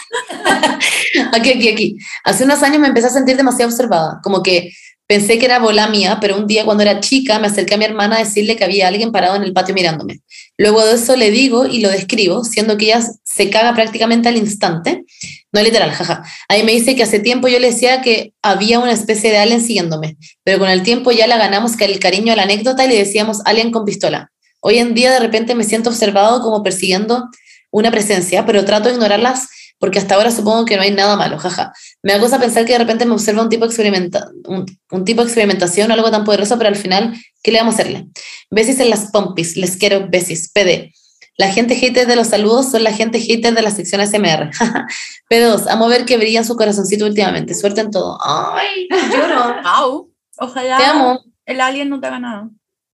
Aquí, 1.32 1.50
aquí, 1.50 1.68
aquí. 1.68 1.98
Hace 2.24 2.44
unos 2.44 2.62
años 2.62 2.78
me 2.80 2.88
empecé 2.88 3.06
a 3.08 3.10
sentir 3.10 3.36
demasiado 3.36 3.70
observada, 3.70 4.20
como 4.22 4.42
que 4.42 4.72
pensé 5.06 5.38
que 5.38 5.44
era 5.44 5.58
bola 5.58 5.88
mía, 5.88 6.18
pero 6.20 6.36
un 6.36 6.46
día 6.46 6.64
cuando 6.64 6.82
era 6.82 7.00
chica 7.00 7.38
me 7.38 7.48
acerqué 7.48 7.74
a 7.74 7.76
mi 7.76 7.84
hermana 7.84 8.16
a 8.16 8.20
decirle 8.20 8.56
que 8.56 8.64
había 8.64 8.88
alguien 8.88 9.12
parado 9.12 9.36
en 9.36 9.42
el 9.42 9.52
patio 9.52 9.74
mirándome. 9.74 10.20
Luego 10.56 10.84
de 10.84 10.94
eso 10.94 11.16
le 11.16 11.30
digo 11.30 11.66
y 11.66 11.80
lo 11.80 11.90
describo, 11.90 12.44
siendo 12.44 12.78
que 12.78 12.86
ella 12.86 13.02
se 13.24 13.50
caga 13.50 13.74
prácticamente 13.74 14.28
al 14.28 14.36
instante. 14.36 15.04
No 15.52 15.62
literal, 15.62 15.90
jaja. 15.90 16.22
Ahí 16.48 16.62
me 16.62 16.72
dice 16.72 16.96
que 16.96 17.02
hace 17.02 17.20
tiempo 17.20 17.48
yo 17.48 17.58
le 17.58 17.72
decía 17.72 18.00
que 18.00 18.32
había 18.42 18.78
una 18.78 18.92
especie 18.92 19.30
de 19.30 19.38
alien 19.38 19.60
siguiéndome, 19.60 20.16
pero 20.44 20.58
con 20.58 20.70
el 20.70 20.82
tiempo 20.82 21.12
ya 21.12 21.26
la 21.26 21.36
ganamos 21.36 21.78
el 21.78 21.98
cariño 21.98 22.32
a 22.32 22.36
la 22.36 22.44
anécdota 22.44 22.84
y 22.84 22.88
le 22.88 22.96
decíamos 22.96 23.40
alien 23.44 23.70
con 23.70 23.84
pistola. 23.84 24.30
Hoy 24.60 24.78
en 24.78 24.94
día 24.94 25.10
de 25.10 25.18
repente 25.18 25.54
me 25.54 25.64
siento 25.64 25.90
observado 25.90 26.40
como 26.40 26.62
persiguiendo 26.62 27.28
una 27.70 27.90
presencia, 27.90 28.46
pero 28.46 28.64
trato 28.64 28.88
de 28.88 28.94
ignorarlas 28.94 29.48
porque 29.83 29.99
hasta 29.99 30.14
ahora 30.14 30.30
supongo 30.30 30.64
que 30.64 30.76
no 30.76 30.83
hay 30.83 30.93
nada 30.93 31.16
malo, 31.16 31.37
jaja. 31.39 31.72
Me 32.05 32.12
da 32.12 32.20
cosa 32.20 32.39
pensar 32.39 32.64
que 32.64 32.70
de 32.70 32.78
repente 32.78 33.05
me 33.05 33.14
observa 33.14 33.43
un 33.43 33.49
tipo, 33.49 33.64
experimenta 33.64 34.30
un, 34.45 34.64
un 34.93 35.05
tipo 35.05 35.22
de 35.22 35.26
experimentación 35.26 35.91
o 35.91 35.95
algo 35.95 36.09
tan 36.09 36.22
poderoso, 36.22 36.57
pero 36.57 36.68
al 36.68 36.76
final, 36.76 37.12
¿qué 37.43 37.51
le 37.51 37.59
vamos 37.59 37.74
a 37.74 37.78
hacerle? 37.83 38.07
Besis 38.49 38.78
en 38.78 38.91
las 38.91 39.11
pompis, 39.11 39.57
les 39.57 39.76
quiero 39.76 40.07
besis, 40.09 40.53
PD. 40.53 40.93
La 41.37 41.51
gente 41.51 41.74
hater 41.74 42.07
de 42.07 42.14
los 42.14 42.28
saludos 42.28 42.70
son 42.70 42.85
la 42.85 42.93
gente 42.93 43.18
hater 43.18 43.55
de 43.55 43.61
la 43.61 43.72
sección 43.72 44.01
SMR. 44.07 44.53
P2, 45.28 45.66
amo 45.68 45.89
ver 45.89 46.05
que 46.05 46.16
brilla 46.16 46.45
su 46.45 46.55
corazoncito 46.55 47.05
últimamente. 47.05 47.53
Suerte 47.53 47.80
en 47.80 47.91
todo. 47.91 48.20
Ay, 48.24 48.87
lloro. 48.89 49.57
Au. 49.64 50.12
Ojalá 50.39 50.78
Te 50.78 50.85
amo. 50.85 51.24
el 51.45 51.61
alien 51.61 51.89
no 51.89 51.99
te 51.99 52.07
haga 52.07 52.20
nada. 52.20 52.49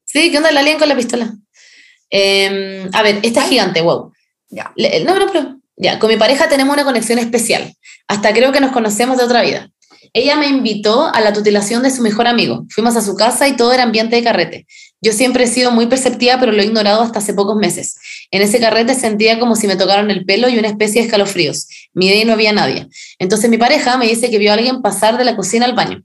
Sí, 0.04 0.30
¿qué 0.30 0.36
onda 0.36 0.50
el 0.50 0.58
alien 0.58 0.78
con 0.78 0.90
la 0.90 0.96
pistola? 0.96 1.32
Eh, 2.10 2.90
a 2.92 3.02
ver, 3.02 3.20
esta 3.22 3.42
es 3.42 3.48
gigante, 3.48 3.80
wow. 3.80 4.12
Ya. 4.50 4.70
No, 5.06 5.18
no, 5.18 5.26
pero 5.32 5.63
ya, 5.76 5.98
con 5.98 6.10
mi 6.10 6.16
pareja 6.16 6.48
tenemos 6.48 6.74
una 6.74 6.84
conexión 6.84 7.18
especial. 7.18 7.74
Hasta 8.06 8.32
creo 8.32 8.52
que 8.52 8.60
nos 8.60 8.72
conocemos 8.72 9.18
de 9.18 9.24
otra 9.24 9.42
vida. 9.42 9.70
Ella 10.12 10.36
me 10.36 10.46
invitó 10.46 11.12
a 11.12 11.20
la 11.20 11.32
tutelación 11.32 11.82
de 11.82 11.90
su 11.90 12.02
mejor 12.02 12.28
amigo. 12.28 12.64
Fuimos 12.68 12.94
a 12.96 13.00
su 13.00 13.16
casa 13.16 13.48
y 13.48 13.56
todo 13.56 13.72
era 13.72 13.82
ambiente 13.82 14.14
de 14.14 14.22
carrete. 14.22 14.66
Yo 15.00 15.12
siempre 15.12 15.44
he 15.44 15.46
sido 15.48 15.72
muy 15.72 15.86
perceptiva, 15.86 16.38
pero 16.38 16.52
lo 16.52 16.62
he 16.62 16.66
ignorado 16.66 17.02
hasta 17.02 17.18
hace 17.18 17.34
pocos 17.34 17.56
meses. 17.56 17.96
En 18.30 18.40
ese 18.40 18.60
carrete 18.60 18.94
sentía 18.94 19.40
como 19.40 19.56
si 19.56 19.66
me 19.66 19.76
tocaran 19.76 20.10
el 20.10 20.24
pelo 20.24 20.48
y 20.48 20.58
una 20.58 20.68
especie 20.68 21.00
de 21.00 21.06
escalofríos. 21.06 21.66
Miré 21.92 22.18
y 22.18 22.24
no 22.24 22.32
había 22.34 22.52
nadie. 22.52 22.86
Entonces 23.18 23.50
mi 23.50 23.58
pareja 23.58 23.96
me 23.96 24.06
dice 24.06 24.30
que 24.30 24.38
vio 24.38 24.52
a 24.52 24.54
alguien 24.54 24.82
pasar 24.82 25.18
de 25.18 25.24
la 25.24 25.34
cocina 25.34 25.66
al 25.66 25.74
baño. 25.74 26.04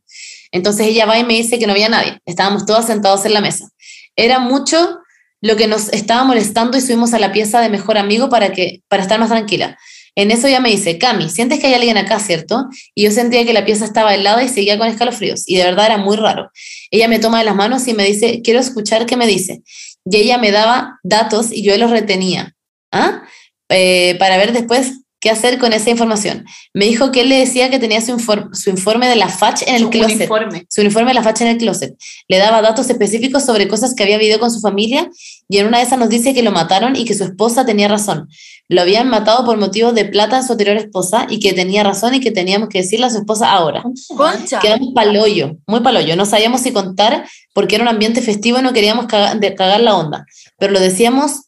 Entonces 0.51 0.87
ella 0.87 1.05
va 1.05 1.19
y 1.19 1.23
me 1.23 1.35
dice 1.35 1.59
que 1.59 1.67
no 1.67 1.73
había 1.73 1.89
nadie. 1.89 2.19
Estábamos 2.25 2.65
todos 2.65 2.85
sentados 2.85 3.25
en 3.25 3.33
la 3.33 3.41
mesa. 3.41 3.69
Era 4.15 4.39
mucho 4.39 4.99
lo 5.41 5.55
que 5.55 5.67
nos 5.67 5.89
estaba 5.89 6.23
molestando 6.23 6.77
y 6.77 6.81
subimos 6.81 7.13
a 7.13 7.19
la 7.19 7.31
pieza 7.31 7.61
de 7.61 7.69
mejor 7.69 7.97
amigo 7.97 8.29
para, 8.29 8.51
que, 8.51 8.81
para 8.87 9.03
estar 9.03 9.19
más 9.19 9.29
tranquila. 9.29 9.77
En 10.15 10.31
eso 10.31 10.47
ella 10.47 10.59
me 10.59 10.69
dice, 10.69 10.97
Cami, 10.97 11.29
sientes 11.29 11.59
que 11.59 11.67
hay 11.67 11.75
alguien 11.75 11.97
acá, 11.97 12.19
¿cierto? 12.19 12.67
Y 12.93 13.03
yo 13.03 13.11
sentía 13.11 13.45
que 13.45 13.53
la 13.53 13.63
pieza 13.63 13.85
estaba 13.85 14.13
helada 14.13 14.43
y 14.43 14.49
seguía 14.49 14.77
con 14.77 14.87
escalofríos. 14.87 15.47
Y 15.47 15.55
de 15.55 15.63
verdad 15.63 15.85
era 15.85 15.97
muy 15.97 16.17
raro. 16.17 16.51
Ella 16.91 17.07
me 17.07 17.19
toma 17.19 17.39
de 17.39 17.45
las 17.45 17.55
manos 17.55 17.87
y 17.87 17.93
me 17.93 18.03
dice, 18.03 18.41
quiero 18.43 18.59
escuchar 18.59 19.05
qué 19.05 19.15
me 19.15 19.27
dice. 19.27 19.61
Y 20.03 20.17
ella 20.17 20.37
me 20.37 20.51
daba 20.51 20.99
datos 21.03 21.51
y 21.51 21.63
yo 21.63 21.77
los 21.77 21.91
retenía. 21.91 22.55
¿Ah? 22.91 23.23
Eh, 23.69 24.15
para 24.19 24.37
ver 24.37 24.51
después 24.51 24.99
qué 25.21 25.29
hacer 25.29 25.57
con 25.57 25.73
esa 25.73 25.89
información. 25.89 26.45
Me 26.73 26.85
dijo 26.85 27.11
que 27.11 27.21
él 27.21 27.29
le 27.29 27.37
decía 27.39 27.69
que 27.69 27.77
tenía 27.79 27.99
su, 28.01 28.11
inform- 28.17 28.53
su 28.53 28.69
informe 28.69 29.07
de 29.07 29.15
la 29.15 29.27
FACH 29.29 29.63
en 29.67 29.75
el 29.75 29.81
Su 29.83 29.89
closet 29.89 30.15
uniforme. 30.15 30.65
su 30.69 30.81
uniforme 30.81 31.09
de 31.09 31.13
la 31.15 31.23
facha 31.23 31.43
en 31.43 31.51
el 31.51 31.57
closet. 31.57 31.95
Le 32.27 32.37
daba 32.37 32.61
datos 32.61 32.89
específicos 32.89 33.43
sobre 33.45 33.67
cosas 33.67 33.93
que 33.95 34.03
había 34.03 34.17
vivido 34.17 34.39
con 34.39 34.49
su 34.51 34.59
familia 34.61 35.09
y 35.49 35.57
en 35.57 35.67
una 35.67 35.79
de 35.79 35.83
esas 35.83 35.99
nos 35.99 36.09
dice 36.09 36.33
que 36.33 36.41
lo 36.43 36.51
mataron 36.51 36.95
y 36.95 37.05
que 37.05 37.13
su 37.15 37.23
esposa 37.25 37.65
tenía 37.65 37.87
razón. 37.87 38.29
Lo 38.69 38.81
habían 38.81 39.09
matado 39.09 39.43
por 39.45 39.57
motivos 39.57 39.95
de 39.95 40.05
plata 40.05 40.37
en 40.37 40.43
su 40.45 40.51
anterior 40.53 40.77
esposa 40.77 41.25
y 41.29 41.39
que 41.39 41.53
tenía 41.53 41.83
razón 41.83 42.13
y 42.13 42.19
que 42.19 42.31
teníamos 42.31 42.69
que 42.69 42.79
decirle 42.81 43.07
a 43.07 43.09
su 43.09 43.17
esposa 43.17 43.51
ahora. 43.51 43.83
Concha. 44.15 44.59
Quedamos 44.59 44.89
palollo, 44.93 45.57
muy 45.67 45.79
palollo. 45.81 46.15
No 46.15 46.25
sabíamos 46.25 46.61
si 46.61 46.71
contar 46.71 47.25
porque 47.53 47.75
era 47.75 47.83
un 47.83 47.87
ambiente 47.89 48.21
festivo 48.21 48.59
y 48.59 48.61
no 48.61 48.71
queríamos 48.71 49.07
cagar, 49.07 49.39
de- 49.39 49.55
cagar 49.55 49.81
la 49.81 49.95
onda. 49.95 50.25
Pero 50.59 50.71
lo 50.71 50.79
decíamos, 50.79 51.47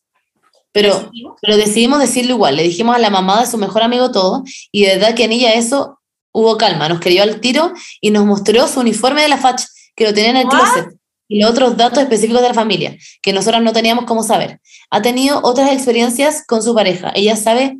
pero, 0.71 1.11
pero 1.41 1.57
decidimos 1.57 1.99
decirlo 1.99 2.33
igual. 2.33 2.55
Le 2.55 2.63
dijimos 2.63 2.95
a 2.95 2.99
la 2.99 3.09
mamá 3.09 3.41
de 3.41 3.47
su 3.47 3.57
mejor 3.57 3.83
amigo 3.83 4.11
todo 4.11 4.43
y 4.71 4.85
de 4.85 4.97
verdad 4.97 5.15
que 5.15 5.25
en 5.25 5.33
ella 5.33 5.53
eso 5.53 5.99
hubo 6.31 6.57
calma. 6.57 6.87
Nos 6.89 6.99
creyó 6.99 7.23
al 7.23 7.39
tiro 7.41 7.73
y 7.99 8.11
nos 8.11 8.25
mostró 8.25 8.67
su 8.67 8.79
uniforme 8.79 9.21
de 9.21 9.27
la 9.27 9.37
FACH 9.37 9.63
que 9.95 10.05
lo 10.05 10.13
tenía 10.13 10.31
en 10.31 10.37
el 10.37 10.45
What? 10.47 10.51
closet 10.51 11.01
y 11.31 11.39
los 11.39 11.51
otros 11.51 11.77
datos 11.77 12.03
específicos 12.03 12.41
de 12.41 12.49
la 12.49 12.53
familia 12.53 12.97
que 13.21 13.31
nosotros 13.31 13.63
no 13.63 13.71
teníamos 13.71 14.03
cómo 14.03 14.21
saber. 14.21 14.59
Ha 14.89 15.01
tenido 15.01 15.39
otras 15.43 15.71
experiencias 15.71 16.43
con 16.45 16.61
su 16.61 16.75
pareja. 16.75 17.13
Ella 17.15 17.37
sabe, 17.37 17.77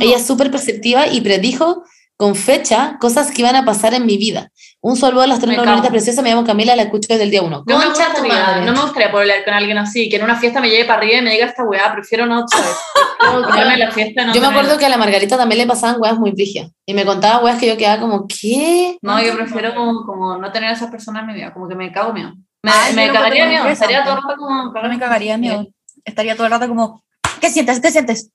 ella 0.00 0.16
es 0.16 0.26
súper 0.26 0.50
perceptiva 0.50 1.06
y 1.06 1.20
predijo 1.20 1.84
con 2.20 2.34
fecha 2.36 2.98
cosas 3.00 3.30
que 3.30 3.40
iban 3.40 3.56
a 3.56 3.64
pasar 3.64 3.94
en 3.94 4.04
mi 4.04 4.18
vida. 4.18 4.50
Un 4.82 4.94
saludo 4.94 5.22
a 5.22 5.26
las 5.26 5.40
tres 5.40 5.56
cago. 5.56 5.88
preciosas, 5.88 6.22
me 6.22 6.28
llamo 6.28 6.44
Camila, 6.44 6.76
la 6.76 6.82
escucho 6.82 7.06
desde 7.08 7.22
el 7.22 7.30
día 7.30 7.40
uno. 7.40 7.64
No 7.66 7.78
me, 7.78 7.86
gustaría, 7.86 8.22
madre. 8.34 8.66
no 8.66 8.74
me 8.74 8.80
gustaría 8.82 9.10
poder 9.10 9.30
hablar 9.30 9.44
con 9.46 9.54
alguien 9.54 9.78
así, 9.78 10.10
que 10.10 10.16
en 10.16 10.24
una 10.24 10.36
fiesta 10.36 10.60
me 10.60 10.68
llegue 10.68 10.84
para 10.84 10.98
arriba 10.98 11.20
y 11.20 11.22
me 11.22 11.30
diga 11.30 11.46
esta 11.46 11.64
weá, 11.64 11.90
prefiero 11.94 12.26
no, 12.26 12.44
la 13.78 13.90
fiesta 13.90 14.26
no 14.26 14.34
Yo 14.34 14.40
me 14.42 14.46
tener- 14.48 14.50
acuerdo 14.50 14.78
que 14.78 14.84
a 14.84 14.90
la 14.90 14.98
Margarita 14.98 15.38
también 15.38 15.60
le 15.62 15.66
pasaban 15.66 15.98
weas 15.98 16.18
muy 16.18 16.32
brigias. 16.32 16.70
Y 16.84 16.92
me 16.92 17.06
contaba 17.06 17.42
weas 17.42 17.58
que 17.58 17.66
yo 17.66 17.78
quedaba 17.78 18.02
como, 18.02 18.26
¿qué? 18.28 18.98
No, 19.00 19.22
yo 19.22 19.34
prefiero 19.34 19.74
como, 19.74 20.04
como 20.04 20.36
no 20.36 20.52
tener 20.52 20.68
a 20.68 20.72
esas 20.74 20.90
personas 20.90 21.22
en 21.22 21.28
mi 21.28 21.34
vida, 21.36 21.54
como 21.54 21.68
que 21.68 21.74
me 21.74 21.90
cago 21.90 22.12
miedo. 22.12 22.34
Me, 22.62 22.70
Ay, 22.70 22.94
me 22.94 23.10
cagaría 23.10 23.46
miedo, 23.46 23.66
estaría 23.66 24.04
todo 24.04 24.16
el 24.16 24.22
rato 24.22 24.36
como... 24.36 24.72
Me 24.90 24.98
cagaría 24.98 25.38
miedo. 25.38 25.66
Estaría 26.04 26.34
todo 26.36 26.44
el 26.44 26.52
rato 26.52 26.68
como, 26.68 27.02
¿qué 27.40 27.48
sientes? 27.48 27.80
¿Qué 27.80 27.90
sientes? 27.90 28.30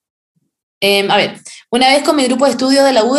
Eh, 0.81 1.07
a 1.07 1.17
ver, 1.17 1.39
una 1.69 1.89
vez 1.89 2.01
con 2.01 2.15
mi 2.15 2.25
grupo 2.25 2.45
de 2.45 2.51
estudio 2.51 2.83
de 2.83 2.93
la 2.93 3.03
U 3.03 3.15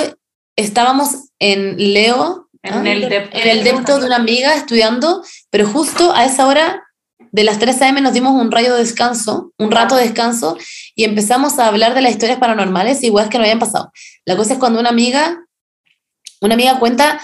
estábamos 0.56 1.30
en 1.38 1.76
Leo, 1.92 2.48
En 2.62 2.74
¿ah? 2.74 2.90
el 2.90 3.04
en 3.04 3.48
el 3.48 3.64
depto 3.64 4.00
de 4.00 4.06
una 4.06 4.16
amiga 4.16 4.54
estudiando, 4.54 5.22
pero 5.50 5.68
justo 5.68 6.12
a 6.12 6.24
esa 6.24 6.46
hora 6.46 6.82
de 7.30 7.44
las 7.44 7.58
3 7.58 7.82
a.m. 7.82 8.00
nos 8.00 8.14
dimos 8.14 8.32
un 8.32 8.50
rayo 8.50 8.72
de 8.74 8.80
descanso, 8.80 9.52
un 9.58 9.70
rato 9.70 9.94
de 9.96 10.04
descanso, 10.04 10.56
y 10.94 11.04
empezamos 11.04 11.58
a 11.58 11.68
hablar 11.68 11.94
de 11.94 12.00
las 12.00 12.12
historias 12.12 12.38
paranormales 12.38 13.02
y 13.02 13.10
weas 13.10 13.28
que 13.28 13.38
no 13.38 13.44
habían 13.44 13.58
pasado. 13.58 13.92
La 14.24 14.36
cosa 14.36 14.54
es 14.54 14.58
cuando 14.58 14.80
una 14.80 14.88
amiga, 14.88 15.44
una 16.40 16.54
amiga 16.54 16.78
cuenta 16.78 17.20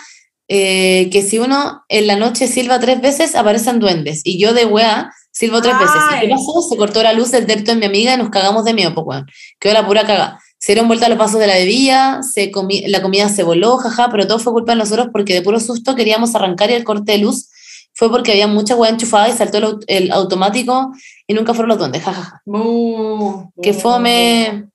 eh, 0.48 1.08
que 1.10 1.22
si 1.22 1.38
uno 1.38 1.82
en 1.88 2.06
la 2.06 2.16
noche 2.16 2.46
silba 2.46 2.78
tres 2.78 3.00
veces, 3.00 3.34
aparecen 3.34 3.80
duendes, 3.80 4.20
y 4.24 4.38
yo 4.38 4.52
de 4.52 4.66
wea 4.66 5.10
silbo 5.30 5.62
tres 5.62 5.78
veces. 5.78 6.02
¿Y 6.16 6.20
qué 6.20 6.28
pasó? 6.28 6.62
Se 6.68 6.76
cortó 6.76 7.02
la 7.02 7.14
luz 7.14 7.30
del 7.30 7.46
depto 7.46 7.72
en 7.72 7.78
mi 7.78 7.86
amiga 7.86 8.14
y 8.14 8.18
nos 8.18 8.30
cagamos 8.30 8.64
de 8.64 8.74
miedo, 8.74 8.94
pues 8.94 9.06
weón. 9.06 9.26
Quedó 9.58 9.72
la 9.72 9.86
pura 9.86 10.06
caga. 10.06 10.38
Se 10.62 10.72
dieron 10.74 10.86
vuelta 10.86 11.08
los 11.08 11.18
pasos 11.18 11.40
de 11.40 11.48
la 11.48 11.54
bebida, 11.54 12.22
se 12.22 12.52
comi- 12.52 12.84
la 12.86 13.02
comida 13.02 13.28
se 13.28 13.42
voló, 13.42 13.78
jaja, 13.78 14.08
pero 14.12 14.28
todo 14.28 14.38
fue 14.38 14.52
culpa 14.52 14.72
de 14.72 14.78
nosotros 14.78 15.08
porque 15.12 15.34
de 15.34 15.42
puro 15.42 15.58
susto 15.58 15.96
queríamos 15.96 16.36
arrancar 16.36 16.70
y 16.70 16.74
el 16.74 16.84
corte 16.84 17.10
de 17.10 17.18
luz 17.18 17.48
fue 17.94 18.08
porque 18.10 18.30
había 18.30 18.46
mucha 18.46 18.76
hueá 18.76 18.90
enchufada 18.90 19.28
y 19.28 19.32
saltó 19.32 19.58
el, 19.58 19.78
el 19.88 20.12
automático 20.12 20.92
y 21.26 21.34
nunca 21.34 21.52
fueron 21.52 21.70
los 21.70 21.78
duendes, 21.78 22.04
jajaja. 22.04 22.42
Bu. 22.44 23.50
Que 23.60 23.72
fome 23.74 24.68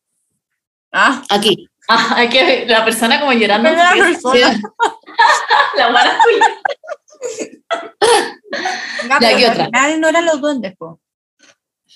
Ah, 0.91 1.23
aquí. 1.29 1.69
Ah, 1.89 2.15
hay 2.17 2.27
que 2.27 2.65
la 2.67 2.83
persona 2.83 3.17
como 3.17 3.31
llorando. 3.31 3.69
La 3.71 3.93
persona. 3.93 4.59
La 5.77 5.87
Ya, 9.07 9.19
pero 9.19 9.37
¿qué 9.37 9.45
al 9.45 9.51
otra? 9.53 9.65
final 9.67 10.01
no 10.01 10.09
eran 10.09 10.25
los 10.25 10.41
duendes, 10.41 10.75
po. 10.77 10.99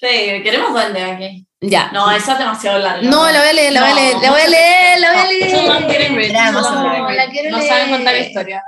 Sí, 0.01 0.41
queremos 0.43 0.73
duende 0.73 1.03
aquí. 1.03 1.47
Ya. 1.63 1.91
No, 1.91 2.09
esa 2.09 2.33
es 2.33 2.39
demasiado 2.39 2.79
larga. 2.79 3.07
No, 3.07 3.29
la 3.29 3.39
voy 3.39 3.49
a 3.49 3.53
leer, 3.53 3.71
la 3.71 3.81
voy 3.81 3.91
a 3.91 3.93
leer, 3.93 4.13
la 4.19 4.31
voy 4.31 4.41
a 4.41 4.47
leer, 4.47 4.99
la 4.99 5.11
voy 5.11 5.19
a 5.21 5.27
leer. 5.27 5.51
No, 7.51 7.61
saben 7.61 7.89
contar 7.91 8.15
historia. 8.17 8.63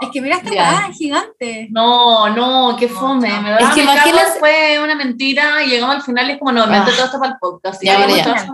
Es 0.00 0.08
que 0.10 0.20
mira 0.20 0.36
esta 0.38 0.50
weá, 0.50 0.88
es 0.90 0.96
gigante. 0.98 1.68
No, 1.70 2.28
no, 2.30 2.76
qué. 2.76 2.88
Me 2.88 3.30
da, 3.30 3.58
Es 3.60 3.68
que 3.70 3.84
me 3.84 3.92
imagínate- 3.92 4.38
fue 4.40 4.80
una 4.82 4.96
mentira 4.96 5.62
y 5.62 5.68
llegamos 5.68 5.94
al 5.94 6.02
final 6.02 6.28
y 6.28 6.32
es 6.32 6.38
como, 6.40 6.50
no, 6.50 6.66
mente 6.66 6.90
Ah. 6.90 6.94
todo 6.96 7.04
esto 7.06 7.18
para 7.20 7.32
el 7.34 7.38
podcast. 7.38 7.80
Ya, 7.84 7.94
¿Y 7.94 8.06
mira, 8.12 8.24
qué 8.24 8.30
ya. 8.30 8.46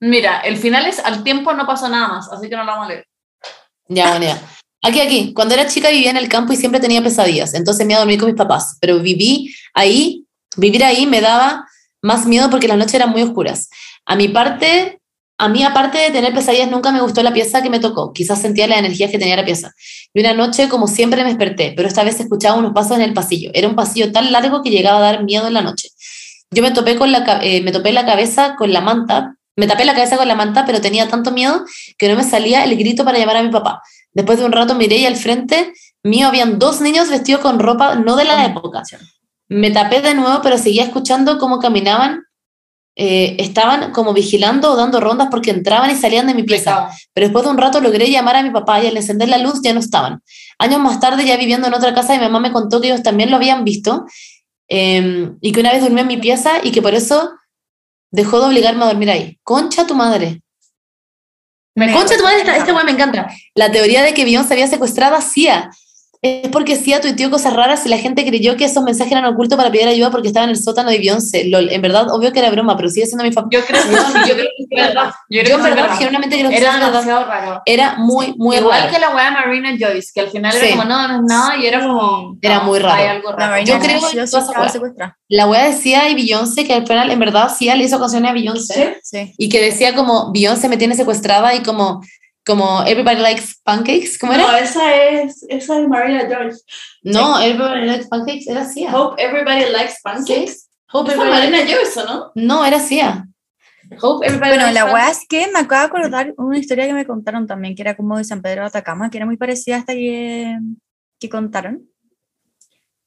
Mira, 0.00 0.40
el 0.40 0.58
final 0.58 0.84
es 0.86 0.98
al 0.98 1.24
tiempo 1.24 1.54
no 1.54 1.66
pasó 1.66 1.88
nada 1.88 2.08
más, 2.08 2.30
así 2.30 2.50
que 2.50 2.56
no 2.56 2.64
lo 2.64 2.72
vamos 2.72 2.86
a 2.86 2.88
leer. 2.90 3.06
Ya, 3.88 4.10
bueno, 4.10 4.26
ya. 4.26 4.38
Aquí, 4.84 5.00
aquí. 5.00 5.32
Cuando 5.32 5.54
era 5.54 5.66
chica 5.66 5.88
vivía 5.88 6.10
en 6.10 6.18
el 6.18 6.28
campo 6.28 6.52
y 6.52 6.56
siempre 6.56 6.78
tenía 6.78 7.02
pesadillas. 7.02 7.54
Entonces 7.54 7.86
me 7.86 7.94
iba 7.94 7.98
a 7.98 8.04
dormir 8.04 8.20
con 8.20 8.28
mis 8.28 8.36
papás. 8.36 8.76
Pero 8.80 8.98
viví 8.98 9.54
ahí, 9.72 10.26
vivir 10.58 10.84
ahí 10.84 11.06
me 11.06 11.22
daba 11.22 11.66
más 12.02 12.26
miedo 12.26 12.50
porque 12.50 12.68
las 12.68 12.76
noches 12.76 12.92
eran 12.92 13.08
muy 13.08 13.22
oscuras. 13.22 13.70
A 14.04 14.14
mi 14.14 14.28
parte, 14.28 15.00
a 15.38 15.48
mí 15.48 15.64
aparte 15.64 15.96
de 15.96 16.10
tener 16.10 16.34
pesadillas, 16.34 16.70
nunca 16.70 16.92
me 16.92 17.00
gustó 17.00 17.22
la 17.22 17.32
pieza 17.32 17.62
que 17.62 17.70
me 17.70 17.80
tocó. 17.80 18.12
Quizás 18.12 18.42
sentía 18.42 18.66
las 18.66 18.78
energías 18.78 19.10
que 19.10 19.18
tenía 19.18 19.36
la 19.36 19.46
pieza. 19.46 19.72
Y 20.12 20.20
una 20.20 20.34
noche, 20.34 20.68
como 20.68 20.86
siempre, 20.86 21.22
me 21.22 21.30
desperté, 21.30 21.72
pero 21.74 21.88
esta 21.88 22.04
vez 22.04 22.20
escuchaba 22.20 22.58
unos 22.58 22.74
pasos 22.74 22.98
en 22.98 23.04
el 23.04 23.14
pasillo. 23.14 23.50
Era 23.54 23.68
un 23.68 23.76
pasillo 23.76 24.12
tan 24.12 24.32
largo 24.32 24.62
que 24.62 24.68
llegaba 24.68 24.98
a 24.98 25.12
dar 25.12 25.24
miedo 25.24 25.46
en 25.46 25.54
la 25.54 25.62
noche. 25.62 25.88
Yo 26.50 26.62
me 26.62 26.72
topé, 26.72 26.96
con 26.96 27.10
la, 27.10 27.40
eh, 27.42 27.62
me 27.62 27.72
topé 27.72 27.90
la 27.90 28.04
cabeza 28.04 28.54
con 28.56 28.70
la 28.70 28.82
manta, 28.82 29.33
me 29.56 29.66
tapé 29.66 29.84
la 29.84 29.94
cabeza 29.94 30.16
con 30.16 30.26
la 30.28 30.34
manta, 30.34 30.64
pero 30.66 30.80
tenía 30.80 31.08
tanto 31.08 31.30
miedo 31.30 31.64
que 31.98 32.08
no 32.08 32.16
me 32.16 32.24
salía 32.24 32.64
el 32.64 32.76
grito 32.76 33.04
para 33.04 33.18
llamar 33.18 33.36
a 33.36 33.42
mi 33.42 33.50
papá. 33.50 33.82
Después 34.12 34.38
de 34.38 34.44
un 34.44 34.52
rato 34.52 34.74
miré 34.74 34.98
y 34.98 35.06
al 35.06 35.16
frente 35.16 35.72
mío 36.02 36.28
habían 36.28 36.58
dos 36.58 36.80
niños 36.80 37.08
vestidos 37.08 37.40
con 37.40 37.58
ropa 37.58 37.94
no 37.96 38.16
de 38.16 38.24
la 38.24 38.44
época. 38.44 38.82
Me 39.48 39.70
tapé 39.70 40.00
de 40.00 40.14
nuevo, 40.14 40.40
pero 40.42 40.58
seguía 40.58 40.84
escuchando 40.84 41.38
cómo 41.38 41.58
caminaban. 41.58 42.22
eh, 42.96 43.36
estaban 43.40 43.90
como 43.92 44.12
vigilando 44.12 44.70
o 44.72 44.76
dando 44.76 45.00
rondas 45.00 45.28
porque 45.30 45.50
entraban 45.50 45.90
y 45.90 45.96
salían 45.96 46.28
de 46.28 46.34
mi 46.34 46.44
pieza. 46.44 46.88
Pero 47.12 47.26
después 47.26 47.44
de 47.44 47.50
un 47.50 47.58
rato 47.58 47.80
logré 47.80 48.08
llamar 48.10 48.36
a 48.36 48.42
mi 48.42 48.50
papá 48.50 48.82
y 48.82 48.86
al 48.86 48.96
encender 48.96 49.28
la 49.28 49.38
luz 49.38 49.60
ya 49.62 49.72
no 49.74 49.80
estaban. 49.80 50.22
Años 50.58 50.80
más 50.80 51.00
tarde, 51.00 51.24
ya 51.24 51.36
viviendo 51.36 51.66
en 51.66 51.74
otra 51.74 51.92
casa, 51.92 52.14
mi 52.14 52.20
mamá 52.20 52.38
me 52.40 52.52
contó 52.52 52.80
que 52.80 52.88
ellos 52.88 53.02
también 53.02 53.30
lo 53.30 53.36
habían 53.36 53.64
visto 53.64 54.04
eh, 54.68 55.28
y 55.40 55.52
que 55.52 55.60
una 55.60 55.72
vez 55.72 55.82
durmió 55.82 56.02
en 56.02 56.08
mi 56.08 56.18
pieza 56.18 56.52
y 56.62 56.70
que 56.70 56.82
por 56.82 56.94
eso 56.94 57.32
dejó 58.14 58.38
de 58.38 58.46
obligarme 58.46 58.84
a 58.84 58.86
dormir 58.86 59.10
ahí. 59.10 59.38
Concha 59.42 59.86
tu 59.86 59.94
madre. 59.94 60.40
Me 61.74 61.92
Concha 61.92 62.16
tu 62.16 62.22
madre, 62.22 62.38
esta, 62.38 62.56
esta 62.56 62.72
weá 62.72 62.84
me 62.84 62.92
encanta. 62.92 63.28
La 63.56 63.72
teoría 63.72 64.04
de 64.04 64.14
que 64.14 64.24
Beyoncé 64.24 64.54
había 64.54 64.68
secuestrado 64.68 65.16
a 65.16 65.20
Cia. 65.20 65.70
Es 66.26 66.48
porque 66.48 66.76
Cia 66.76 67.02
tuiteó 67.02 67.30
cosas 67.30 67.52
raras 67.52 67.84
y 67.84 67.90
la 67.90 67.98
gente 67.98 68.24
creyó 68.24 68.56
que 68.56 68.64
esos 68.64 68.82
mensajes 68.82 69.12
eran 69.12 69.26
ocultos 69.26 69.58
para 69.58 69.70
pedir 69.70 69.86
ayuda 69.88 70.10
porque 70.10 70.28
estaba 70.28 70.44
en 70.44 70.50
el 70.50 70.56
sótano 70.56 70.88
de 70.88 70.96
Beyoncé. 70.96 71.44
Lol, 71.48 71.68
en 71.70 71.82
verdad, 71.82 72.06
obvio 72.10 72.32
que 72.32 72.38
era 72.38 72.48
broma, 72.50 72.78
pero 72.78 72.88
sigue 72.88 73.04
siendo 73.04 73.24
mi 73.24 73.30
familia. 73.30 73.60
Yo 73.60 73.66
creo 73.66 73.82
que 73.82 73.88
sí, 73.90 74.18
yo 74.30 74.34
creo 74.34 74.46
que 74.56 74.62
es 74.62 74.86
verdad. 74.86 75.12
Yo 75.28 75.42
Yo, 75.42 75.44
creo 75.44 75.44
en 75.44 75.44
que 75.44 75.52
es 75.52 75.62
verdad, 75.62 75.82
verdad. 75.82 75.98
genuinamente 75.98 76.38
creo 76.38 76.50
que 76.50 76.56
Era 76.56 76.72
sí 76.72 76.76
verdad. 76.78 76.92
demasiado 76.92 77.24
raro. 77.26 77.62
Era 77.66 77.96
muy, 77.98 78.34
muy 78.38 78.56
Igual 78.56 78.80
raro. 78.80 78.92
que 78.94 78.98
la 79.00 79.14
weá 79.14 79.24
de 79.26 79.30
Marina 79.32 79.70
Joyce, 79.78 80.10
que 80.14 80.20
al 80.22 80.28
final 80.30 80.56
era 80.56 80.64
Sí. 80.66 80.70
como, 80.72 80.84
no, 80.84 81.08
no 81.08 81.14
es 81.16 81.22
nada, 81.24 81.56
y 81.58 81.66
era 81.66 81.80
como... 81.86 82.38
Era 82.40 82.58
no, 82.58 82.64
muy 82.64 82.78
raro. 82.78 83.02
Hay 83.02 83.06
algo 83.08 83.30
La 83.32 83.36
raro. 83.36 83.62
Yo 83.64 83.78
creo 83.80 84.00
sí 84.00 84.16
o 84.16 84.20
en 84.20 84.26
sí 84.26 84.30
toda 84.32 84.42
esa 84.42 84.48
estaba 84.48 84.60
weá. 84.60 84.68
secuestrada. 84.70 85.18
La 85.28 85.46
wea 85.46 85.64
decía 85.64 86.08
y 86.08 86.14
Beyoncé, 86.14 86.64
que 86.64 86.72
al 86.72 86.86
final, 86.86 87.10
en 87.10 87.18
verdad, 87.18 87.50
Cia 87.54 87.74
le 87.74 87.84
hizo 87.84 88.00
canciones 88.00 88.30
a 88.30 88.32
Beyoncé. 88.32 88.98
Sí. 89.02 89.34
Y 89.36 89.50
que 89.50 89.60
decía 89.62 89.94
como, 89.94 90.32
Beyoncé 90.32 90.70
me 90.70 90.78
tiene 90.78 90.94
secuestrada 90.94 91.54
y 91.54 91.62
como, 91.62 92.00
como 92.46 92.82
Everybody 92.84 93.16
Likes 93.20 93.54
Pancakes. 93.62 94.18
¿Cómo 94.20 94.32
No, 94.34 94.48
era? 94.50 94.58
esa 94.60 94.94
es, 94.94 95.44
esa 95.48 95.80
es 95.80 95.88
Marina 95.88 96.24
Joyce. 96.28 96.60
No, 97.02 97.40
Everybody 97.40 97.86
Likes 97.86 98.08
Pancakes 98.08 98.46
era 98.48 98.64
Cia. 98.66 98.94
Hope 98.94 99.22
everybody 99.22 99.70
likes 99.72 99.94
pancakes. 100.02 100.68
Hope 100.92 101.10
Esa 101.12 101.22
es 101.22 101.28
Everybody- 101.28 101.50
Marina 101.50 101.58
Joyce, 101.72 102.00
¿o 102.00 102.04
no? 102.06 102.32
No, 102.34 102.64
era 102.64 102.78
Cia. 102.80 103.26
Hope 104.00 104.26
everybody 104.26 104.50
Bueno, 104.50 104.64
likes 104.64 104.74
la 104.80 104.92
weá 104.92 105.10
es 105.10 105.20
que 105.28 105.46
me 105.52 105.58
acabo 105.60 105.80
de 105.80 105.86
acordar 105.86 106.34
una 106.38 106.58
historia 106.58 106.86
que 106.86 106.94
me 106.94 107.06
contaron 107.06 107.46
también, 107.46 107.74
que 107.74 107.82
era 107.82 107.94
como 107.96 108.16
de 108.18 108.24
San 108.24 108.40
Pedro 108.42 108.62
de 108.62 108.68
Atacama, 108.68 109.10
que 109.10 109.18
era 109.18 109.26
muy 109.26 109.36
parecida 109.36 109.76
a 109.76 109.78
esta 109.80 109.92
que, 109.92 110.58
que 111.20 111.28
contaron. 111.28 111.86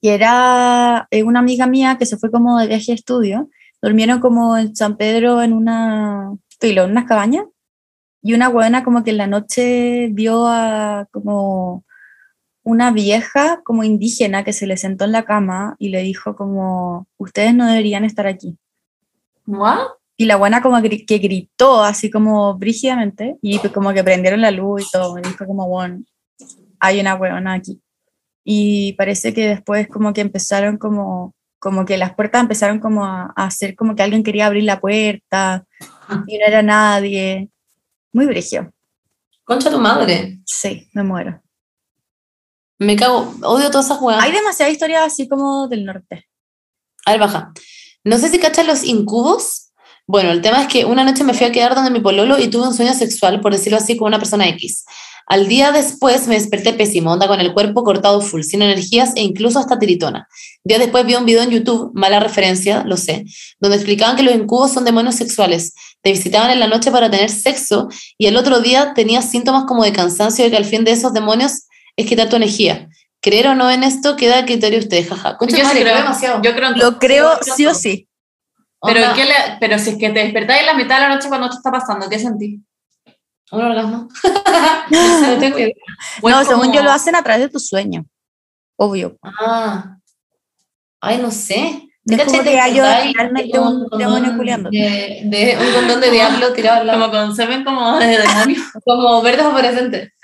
Y 0.02 0.10
era 0.10 1.08
eh, 1.10 1.24
una 1.24 1.40
amiga 1.40 1.66
mía 1.66 1.98
que 1.98 2.06
se 2.06 2.18
fue 2.18 2.30
como 2.30 2.60
de 2.60 2.68
viaje 2.68 2.86
de 2.92 2.94
estudio, 2.94 3.50
durmieron 3.82 4.20
como 4.20 4.56
en 4.58 4.76
San 4.76 4.96
Pedro 4.98 5.42
en 5.42 5.54
una, 5.54 6.30
filo, 6.60 6.84
en 6.84 6.92
unas 6.92 7.06
cabañas, 7.06 7.46
y 8.28 8.34
una 8.34 8.50
buena 8.50 8.84
como 8.84 9.04
que 9.04 9.12
en 9.12 9.18
la 9.18 9.28
noche 9.28 10.10
vio 10.12 10.48
a 10.48 11.08
como 11.12 11.86
una 12.64 12.92
vieja 12.92 13.62
como 13.64 13.86
indígena 13.86 14.44
que 14.44 14.52
se 14.52 14.68
le 14.68 14.76
sentó 14.76 15.06
en 15.06 15.14
la 15.14 15.24
cama 15.24 15.78
y 15.80 15.88
le 15.90 16.02
dijo 16.02 16.36
como, 16.36 17.08
ustedes 17.18 17.56
no 17.56 17.66
deberían 17.66 18.04
estar 18.04 18.28
aquí. 18.28 18.58
¿What? 19.46 19.80
Y 20.18 20.26
la 20.26 20.36
buena 20.36 20.62
como 20.62 20.76
gri- 20.80 21.06
que 21.06 21.20
gritó 21.20 21.82
así 21.84 22.10
como 22.10 22.56
brígidamente 22.58 23.38
y 23.42 23.60
pues 23.60 23.72
como 23.72 23.94
que 23.94 24.04
prendieron 24.04 24.42
la 24.42 24.52
luz 24.52 24.84
y 24.86 24.92
todo. 24.92 25.18
Y 25.18 25.22
dijo 25.22 25.46
como, 25.46 25.66
bueno, 25.70 26.04
hay 26.82 27.00
una 27.00 27.16
huevona 27.16 27.54
aquí. 27.54 27.80
Y 28.44 28.92
parece 28.94 29.34
que 29.34 29.48
después 29.48 29.88
como 29.88 30.12
que 30.12 30.20
empezaron 30.22 30.78
como, 30.78 31.34
como 31.60 31.86
que 31.86 31.98
las 31.98 32.14
puertas 32.16 32.42
empezaron 32.42 32.80
como 32.80 33.06
a, 33.06 33.32
a 33.36 33.46
hacer 33.46 33.76
como 33.76 33.96
que 33.96 34.04
alguien 34.04 34.24
quería 34.24 34.48
abrir 34.48 34.66
la 34.66 34.82
puerta 34.82 35.64
y 36.28 36.38
no 36.38 36.46
era 36.46 36.62
nadie. 36.62 37.50
Muy 38.14 38.26
brigio. 38.26 38.72
Concha 39.44 39.70
tu 39.70 39.80
madre. 39.80 40.40
Sí, 40.46 40.90
me 40.94 41.04
muero. 41.04 41.42
Me 42.80 42.96
cago, 42.96 43.34
odio 43.44 43.72
todas 43.72 43.88
esas 43.88 44.02
weas. 44.02 44.24
Hay 44.24 44.32
demasiadas 44.32 44.74
historias 44.74 45.06
así 45.06 45.28
como 45.28 45.68
del 45.68 45.86
norte. 45.86 46.28
A 47.06 47.12
ver, 47.12 47.20
baja. 47.20 47.52
No 48.04 48.18
sé 48.18 48.30
si 48.30 48.40
cachan 48.40 48.68
los 48.68 48.84
incubos. 48.84 49.72
Bueno, 50.06 50.32
el 50.32 50.42
tema 50.42 50.62
es 50.62 50.68
que 50.68 50.86
una 50.86 51.04
noche 51.04 51.24
me 51.24 51.34
fui 51.34 51.46
a 51.46 51.52
quedar 51.52 51.76
donde 51.76 51.92
mi 51.92 52.00
pololo 52.00 52.40
y 52.40 52.50
tuve 52.50 52.68
un 52.68 52.74
sueño 52.74 52.94
sexual, 52.94 53.42
por 53.42 53.52
decirlo 53.52 53.78
así, 53.78 53.98
con 53.98 54.08
una 54.08 54.20
persona 54.20 54.48
X. 54.50 54.86
Al 55.26 55.50
día 55.50 55.74
después 55.74 56.26
me 56.28 56.36
desperté 56.36 56.72
pésimo, 56.72 57.12
onda 57.12 57.28
con 57.28 57.42
el 57.42 57.54
cuerpo 57.54 57.84
cortado 57.84 58.22
full, 58.22 58.44
sin 58.44 58.62
energías 58.62 59.12
e 59.18 59.22
incluso 59.22 59.60
hasta 59.60 59.78
tiritona. 59.78 60.26
Días 60.64 60.80
después 60.80 61.06
vi 61.06 61.16
un 61.16 61.26
video 61.26 61.44
en 61.44 61.50
YouTube, 61.50 61.92
mala 61.94 62.22
referencia, 62.22 62.86
lo 62.86 62.96
sé, 62.96 63.26
donde 63.60 63.76
explicaban 63.76 64.16
que 64.16 64.24
los 64.24 64.34
incubos 64.34 64.72
son 64.72 64.86
demonios 64.86 65.16
sexuales. 65.16 65.74
Te 66.08 66.14
visitaban 66.14 66.52
en 66.52 66.62
la 66.62 66.68
noche 66.70 66.90
para 66.90 67.12
tener 67.12 67.30
sexo 67.30 67.90
y 68.18 68.28
el 68.28 68.38
otro 68.38 68.62
día 68.62 68.94
tenías 68.94 69.30
síntomas 69.30 69.66
como 69.66 69.84
de 69.84 69.92
cansancio 69.92 70.46
y 70.48 70.50
que 70.50 70.56
al 70.56 70.64
fin 70.64 70.86
de 70.86 70.92
esos 70.94 71.12
demonios 71.12 71.68
es 71.98 72.08
quitar 72.08 72.30
tu 72.30 72.38
energía. 72.38 72.88
Creer 73.22 73.48
o 73.50 73.56
no 73.56 73.70
en 73.70 73.84
esto 73.84 74.16
queda 74.16 74.38
a 74.40 74.46
criterio 74.46 74.80
de 74.80 74.86
ustedes, 74.86 75.10
jaja. 75.10 75.36
Concha 75.36 75.58
Yo 75.58 75.64
madre, 75.66 75.80
sí 75.80 75.84
creo, 75.84 75.94
creo 75.94 76.04
demasiado. 76.06 76.42
yo 76.42 76.56
creo 76.56 76.70
en 76.70 76.80
Lo 76.80 76.98
creo 76.98 77.30
sí 77.42 77.66
o 77.66 77.74
sí. 77.74 78.08
Pero, 78.84 79.02
Onda, 79.02 79.14
¿qué 79.16 79.26
le- 79.26 79.58
pero 79.60 79.78
si 79.80 79.90
es 79.90 79.98
que 79.98 80.10
te 80.12 80.20
despertáis 80.20 80.62
en 80.62 80.66
la 80.68 80.74
mitad 80.76 80.96
de 80.96 81.10
la 81.10 81.16
noche 81.16 81.28
cuando 81.28 81.48
esto 81.48 81.58
está 81.58 81.72
pasando, 81.72 82.08
¿qué 82.08 82.20
sentís? 82.20 82.62
un 83.52 83.62
orgasmo. 83.62 84.08
no 84.90 85.20
sé, 85.20 85.28
no 85.34 85.40
tengo 85.42 85.60
idea. 85.60 85.74
Pues 86.22 86.34
no, 86.34 86.44
según 86.46 86.62
como- 86.68 86.74
yo 86.74 86.84
lo 86.84 86.92
hacen 86.92 87.18
a 87.18 87.22
través 87.24 87.42
de 87.42 87.50
tu 87.50 87.60
sueño. 87.60 88.06
Obvio. 88.78 89.18
Ah. 89.24 89.98
Ay, 91.02 91.18
no 91.18 91.32
sé. 91.32 91.87
Es 92.10 92.24
como 92.24 92.44
que 92.44 92.60
hay 92.60 92.80
realmente 93.14 93.60
un 93.60 93.90
condón 93.90 94.00
demonio 94.00 94.38
culeando. 94.38 94.70
De, 94.70 95.22
de 95.26 95.58
un 95.60 95.74
condón 95.74 96.00
de 96.00 96.12
diablo 96.12 96.54
tirado 96.54 96.82
al 96.82 96.88
lado. 96.88 97.00
Como 97.00 97.12
con 97.12 97.36
semen 97.36 97.64
como 97.64 98.00
de 98.00 98.18
demonio. 98.18 98.62
Como 98.86 99.22
verde 99.22 99.44
fosforescente. 99.44 100.14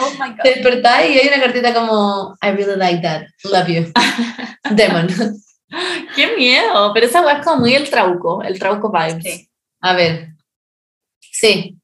Oh 0.00 0.10
my 0.20 0.36
Te 0.42 0.50
despertáis 0.50 1.10
y 1.10 1.18
hay 1.18 1.28
una 1.28 1.42
cartita 1.42 1.74
como 1.74 2.36
I 2.40 2.50
really 2.52 2.76
like 2.76 3.02
that. 3.02 3.24
Love 3.44 3.68
you. 3.68 3.92
Demon. 4.70 5.08
¡Qué 6.14 6.36
miedo! 6.36 6.92
Pero 6.94 7.06
esa 7.06 7.22
weá 7.22 7.38
es 7.38 7.44
como 7.44 7.60
muy 7.60 7.74
el 7.74 7.90
trauco, 7.90 8.42
el 8.42 8.58
trauco 8.58 8.90
vibes. 8.90 9.22
Sí. 9.22 9.50
A 9.80 9.94
ver. 9.94 10.28
Sí. 11.20 11.76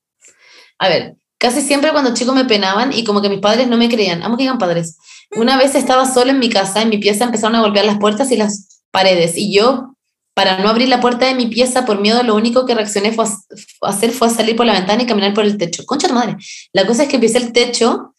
A 0.78 0.88
ver. 0.88 1.16
Casi 1.36 1.60
siempre 1.62 1.90
cuando 1.90 2.14
chicos 2.14 2.34
me 2.34 2.44
penaban 2.44 2.92
y 2.92 3.04
como 3.04 3.20
que 3.20 3.28
mis 3.28 3.40
padres 3.40 3.66
no 3.66 3.76
me 3.76 3.88
creían. 3.88 4.22
Amo 4.22 4.36
que 4.36 4.44
digan 4.44 4.58
padres. 4.58 4.96
Una 5.32 5.56
vez 5.56 5.74
estaba 5.74 6.12
sola 6.12 6.32
en 6.32 6.38
mi 6.38 6.48
casa, 6.48 6.82
en 6.82 6.88
mi 6.88 6.98
pieza 6.98 7.24
empezaron 7.24 7.56
a 7.56 7.60
golpear 7.60 7.84
las 7.84 7.98
puertas 7.98 8.30
y 8.30 8.36
las 8.36 8.82
paredes. 8.90 9.36
Y 9.36 9.52
yo, 9.52 9.96
para 10.34 10.58
no 10.58 10.68
abrir 10.68 10.88
la 10.88 11.00
puerta 11.00 11.26
de 11.26 11.34
mi 11.34 11.46
pieza 11.46 11.84
por 11.84 12.00
miedo, 12.00 12.22
lo 12.22 12.34
único 12.34 12.66
que 12.66 12.74
reaccioné 12.74 13.12
fue 13.12 13.26
hacer 13.82 14.10
fue 14.12 14.30
salir 14.30 14.56
por 14.56 14.66
la 14.66 14.74
ventana 14.74 15.02
y 15.02 15.06
caminar 15.06 15.34
por 15.34 15.44
el 15.44 15.58
techo. 15.58 15.84
Concha 15.86 16.08
tu 16.08 16.14
madre. 16.14 16.36
La 16.72 16.86
cosa 16.86 17.04
es 17.04 17.08
que 17.08 17.18
pisé 17.18 17.38
el 17.38 17.52
techo 17.52 18.14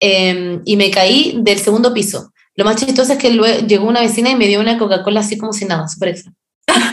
eh, 0.00 0.60
y 0.64 0.76
me 0.76 0.90
caí 0.90 1.38
del 1.38 1.58
segundo 1.58 1.94
piso. 1.94 2.32
Lo 2.56 2.64
más 2.64 2.76
chistoso 2.76 3.12
es 3.12 3.18
que 3.18 3.30
luego 3.30 3.66
llegó 3.66 3.86
una 3.86 4.00
vecina 4.00 4.30
y 4.30 4.36
me 4.36 4.46
dio 4.46 4.60
una 4.60 4.78
Coca-Cola 4.78 5.20
así 5.20 5.36
como 5.36 5.52
si 5.52 5.64
nada, 5.64 5.88
súper 5.88 6.10
extra. 6.10 6.32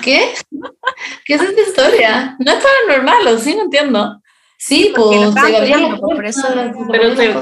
¿Qué? 0.01 0.33
¿Qué 1.25 1.33
es 1.35 1.41
esta 1.41 1.61
historia? 1.61 2.35
No 2.39 2.51
es 2.51 2.63
paranormal, 2.63 3.27
¿o 3.27 3.37
sí? 3.37 3.55
No 3.55 3.63
entiendo. 3.63 4.21
Sí, 4.63 4.93
pues 4.95 5.19
se 5.19 5.31
pues, 5.31 5.99
por 5.99 6.25
eso- 6.25 6.47
Pero 6.91 7.15
se, 7.15 7.33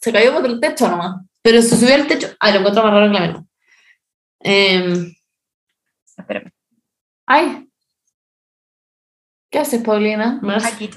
se 0.00 0.10
cayó 0.12 0.32
por 0.32 0.46
el 0.46 0.58
techo 0.58 0.88
nomás. 0.88 1.20
Pero 1.42 1.60
se 1.60 1.76
subió 1.76 1.94
al 1.94 2.06
techo. 2.06 2.28
Ah, 2.40 2.50
lo 2.50 2.60
encuentro 2.60 2.82
más 2.82 2.92
raro 2.94 3.08
que 3.08 3.12
la 3.12 3.20
verdad. 3.26 3.42
Em, 4.40 5.14
Espérame. 6.16 6.50
Ay. 7.26 7.68
¿Qué 9.50 9.58
haces, 9.58 9.82
Paulina? 9.82 10.40
Aquí. 10.64 10.88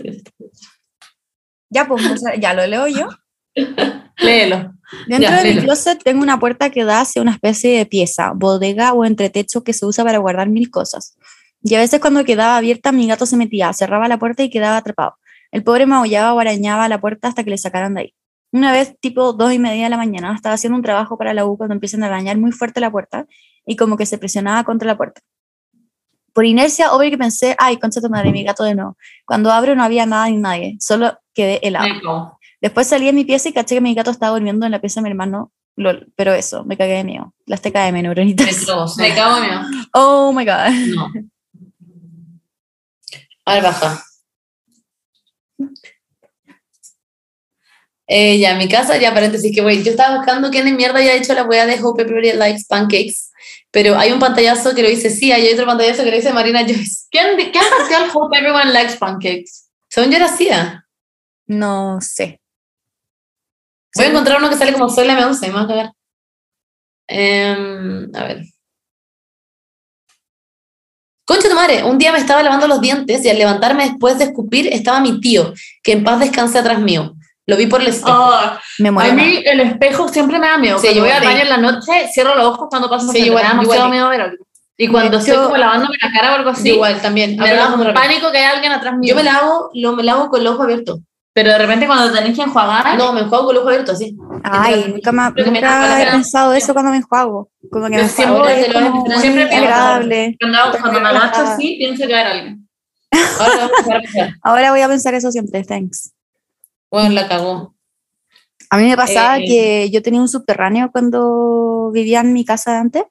Ya, 1.70 1.86
pues, 1.88 2.04
ya 2.40 2.54
lo 2.54 2.66
leo 2.68 2.88
yo. 2.88 3.10
Léelo. 4.20 4.72
Dentro 5.08 5.30
Ya, 5.30 5.44
de 5.44 5.56
mi 5.56 5.62
closet 5.62 6.02
tengo 6.02 6.24
una 6.24 6.40
puerta 6.40 6.70
que 6.70 6.86
da 6.86 7.02
hacia 7.02 7.22
una 7.22 7.32
especie 7.32 7.78
de 7.78 7.86
pieza, 7.86 8.32
bodega 8.34 8.94
o 8.94 9.04
entretecho 9.04 9.66
que 9.66 9.74
se 9.74 9.86
usa 9.86 10.06
para 10.06 10.20
guardar 10.20 10.48
mil 10.48 10.72
cosas. 10.72 11.18
Y 11.62 11.76
a 11.76 11.80
veces 11.80 12.00
cuando 12.00 12.24
quedaba 12.24 12.56
abierta 12.56 12.94
mi 12.94 13.08
gato 13.08 13.26
se 13.26 13.36
metía, 13.36 13.74
cerraba 13.74 14.08
la 14.08 14.20
puerta 14.20 14.42
y 14.44 14.50
quedaba 14.50 14.78
atrapado. 14.78 15.18
El 15.56 15.64
pobre 15.64 15.86
maullaba 15.86 16.34
o 16.34 16.40
arañaba 16.42 16.90
la 16.90 17.00
puerta 17.00 17.30
hasta 17.30 17.46
que 17.46 17.50
le 17.50 17.58
sacaran 17.58 17.94
de 17.94 18.02
ahí. 18.02 18.14
Una 18.52 18.74
vez, 18.74 18.94
tipo 19.00 19.32
dos 19.32 19.54
y 19.54 19.58
media 19.58 19.86
de 19.86 19.90
la 19.90 19.96
mañana, 19.96 20.34
estaba 20.36 20.56
haciendo 20.56 20.76
un 20.76 20.84
trabajo 20.84 21.18
para 21.18 21.34
la 21.34 21.46
U 21.46 21.56
cuando 21.56 21.74
empiezan 21.74 22.04
a 22.04 22.08
arañar 22.08 22.38
muy 22.38 22.52
fuerte 22.52 22.82
la 22.82 22.92
puerta 22.92 23.26
y 23.66 23.78
como 23.78 23.96
que 23.96 24.06
se 24.06 24.18
presionaba 24.18 24.66
contra 24.66 24.86
la 24.86 24.98
puerta. 24.98 25.22
Por 26.34 26.44
inercia, 26.44 26.92
obvio 26.92 27.10
que 27.10 27.18
pensé, 27.18 27.56
ay, 27.58 27.78
concha 27.78 28.02
tu 28.02 28.10
madre, 28.10 28.34
mi 28.34 28.44
gato 28.44 28.66
de 28.66 28.76
nuevo. 28.76 28.98
Cuando 29.26 29.50
abro 29.50 29.76
no 29.78 29.84
había 29.86 30.06
nada 30.06 30.28
ni 30.28 30.36
nadie, 30.36 30.76
solo 30.82 31.18
quedé 31.34 31.66
helado. 31.66 32.38
Después 32.60 32.88
salí 32.88 33.06
de 33.06 33.14
mi 33.14 33.24
pieza 33.24 33.48
y 33.48 33.54
caché 33.54 33.76
que 33.76 33.82
mi 33.82 33.94
gato 33.96 34.12
estaba 34.12 34.34
durmiendo 34.34 34.66
en 34.66 34.74
la 34.74 34.82
pieza 34.82 35.00
de 35.00 35.04
mi 35.04 35.10
hermano. 35.12 35.54
Lol, 35.78 36.12
pero 36.18 36.34
eso, 36.34 36.66
me 36.66 36.76
cagué 36.76 36.96
de 36.96 37.04
miedo. 37.06 37.34
Las 37.46 37.62
TKM, 37.62 37.94
Me 37.94 38.04
neuronitas. 38.04 38.66
cago, 38.66 38.90
sí. 38.90 39.02
Me 39.02 39.16
cago 39.16 39.38
en 39.38 39.44
miedo. 39.44 39.62
Oh 39.94 40.34
my 40.34 40.44
god. 40.44 40.72
No. 40.94 41.08
A 43.46 43.54
ver, 43.54 43.64
baja. 43.64 44.04
Eh, 48.08 48.38
ya, 48.38 48.52
en 48.52 48.60
mi 48.60 48.70
casa, 48.70 48.98
ya 48.98 49.14
paréntesis, 49.14 49.52
que 49.54 49.62
güey, 49.62 49.84
yo 49.84 49.92
estaba 49.92 50.18
buscando 50.18 50.52
quién 50.52 50.66
de 50.66 50.74
mierda 50.74 51.00
había 51.00 51.16
hecho 51.16 51.34
la 51.34 51.44
wea 51.44 51.66
de 51.66 51.82
Hope 51.82 52.04
Everybody 52.04 52.34
Likes 52.34 52.66
Pancakes, 52.70 53.32
pero 53.72 53.98
hay 53.98 54.12
un 54.12 54.20
pantallazo 54.20 54.76
que 54.76 54.84
lo 54.84 54.90
dice 54.90 55.10
sí, 55.10 55.32
hay 55.32 55.52
otro 55.52 55.66
pantallazo 55.66 56.04
que 56.04 56.12
lo 56.12 56.18
dice 56.18 56.32
Marina 56.32 56.62
Joyce. 56.62 57.08
¿Quién, 57.10 57.36
¿Quién 57.36 57.54
el 57.54 58.10
Hope 58.14 58.38
Everyone 58.38 58.72
Likes 58.72 58.98
Pancakes? 58.98 59.70
Según 59.90 60.12
yo 60.12 60.18
era 60.18 60.28
Cia. 60.28 60.88
No 61.48 62.00
sé. 62.00 62.40
Voy 63.96 64.06
a 64.06 64.10
encontrar 64.10 64.40
uno 64.40 64.50
que 64.50 64.58
sale 64.58 64.74
como 64.74 64.90
soy 64.90 65.08
la 65.08 65.18
M11, 65.20 65.52
vamos 65.52 65.72
a 65.72 65.76
ver. 65.76 65.90
Em, 67.08 68.12
a 68.16 68.24
ver. 68.26 68.44
Concha 71.26 71.50
tu 71.50 71.56
madre, 71.56 71.84
un 71.84 71.98
día 71.98 72.12
me 72.12 72.20
estaba 72.20 72.44
lavando 72.44 72.68
los 72.68 72.80
dientes 72.82 73.26
y 73.26 73.30
al 73.30 73.38
levantarme 73.40 73.86
después 73.86 74.18
de 74.20 74.26
escupir 74.26 74.68
estaba 74.72 75.00
mi 75.00 75.20
tío, 75.20 75.54
que 75.84 75.94
en 75.94 76.04
paz 76.04 76.20
descanse 76.20 76.60
atrás 76.60 76.80
mío. 76.80 77.14
Lo 77.48 77.58
vi 77.58 77.68
por 77.68 77.82
el 77.82 77.88
espejo. 77.88 78.16
Oh, 78.16 78.40
Me 78.80 78.90
muero. 78.92 79.12
a 79.12 79.14
mí 79.14 79.42
el 79.46 79.60
espejo 79.60 80.08
siempre 80.08 80.40
me 80.40 80.48
da 80.48 80.58
miedo. 80.58 80.78
Sí, 80.80 80.88
cuando 80.88 81.02
voy 81.02 81.12
al 81.12 81.24
baño 81.24 81.42
en 81.42 81.50
la 81.50 81.58
noche, 81.58 81.92
cierro 82.14 82.36
los 82.36 82.46
ojos 82.46 82.68
cuando 82.70 82.90
paso 82.90 83.06
Sí, 83.08 83.12
frente, 83.12 83.28
igual, 83.28 83.44
me 83.44 83.48
da 83.48 83.54
demasiado 83.54 83.76
igual. 83.86 83.92
miedo 83.92 84.10
ver 84.10 84.22
algo. 84.22 84.46
Y 84.78 84.88
cuando 84.88 85.18
estoy 85.20 85.36
como 85.38 85.58
lavándome 85.58 85.96
la 86.02 86.12
cara 86.12 86.32
o 86.34 86.36
algo 86.36 86.50
así, 86.50 86.70
Yo 86.70 86.76
igual 86.76 87.02
también. 87.02 87.38
me 87.38 87.54
da 87.54 87.94
pánico 87.94 88.32
que 88.32 88.38
hay 88.40 88.46
alguien 88.46 88.72
atrás 88.72 88.98
mío. 88.98 89.10
Yo 89.10 89.16
me 89.16 89.24
lavo, 89.24 89.70
lo, 89.74 89.94
me 89.94 90.04
lavo 90.04 90.30
con 90.30 90.42
el 90.42 90.48
ojo 90.48 90.64
abierto. 90.64 91.00
Pero 91.36 91.50
de 91.52 91.58
repente 91.58 91.86
cuando 91.86 92.14
tenés 92.14 92.34
que 92.34 92.44
enjuagar, 92.44 92.98
No, 92.98 93.12
me 93.12 93.20
enjuago 93.22 93.48
con 93.48 93.56
el 93.56 93.60
ojo 93.60 93.68
abierto, 93.68 93.92
así. 93.92 94.16
Ay, 94.42 94.86
nunca, 94.88 95.12
me, 95.12 95.32
me 95.32 95.44
nunca 95.52 95.86
la 95.88 96.02
he 96.02 96.12
pensado 96.12 96.54
eso 96.54 96.72
cuando 96.74 96.92
me 96.92 96.98
enjuago. 96.98 97.50
Como 97.70 97.88
que 97.90 97.98
me 97.98 98.08
siempre 98.08 98.62
es 98.68 98.74
como 98.74 98.90
muy 99.06 99.18
siempre 99.20 99.48
pienso- 99.48 99.66
agradable. 99.66 100.38
cuando, 100.40 100.58
cuando 100.82 101.02
me 101.02 101.10
agacho 101.10 101.42
así, 101.42 101.76
pienso 101.78 102.08
que 102.08 102.16
hay 102.16 102.24
alguien. 102.38 102.70
Ahora. 103.40 103.70
Ahora 104.44 104.72
voy 104.72 104.80
a 104.82 104.88
pensar 104.88 105.14
eso 105.14 105.30
siempre, 105.30 105.64
thanks. 105.66 106.14
Bueno, 106.90 107.10
la 107.10 107.28
cagó. 107.28 107.76
A 108.70 108.78
mí 108.78 108.88
me 108.88 108.96
pasaba 108.96 109.38
Eh, 109.40 109.46
que 109.46 109.90
yo 109.92 110.02
tenía 110.02 110.22
un 110.22 110.30
subterráneo 110.30 110.90
cuando 110.92 111.92
vivía 111.94 112.22
en 112.22 112.32
mi 112.34 112.46
casa 112.46 112.72
de 112.72 112.78
antes 112.78 113.04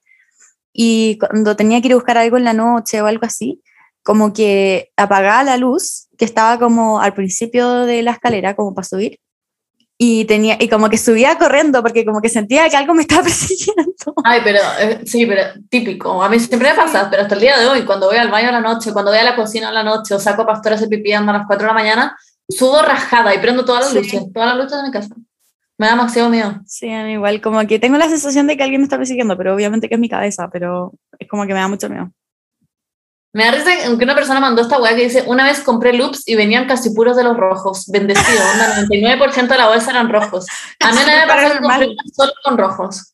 y 0.73 1.17
cuando 1.19 1.55
tenía 1.55 1.79
que 1.79 1.87
ir 1.87 1.93
a 1.93 1.97
buscar 1.97 2.17
algo 2.17 2.37
en 2.37 2.43
la 2.43 2.53
noche 2.53 3.01
o 3.01 3.05
algo 3.07 3.25
así, 3.25 3.61
como 4.03 4.33
que 4.33 4.91
apagaba 4.97 5.43
la 5.43 5.57
luz 5.57 6.04
que 6.17 6.25
estaba 6.25 6.59
como 6.59 6.99
al 7.01 7.13
principio 7.13 7.85
de 7.85 8.01
la 8.01 8.11
escalera, 8.11 8.55
como 8.55 8.73
para 8.73 8.85
subir, 8.87 9.19
y, 9.97 10.25
tenía, 10.25 10.57
y 10.59 10.67
como 10.67 10.89
que 10.89 10.97
subía 10.97 11.37
corriendo 11.37 11.81
porque 11.81 12.03
como 12.03 12.19
que 12.21 12.27
sentía 12.27 12.67
que 12.69 12.75
algo 12.75 12.93
me 12.93 13.01
estaba 13.03 13.23
persiguiendo. 13.23 13.93
Ay, 14.25 14.41
pero 14.43 14.59
eh, 14.79 15.01
sí, 15.05 15.25
pero 15.25 15.41
típico. 15.69 16.21
A 16.21 16.27
mí 16.29 16.37
siempre 16.39 16.69
me 16.71 16.75
pasa, 16.75 17.07
pero 17.09 17.21
hasta 17.23 17.35
el 17.35 17.41
día 17.41 17.57
de 17.57 17.65
hoy, 17.67 17.85
cuando 17.85 18.07
voy 18.07 18.17
al 18.17 18.29
baño 18.29 18.49
a 18.49 18.53
la 18.53 18.59
noche, 18.61 18.91
cuando 18.91 19.11
voy 19.11 19.19
a 19.19 19.23
la 19.23 19.35
cocina 19.37 19.69
a 19.69 19.71
la 19.71 19.83
noche 19.83 20.13
o 20.13 20.19
saco 20.19 20.41
a 20.41 20.45
Pastor 20.47 20.73
a 20.73 20.75
hacer 20.75 20.89
pipí 20.89 21.13
ando 21.13 21.31
a 21.31 21.37
las 21.37 21.47
4 21.47 21.63
de 21.65 21.67
la 21.67 21.73
mañana, 21.73 22.17
subo 22.49 22.81
rajada 22.81 23.33
y 23.33 23.39
prendo 23.39 23.63
todas 23.63 23.83
las 23.85 23.91
Sí. 23.91 23.97
luces, 24.17 24.33
todas 24.33 24.49
las 24.49 24.57
luces 24.63 24.77
de 24.77 24.83
mi 24.83 24.91
casa. 24.91 25.15
Me 25.77 25.87
da 25.87 25.93
demasiado 25.93 26.29
miedo. 26.29 26.59
Sí, 26.65 26.89
a 26.91 27.03
mí 27.03 27.13
igual, 27.13 27.41
como 27.41 27.65
que 27.65 27.79
tengo 27.79 27.97
la 27.97 28.07
sensación 28.09 28.47
de 28.47 28.55
que 28.57 28.63
alguien 28.63 28.81
me 28.81 28.85
está 28.85 28.97
persiguiendo, 28.97 29.37
pero 29.37 29.53
obviamente 29.55 29.87
que 29.89 29.95
es 29.95 29.99
mi 29.99 30.09
cabeza, 30.09 30.49
pero 30.51 30.93
es 31.19 31.27
como 31.29 31.45
que 31.45 31.53
me 31.53 31.59
da 31.59 31.67
mucho 31.69 31.89
miedo. 31.89 32.11
Me 33.35 33.43
da 33.43 33.51
risa 33.51 33.69
que 33.97 34.03
una 34.05 34.15
persona 34.15 34.39
mandó 34.39 34.61
esta 34.61 34.79
weá 34.79 34.95
que 34.95 35.03
dice, 35.03 35.25
una 35.27 35.43
vez 35.43 35.59
compré 35.59 35.91
loops 35.91 36.25
y 36.25 36.35
venían 36.35 36.69
casi 36.69 36.91
puros 36.91 37.17
de 37.17 37.23
los 37.25 37.35
rojos, 37.35 37.85
bendecido, 37.87 38.39
onda, 38.53 38.75
99% 38.87 39.47
de 39.49 39.57
la 39.57 39.67
bolsa 39.67 39.91
eran 39.91 40.07
rojos. 40.07 40.45
A 40.79 40.93
mí 40.93 40.99
me 41.05 41.27
pasó 41.27 41.61
compré 41.61 41.95
solo 42.15 42.31
con 42.45 42.57
rojos. 42.57 43.13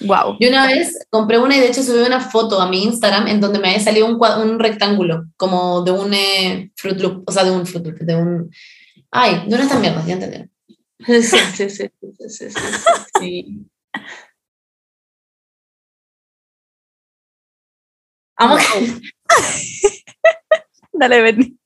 Wow. 0.00 0.36
Yo 0.40 0.48
una 0.48 0.66
vez 0.66 1.06
compré 1.10 1.38
una 1.38 1.56
y 1.56 1.60
de 1.60 1.68
hecho 1.68 1.84
subí 1.84 2.00
una 2.00 2.18
foto 2.18 2.60
a 2.60 2.68
mi 2.68 2.82
Instagram 2.82 3.28
en 3.28 3.40
donde 3.40 3.60
me 3.60 3.68
había 3.68 3.78
salido 3.78 4.06
un, 4.06 4.18
un 4.20 4.58
rectángulo, 4.58 5.26
como 5.36 5.82
de 5.82 5.92
un 5.92 6.12
eh, 6.12 6.72
Fruit 6.74 6.98
Loop, 6.98 7.22
o 7.24 7.30
sea, 7.30 7.44
de 7.44 7.52
un 7.52 7.64
Fruit 7.64 7.86
Loop, 7.86 7.98
de 7.98 8.16
un... 8.16 8.50
Ay, 9.12 9.44
de 9.46 9.54
una 9.54 9.62
estas 9.62 9.78
mierdas, 9.78 10.04
ya 10.04 10.14
entendieron. 10.14 10.50
Sí, 11.06 11.22
sí, 11.22 11.38
sí, 11.38 11.70
sí, 11.70 11.88
sí, 12.00 12.28
sí, 12.28 12.50
sí, 12.50 12.60
sí. 13.20 13.66
Dale, 20.92 21.22
Benny. 21.22 21.56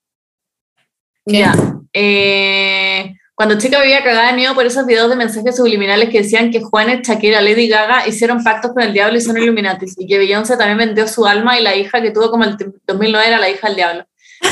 Ya. 1.26 1.54
Eh, 1.92 3.14
cuando 3.34 3.58
chica 3.58 3.80
vivía 3.80 4.02
cagada 4.02 4.28
de 4.28 4.32
miedo 4.32 4.54
por 4.54 4.64
esos 4.64 4.86
videos 4.86 5.10
de 5.10 5.16
mensajes 5.16 5.56
subliminales 5.56 6.08
que 6.08 6.22
decían 6.22 6.50
que 6.50 6.62
Juanes, 6.62 7.06
Shakira, 7.06 7.42
Lady 7.42 7.68
Gaga 7.68 8.08
hicieron 8.08 8.42
pactos 8.42 8.72
con 8.72 8.82
el 8.82 8.94
diablo 8.94 9.18
y 9.18 9.20
son 9.20 9.36
Illuminatis, 9.36 9.94
y 9.98 10.06
que 10.06 10.16
Beyoncé 10.16 10.56
también 10.56 10.78
vendió 10.78 11.06
su 11.06 11.26
alma 11.26 11.58
y 11.58 11.62
la 11.62 11.76
hija 11.76 12.00
que 12.00 12.12
tuvo 12.12 12.30
como 12.30 12.44
el 12.44 12.56
2009 12.86 13.26
era 13.26 13.38
la 13.38 13.50
hija 13.50 13.66
del 13.66 13.76
diablo. 13.76 14.06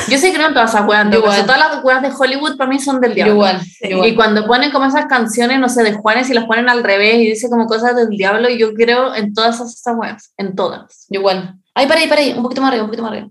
Yo 0.08 0.18
sí 0.18 0.32
creo 0.32 0.48
en 0.48 0.54
todas 0.54 0.70
esas 0.70 0.86
weas, 0.86 1.10
todas 1.10 1.58
las 1.58 1.84
weas 1.84 2.02
de 2.02 2.10
Hollywood 2.10 2.56
para 2.56 2.68
mí 2.68 2.78
son 2.78 3.00
del 3.00 3.14
diablo. 3.14 3.34
igual, 3.34 3.60
igual. 3.80 4.08
Y 4.08 4.14
cuando 4.14 4.46
ponen 4.46 4.70
como 4.70 4.86
esas 4.86 5.06
canciones, 5.06 5.58
no 5.58 5.68
sé, 5.68 5.82
de 5.82 5.92
Juanes 5.94 6.28
y 6.28 6.34
las 6.34 6.44
ponen 6.44 6.68
al 6.68 6.82
revés 6.82 7.16
y 7.16 7.26
dice 7.30 7.48
como 7.48 7.66
cosas 7.66 7.96
del 7.96 8.08
diablo, 8.08 8.50
yo 8.50 8.74
creo 8.74 9.14
en 9.14 9.32
todas 9.32 9.56
esas, 9.56 9.74
esas 9.74 9.96
weas, 9.96 10.32
en 10.36 10.54
todas. 10.54 11.06
Igual. 11.08 11.56
Ay, 11.74 11.86
para 11.86 12.00
ahí, 12.00 12.08
para 12.08 12.20
ahí, 12.20 12.32
un 12.32 12.42
poquito 12.42 12.60
más 12.60 12.68
arriba, 12.70 12.84
un 12.84 12.88
poquito 12.90 13.02
más 13.02 13.12
arriba. 13.12 13.28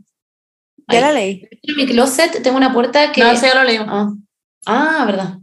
Ya 0.89 0.97
Ahí. 0.97 1.01
la 1.01 1.11
leí. 1.13 1.47
En 1.61 1.75
mi 1.77 1.85
closet 1.87 2.43
tengo 2.43 2.57
una 2.57 2.73
puerta 2.73 3.11
que... 3.11 3.21
No, 3.21 3.31
eso 3.31 3.45
ya 3.45 3.55
lo 3.55 3.63
leímos. 3.63 3.87
Ah, 3.89 4.13
ah, 4.65 5.05
verdad. 5.05 5.37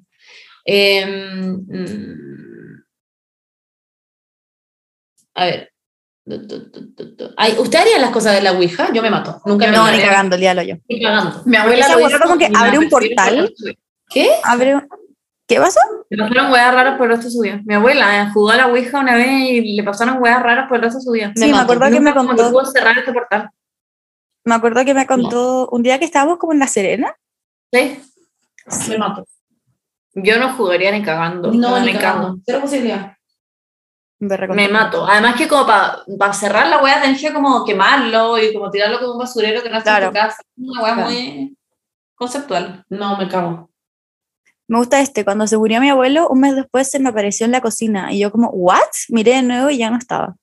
Em, 0.67 1.55
mm, 1.67 2.83
a 5.35 5.45
ver. 5.47 5.73
Ay, 7.39 7.57
¿Usted 7.59 7.79
haría 7.79 7.99
las 7.99 8.11
cosas 8.11 8.35
de 8.35 8.43
la 8.43 8.53
Ouija? 8.53 8.93
Yo 8.93 9.01
me 9.03 9.11
mato. 9.11 9.41
Nunca 9.47 9.67
me 9.67 9.73
No, 9.73 9.85
mato. 9.85 9.97
ni 9.97 10.03
cagando, 10.03 10.37
díalo 10.37 10.63
yo. 10.63 10.75
Estoy 10.75 11.01
cagando. 11.03 11.43
Mi 11.47 11.57
abuela 11.57 11.87
esa 11.87 11.97
lo 11.99 12.07
hizo 12.07 12.19
como 12.21 12.37
que 12.39 12.51
abre 12.55 12.79
un 12.79 12.89
portal. 12.91 13.53
¿Qué? 14.11 14.31
Abre. 14.45 14.87
¿Qué 15.51 15.59
pasó? 15.59 15.81
Le 16.11 16.17
pasaron 16.23 16.53
weas 16.53 16.73
raras 16.73 16.97
por 16.97 17.07
el 17.07 17.11
resto 17.11 17.25
de 17.27 17.33
su 17.33 17.41
vida. 17.41 17.61
Mi 17.65 17.75
abuela 17.75 18.23
eh, 18.23 18.31
jugó 18.33 18.51
a 18.51 18.57
la 18.57 18.69
Ouija 18.69 19.01
una 19.01 19.17
vez 19.17 19.27
y 19.51 19.75
le 19.75 19.83
pasaron 19.83 20.23
weas 20.23 20.41
raras 20.41 20.69
por 20.69 20.77
el 20.77 20.85
resto 20.85 20.99
de 20.99 21.05
su 21.05 21.11
vida. 21.11 21.33
Sí, 21.35 21.51
me 21.51 21.59
acuerdo 21.59 21.91
que 21.91 21.99
me 21.99 22.13
que 22.13 22.17
contó. 22.19 22.51
pudo 22.53 22.65
cerrar 22.67 22.97
este 22.97 23.13
portal. 23.13 23.51
Me 24.45 24.55
acuerdo 24.55 24.85
que 24.85 24.95
me 24.95 25.07
contó 25.09 25.69
un 25.71 25.83
día 25.83 25.99
que 25.99 26.05
estábamos 26.05 26.39
como 26.39 26.53
en 26.53 26.61
La 26.61 26.69
Serena. 26.69 27.17
Sí. 27.73 28.01
Me 28.91 28.99
mato. 28.99 29.27
Yo 30.15 30.39
no 30.39 30.53
jugaría 30.55 30.93
ni 30.93 31.03
cagando. 31.03 31.51
No, 31.53 31.81
me 31.81 31.87
ni 31.87 31.93
cago. 31.95 32.01
cagando. 32.21 32.39
Cero 32.47 32.61
posibilidad. 32.61 33.17
Me. 34.21 34.37
Me 34.55 34.69
mato. 34.69 35.05
Además 35.05 35.35
que 35.35 35.49
como 35.49 35.67
para 35.67 36.33
cerrar 36.33 36.69
la 36.69 36.81
wea 36.81 37.01
tenés 37.03 37.21
que 37.21 37.33
como 37.33 37.65
quemarlo 37.65 38.39
y 38.39 38.53
como 38.55 38.71
tirarlo 38.71 39.01
como 39.01 39.13
un 39.15 39.19
basurero 39.19 39.65
que 39.65 39.69
no 39.71 39.79
está 39.79 39.91
en 39.91 39.97
Claro. 39.97 40.07
tu 40.13 40.15
casa. 40.15 40.43
Una 40.57 40.81
Claro. 40.95 41.11
muy 41.11 41.57
conceptual. 42.15 42.85
No, 42.89 43.17
me 43.17 43.27
cago. 43.29 43.70
Me 44.71 44.79
gusta 44.79 45.01
este. 45.01 45.25
Cuando 45.25 45.49
se 45.49 45.59
murió 45.59 45.81
mi 45.81 45.91
abuelo, 45.91 46.29
un 46.29 46.39
mes 46.43 46.55
después 46.55 46.89
se 46.89 47.01
me 47.01 47.09
apareció 47.09 47.45
en 47.45 47.51
la 47.51 47.61
cocina. 47.61 48.13
Y 48.13 48.21
yo, 48.21 48.31
como, 48.31 48.51
¿what? 48.51 48.79
Miré 49.09 49.35
de 49.35 49.43
nuevo 49.43 49.69
y 49.69 49.79
ya 49.79 49.91
no 49.91 49.99
estaba. 49.99 50.37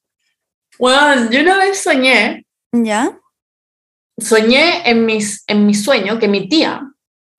Bueno, 0.78 1.32
yo 1.32 1.40
una 1.40 1.58
vez 1.58 1.82
soñé 1.82 2.46
¿Ya? 2.74 3.18
soñé 4.20 4.90
en, 4.90 5.06
mis, 5.06 5.46
en 5.48 5.66
mi 5.66 5.74
sueño 5.74 6.20
que 6.20 6.28
mi 6.28 6.50
tía, 6.50 6.82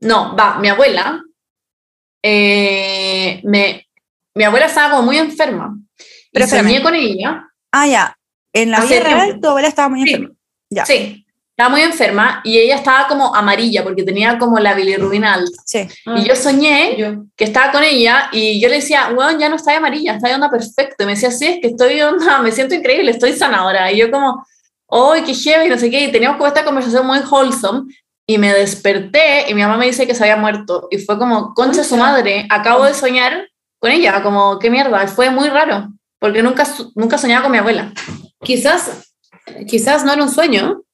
no, 0.01 0.35
va, 0.35 0.59
mi 0.61 0.69
abuela, 0.69 1.23
eh, 2.25 3.43
me, 3.45 3.87
mi 4.35 4.45
abuela 4.45 4.65
estaba 4.65 4.93
como 4.93 5.03
muy 5.03 5.19
enferma. 5.19 5.77
Pero 6.33 6.47
y 6.47 6.49
soñé 6.49 6.83
con 6.83 6.95
ella. 6.95 7.47
Ah, 7.71 7.87
ya. 7.87 8.17
En 8.55 8.71
la 8.71 8.81
vida 8.81 9.01
real, 9.01 9.41
tu 9.43 9.49
abuela 9.49 9.69
estaba 9.69 9.91
muy 9.91 10.05
Sí. 10.05 10.15
enferma. 10.15 10.35
Ya. 10.71 10.87
Sí, 10.87 11.27
estaba 11.59 11.71
muy 11.71 11.83
enferma 11.83 12.41
y 12.45 12.57
ella 12.57 12.77
estaba 12.77 13.09
como 13.09 13.35
amarilla 13.35 13.83
porque 13.83 14.05
tenía 14.05 14.39
como 14.39 14.61
la 14.61 14.75
bilirrubina 14.75 15.35
alta. 15.35 15.61
Sí. 15.67 15.89
Y 16.15 16.23
yo 16.23 16.37
soñé 16.37 16.97
Yo. 16.97 17.25
que 17.37 17.43
estaba 17.43 17.73
con 17.73 17.83
ella 17.83 18.29
y 18.31 18.61
yo 18.61 18.69
le 18.69 18.77
decía, 18.77 19.09
weón, 19.13 19.41
ya 19.41 19.49
no 19.49 19.57
está 19.57 19.77
amarilla, 19.77 20.15
está 20.15 20.29
de 20.29 20.37
onda 20.37 20.49
perfecto. 20.49 21.03
Y 21.03 21.07
me 21.07 21.15
decía, 21.15 21.33
sí, 21.33 21.47
es 21.47 21.59
que 21.61 21.67
estoy 21.67 21.97
de 21.97 22.05
onda, 22.05 22.39
me 22.43 22.53
siento 22.53 22.77
increíble, 22.77 23.11
estoy 23.11 23.33
sana 23.33 23.59
ahora. 23.59 23.91
Y 23.91 23.97
yo 23.97 24.09
como, 24.09 24.47
¡ay, 24.89 25.23
qué 25.23 25.35
heavy! 25.35 25.69
No 25.69 25.77
sé 25.77 25.91
qué. 25.91 26.05
Y 26.05 26.13
teníamos 26.13 26.37
como 26.37 26.47
esta 26.47 26.65
conversación 26.65 27.05
muy 27.05 27.19
wholesome. 27.29 27.93
Y 28.25 28.39
me 28.39 28.53
desperté 28.53 29.51
y 29.51 29.55
mi 29.55 29.63
mamá 29.63 29.79
me 29.79 29.87
dice 29.87 30.07
que 30.07 30.15
se 30.15 30.23
había 30.23 30.37
muerto. 30.37 30.87
Y 30.93 30.99
fue 30.99 31.19
como, 31.19 31.55
concha 31.55 31.83
su 31.83 31.97
madre, 31.97 32.47
acabo 32.51 32.85
de 32.85 32.95
soñar 32.95 33.49
con 33.81 33.91
ella. 33.91 34.23
Como, 34.23 34.61
qué 34.61 34.71
mierda. 34.71 35.09
Fue 35.09 35.31
muy 35.31 35.49
raro. 35.49 35.89
Porque 36.21 36.41
nunca, 36.41 36.65
nunca 36.95 37.19
soñaba 37.19 37.43
con 37.43 37.51
mi 37.51 37.59
abuela. 37.59 37.93
Quizás, 38.45 39.13
quizás 39.67 40.05
no 40.05 40.13
era 40.13 40.23
un 40.23 40.31
sueño. 40.31 40.85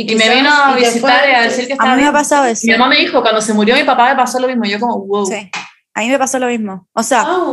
Y 0.00 0.06
quizás- 0.06 0.28
me 0.28 0.34
vino 0.36 0.48
a 0.50 0.72
y 0.78 0.84
visitar 0.84 1.28
y 1.28 1.32
a 1.32 1.42
decir 1.42 1.66
que 1.66 1.72
A 1.72 1.74
estaba 1.74 1.96
mí 1.96 2.02
me 2.02 2.08
ha 2.08 2.12
pasado 2.12 2.44
eso. 2.44 2.60
Mi 2.64 2.72
mamá 2.72 2.88
me 2.88 2.96
dijo, 3.00 3.20
cuando 3.20 3.40
se 3.40 3.52
murió 3.52 3.74
mi 3.74 3.82
papá 3.82 4.10
me 4.10 4.14
pasó 4.16 4.38
lo 4.38 4.46
mismo. 4.46 4.64
Yo 4.64 4.78
como, 4.78 5.04
wow. 5.04 5.26
Sí, 5.26 5.50
a 5.94 6.00
mí 6.00 6.08
me 6.08 6.18
pasó 6.20 6.38
lo 6.38 6.46
mismo. 6.46 6.86
O 6.92 7.02
sea, 7.02 7.24
Ah, 7.26 7.52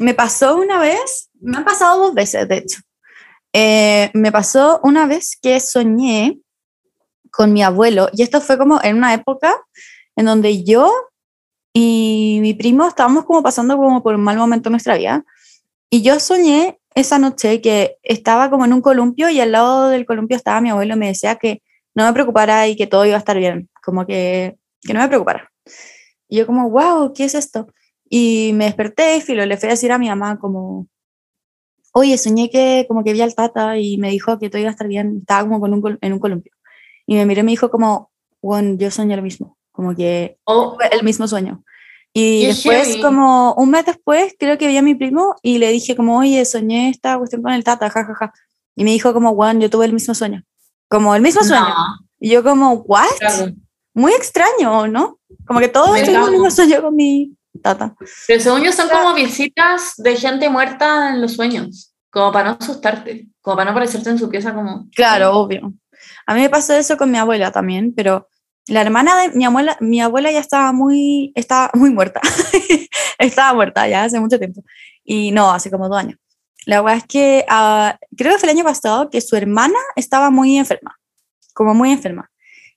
me 0.00 0.12
pasó 0.12 0.56
una 0.56 0.80
vez, 0.80 1.30
me 1.40 1.56
han 1.58 1.64
pasado 1.64 2.00
dos 2.00 2.14
veces, 2.14 2.48
de 2.48 2.56
hecho. 2.56 2.80
Eh, 3.52 4.10
me 4.12 4.32
pasó 4.32 4.80
una 4.82 5.06
vez 5.06 5.38
que 5.40 5.60
soñé 5.60 6.40
con 7.30 7.52
mi 7.52 7.62
abuelo, 7.62 8.08
y 8.12 8.22
esto 8.22 8.40
fue 8.40 8.58
como 8.58 8.80
en 8.82 8.96
una 8.96 9.14
época 9.14 9.54
en 10.16 10.26
donde 10.26 10.64
yo 10.64 10.92
y 11.72 12.38
mi 12.40 12.54
primo 12.54 12.86
estábamos 12.88 13.24
como 13.24 13.42
pasando 13.42 13.76
como 13.76 14.02
por 14.02 14.14
un 14.16 14.20
mal 14.22 14.36
momento 14.36 14.68
en 14.68 14.72
nuestra 14.72 14.96
vida, 14.96 15.24
y 15.90 16.02
yo 16.02 16.18
soñé 16.18 16.78
esa 16.96 17.18
noche 17.20 17.60
que 17.60 17.98
estaba 18.02 18.50
como 18.50 18.64
en 18.64 18.72
un 18.72 18.80
columpio 18.80 19.28
y 19.30 19.40
al 19.40 19.52
lado 19.52 19.88
del 19.90 20.06
columpio 20.06 20.36
estaba 20.36 20.60
mi 20.60 20.70
abuelo 20.70 20.94
y 20.94 20.98
me 20.98 21.06
decía 21.08 21.36
que 21.36 21.62
no 21.94 22.04
me 22.04 22.12
preocupara 22.12 22.66
y 22.68 22.76
que 22.76 22.86
todo 22.86 23.04
iba 23.06 23.16
a 23.16 23.18
estar 23.18 23.38
bien, 23.38 23.68
como 23.82 24.06
que, 24.06 24.56
que 24.82 24.94
no 24.94 25.00
me 25.00 25.08
preocupara. 25.08 25.50
Y 26.28 26.38
yo 26.38 26.46
como, 26.46 26.70
wow, 26.70 27.12
¿qué 27.12 27.24
es 27.24 27.34
esto? 27.34 27.68
Y 28.08 28.52
me 28.54 28.64
desperté 28.66 29.16
y 29.16 29.20
filo, 29.20 29.44
le 29.46 29.56
fui 29.56 29.68
a 29.68 29.72
decir 29.72 29.92
a 29.92 29.98
mi 29.98 30.08
mamá 30.08 30.38
como, 30.38 30.88
oye, 31.92 32.18
soñé 32.18 32.50
que 32.50 32.84
como 32.88 33.04
que 33.04 33.12
vi 33.12 33.20
al 33.20 33.34
tata 33.34 33.78
y 33.78 33.98
me 33.98 34.10
dijo 34.10 34.38
que 34.38 34.50
todo 34.50 34.60
iba 34.60 34.68
a 34.68 34.72
estar 34.72 34.88
bien, 34.88 35.18
estaba 35.20 35.42
como 35.42 35.60
con 35.60 35.72
un, 35.72 35.98
en 36.00 36.12
un 36.12 36.18
columpio. 36.18 36.52
Y 37.06 37.14
me 37.14 37.26
miró 37.26 37.40
y 37.40 37.44
me 37.44 37.52
dijo 37.52 37.70
como, 37.70 38.10
bueno, 38.42 38.76
yo 38.76 38.90
soñé 38.90 39.16
lo 39.16 39.22
mismo, 39.22 39.56
como 39.72 39.94
que 39.94 40.38
Oh, 40.44 40.76
el 40.90 41.02
mismo 41.04 41.28
sueño. 41.28 41.64
Y 42.12 42.46
después, 42.46 42.86
heavy. 42.88 43.00
como 43.00 43.54
un 43.54 43.70
mes 43.70 43.86
después, 43.86 44.36
creo 44.38 44.56
que 44.56 44.68
vi 44.68 44.76
a 44.76 44.82
mi 44.82 44.94
primo 44.94 45.34
y 45.42 45.58
le 45.58 45.70
dije 45.72 45.96
como, 45.96 46.18
oye, 46.18 46.44
soñé 46.44 46.88
esta 46.88 47.18
cuestión 47.18 47.42
con 47.42 47.52
el 47.52 47.64
tata, 47.64 47.90
jajaja. 47.90 48.14
Ja, 48.14 48.26
ja. 48.26 48.32
Y 48.76 48.84
me 48.84 48.90
dijo 48.90 49.12
como, 49.12 49.34
Juan, 49.34 49.60
yo 49.60 49.68
tuve 49.68 49.86
el 49.86 49.92
mismo 49.92 50.14
sueño. 50.14 50.44
Como 50.94 51.12
el 51.16 51.22
mismo 51.22 51.42
sueño. 51.42 51.66
no, 51.66 51.98
Y 52.20 52.30
yo 52.30 52.44
como, 52.44 52.74
¿what? 52.86 53.08
claro. 53.18 53.52
Muy 53.94 54.12
extraño, 54.12 54.86
¿no? 54.86 55.18
Como 55.44 55.58
que 55.58 55.68
todos 55.68 56.00
tuvimos 56.02 56.28
el 56.28 56.34
mismo 56.34 56.50
sueño 56.52 56.82
con 56.82 56.94
mi 56.94 57.36
tata. 57.60 57.96
Pero 58.28 58.40
según 58.40 58.62
yo 58.62 58.70
son 58.70 58.88
como 58.88 59.12
visitas 59.12 59.94
de 59.96 60.16
gente 60.16 60.48
muerta 60.48 61.10
en 61.10 61.20
los 61.20 61.32
sueños, 61.32 61.92
como 62.10 62.30
para 62.30 62.50
no 62.50 62.58
asustarte, 62.60 63.26
como 63.40 63.56
para 63.56 63.64
no 63.64 63.70
aparecerte 63.72 64.10
en 64.10 64.18
su 64.18 64.28
pieza 64.28 64.54
como... 64.54 64.88
Claro, 64.94 65.32
obvio. 65.36 65.72
A 66.26 66.34
mí 66.34 66.42
me 66.42 66.48
pasó 66.48 66.74
eso 66.74 66.96
con 66.96 67.10
mi 67.10 67.18
abuela 67.18 67.50
también, 67.50 67.92
pero 67.92 68.28
la 68.68 68.80
hermana 68.80 69.20
de 69.20 69.30
mi 69.30 69.44
abuela, 69.44 69.76
mi 69.80 70.00
abuela 70.00 70.30
ya 70.30 70.40
estaba 70.40 70.72
muy, 70.72 71.32
estaba 71.34 71.72
muy 71.74 71.90
muerta. 71.90 72.20
estaba 73.18 73.52
muerta 73.52 73.88
ya 73.88 74.04
hace 74.04 74.20
mucho 74.20 74.38
tiempo. 74.38 74.62
Y 75.02 75.32
no, 75.32 75.50
hace 75.50 75.72
como 75.72 75.88
dos 75.88 75.98
años. 75.98 76.18
La 76.66 76.82
verdad 76.82 76.98
es 76.98 77.06
que 77.06 77.44
ah, 77.48 77.98
creo 78.16 78.32
que 78.32 78.38
fue 78.38 78.50
el 78.50 78.56
año 78.56 78.64
pasado 78.64 79.10
que 79.10 79.20
su 79.20 79.36
hermana 79.36 79.78
estaba 79.96 80.30
muy 80.30 80.56
enferma, 80.56 80.98
como 81.52 81.74
muy 81.74 81.92
enferma. 81.92 82.30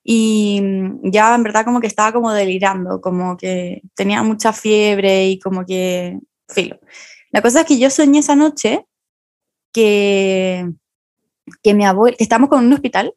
Y 0.03 0.61
mm, 0.61 1.11
ya 1.11 1.35
en 1.35 1.43
verdad 1.43 1.65
como 1.65 1.81
que 1.81 1.87
estaba 1.87 2.13
como 2.13 2.31
delirando, 2.31 3.01
como 3.01 3.37
que 3.37 3.81
tenía 3.95 4.23
mucha 4.23 4.53
fiebre 4.53 5.27
y 5.27 5.39
como 5.39 5.65
que 5.65 6.19
filo. 6.49 6.79
La 7.31 7.41
cosa 7.41 7.61
es 7.61 7.67
que 7.67 7.79
yo 7.79 7.89
soñé 7.89 8.19
esa 8.19 8.35
noche 8.35 8.85
que 9.73 10.71
que 11.63 11.73
mi 11.73 11.85
abuela, 11.85 12.15
que 12.17 12.23
estábamos 12.23 12.49
con 12.49 12.65
un 12.65 12.73
hospital 12.73 13.13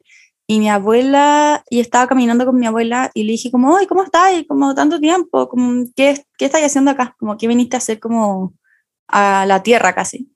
y 0.47 0.59
mi 0.59 0.69
abuela, 0.69 1.63
y 1.69 1.79
estaba 1.79 2.07
caminando 2.07 2.45
con 2.45 2.59
mi 2.59 2.65
abuela 2.67 3.09
y 3.13 3.23
le 3.23 3.33
dije 3.33 3.51
como, 3.51 3.77
ay, 3.77 3.87
¿cómo 3.87 4.03
estás? 4.03 4.33
Y 4.37 4.45
como 4.45 4.75
tanto 4.75 4.99
tiempo, 4.99 5.47
como, 5.47 5.85
¿qué, 5.95 6.25
¿qué 6.37 6.45
estás 6.45 6.61
haciendo 6.61 6.91
acá? 6.91 7.15
Como, 7.19 7.37
¿qué 7.37 7.47
viniste 7.47 7.77
a 7.77 7.79
hacer 7.79 7.99
como 7.99 8.53
a 9.07 9.45
la 9.45 9.63
tierra 9.63 9.93
casi? 9.93 10.31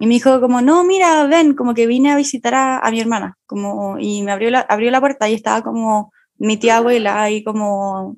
Y 0.00 0.06
me 0.06 0.14
dijo 0.14 0.40
como, 0.40 0.60
no, 0.62 0.84
mira, 0.84 1.24
ven, 1.26 1.54
como 1.54 1.74
que 1.74 1.86
vine 1.86 2.10
a 2.12 2.16
visitar 2.16 2.54
a, 2.54 2.78
a 2.78 2.90
mi 2.90 3.00
hermana, 3.00 3.36
como, 3.46 3.98
y 3.98 4.22
me 4.22 4.32
abrió 4.32 4.50
la, 4.50 4.60
abrió 4.60 4.90
la 4.90 5.00
puerta 5.00 5.28
y 5.28 5.34
estaba 5.34 5.62
como 5.62 6.12
mi 6.38 6.56
tía 6.56 6.78
abuela 6.78 7.22
ahí 7.22 7.44
como 7.44 8.16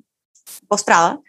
postrada. 0.67 1.19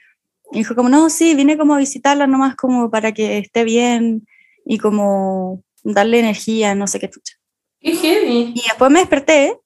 Y 0.52 0.59
dijo 0.59 0.74
como, 0.74 0.89
no, 0.89 1.10
sí, 1.10 1.35
vine 1.35 1.59
como 1.59 1.74
a 1.74 1.78
visitarla 1.78 2.27
nomás 2.27 2.55
como 2.56 2.90
para 2.90 3.12
que 3.12 3.39
esté 3.39 3.64
bien 3.64 4.27
y 4.64 4.78
como 4.78 5.62
darle 5.82 6.20
energía, 6.20 6.74
no 6.74 6.86
sé 6.86 7.01
qué 7.01 7.10
chucha. 7.10 7.35
¡Qué 7.81 7.93
heavy! 7.97 8.52
Y 8.55 8.62
después 8.62 8.90
me 8.90 9.01
desperté 9.01 9.59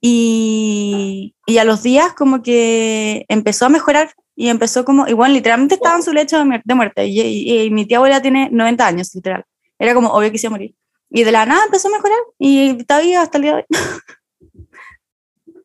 y, 0.00 1.34
y 1.46 1.58
a 1.58 1.64
los 1.64 1.82
días 1.82 2.12
como 2.14 2.42
que 2.42 3.24
empezó 3.28 3.66
a 3.66 3.70
mejorar 3.70 4.12
y 4.36 4.48
empezó 4.48 4.84
como, 4.84 5.06
igual 5.08 5.32
literalmente 5.32 5.76
estaba 5.76 5.96
en 5.96 6.02
su 6.02 6.12
lecho 6.12 6.38
de 6.64 6.74
muerte 6.74 7.06
y, 7.06 7.20
y- 7.20 7.60
y 7.62 7.70
mi 7.70 7.86
tía 7.86 7.98
abuela 7.98 8.20
tiene 8.20 8.48
90 8.50 8.86
años, 8.86 9.14
literal. 9.14 9.44
Era 9.78 9.94
como 9.94 10.08
obvio 10.10 10.30
que 10.32 10.38
se 10.38 10.46
iba 10.46 10.54
a 10.54 10.58
morir. 10.58 10.74
Y 11.10 11.24
de 11.24 11.32
la 11.32 11.46
nada 11.46 11.64
empezó 11.66 11.88
a 11.88 11.92
mejorar 11.92 12.18
y 12.38 12.70
está 12.80 13.00
viva 13.00 13.20
hasta 13.22 13.38
el 13.38 13.42
día 13.42 13.54
de 13.56 13.58
hoy. 13.58 13.64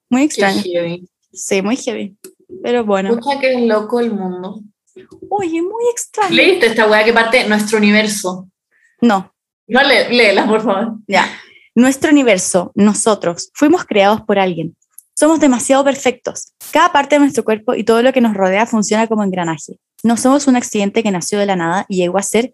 muy 0.09 0.21
¡Qué 0.21 0.25
extraño. 0.25 0.61
heavy! 0.63 1.09
Sí, 1.31 1.61
muy 1.61 1.75
heavy. 1.77 2.17
Pero 2.63 2.83
bueno. 2.83 3.15
Pucha, 3.17 3.39
que 3.39 3.59
loco 3.65 3.99
el 3.99 4.11
mundo. 4.11 4.61
Oye, 5.29 5.61
muy 5.61 5.83
extraño. 5.91 6.35
¿Leíste 6.35 6.67
esta 6.67 6.87
weá 6.87 7.03
que 7.05 7.13
parte 7.13 7.47
nuestro 7.47 7.77
universo? 7.77 8.49
No, 9.01 9.33
No, 9.67 9.81
lé- 9.83 10.09
léela, 10.09 10.47
por 10.47 10.61
favor. 10.63 10.95
Ya. 11.07 11.25
Nuestro 11.75 12.11
universo, 12.11 12.71
nosotros, 12.75 13.51
fuimos 13.53 13.85
creados 13.85 14.21
por 14.21 14.39
alguien. 14.39 14.75
Somos 15.15 15.39
demasiado 15.39 15.83
perfectos. 15.83 16.53
Cada 16.71 16.91
parte 16.91 17.15
de 17.15 17.19
nuestro 17.19 17.43
cuerpo 17.45 17.75
y 17.75 17.83
todo 17.83 18.01
lo 18.01 18.11
que 18.11 18.19
nos 18.21 18.33
rodea 18.33 18.65
funciona 18.65 19.07
como 19.07 19.23
engranaje. 19.23 19.79
No 20.03 20.17
somos 20.17 20.47
un 20.47 20.55
accidente 20.55 21.03
que 21.03 21.11
nació 21.11 21.39
de 21.39 21.45
la 21.45 21.55
nada 21.55 21.85
y 21.87 21.97
llegó 21.97 22.17
a 22.17 22.23
ser 22.23 22.53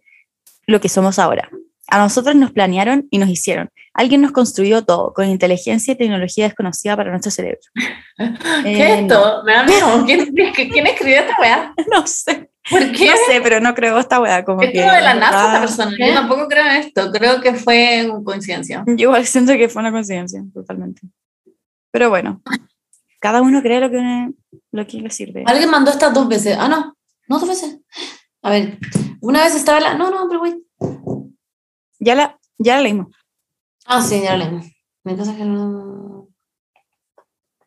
lo 0.67 0.79
que 0.79 0.89
somos 0.89 1.19
ahora. 1.19 1.49
A 1.87 1.99
nosotros 1.99 2.35
nos 2.35 2.51
planearon 2.51 3.07
y 3.11 3.19
nos 3.19 3.29
hicieron. 3.29 3.69
Alguien 3.93 4.21
nos 4.21 4.31
construyó 4.31 4.83
todo 4.83 5.13
con 5.13 5.29
inteligencia 5.29 5.93
y 5.93 5.97
tecnología 5.97 6.45
desconocida 6.45 6.97
para 6.97 7.11
nuestro 7.11 7.31
cerebro. 7.31 7.59
¿Qué 8.17 8.25
Eh, 8.65 8.93
es 8.95 9.01
esto? 9.01 9.43
Me 9.45 9.53
da 9.53 9.63
miedo. 9.63 10.03
¿Quién, 10.05 10.33
quién 10.53 10.87
escribió 10.87 11.19
esta 11.19 11.35
weá? 11.39 11.73
No 11.91 12.05
sé, 12.07 12.49
¿Por 12.69 12.91
qué? 12.91 13.11
no 13.11 13.15
sé, 13.27 13.39
pero 13.43 13.59
no 13.59 13.75
creo 13.75 13.99
esta 13.99 14.19
weá 14.19 14.43
como 14.43 14.63
Es 14.63 14.71
que... 14.71 14.79
como 14.81 14.91
de 14.91 15.01
la 15.01 15.13
NASA 15.13 15.45
esta 15.45 15.59
persona. 15.59 15.93
¿Qué? 15.95 16.07
Yo 16.07 16.13
tampoco 16.15 16.47
creo 16.47 16.65
en 16.65 16.75
esto. 16.77 17.11
Creo 17.11 17.39
que 17.39 17.53
fue 17.53 18.09
una 18.09 18.23
coincidencia. 18.23 18.83
Yo 18.87 18.93
igual 19.09 19.25
siento 19.25 19.53
que 19.53 19.69
fue 19.69 19.81
una 19.81 19.91
coincidencia, 19.91 20.43
totalmente. 20.53 21.01
Pero 21.91 22.09
bueno, 22.09 22.41
cada 23.19 23.41
uno 23.43 23.61
cree 23.61 23.79
lo 23.79 23.91
que, 23.91 24.31
lo 24.71 24.87
que 24.87 24.97
le 24.97 25.11
sirve. 25.11 25.43
Alguien 25.45 25.69
mandó 25.69 25.91
estas 25.91 26.13
dos 26.13 26.27
veces. 26.27 26.57
Ah, 26.59 26.67
no. 26.67 26.95
No 27.27 27.39
dos 27.39 27.47
veces. 27.47 27.77
A 28.45 28.51
ver. 28.51 28.77
Una 29.21 29.43
vez 29.43 29.55
estaba 29.55 29.79
la. 29.79 29.95
No, 29.95 30.11
no, 30.11 30.27
pero 30.27 30.39
güey. 30.39 30.53
Ya 31.99 32.13
la, 32.13 32.39
ya 32.59 32.75
la 32.75 32.83
leímos. 32.83 33.07
Ah, 33.85 34.03
sí, 34.03 34.21
ya 34.21 34.37
lo 34.37 34.45
leímos. 34.45 34.67
Mi 35.03 35.15
casa. 35.17 35.35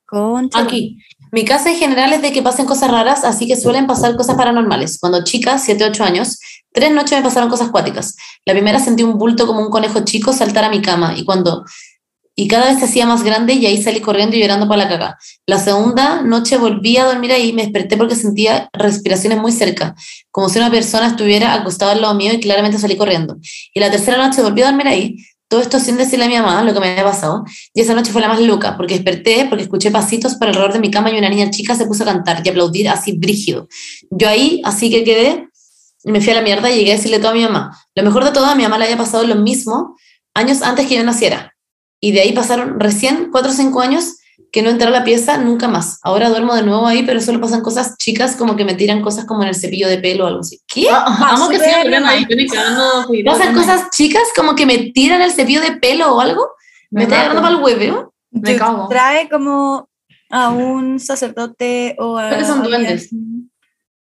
Concha. 0.06 0.60
Aquí. 0.60 1.02
Mi 1.32 1.44
casa 1.44 1.72
en 1.72 1.78
general 1.78 2.12
es 2.12 2.22
de 2.22 2.32
que 2.32 2.42
pasen 2.42 2.64
cosas 2.64 2.92
raras, 2.92 3.24
así 3.24 3.48
que 3.48 3.56
suelen 3.56 3.88
pasar 3.88 4.16
cosas 4.16 4.36
paranormales. 4.36 5.00
Cuando 5.00 5.24
chica, 5.24 5.58
7, 5.58 5.84
8 5.84 6.04
años, 6.04 6.38
tres 6.72 6.92
noches 6.92 7.18
me 7.18 7.24
pasaron 7.24 7.50
cosas 7.50 7.70
cuáticas. 7.70 8.14
La 8.44 8.52
primera 8.52 8.78
sentí 8.78 9.02
un 9.02 9.18
bulto 9.18 9.48
como 9.48 9.60
un 9.60 9.70
conejo 9.70 10.04
chico 10.04 10.32
saltar 10.32 10.62
a 10.62 10.70
mi 10.70 10.80
cama 10.80 11.18
y 11.18 11.24
cuando 11.24 11.64
y 12.40 12.46
cada 12.46 12.66
vez 12.66 12.78
se 12.78 12.84
hacía 12.84 13.04
más 13.04 13.24
grande 13.24 13.54
y 13.54 13.66
ahí 13.66 13.82
salí 13.82 13.98
corriendo 13.98 14.36
y 14.36 14.40
llorando 14.40 14.68
para 14.68 14.84
la 14.84 14.88
caga. 14.88 15.18
La 15.44 15.58
segunda 15.58 16.22
noche 16.22 16.56
volví 16.56 16.96
a 16.96 17.04
dormir 17.04 17.32
ahí 17.32 17.48
y 17.48 17.52
me 17.52 17.62
desperté 17.62 17.96
porque 17.96 18.14
sentía 18.14 18.70
respiraciones 18.72 19.40
muy 19.40 19.50
cerca, 19.50 19.96
como 20.30 20.48
si 20.48 20.60
una 20.60 20.70
persona 20.70 21.08
estuviera 21.08 21.52
acostada 21.52 21.90
al 21.90 22.00
lado 22.00 22.14
mío 22.14 22.32
y 22.32 22.38
claramente 22.38 22.78
salí 22.78 22.96
corriendo. 22.96 23.38
Y 23.74 23.80
la 23.80 23.90
tercera 23.90 24.24
noche 24.24 24.40
volví 24.40 24.62
a 24.62 24.66
dormir 24.66 24.86
ahí, 24.86 25.16
todo 25.48 25.60
esto 25.60 25.80
sin 25.80 25.96
decirle 25.96 26.26
a 26.26 26.28
mi 26.28 26.36
mamá 26.36 26.62
lo 26.62 26.72
que 26.72 26.78
me 26.78 26.90
había 26.92 27.02
pasado. 27.02 27.44
Y 27.74 27.80
esa 27.80 27.92
noche 27.94 28.12
fue 28.12 28.20
la 28.20 28.28
más 28.28 28.40
loca, 28.40 28.76
porque 28.76 28.94
desperté, 28.94 29.46
porque 29.48 29.64
escuché 29.64 29.90
pasitos 29.90 30.36
por 30.36 30.46
alrededor 30.46 30.72
de 30.72 30.78
mi 30.78 30.92
cama 30.92 31.10
y 31.10 31.18
una 31.18 31.28
niña 31.28 31.50
chica 31.50 31.74
se 31.74 31.86
puso 31.86 32.04
a 32.04 32.06
cantar 32.06 32.42
y 32.44 32.50
aplaudir 32.50 32.88
así 32.88 33.18
brígido. 33.18 33.66
Yo 34.12 34.28
ahí, 34.28 34.60
así 34.62 34.90
que 34.90 35.02
quedé, 35.02 35.48
me 36.04 36.20
fui 36.20 36.30
a 36.30 36.36
la 36.36 36.42
mierda 36.42 36.70
y 36.70 36.76
llegué 36.76 36.92
a 36.92 36.96
decirle 36.98 37.18
todo 37.18 37.32
a 37.32 37.34
mi 37.34 37.42
mamá. 37.42 37.76
Lo 37.96 38.04
mejor 38.04 38.24
de 38.24 38.30
todo, 38.30 38.46
a 38.46 38.54
mi 38.54 38.62
mamá 38.62 38.78
le 38.78 38.84
había 38.84 38.96
pasado 38.96 39.26
lo 39.26 39.34
mismo 39.34 39.96
años 40.34 40.62
antes 40.62 40.86
que 40.86 40.94
yo 40.94 41.02
naciera. 41.02 41.56
Y 42.00 42.12
de 42.12 42.20
ahí 42.20 42.32
pasaron 42.32 42.78
recién 42.78 43.28
4 43.32 43.50
o 43.50 43.54
5 43.54 43.80
años 43.80 44.14
que 44.52 44.62
no 44.62 44.70
entré 44.70 44.86
a 44.88 44.90
la 44.90 45.04
pieza 45.04 45.36
nunca 45.36 45.68
más. 45.68 45.98
Ahora 46.02 46.28
duermo 46.30 46.54
de 46.54 46.62
nuevo 46.62 46.86
ahí, 46.86 47.02
pero 47.02 47.20
solo 47.20 47.40
pasan 47.40 47.60
cosas 47.60 47.98
chicas 47.98 48.34
como 48.36 48.56
que 48.56 48.64
me 48.64 48.74
tiran 48.74 49.02
cosas 49.02 49.24
como 49.26 49.42
en 49.42 49.48
el 49.48 49.54
cepillo 49.54 49.88
de 49.88 49.98
pelo 49.98 50.24
o 50.24 50.28
algo 50.28 50.40
así. 50.40 50.60
¿Qué? 50.66 50.86
Ah, 50.90 51.30
Amo 51.32 51.48
que 51.48 51.58
durmiendo 51.58 52.08
ahí. 52.08 52.26
¿Pasan 53.24 53.54
cosas 53.54 53.90
chicas 53.90 54.22
como 54.34 54.54
que 54.54 54.64
me 54.64 54.78
tiran 54.92 55.20
el 55.22 55.32
cepillo 55.32 55.60
de 55.60 55.72
pelo 55.72 56.14
o 56.14 56.20
algo? 56.20 56.48
Me, 56.90 57.00
Me 57.00 57.02
está 57.04 57.16
agarrando 57.16 57.42
para 57.42 57.54
el 57.56 57.62
hueveo. 57.62 58.14
Me 58.30 58.56
cago. 58.56 58.88
trae 58.88 59.28
como 59.28 59.88
a 60.30 60.50
un 60.50 61.00
sacerdote 61.00 61.96
o 61.98 62.16
a 62.18 62.28
Creo 62.28 62.38
que 62.40 62.44
son 62.46 62.60
alguien 62.62 62.80
duendes. 62.82 63.10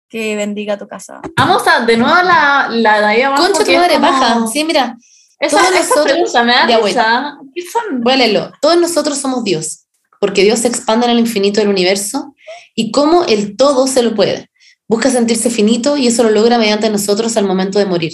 que 0.08 0.36
bendiga 0.36 0.76
tu 0.78 0.86
casa. 0.86 1.20
Vamos 1.36 1.62
a, 1.66 1.84
de 1.84 1.96
nuevo, 1.96 2.14
la, 2.22 2.68
la 2.70 3.00
de 3.00 3.06
ahí 3.06 3.22
abajo. 3.22 3.42
Concha 3.42 3.64
tu 3.64 3.72
madre, 3.72 3.94
como- 3.94 4.06
baja. 4.08 4.46
Sí, 4.48 4.64
mira. 4.64 4.96
Esa, 5.38 5.58
Todos 5.58 5.70
esa 5.70 5.80
nosotros- 5.80 6.04
pregunta 6.12 6.44
me 6.44 6.52
da 6.52 6.68
Ya, 6.68 6.78
voy. 6.78 6.90
risa. 6.90 7.38
¿Qué 7.54 7.62
son? 7.62 8.00
Voy 8.02 8.12
a 8.14 8.16
leerlo. 8.16 8.52
Todos 8.60 8.78
nosotros 8.78 9.18
somos 9.18 9.44
Dios, 9.44 9.86
porque 10.20 10.42
Dios 10.42 10.60
se 10.60 10.68
expande 10.68 11.06
en 11.06 11.12
el 11.12 11.18
infinito 11.18 11.60
del 11.60 11.68
universo 11.68 12.34
y 12.74 12.90
cómo 12.90 13.24
el 13.24 13.56
todo 13.56 13.86
se 13.86 14.02
lo 14.02 14.14
puede. 14.14 14.50
Busca 14.88 15.10
sentirse 15.10 15.50
finito 15.50 15.96
y 15.96 16.06
eso 16.06 16.22
lo 16.22 16.30
logra 16.30 16.58
mediante 16.58 16.88
nosotros 16.90 17.36
al 17.36 17.44
momento 17.46 17.78
de 17.78 17.86
morir. 17.86 18.12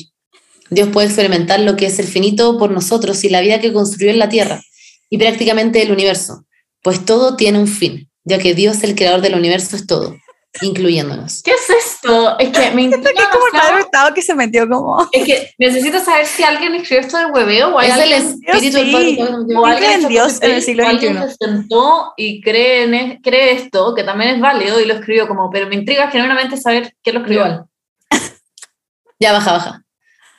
Dios 0.71 0.89
puede 0.89 1.07
experimentar 1.09 1.61
lo 1.61 1.77
que 1.77 1.87
es 1.87 1.99
el 1.99 2.07
finito 2.07 2.59
por 2.59 2.71
nosotros 2.71 3.23
y 3.25 3.29
la 3.29 3.41
vida 3.43 3.61
que 3.61 3.73
construyó 3.73 4.11
en 4.11 4.19
la 4.19 4.29
tierra 4.31 4.63
y 5.11 5.19
prácticamente 5.19 5.83
el 5.83 5.93
universo, 5.93 6.47
pues 6.83 7.05
todo 7.05 7.37
tiene 7.37 7.59
un 7.59 7.67
fin, 7.69 8.11
ya 8.25 8.39
que 8.39 8.55
Dios, 8.55 8.83
el 8.83 8.95
creador 8.95 9.21
del 9.21 9.35
universo, 9.35 9.77
es 9.77 9.87
todo, 9.87 10.17
incluyéndonos. 10.61 11.43
¿Qué 11.43 11.53
es 11.53 11.71
esto? 11.71 12.39
Es 12.39 12.51
que 12.51 12.71
me 12.73 12.83
intriga 12.83 13.11
Que 13.13 13.23
es 13.23 13.29
como 13.29 13.47
el 13.47 13.53
padre 13.53 13.83
Hurtado 13.83 14.15
que 14.15 14.23
se 14.23 14.35
metió 14.35 14.69
como... 14.69 15.09
Es 15.13 15.25
que 15.25 15.55
necesito 15.59 15.99
saber 16.05 16.27
si 16.27 16.43
alguien 16.43 16.75
escribió 16.75 17.01
esto 17.01 17.17
del 17.17 17.33
hueveo 17.33 17.75
o 17.75 17.79
hay 17.79 17.91
Es 17.91 17.97
el 17.97 18.01
alguien, 18.03 18.41
espíritu 18.47 18.77
del 18.77 18.87
sí. 18.87 19.17
Padre 19.17 19.57
o 19.57 19.67
alguien 19.67 19.93
en 19.93 20.09
Dios 20.09 20.43
en 20.43 20.51
el 20.51 20.63
siglo 20.63 20.85
o 20.85 20.89
alguien 20.89 21.17
XXI. 21.17 21.31
se 21.31 21.37
sentó 21.47 22.13
y 22.17 22.41
cree, 22.43 22.83
en 22.85 23.23
cree 23.23 23.53
esto, 23.53 23.95
que 23.95 24.05
también 24.05 24.35
es 24.35 24.41
válido, 24.41 24.81
y 24.81 24.85
lo 24.85 24.95
escribió 24.95 25.27
como, 25.27 25.51
pero 25.51 25.67
me 25.69 25.77
intriga 25.77 26.11
genuinamente 26.11 26.57
saber 26.57 26.95
quién 27.03 27.15
lo 27.15 27.21
escribió. 27.21 27.47
Igual. 27.47 27.65
Ya, 29.19 29.33
baja, 29.33 29.53
baja. 29.53 29.85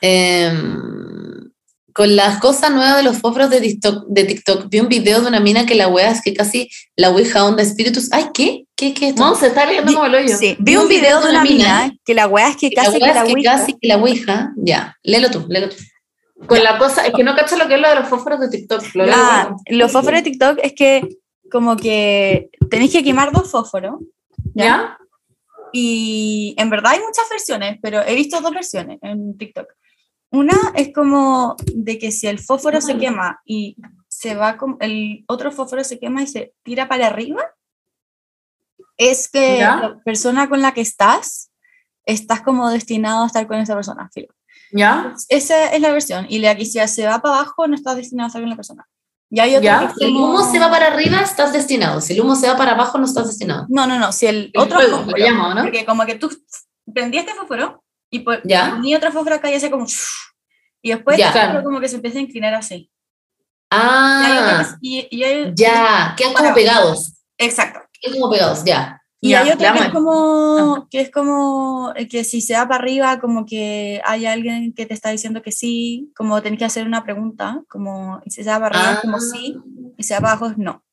Em, 0.01 1.49
con 1.93 2.15
las 2.17 2.39
cosas 2.39 2.71
nuevas 2.71 2.97
de 2.97 3.03
los 3.03 3.17
fósforos 3.17 3.49
de 3.49 3.61
TikTok, 3.61 4.07
de 4.07 4.25
TikTok, 4.25 4.69
vi 4.69 4.81
un 4.81 4.89
video 4.89 5.21
de 5.21 5.27
una 5.27 5.39
mina 5.39 5.65
que 5.65 5.75
la 5.75 5.87
wea 5.87 6.11
es 6.11 6.21
que 6.21 6.33
casi 6.33 6.69
la 6.97 7.09
ouija 7.09 7.45
onda 7.45 7.63
espíritus. 7.63 8.11
Ay, 8.11 8.25
¿qué? 8.33 8.65
¿Qué, 8.87 8.93
qué 8.93 9.05
es 9.05 9.09
esto? 9.11 9.23
No, 9.25 9.35
se 9.35 9.47
está 9.47 9.65
leyendo 9.65 9.89
Vi- 9.89 9.95
como 9.95 10.05
el 10.07 10.15
hoyo. 10.15 10.37
Sí, 10.37 10.55
vi 10.59 10.75
un 10.75 10.87
video 10.87 11.21
de 11.21 11.29
una 11.29 11.43
mina 11.43 11.91
que 12.05 12.13
la 12.13 12.27
wea 12.27 12.49
es 12.49 12.57
que 12.57 12.69
la 12.75 12.83
casi 12.83 12.99
que 12.99 13.05
la 13.07 13.23
que 13.23 13.33
ouija- 13.33 13.51
casi 13.57 13.73
que 13.79 13.87
la 13.87 13.97
ouija. 13.97 14.51
Ya, 14.57 14.97
léelo 15.03 15.29
tú, 15.31 15.45
léelo 15.49 15.69
tú. 15.69 15.75
Con 16.47 16.61
la 16.63 16.77
cosa, 16.77 17.05
es 17.05 17.13
que 17.13 17.23
no 17.23 17.35
cacho 17.35 17.55
lo 17.57 17.67
que 17.67 17.75
es 17.75 17.81
lo 17.81 17.87
de 17.89 17.95
los 17.95 18.07
fósforos 18.09 18.39
de 18.41 18.49
TikTok. 18.49 18.83
Lo 18.95 19.05
Ah, 19.07 19.55
los 19.67 19.91
fósforos 19.91 20.19
de 20.23 20.29
TikTok 20.31 20.59
es 20.61 20.73
que 20.73 21.07
como 21.51 21.77
que 21.77 22.49
tenéis 22.69 22.91
que 22.91 23.03
quemar 23.03 23.31
dos 23.31 23.49
fósforos. 23.49 23.95
¿Ya? 24.53 24.97
Y 25.71 26.53
en 26.57 26.69
verdad 26.69 26.91
hay 26.93 26.99
muchas 26.99 27.29
versiones, 27.29 27.79
pero 27.81 28.01
he 28.05 28.15
visto 28.15 28.39
dos 28.41 28.51
versiones 28.51 28.99
en 29.01 29.37
TikTok. 29.37 29.67
Una 30.31 30.55
es 30.75 30.91
como 30.93 31.55
de 31.73 31.97
que 31.97 32.11
si 32.11 32.27
el 32.27 32.39
fósforo 32.39 32.81
se 32.81 32.97
quema 32.97 33.39
y 33.45 33.77
se 34.09 34.35
va 34.35 34.57
con 34.57 34.77
el 34.79 35.23
otro 35.27 35.51
fósforo 35.51 35.83
se 35.83 35.99
quema 35.99 36.23
y 36.23 36.27
se 36.27 36.53
tira 36.63 36.87
para 36.87 37.07
arriba, 37.07 37.43
es 38.97 39.29
que 39.29 39.57
¿Ya? 39.59 39.75
la 39.77 39.99
persona 40.03 40.47
con 40.49 40.61
la 40.61 40.73
que 40.73 40.81
estás 40.81 41.49
estás 42.05 42.41
como 42.41 42.69
destinado 42.69 43.23
a 43.23 43.27
estar 43.27 43.47
con 43.47 43.57
esa 43.59 43.75
persona. 43.75 44.09
filo. 44.13 44.27
¿Ya? 44.71 45.13
Esa 45.29 45.71
es 45.73 45.81
la 45.81 45.91
versión. 45.91 46.25
Y 46.29 46.39
la 46.39 46.55
que 46.55 46.65
si 46.65 46.79
se 46.87 47.05
va 47.05 47.21
para 47.21 47.35
abajo 47.35 47.67
no 47.67 47.75
estás 47.75 47.95
destinado 47.95 48.25
a 48.25 48.27
estar 48.27 48.41
con 48.41 48.49
la 48.49 48.55
persona. 48.55 48.87
Y 49.29 49.39
hay 49.39 49.55
otra 49.55 49.63
¿Ya? 49.87 49.93
Si 49.97 50.03
el 50.05 50.11
humo 50.15 50.43
se 50.51 50.59
va 50.59 50.69
para 50.69 50.87
arriba, 50.87 51.19
estás 51.21 51.53
destinado. 51.53 52.01
Si 52.01 52.13
el 52.13 52.21
humo 52.21 52.35
se 52.35 52.47
va 52.47 52.55
para 52.57 52.73
abajo, 52.73 52.97
no 52.97 53.05
estás 53.05 53.27
destinado. 53.27 53.65
No, 53.69 53.87
no, 53.87 53.97
no. 53.97 54.11
Si 54.11 54.27
el, 54.27 54.51
El 54.53 54.61
otro 54.61 54.75
fuego, 54.79 54.97
fósforo, 54.97 55.17
lo 55.17 55.25
llamo, 55.25 55.53
¿no? 55.53 55.61
Porque 55.63 55.85
como 55.85 56.05
que 56.05 56.15
tú 56.15 56.29
prendías 56.93 57.25
este 57.25 57.35
fósforo 57.37 57.83
y 58.11 58.19
por, 58.19 58.45
Ya. 58.47 58.71
ponía 58.71 58.97
otro 58.97 59.11
fósforo 59.11 59.35
acá 59.35 59.49
y 59.49 59.55
hacía 59.55 59.71
como... 59.71 59.85
Y 60.81 60.89
después 60.89 61.17
Ya. 61.17 61.31
fósforo 61.31 61.63
como 61.63 61.79
que 61.79 61.87
se 61.87 61.95
empieza 61.95 62.17
a 62.19 62.21
inclinar 62.21 62.53
así. 62.53 62.75
Y 62.75 63.75
hay 63.75 63.81
Ah, 63.81 64.39
otra 64.43 64.77
que- 64.81 64.87
y, 64.87 65.07
y 65.09 65.23
hay- 65.23 65.51
ya, 65.55 66.13
quedan 66.17 66.33
como 66.33 66.53
pegados. 66.53 67.13
Exacto. 67.37 67.79
Quedan 68.03 68.19
como 68.19 68.31
pegados, 68.31 68.63
ya. 68.65 68.99
Y 69.21 69.29
Ya, 69.29 69.41
hay 69.41 69.51
otra 69.51 69.71
que 69.71 69.79
llama. 69.79 69.85
es 69.87 69.93
como, 69.93 70.87
que 70.91 70.99
es 71.01 71.09
como 71.11 71.93
eh, 71.95 72.09
que 72.09 72.25
si 72.25 72.41
se 72.41 72.55
va 72.55 72.67
para 72.67 72.83
arriba, 72.83 73.19
como 73.21 73.45
que 73.45 74.01
hay 74.05 74.25
alguien 74.25 74.73
que 74.73 74.85
te 74.85 74.93
está 74.93 75.11
diciendo 75.11 75.41
que 75.41 75.53
sí, 75.53 76.11
como 76.13 76.41
tenés 76.41 76.59
que 76.59 76.65
hacer 76.65 76.85
una 76.85 77.03
pregunta, 77.05 77.61
como 77.69 78.19
y 78.25 78.31
si 78.31 78.43
se 78.43 78.49
va 78.49 78.59
para 78.59 78.77
arriba 78.77 78.93
es 78.95 78.99
como 78.99 79.17
Ah. 79.17 79.21
sí, 79.21 79.57
y 79.97 80.03
se 80.03 80.13
va 80.15 80.19
para 80.19 80.31
abajo 80.33 80.47
es 80.51 80.57
no. 80.57 80.83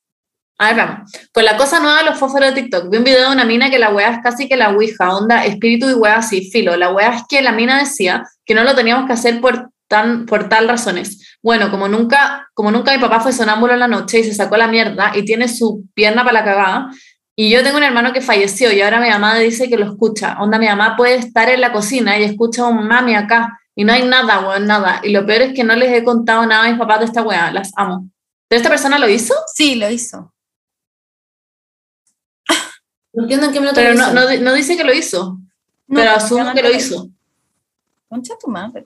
A 0.57 0.67
ver, 0.67 0.77
vamos. 0.77 1.11
Con 1.33 1.43
la 1.43 1.57
cosa 1.57 1.79
nueva 1.79 1.97
de 1.97 2.05
los 2.05 2.19
fósforos 2.19 2.53
de 2.53 2.61
TikTok, 2.61 2.89
vi 2.89 2.97
un 2.99 3.03
video 3.03 3.27
de 3.27 3.33
una 3.35 3.45
mina 3.45 3.69
que 3.71 3.79
la 3.79 3.89
wea 3.89 4.11
es 4.11 4.19
casi 4.21 4.47
que 4.47 4.55
la 4.55 4.69
ouija, 4.69 5.13
onda, 5.15 5.43
espíritu 5.43 5.89
y 5.89 5.93
wea 5.93 6.17
así, 6.17 6.51
filo. 6.51 6.77
La 6.77 6.93
wea 6.93 7.15
es 7.15 7.23
que 7.27 7.41
la 7.41 7.51
mina 7.51 7.79
decía 7.79 8.23
que 8.45 8.53
no 8.53 8.63
lo 8.63 8.75
teníamos 8.75 9.07
que 9.07 9.13
hacer 9.13 9.41
por, 9.41 9.70
tan, 9.91 10.25
por 10.25 10.49
tal 10.49 10.67
razones. 10.67 11.37
Bueno, 11.43 11.69
como 11.69 11.87
nunca, 11.87 12.49
como 12.55 12.71
nunca 12.71 12.91
mi 12.93 12.97
papá 12.99 13.19
fue 13.19 13.31
sonámbulo 13.33 13.73
en 13.73 13.79
la 13.79 13.87
noche 13.87 14.19
y 14.19 14.23
se 14.23 14.33
sacó 14.33 14.57
la 14.57 14.67
mierda 14.67 15.11
y 15.15 15.23
tiene 15.23 15.47
su 15.47 15.83
pierna 15.93 16.23
para 16.23 16.39
la 16.39 16.43
cagada, 16.43 16.89
y 17.35 17.49
yo 17.51 17.61
tengo 17.63 17.77
un 17.77 17.83
hermano 17.83 18.11
que 18.13 18.21
falleció 18.21 18.71
y 18.71 18.81
ahora 18.81 18.99
mi 18.99 19.09
mamá 19.09 19.37
dice 19.37 19.69
que 19.69 19.77
lo 19.77 19.85
escucha. 19.85 20.37
Onda, 20.39 20.57
mi 20.57 20.65
mamá 20.67 20.95
puede 20.97 21.15
estar 21.15 21.49
en 21.49 21.61
la 21.61 21.71
cocina 21.71 22.17
y 22.17 22.23
escucha 22.23 22.65
un 22.65 22.87
mami 22.87 23.15
acá 23.15 23.59
y 23.75 23.83
no 23.83 23.93
hay 23.93 24.03
nada, 24.03 24.39
weón, 24.47 24.65
nada. 24.67 24.99
Y 25.03 25.11
lo 25.11 25.25
peor 25.25 25.41
es 25.43 25.53
que 25.53 25.63
no 25.63 25.75
les 25.75 25.91
he 25.93 26.03
contado 26.03 26.45
nada 26.47 26.63
a 26.65 26.69
mis 26.69 26.79
papás 26.79 26.99
de 26.99 27.05
esta 27.05 27.21
wea, 27.21 27.51
las 27.51 27.71
amo. 27.75 28.09
¿Pero 28.47 28.57
esta 28.57 28.69
persona 28.69 28.97
lo 28.99 29.07
hizo? 29.07 29.33
Sí, 29.53 29.75
lo 29.75 29.89
hizo. 29.89 30.33
No 33.13 33.23
entiendo 33.23 33.47
en 33.47 33.51
qué 33.53 33.59
minuto 33.59 33.75
Pero 33.75 33.93
lo 33.93 33.97
no, 33.97 34.03
hizo. 34.05 34.13
no, 34.13 34.27
di- 34.27 34.39
no 34.39 34.53
dice 34.53 34.77
que 34.77 34.83
lo 34.85 34.93
hizo, 34.93 35.37
No, 35.87 35.99
pero 35.99 36.11
asumo 36.11 36.53
que 36.53 36.61
lo 36.63 36.71
hizo. 36.71 37.09
Concha 38.07 38.35
tu 38.39 38.47
madre. 38.49 38.83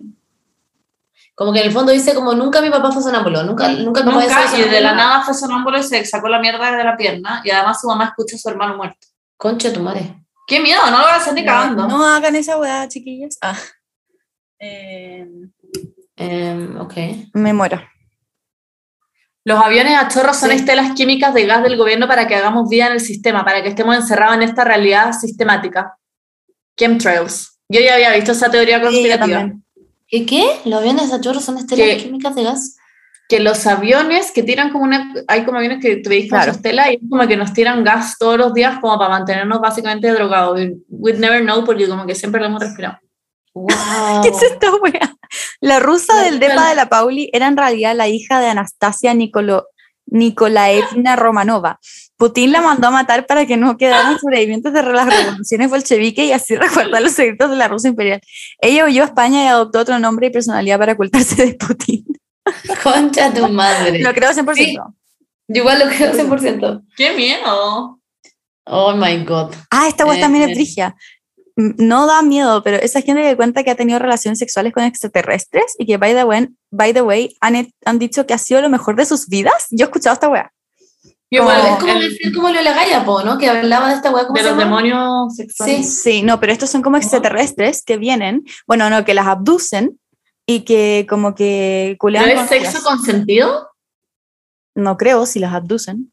Como 1.36 1.52
que 1.52 1.60
en 1.60 1.66
el 1.68 1.72
fondo 1.74 1.92
dice 1.92 2.16
como 2.16 2.34
nunca 2.34 2.62
mi 2.62 2.70
papá 2.70 2.92
fue 2.94 3.04
sonámbulo, 3.04 3.44
nunca, 3.44 3.68
nunca 3.68 4.02
mi 4.04 4.12
papá 4.12 4.22
Nunca, 4.24 4.48
fue 4.48 4.60
y 4.60 4.70
de 4.70 4.80
la 4.82 4.94
nada 4.94 5.22
fue 5.22 5.34
sonámbulo 5.34 5.78
y 5.78 5.84
se 5.84 6.06
sacó 6.06 6.30
la 6.30 6.40
mierda 6.40 6.72
de 6.78 6.84
la 6.84 6.96
pierna, 6.96 7.42
y 7.44 7.50
además 7.52 7.82
su 7.82 7.88
mamá 7.88 8.06
escucha 8.06 8.38
a 8.38 8.40
su 8.40 8.50
hermano 8.50 8.78
muerto. 8.78 9.06
Concha 9.38 9.68
de 9.68 9.74
tu 9.76 9.82
madre. 9.82 10.16
¡Qué 10.48 10.62
miedo! 10.62 10.80
No 10.86 10.92
lo 10.92 11.04
voy 11.04 11.12
a 11.12 11.16
hacer 11.16 11.34
ni 11.34 11.42
No, 11.42 11.48
cagando. 11.52 11.88
no 11.90 12.06
hagan 12.06 12.36
esa 12.38 12.58
weá, 12.58 12.88
chiquillas. 12.88 13.38
Ah. 13.42 13.58
Eh, 14.60 15.28
ok. 16.80 16.94
me 17.34 17.54
muero. 17.54 17.82
Los 19.44 19.62
aviones 19.64 19.98
a 19.98 20.08
chorro 20.08 20.34
son 20.34 20.50
Sí. 20.52 20.56
estelas 20.56 20.94
químicas 20.94 21.34
de 21.34 21.46
gas 21.46 21.62
del 21.64 21.78
gobierno 21.78 22.08
para 22.08 22.28
que 22.28 22.36
hagamos 22.36 22.70
vida 22.70 22.88
en 22.88 22.94
el 22.94 23.00
sistema, 23.00 23.44
para 23.44 23.62
que 23.62 23.70
estemos 23.70 23.96
encerrados 23.96 24.36
en 24.36 24.44
esta 24.44 24.64
realidad 24.64 25.12
sistemática. 25.12 25.98
Chemtrails. 26.78 27.60
Yo 27.70 27.82
ya 27.82 27.96
había 27.96 28.14
visto 28.14 28.32
esa 28.32 28.50
teoría 28.50 28.78
Sí, 28.78 28.84
yo 28.84 28.90
conspirativa. 28.90 29.40
también. 29.40 29.65
¿Qué 30.08 30.26
qué? 30.26 30.46
¿Los 30.66 30.80
aviones 30.80 31.12
a 31.12 31.20
chorro 31.22 31.40
son 31.40 31.58
estelas 31.58 31.88
¿Qué? 31.88 31.98
químicas 32.04 32.36
de 32.36 32.44
gas? 32.44 32.78
que 33.28 33.40
los 33.40 33.66
aviones 33.66 34.32
que 34.32 34.44
tiran 34.44 34.72
como 34.72 34.84
una, 34.84 35.12
hay 35.28 35.46
como 35.46 35.58
aviones 35.58 35.80
que 35.82 35.96
te 35.96 36.08
veis 36.10 36.30
con 36.30 36.38
Claro. 36.38 36.52
estela 36.52 36.92
y 36.92 36.98
es 36.98 37.02
como 37.10 37.28
que 37.28 37.36
nos 37.36 37.54
tiran 37.54 37.84
gas 37.84 38.18
todos 38.20 38.38
los 38.38 38.54
días 38.54 38.78
como 38.80 39.00
para 39.00 39.10
mantenernos 39.10 39.60
básicamente 39.60 40.12
drogados. 40.12 40.54
We- 40.60 40.76
We'd 40.90 41.18
never 41.18 41.42
know 41.42 41.66
porque 41.66 41.88
como 41.90 42.06
que 42.06 42.14
siempre 42.14 42.40
lo 42.40 42.46
hemos 42.46 42.62
respirado. 42.62 43.00
Wow. 43.56 43.68
¿Qué 44.22 44.30
es 44.30 44.44
esta 44.44 44.76
wea? 44.76 45.16
La 45.60 45.80
rusa 45.80 46.14
La 46.18 46.22
del 46.22 46.40
depa 46.40 46.70
de 46.70 46.76
la 46.76 46.88
Pauli 46.88 47.32
era 47.34 47.48
en 47.48 47.58
realidad 47.58 47.96
la 47.96 48.08
hija 48.08 48.40
de 48.40 48.48
Anastasia 48.50 49.16
Nicolo, 49.16 49.66
Nikolaevna 50.08 51.16
Romanova. 51.16 51.80
Putin 52.18 52.52
la 52.52 52.62
mandó 52.62 52.88
a 52.88 52.92
matar 52.92 53.26
para 53.26 53.46
que 53.46 53.58
no 53.58 53.78
quedaran 53.78 54.18
sobrevivientes 54.20 54.72
de 54.72 54.84
las 54.84 55.06
revoluciones 55.08 55.70
bolcheviques 55.70 56.26
y 56.26 56.32
así 56.32 56.56
resguardar 56.58 57.02
los 57.02 57.12
secretos 57.12 57.50
de 57.50 57.56
la 57.58 57.68
Rusia 57.68 57.90
imperial. 57.90 58.22
Ella 58.60 58.86
huyó 58.86 59.04
a 59.04 59.08
España 59.08 59.44
y 59.44 59.48
adoptó 59.48 59.80
otro 59.80 60.00
nombre 60.00 60.28
y 60.28 60.30
personalidad 60.30 60.80
para 60.80 60.94
ocultarse 60.94 61.46
de 61.46 61.54
Putin. 61.56 62.06
Concha 62.84 63.34
tu 63.34 63.48
madre. 63.50 64.00
Lo 64.00 64.14
creo 64.14 64.32
100%. 64.32 64.56
Sí. 64.56 64.78
Yo 65.48 65.62
igual 65.62 65.80
lo 65.80 65.88
creo 65.88 66.14
100%. 66.14 66.84
¡Qué 66.96 67.14
miedo! 67.14 68.00
Oh 68.68 68.96
my 68.96 69.24
god. 69.26 69.54
Ah, 69.70 69.88
esta 69.88 70.06
Eh, 70.12 70.20
también 70.20 70.46
es 70.46 70.52
eh. 70.52 70.56
brigia. 70.56 70.96
No 71.58 72.06
da 72.06 72.22
miedo, 72.22 72.62
pero 72.64 72.78
esa 72.78 73.02
gente 73.02 73.22
que 73.24 73.36
cuenta 73.38 73.64
que 73.64 73.72
ha 73.72 73.76
tenido 73.76 73.98
relaciones 74.00 74.40
sexuales 74.40 74.74
con 74.74 74.84
extraterrestres 74.84 75.76
y 75.80 75.86
que, 75.86 75.98
by 75.98 76.14
the 76.14 76.24
way, 76.26 76.50
by 76.72 76.94
the 76.94 77.02
way 77.02 77.36
han, 77.40 77.72
han 77.86 77.98
dicho 78.00 78.26
que 78.26 78.34
ha 78.34 78.38
sido 78.38 78.62
lo 78.62 78.70
mejor 78.70 78.96
de 78.98 79.06
sus 79.06 79.28
vidas. 79.28 79.68
Yo 79.72 79.86
he 79.86 79.88
escuchado 79.88 80.14
esta 80.16 80.28
wea. 80.30 80.52
Yo 81.32 81.44
Como- 81.44 81.56
igual, 81.56 81.72
es 81.74 81.80
como, 81.80 81.94
el- 81.94 82.10
decir 82.10 82.36
como 82.36 82.50
lo 82.50 82.56
de 82.56 82.64
la 82.64 82.74
Gaia, 82.74 83.06
po, 83.06 83.24
¿no? 83.24 83.38
Que 83.38 83.48
hablaba 83.50 83.88
de 83.90 83.96
esta 83.96 84.12
weá, 84.12 84.28
¿cómo 84.28 84.36
de 84.38 84.44
se 84.44 84.50
los 84.50 84.58
llama? 84.60 84.64
demonios 84.82 85.36
sexuales. 85.36 86.02
Sí, 86.04 86.22
no, 86.24 86.40
pero 86.40 86.52
estos 86.52 86.70
son 86.70 86.82
como 86.82 86.98
extraterrestres 86.98 87.84
que 87.84 87.98
vienen, 87.98 88.44
bueno, 88.68 88.90
no, 88.90 89.06
que 89.06 89.14
las 89.14 89.28
abducen 89.28 90.00
y 90.46 90.62
que 90.62 91.08
como 91.10 91.34
que 91.36 91.96
culean 92.00 92.26
¿Pero 92.26 92.36
con 92.36 92.44
es 92.44 92.50
sexo 92.50 92.70
ellas. 92.70 92.84
consentido? 92.84 93.70
No 94.76 94.98
creo 94.98 95.26
si 95.26 95.40
las 95.40 95.54
abducen. 95.54 96.12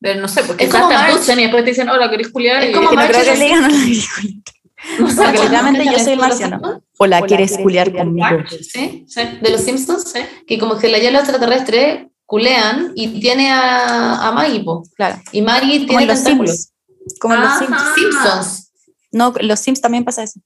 Pero 0.00 0.20
no 0.20 0.28
sé, 0.28 0.42
porque 0.44 0.64
Es 0.64 0.70
como 0.70 0.88
te 0.88 0.94
y 1.40 1.42
después 1.44 1.64
te 1.64 1.70
dicen, 1.70 1.88
hola, 1.88 2.08
¿querés 2.10 2.28
culiar? 2.30 2.62
Es 2.62 2.70
Y- 2.70 2.72
como 2.72 2.88
Que 2.90 2.96
no 2.96 3.02
March 3.02 3.10
creo 3.16 3.24
que 3.32 3.38
le 3.38 3.44
digan 3.44 3.64
a 3.64 3.68
la 3.68 3.74
No 3.74 5.08
sé, 5.08 5.16
Porque 5.16 5.32
que- 5.32 5.38
literalmente 5.42 5.84
yo 5.84 5.92
soy 5.92 5.98
el 5.98 6.04
¿De 6.06 6.10
los 6.16 6.18
marciano. 6.28 6.56
Simpsons? 6.58 6.84
Hola, 6.98 7.22
¿quieres 7.22 7.58
culiar 7.58 8.04
March, 8.04 8.48
Sí, 8.60 9.04
sí. 9.08 9.20
De 9.40 9.50
los 9.50 9.60
Simpsons, 9.60 10.12
Sí. 10.12 10.20
que 10.46 10.58
como 10.58 10.78
que 10.78 10.88
la 10.88 10.98
los 10.98 11.22
extraterrestres 11.22 12.06
culean 12.26 12.92
y 12.94 13.20
tiene 13.20 13.50
a, 13.50 14.28
a 14.28 14.32
Maggie, 14.32 14.60
po. 14.62 14.82
Claro, 14.96 15.20
Y 15.32 15.42
Maggie 15.42 15.86
como 15.86 15.98
tiene 15.98 16.02
en 16.02 16.08
los. 16.08 16.18
Sims. 16.20 16.72
Como 17.20 17.34
en 17.34 17.40
los. 17.40 17.52
Simpsons. 17.94 18.72
No, 19.10 19.32
en 19.36 19.48
los 19.48 19.58
Sims 19.60 19.80
también 19.80 20.04
pasa 20.04 20.22
eso. 20.22 20.38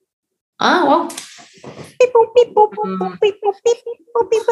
Ah, 0.58 0.84
wow. 0.86 1.08
Mm. 2.84 2.98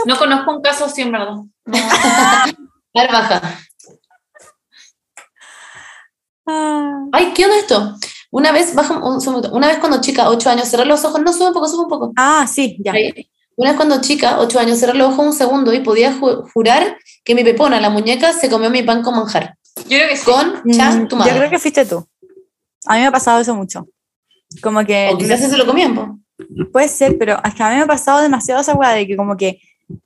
No 0.07 0.19
conozco 0.19 0.57
un 0.57 0.63
caso 0.63 0.85
así, 0.87 1.03
en 1.03 1.13
verdad. 1.13 1.37
No. 1.37 1.47
A 2.95 3.03
ver, 3.03 3.13
baja. 3.13 3.61
Ah, 6.47 7.05
Ay, 7.13 7.33
¿qué 7.35 7.45
onda 7.45 7.59
esto? 7.59 7.95
Una 8.31 8.53
vez, 8.53 8.75
baja 8.75 8.95
un 8.99 9.21
segundo, 9.21 9.51
una 9.53 9.67
vez 9.69 9.79
cuando 9.79 10.01
chica, 10.01 10.29
8 10.29 10.51
años, 10.51 10.69
cerré 10.69 10.85
los 10.85 11.05
ojos, 11.05 11.21
no, 11.21 11.33
sube 11.33 11.49
un 11.49 11.53
poco, 11.55 11.69
sube 11.69 11.83
un 11.83 11.89
poco. 11.89 12.13
Ah, 12.17 12.47
sí, 12.47 12.77
ya. 12.85 12.93
Ahí. 12.93 13.29
Una 13.57 13.71
vez 13.71 13.77
cuando 13.77 14.01
chica, 14.01 14.39
ocho 14.41 14.59
años, 14.59 14.79
cerré 14.79 14.95
los 14.95 15.13
ojos 15.13 15.27
un 15.27 15.33
segundo 15.35 15.75
y 15.75 15.81
podía 15.81 16.15
ju- 16.19 16.51
jurar 16.55 16.97
que 17.25 17.35
mi 17.35 17.45
pepona, 17.45 17.79
la 17.79 17.91
muñeca, 17.91 18.33
se 18.33 18.49
comió 18.49 18.71
mi 18.71 18.83
pan 18.83 19.03
con 19.03 19.15
manjar. 19.15 19.57
Yo 19.77 19.99
creo 19.99 20.09
que 20.09 20.17
sí. 20.17 20.25
Con 20.25 20.63
Mm, 20.65 21.09
tu 21.09 21.17
madre. 21.17 21.33
Yo 21.33 21.39
creo 21.39 21.51
que 21.51 21.59
fuiste 21.59 21.85
tú. 21.85 22.07
A 22.87 22.95
mí 22.95 23.01
me 23.01 23.07
ha 23.09 23.13
pasado 23.13 23.39
eso 23.41 23.55
mucho. 23.55 23.87
Como 24.63 24.83
que 24.87 25.11
O 25.13 25.19
quizás 25.19 25.41
se 25.41 25.57
lo 25.59 25.67
comían, 25.67 25.95
po. 25.95 26.19
puede 26.73 26.89
ser, 26.89 27.19
pero 27.19 27.39
es 27.45 27.55
que 27.55 27.63
a 27.63 27.69
mí 27.69 27.77
me 27.77 27.83
ha 27.83 27.87
pasado 27.87 28.23
demasiado 28.23 28.63
esa 28.63 28.75
weá 28.75 28.91
de 28.93 29.07
que 29.07 29.17
como 29.17 29.37
que 29.37 29.61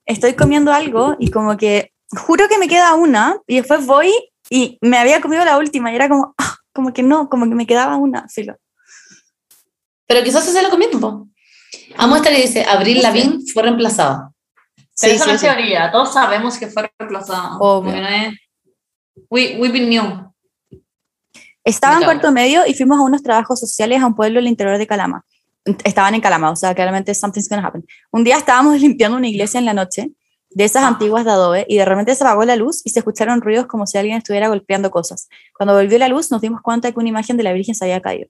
estoy 0.04 0.32
comiendo 0.34 0.72
algo 0.72 1.14
y 1.20 1.30
como 1.30 1.56
que 1.56 1.92
juro 2.26 2.48
que 2.48 2.58
me 2.58 2.66
queda 2.66 2.94
una 2.94 3.36
y 3.46 3.56
después 3.58 3.86
voy 3.86 4.10
y 4.50 4.78
me 4.80 4.98
había 4.98 5.20
comido 5.20 5.44
la 5.44 5.58
última 5.58 5.92
y 5.92 5.96
era 5.96 6.08
como, 6.08 6.34
ah, 6.38 6.56
como 6.72 6.92
que 6.92 7.02
no, 7.02 7.28
como 7.28 7.48
que 7.48 7.54
me 7.54 7.66
quedaba 7.66 7.96
una, 7.96 8.28
filo. 8.28 8.56
Pero 10.06 10.22
quizás 10.22 10.44
se 10.44 10.62
lo 10.62 10.70
comieron, 10.70 11.00
po. 11.00 11.28
Amo 11.96 12.16
esta 12.16 12.30
que 12.30 12.42
dice, 12.42 12.64
Abril 12.64 13.02
Lavín 13.02 13.46
fue 13.52 13.62
reemplazada. 13.62 14.30
Pero 14.76 14.86
Sí, 14.94 15.10
eso 15.10 15.24
sí, 15.24 15.30
no 15.30 15.34
es 15.34 15.40
sí. 15.40 15.46
teoría, 15.46 15.90
todos 15.90 16.12
sabemos 16.12 16.56
que 16.58 16.68
fue 16.68 16.90
reemplazada. 16.98 17.56
Obvio. 17.58 17.92
Porque 17.92 18.00
no 18.00 18.08
es... 18.08 18.34
We, 19.30 19.56
we've 19.58 19.72
been 19.72 19.88
new. 19.88 20.34
Estaba 21.64 21.96
en 21.96 22.04
cuarto 22.04 22.30
medio 22.30 22.66
y 22.66 22.74
fuimos 22.74 22.98
a 22.98 23.02
unos 23.02 23.22
trabajos 23.22 23.58
sociales 23.58 24.02
a 24.02 24.06
un 24.06 24.14
pueblo 24.14 24.38
del 24.38 24.48
interior 24.48 24.76
de 24.76 24.86
Calama. 24.86 25.24
Estaban 25.82 26.14
en 26.14 26.20
Calama, 26.20 26.50
o 26.50 26.56
sea, 26.56 26.74
claramente 26.74 27.14
something's 27.14 27.48
gonna 27.48 27.66
happen. 27.66 27.84
Un 28.10 28.22
día 28.22 28.36
estábamos 28.36 28.78
limpiando 28.80 29.16
una 29.16 29.28
iglesia 29.28 29.58
en 29.58 29.64
la 29.64 29.72
noche, 29.72 30.10
de 30.54 30.64
esas 30.64 30.84
antiguas 30.84 31.24
de 31.24 31.32
adobe, 31.32 31.66
y 31.68 31.76
de 31.76 31.84
repente 31.84 32.14
se 32.14 32.24
apagó 32.24 32.44
la 32.44 32.56
luz 32.56 32.80
y 32.84 32.90
se 32.90 33.00
escucharon 33.00 33.40
ruidos 33.40 33.66
como 33.66 33.86
si 33.86 33.98
alguien 33.98 34.18
estuviera 34.18 34.48
golpeando 34.48 34.90
cosas. 34.90 35.28
Cuando 35.56 35.74
volvió 35.74 35.98
la 35.98 36.08
luz 36.08 36.30
nos 36.30 36.40
dimos 36.40 36.62
cuenta 36.62 36.88
de 36.88 36.94
que 36.94 37.00
una 37.00 37.08
imagen 37.08 37.36
de 37.36 37.42
la 37.42 37.52
Virgen 37.52 37.74
se 37.74 37.84
había 37.84 38.00
caído. 38.00 38.28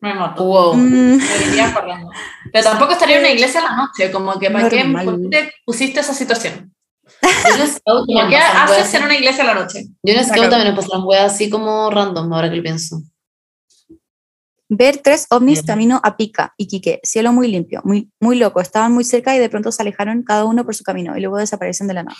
Me 0.00 0.14
mato. 0.14 0.44
Wow. 0.44 0.74
Mm, 0.74 1.16
Me 1.16 1.46
iría 1.48 1.72
corriendo. 1.72 2.10
Pero 2.52 2.64
tampoco 2.64 2.92
estaría 2.92 3.16
en 3.16 3.22
una 3.22 3.30
iglesia 3.30 3.60
en 3.60 3.66
la 3.66 3.76
noche, 3.76 4.10
como 4.10 4.38
que 4.38 4.50
¿para 4.50 4.68
qué 4.68 4.84
pusiste 5.64 6.00
esa 6.00 6.14
situación? 6.14 6.72
Yo 8.08 8.28
¿Qué 8.28 8.36
haces 8.36 8.94
en 8.94 9.04
una 9.04 9.14
iglesia 9.16 9.42
en 9.42 9.46
la 9.46 9.54
noche? 9.54 9.84
Yo 10.02 10.14
en 10.14 10.24
Scout 10.24 10.50
también 10.50 10.74
me 10.74 10.76
pasaron 10.80 11.04
weas 11.06 11.32
así 11.32 11.50
como 11.50 11.90
random, 11.90 12.32
ahora 12.32 12.50
que 12.50 12.56
lo 12.56 12.62
pienso. 12.62 13.02
Ver 14.74 14.98
tres 14.98 15.26
ovnis 15.30 15.58
Ujú. 15.60 15.66
camino 15.66 16.00
a 16.02 16.16
Pica, 16.16 16.54
Iquique, 16.56 17.00
cielo 17.02 17.32
muy 17.32 17.48
limpio, 17.48 17.80
muy, 17.84 18.10
muy 18.20 18.36
loco. 18.38 18.60
Estaban 18.60 18.92
muy 18.92 19.04
cerca 19.04 19.34
y 19.36 19.38
de 19.38 19.48
pronto 19.50 19.70
se 19.70 19.82
alejaron 19.82 20.22
cada 20.22 20.44
uno 20.44 20.64
por 20.64 20.74
su 20.74 20.82
camino 20.82 21.16
y 21.16 21.20
luego 21.20 21.36
desaparecen 21.36 21.88
de 21.88 21.94
la 21.94 22.02
nada. 22.04 22.16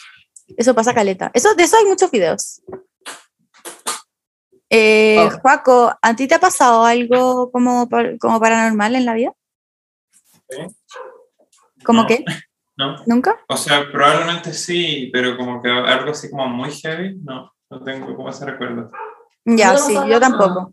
Eso 0.56 0.74
pasa 0.74 0.92
caleta. 0.92 1.30
Eso, 1.32 1.54
de 1.54 1.62
eso 1.62 1.76
hay 1.78 1.86
muchos 1.86 2.10
videos. 2.10 2.62
Eh, 4.70 5.18
Oh. 5.18 5.38
Joaco, 5.40 5.92
¿a 6.00 6.16
ti 6.16 6.26
te 6.26 6.34
ha 6.34 6.40
pasado 6.40 6.84
algo 6.84 7.50
como, 7.52 7.88
como 8.20 8.40
paranormal 8.40 8.96
en 8.96 9.04
la 9.04 9.14
vida? 9.14 9.32
Sí. 10.48 10.58
¿Cómo 11.84 12.02
No. 12.02 12.06
qué? 12.08 12.24
No, 12.74 12.96
¿Nunca? 13.06 13.36
o 13.50 13.56
sea, 13.58 13.92
probablemente 13.92 14.54
sí, 14.54 15.10
pero 15.12 15.36
como 15.36 15.60
que 15.60 15.68
algo 15.68 16.10
así 16.12 16.30
como 16.30 16.48
muy 16.48 16.70
heavy, 16.72 17.18
no, 17.22 17.52
no 17.70 17.84
tengo 17.84 18.16
como 18.16 18.30
ese 18.30 18.46
recuerdo. 18.46 18.90
Ya, 19.44 19.72
¿No 19.74 19.78
sí, 19.78 19.94
yo 20.08 20.18
tampoco. 20.18 20.72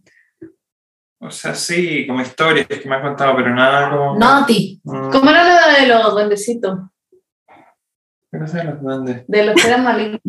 O 1.22 1.30
sea, 1.32 1.54
sí, 1.54 2.08
como 2.08 2.22
historias 2.22 2.68
que 2.68 2.88
me 2.88 2.96
has 2.96 3.02
contado, 3.02 3.36
pero 3.36 3.54
nada 3.54 3.90
como... 3.90 4.18
No 4.18 4.38
a 4.38 4.46
ti. 4.46 4.80
Mm, 4.84 5.10
¿Cómo 5.12 5.30
era 5.30 5.44
lo 5.44 5.74
de 5.82 5.88
los 5.88 6.12
duendecitos? 6.14 6.80
¿Qué 8.32 8.40
cosa 8.40 8.60
de 8.60 8.64
los 8.66 8.82
duendes? 8.82 9.26
De 9.28 9.46
los 9.46 9.56
que 9.56 9.68
eran 9.68 9.84
malignos. 9.84 10.22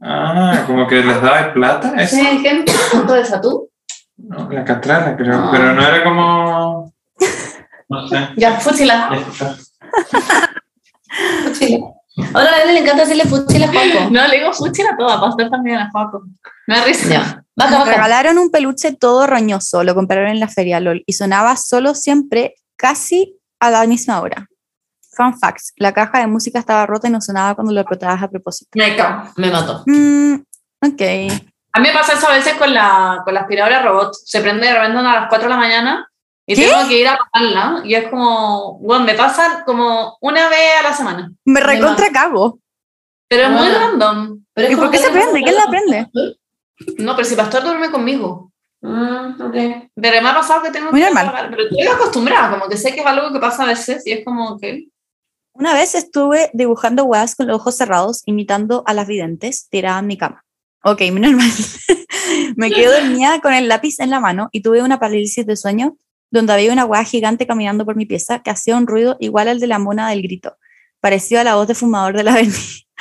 Ah, 0.00 0.64
como 0.66 0.86
que 0.88 0.96
les 0.96 1.22
daba 1.22 1.52
plata, 1.52 1.94
eso. 1.96 2.16
Sí, 2.16 2.38
gente, 2.40 2.72
punto 2.90 3.12
de 3.12 3.24
Satú. 3.24 3.70
No, 4.16 4.50
la 4.50 4.64
catrala, 4.64 5.16
creo, 5.16 5.34
Ah. 5.38 5.48
pero 5.52 5.72
no 5.74 5.86
era 5.86 6.02
como... 6.04 6.92
No 7.88 8.08
sé. 8.08 8.28
Ya, 8.36 8.58
fúchila. 8.58 9.10
Esto. 9.14 9.56
Ahora 12.34 12.48
a 12.48 12.52
la 12.52 12.58
Dani 12.58 12.72
le 12.72 12.80
encanta 12.80 13.02
decirle 13.04 13.24
fuchila 13.24 13.66
a 13.66 13.72
Juanco. 13.72 13.98
No, 14.10 14.26
le 14.26 14.38
digo 14.38 14.52
fúchila 14.52 14.90
a 14.90 14.96
toda, 14.96 15.20
para 15.20 15.50
también 15.50 15.78
a 15.78 15.90
Juaco. 15.90 16.24
Me 16.66 16.76
da 16.76 16.84
risa. 16.84 17.44
Baja, 17.56 17.70
Me 17.70 17.76
baja. 17.78 17.90
regalaron 17.92 18.38
un 18.38 18.50
peluche 18.50 18.92
todo 18.92 19.26
roñoso, 19.26 19.84
lo 19.84 19.94
compraron 19.94 20.28
en 20.28 20.40
la 20.40 20.48
feria 20.48 20.80
LOL 20.80 21.02
y 21.06 21.12
sonaba 21.12 21.56
solo 21.56 21.94
siempre 21.94 22.56
casi 22.76 23.38
a 23.60 23.70
la 23.70 23.86
misma 23.86 24.20
hora. 24.20 24.46
Fun 25.12 25.38
facts, 25.38 25.72
la 25.76 25.92
caja 25.92 26.20
de 26.20 26.26
música 26.26 26.58
estaba 26.58 26.86
rota 26.86 27.08
y 27.08 27.10
no 27.10 27.20
sonaba 27.20 27.54
cuando 27.54 27.72
lo 27.72 27.80
apretabas 27.80 28.22
a 28.22 28.28
propósito. 28.28 28.70
Me. 28.74 28.96
Me 29.36 29.50
mató. 29.50 29.82
Mm, 29.86 30.34
ok. 30.82 31.02
A 31.72 31.78
mí 31.80 31.86
me 31.88 31.92
pasa 31.92 32.14
eso 32.14 32.28
a 32.28 32.32
veces 32.32 32.54
con 32.54 32.72
la, 32.72 33.20
con 33.24 33.34
la 33.34 33.40
aspiradora 33.40 33.82
robot. 33.82 34.12
Se 34.24 34.40
prende 34.40 34.66
de 34.66 34.74
repente 34.74 34.98
a 34.98 35.02
las 35.02 35.28
4 35.28 35.48
de 35.48 35.54
la 35.54 35.60
mañana 35.60 36.09
y 36.52 36.56
¿Qué? 36.56 36.68
tengo 36.68 36.88
que 36.88 37.00
ir 37.00 37.06
a 37.08 37.14
apagarla. 37.14 37.82
Y 37.84 37.94
es 37.94 38.08
como, 38.08 38.78
bueno, 38.80 39.04
me 39.04 39.14
pasa 39.14 39.62
como 39.64 40.16
una 40.20 40.48
vez 40.48 40.58
a 40.80 40.82
la 40.82 40.92
semana. 40.92 41.32
Me 41.44 41.60
recontra 41.60 42.10
cago. 42.10 42.58
Pero 43.28 43.44
es 43.44 43.50
muy 43.50 43.58
Bueno. 43.60 43.78
random. 43.78 44.44
Pero 44.52 44.66
es 44.68 44.72
¿Y 44.72 44.76
por 44.76 44.90
qué 44.90 44.98
se 44.98 45.04
le 45.04 45.20
pasa 45.20 45.30
prende? 45.30 45.42
¿Quién 45.42 45.54
la 45.54 45.60
algo. 45.62 45.70
prende? 45.70 46.08
No, 46.98 47.14
pero 47.14 47.28
si 47.28 47.36
Pastor 47.36 47.62
duerme 47.62 47.90
conmigo. 47.90 48.50
Mm, 48.82 49.40
ok. 49.40 49.90
Pero 49.94 50.22
me 50.22 50.28
ha 50.28 50.34
pasado 50.34 50.62
que 50.62 50.70
tengo 50.70 50.90
Muy 50.90 51.00
que 51.00 51.06
normal. 51.06 51.28
apagar. 51.28 51.50
Pero 51.50 51.62
estoy 51.64 51.86
acostumbrada, 51.86 52.50
como 52.50 52.68
que 52.68 52.76
sé 52.76 52.94
que 52.94 53.00
es 53.00 53.06
algo 53.06 53.32
que 53.32 53.38
pasa 53.38 53.62
a 53.62 53.66
veces 53.66 54.04
y 54.06 54.12
es 54.12 54.24
como 54.24 54.58
que... 54.58 54.88
Una 55.52 55.74
vez 55.74 55.94
estuve 55.94 56.50
dibujando 56.54 57.04
weas 57.04 57.34
con 57.36 57.46
los 57.46 57.56
ojos 57.56 57.76
cerrados, 57.76 58.22
imitando 58.24 58.82
a 58.86 58.94
las 58.94 59.06
videntes, 59.06 59.68
tirada 59.68 59.98
en 59.98 60.06
mi 60.06 60.16
cama. 60.16 60.44
Ok, 60.82 61.02
muy 61.12 61.20
normal. 61.20 61.50
me 62.56 62.70
quedé 62.70 62.86
dormida 63.00 63.40
con 63.40 63.52
el 63.52 63.68
lápiz 63.68 64.00
en 64.00 64.10
la 64.10 64.18
mano 64.20 64.48
y 64.52 64.62
tuve 64.62 64.82
una 64.82 64.98
parálisis 64.98 65.44
de 65.46 65.56
sueño 65.56 65.96
donde 66.30 66.52
había 66.52 66.72
una 66.72 66.84
wea 66.84 67.04
gigante 67.04 67.46
caminando 67.46 67.84
por 67.84 67.96
mi 67.96 68.06
pieza 68.06 68.40
que 68.42 68.50
hacía 68.50 68.76
un 68.76 68.86
ruido 68.86 69.16
igual 69.20 69.48
al 69.48 69.60
de 69.60 69.66
la 69.66 69.78
mona 69.78 70.08
del 70.10 70.22
grito, 70.22 70.56
parecido 71.00 71.40
a 71.40 71.44
la 71.44 71.56
voz 71.56 71.68
de 71.68 71.74
fumador 71.74 72.16
de 72.16 72.22
la 72.24 72.34
Berni. 72.34 72.52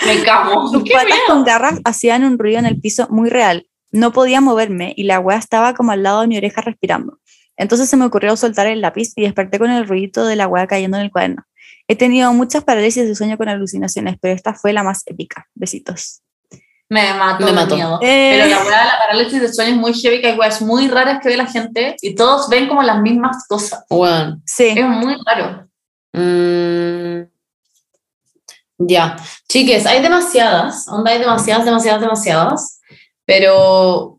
Me 0.06 0.24
cago. 0.24 0.68
Sus 0.70 0.84
¡Qué 0.84 0.94
patas 0.94 1.08
miedo! 1.10 1.22
con 1.28 1.44
garras 1.44 1.80
hacían 1.84 2.24
un 2.24 2.40
ruido 2.40 2.60
en 2.60 2.66
el 2.66 2.80
piso 2.80 3.08
muy 3.10 3.30
real. 3.30 3.68
No 3.92 4.14
podía 4.14 4.40
moverme 4.40 4.94
y 4.96 5.04
la 5.04 5.20
wea 5.20 5.38
estaba 5.38 5.74
como 5.74 5.92
al 5.92 6.04
lado 6.04 6.22
de 6.22 6.28
mi 6.28 6.38
oreja 6.38 6.62
respirando. 6.62 7.20
Entonces 7.58 7.90
se 7.90 7.98
me 7.98 8.06
ocurrió 8.06 8.38
soltar 8.38 8.68
el 8.68 8.82
lápiz 8.82 9.12
y 9.16 9.24
desperté 9.24 9.60
con 9.60 9.70
el 9.70 9.88
ruidito 9.88 10.26
de 10.26 10.36
la 10.36 10.48
wea 10.48 10.68
cayendo 10.68 10.98
en 10.98 11.04
el 11.04 11.12
cuaderno. 11.12 11.44
He 11.88 11.96
tenido 11.96 12.32
muchas 12.34 12.64
parálisis 12.64 13.08
de 13.08 13.16
sueño 13.16 13.38
con 13.38 13.50
alucinaciones, 13.50 14.16
pero 14.22 14.34
esta 14.34 14.54
fue 14.54 14.74
la 14.74 14.84
más 14.84 15.02
épica. 15.08 15.48
Besitos. 15.56 16.22
Me 16.90 17.14
mato 17.14 17.46
Me 17.46 17.52
mató. 17.54 17.76
miedo. 17.76 18.00
Eh. 18.02 18.32
Pero 18.34 18.48
la 18.48 18.64
weá 18.64 18.80
de 18.80 18.86
la 18.86 18.98
parálisis 18.98 19.42
de 19.42 19.54
sueño 19.54 19.72
es 19.72 19.78
muy 19.78 19.94
heavy, 19.94 20.22
que 20.22 20.28
hay 20.30 20.38
weas 20.38 20.62
muy 20.62 20.88
raras 20.88 21.20
que 21.22 21.30
ve 21.30 21.38
la 21.38 21.46
gente 21.46 21.96
y 22.02 22.16
todos 22.16 22.50
ven 22.50 22.68
como 22.68 22.82
las 22.82 23.00
mismas 23.00 23.46
cosas. 23.48 23.86
Bueno. 23.90 24.42
Sí. 24.46 24.74
Es 24.76 24.86
muy 24.86 25.16
raro. 25.26 25.68
Mm, 26.14 27.30
ya. 28.80 29.16
Chiques, 29.48 29.86
hay 29.86 30.02
demasiadas. 30.02 30.88
Onda, 30.88 31.12
hay 31.12 31.20
demasiadas, 31.20 31.66
demasiadas, 31.66 32.02
demasiadas. 32.02 32.82
Pero 33.26 34.18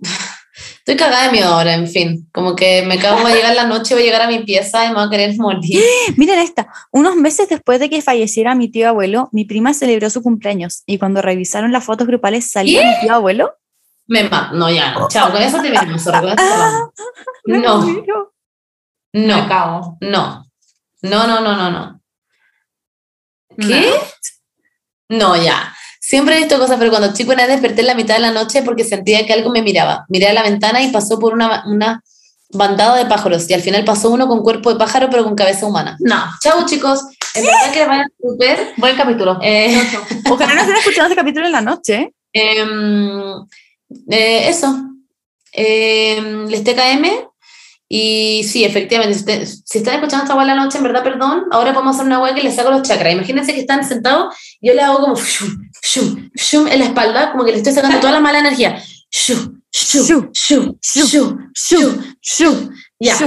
estoy 0.80 0.96
cagada 0.96 1.26
de 1.26 1.32
miedo 1.32 1.48
ahora, 1.54 1.74
en 1.74 1.86
fin. 1.88 2.28
Como 2.32 2.54
que 2.56 2.82
me 2.82 2.98
cago, 2.98 3.22
va 3.22 3.30
a 3.30 3.34
llegar 3.34 3.54
la 3.54 3.64
noche, 3.66 3.94
voy 3.94 4.02
a 4.02 4.06
llegar 4.06 4.22
a 4.22 4.28
mi 4.28 4.40
pieza 4.40 4.84
y 4.84 4.88
me 4.88 4.94
voy 4.96 5.04
a 5.06 5.10
querer 5.10 5.36
morir. 5.38 5.82
Miren 6.16 6.38
esta. 6.40 6.68
Unos 6.90 7.16
meses 7.16 7.48
después 7.48 7.78
de 7.80 7.88
que 7.88 8.02
falleciera 8.02 8.54
mi 8.54 8.68
tío 8.68 8.88
abuelo, 8.88 9.28
mi 9.32 9.44
prima 9.44 9.72
celebró 9.74 10.10
su 10.10 10.22
cumpleaños 10.22 10.82
y 10.86 10.98
cuando 10.98 11.22
revisaron 11.22 11.72
las 11.72 11.84
fotos 11.84 12.06
grupales 12.06 12.50
salía 12.50 12.82
mi 12.82 13.00
tío 13.00 13.14
abuelo. 13.14 13.54
Me. 14.06 14.28
No, 14.52 14.68
ya. 14.70 14.96
Chao, 15.08 15.30
con 15.30 15.40
eso 15.40 15.62
te 15.62 15.70
venimos, 15.70 16.02
sorry, 16.02 16.18
con 16.20 16.28
eso 16.30 16.36
cerramos. 16.42 16.90
Me 17.44 17.58
No, 19.26 19.48
cago. 19.48 19.96
no. 20.00 20.44
No, 21.02 21.26
no, 21.26 21.40
no, 21.40 21.56
no, 21.56 21.70
no. 21.70 22.00
No. 23.56 23.66
¿Qué? 23.68 23.92
No, 25.08 25.34
ya. 25.36 25.69
Siempre 26.10 26.34
he 26.34 26.38
visto 26.38 26.58
cosas, 26.58 26.76
pero 26.76 26.90
cuando 26.90 27.12
chico 27.12 27.30
una 27.30 27.46
vez 27.46 27.60
desperté 27.60 27.82
en 27.82 27.86
la 27.86 27.94
mitad 27.94 28.14
de 28.14 28.20
la 28.20 28.32
noche 28.32 28.62
porque 28.64 28.82
sentía 28.82 29.24
que 29.24 29.32
algo 29.32 29.50
me 29.50 29.62
miraba. 29.62 30.06
Miré 30.08 30.26
a 30.26 30.32
la 30.32 30.42
ventana 30.42 30.82
y 30.82 30.90
pasó 30.90 31.20
por 31.20 31.34
una, 31.34 31.62
una 31.68 32.02
bandada 32.48 32.96
de 32.96 33.06
pájaros 33.06 33.48
y 33.48 33.54
al 33.54 33.60
final 33.60 33.84
pasó 33.84 34.10
uno 34.10 34.26
con 34.26 34.42
cuerpo 34.42 34.72
de 34.72 34.78
pájaro 34.80 35.08
pero 35.08 35.22
con 35.22 35.36
cabeza 35.36 35.66
humana. 35.66 35.96
No. 36.00 36.16
Chau 36.42 36.66
chicos, 36.66 37.04
en 37.36 37.44
verdad 37.44 37.72
que 37.72 37.86
vayan 37.86 38.10
súper. 38.20 38.72
Buen 38.76 38.96
capítulo. 38.96 39.38
Eh. 39.40 39.80
Ojalá 40.28 40.54
no 40.54 40.60
estén 40.62 40.76
escuchando 40.78 41.10
este 41.10 41.16
capítulo 41.16 41.46
en 41.46 41.52
la 41.52 41.60
noche. 41.60 42.12
em, 42.32 43.46
eh, 44.10 44.48
eso, 44.48 44.90
Em, 45.52 46.46
les 46.48 46.62
TKM 46.62 47.06
y 47.92 48.44
sí, 48.44 48.64
efectivamente, 48.64 49.14
si, 49.14 49.20
usted- 49.20 49.44
si 49.64 49.78
están 49.78 49.96
escuchando 49.96 50.22
esta 50.22 50.36
hueá 50.36 50.44
en 50.48 50.56
la 50.56 50.62
noche, 50.64 50.78
en 50.78 50.84
verdad, 50.84 51.02
perdón, 51.02 51.46
ahora 51.50 51.72
podemos 51.74 51.96
hacer 51.96 52.06
una 52.06 52.22
hueá 52.22 52.32
que 52.36 52.42
les 52.44 52.54
saco 52.54 52.70
los 52.70 52.82
chakras. 52.82 53.12
Imagínense 53.12 53.52
que 53.52 53.58
están 53.60 53.84
sentados, 53.84 54.32
yo 54.62 54.72
les 54.74 54.84
hago 54.84 55.00
como 55.00 55.16
shum, 55.16 55.68
shum, 55.82 56.30
shum 56.34 56.68
en 56.68 56.78
la 56.78 56.84
espalda, 56.84 57.32
como 57.32 57.44
que 57.44 57.50
le 57.50 57.56
estoy 57.58 57.72
sacando 57.72 57.98
toda 57.98 58.12
la 58.12 58.20
mala 58.20 58.38
energía. 58.38 58.80
Shum, 59.10 59.60
shum, 59.72 60.30
Shum, 60.32 60.76
shum, 60.80 61.50
shum, 61.52 62.04
shum. 62.22 62.70
Ya, 63.00 63.18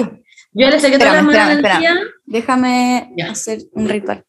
yo 0.54 0.70
les 0.70 0.82
saqué 0.82 0.98
toda 0.98 1.12
la 1.12 1.20
Espérame, 1.20 1.26
mala 1.26 1.52
espérame, 1.52 1.58
espérame. 1.58 1.84
energía. 1.84 2.14
Déjame 2.26 3.14
Ya. 3.18 3.32
hacer 3.32 3.60
un 3.74 3.90
ritual. 3.90 4.24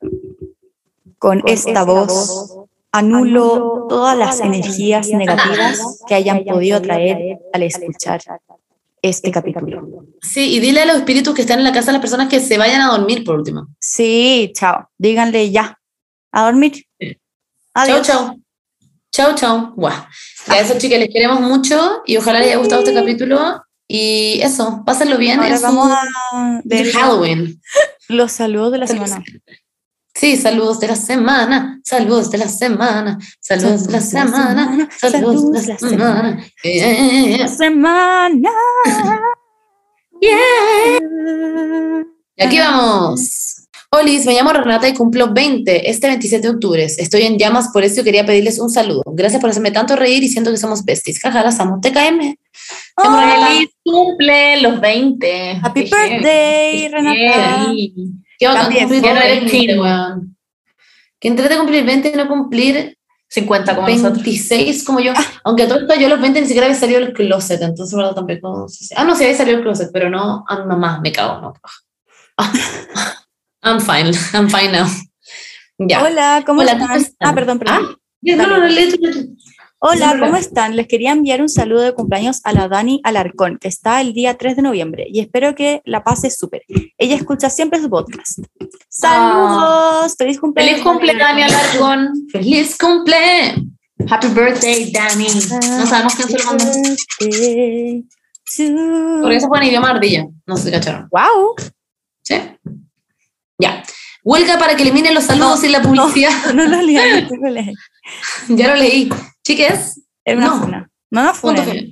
Con, 1.18 1.42
esta, 1.46 1.84
voz, 1.84 2.56
anulo 2.90 3.86
todas 3.88 4.18
las 4.18 4.40
energías 4.40 5.08
negativas 5.10 6.00
que 6.08 6.14
hayan 6.16 6.44
podido 6.44 6.82
traer 6.82 7.38
al 7.52 7.62
escuchar 7.62 8.20
este 9.04 9.30
capítulo. 9.30 10.06
Sí, 10.22 10.54
y 10.54 10.60
dile 10.60 10.80
a 10.80 10.86
los 10.86 10.96
espíritus 10.96 11.34
que 11.34 11.42
están 11.42 11.58
en 11.58 11.64
la 11.64 11.72
casa 11.72 11.90
a 11.90 11.92
las 11.92 12.00
personas 12.00 12.28
que 12.28 12.40
se 12.40 12.56
vayan 12.56 12.80
a 12.80 12.88
dormir 12.88 13.22
por 13.22 13.36
último. 13.36 13.68
Sí, 13.78 14.50
chao. 14.54 14.88
Díganle 14.96 15.50
ya. 15.50 15.78
A 16.32 16.44
dormir. 16.46 16.86
Sí. 16.98 17.18
Adiós. 17.74 18.06
Chau, 18.06 18.26
chau. 18.26 18.40
Chau, 19.12 19.34
chau. 19.34 19.74
Buah. 19.76 20.08
Ya 20.48 20.60
eso, 20.60 20.78
chicas, 20.78 20.98
les 20.98 21.10
queremos 21.10 21.40
mucho 21.40 22.02
y 22.06 22.16
ojalá 22.16 22.38
les 22.38 22.48
haya 22.48 22.56
gustado 22.56 22.80
este 22.80 22.94
capítulo. 22.94 23.62
Y 23.86 24.40
eso, 24.42 24.82
pásenlo 24.86 25.18
bien 25.18 25.38
Ahora 25.38 25.50
en 25.50 25.58
su 25.58 25.62
vamos 25.62 25.92
a 25.92 26.60
ver 26.64 26.90
Halloween. 26.90 27.60
los 28.08 28.32
saludos 28.32 28.72
de 28.72 28.78
la 28.78 28.86
semana. 28.86 29.22
Sí, 30.16 30.36
saludos 30.36 30.78
de 30.78 30.86
la 30.86 30.96
semana, 30.96 31.80
saludos 31.82 32.30
de 32.30 32.38
la 32.38 32.48
semana, 32.48 33.18
saludos 33.40 33.86
de 33.86 33.92
la 33.92 34.00
semana, 34.00 34.88
saludos 34.96 35.50
de 35.50 35.72
la 35.72 35.78
semana. 35.78 36.44
Yeah. 36.62 37.38
La 37.38 37.48
semana. 37.48 38.50
Y 42.36 42.42
aquí 42.42 42.58
vamos. 42.58 43.66
Olis, 43.90 44.24
me 44.26 44.34
llamo 44.34 44.52
Renata 44.52 44.88
y 44.88 44.94
cumplo 44.94 45.32
20 45.32 45.90
este 45.90 46.06
27 46.06 46.46
de 46.46 46.54
octubre. 46.54 46.84
Estoy 46.84 47.22
en 47.22 47.38
llamas, 47.38 47.68
por 47.72 47.84
eso 47.84 48.02
quería 48.02 48.24
pedirles 48.24 48.58
un 48.58 48.70
saludo. 48.70 49.02
Gracias 49.06 49.40
por 49.40 49.50
hacerme 49.50 49.72
tanto 49.72 49.94
reír 49.96 50.22
y 50.22 50.28
siento 50.28 50.50
que 50.50 50.56
somos 50.56 50.84
besties. 50.84 51.20
Jaja, 51.20 51.42
las 51.42 51.60
amo. 51.60 51.80
TKM. 51.80 52.36
Renata. 52.96 53.46
¡Feliz 53.48 53.70
cumple 53.84 54.62
los 54.62 54.80
20! 54.80 55.60
Happy 55.62 55.82
birthday, 55.82 56.88
Renata. 56.88 57.72
¿Qué 58.38 58.46
También, 58.46 58.82
cumplir 58.88 59.02
ya 59.02 59.14
no 59.14 59.20
eres 59.20 59.40
20, 59.40 59.50
teen. 59.66 59.80
weón? 59.80 60.36
Que 61.20 61.28
entre 61.28 61.48
de 61.48 61.56
cumplir 61.56 61.84
20 61.84 62.08
y 62.12 62.16
no 62.16 62.28
cumplir 62.28 62.98
50 63.28 63.74
como 63.74 63.88
nosotros. 63.88 64.22
26 64.22 64.84
como 64.84 65.00
yo. 65.00 65.12
Aunque 65.44 65.62
a 65.64 65.68
todo 65.68 65.80
esto 65.80 65.94
yo 65.98 66.06
a 66.06 66.10
los 66.10 66.20
20 66.20 66.40
ni 66.40 66.46
siquiera 66.46 66.66
había 66.66 66.78
salido 66.78 67.00
del 67.00 67.12
closet, 67.12 67.60
entonces 67.62 67.96
verdad 67.96 68.14
tampoco. 68.14 68.58
no 68.58 68.68
sé 68.68 68.84
si- 68.84 68.94
Ah, 68.96 69.04
no, 69.04 69.14
sí 69.16 69.24
había 69.24 69.36
salido 69.36 69.56
del 69.56 69.64
closet, 69.64 69.90
pero 69.92 70.10
no 70.10 70.44
a 70.48 70.58
mi 70.60 70.66
mamá, 70.66 71.00
me 71.00 71.10
cago, 71.12 71.40
no. 71.40 71.54
Ah, 72.36 72.52
I'm 73.62 73.80
fine, 73.80 74.12
I'm 74.34 74.48
fine 74.50 74.72
now. 74.72 74.86
Ya. 75.78 76.02
Hola, 76.04 76.42
¿cómo 76.46 76.60
Hola, 76.60 76.72
están? 76.72 76.86
¿cómo 76.88 77.00
están? 77.00 77.28
Ah, 77.28 77.34
perdón, 77.34 77.58
perdón. 77.58 77.86
Ah, 77.90 77.96
ya, 78.20 78.36
no, 78.36 78.46
no, 78.46 78.58
no, 78.58 78.66
Hola, 79.86 80.16
¿cómo 80.18 80.36
están? 80.36 80.76
Les 80.76 80.88
quería 80.88 81.12
enviar 81.12 81.42
un 81.42 81.50
saludo 81.50 81.82
de 81.82 81.92
cumpleaños 81.92 82.40
a 82.44 82.54
la 82.54 82.68
Dani 82.68 83.02
Alarcón, 83.04 83.58
que 83.58 83.68
está 83.68 84.00
el 84.00 84.14
día 84.14 84.38
3 84.38 84.56
de 84.56 84.62
noviembre, 84.62 85.06
y 85.10 85.20
espero 85.20 85.54
que 85.54 85.82
la 85.84 86.02
pase 86.02 86.30
súper. 86.30 86.62
Ella 86.96 87.16
escucha 87.16 87.50
siempre 87.50 87.82
su 87.82 87.90
podcast. 87.90 88.38
¡Saludos! 88.88 90.14
¡Feliz 90.16 90.40
cumpleaños! 90.40 90.76
¡Feliz 90.76 90.90
cumple, 90.90 91.14
Dani 91.18 91.42
Alarcón! 91.42 92.14
¡Feliz 92.32 92.78
cumple! 92.78 93.56
¡Happy 94.08 94.28
birthday, 94.28 94.90
Dani! 94.90 95.26
No 95.78 95.86
sabemos 95.86 96.14
quién 96.14 96.28
se 96.30 96.38
lo 96.38 96.44
mandó. 96.46 96.64
Porque 99.20 99.36
eso 99.36 99.48
fue 99.48 99.58
en 99.58 99.64
idioma 99.64 99.90
ardilla, 99.90 100.26
no 100.46 100.56
sé 100.56 100.62
si 100.62 100.70
cacharon. 100.70 101.08
¡Wow! 101.10 101.56
¿Sí? 102.22 102.36
Ya. 103.58 103.84
Huelga 104.24 104.58
para 104.58 104.74
que 104.74 104.82
eliminen 104.82 105.14
los 105.14 105.24
saludos 105.24 105.62
y 105.64 105.68
la 105.68 105.82
publicidad. 105.82 106.30
No 106.54 106.64
lo 106.64 106.80
leí, 106.82 107.28
no 107.30 107.36
lo 107.48 107.50
leí. 107.50 107.72
Ya 108.48 108.68
lo 108.68 108.76
leí. 108.76 109.08
Chiques, 109.44 110.00
Era 110.24 110.38
una 110.38 110.46
No. 110.48 110.60
funa. 110.60 110.90
No 111.10 111.32
punto 111.40 111.62
final. 111.62 111.90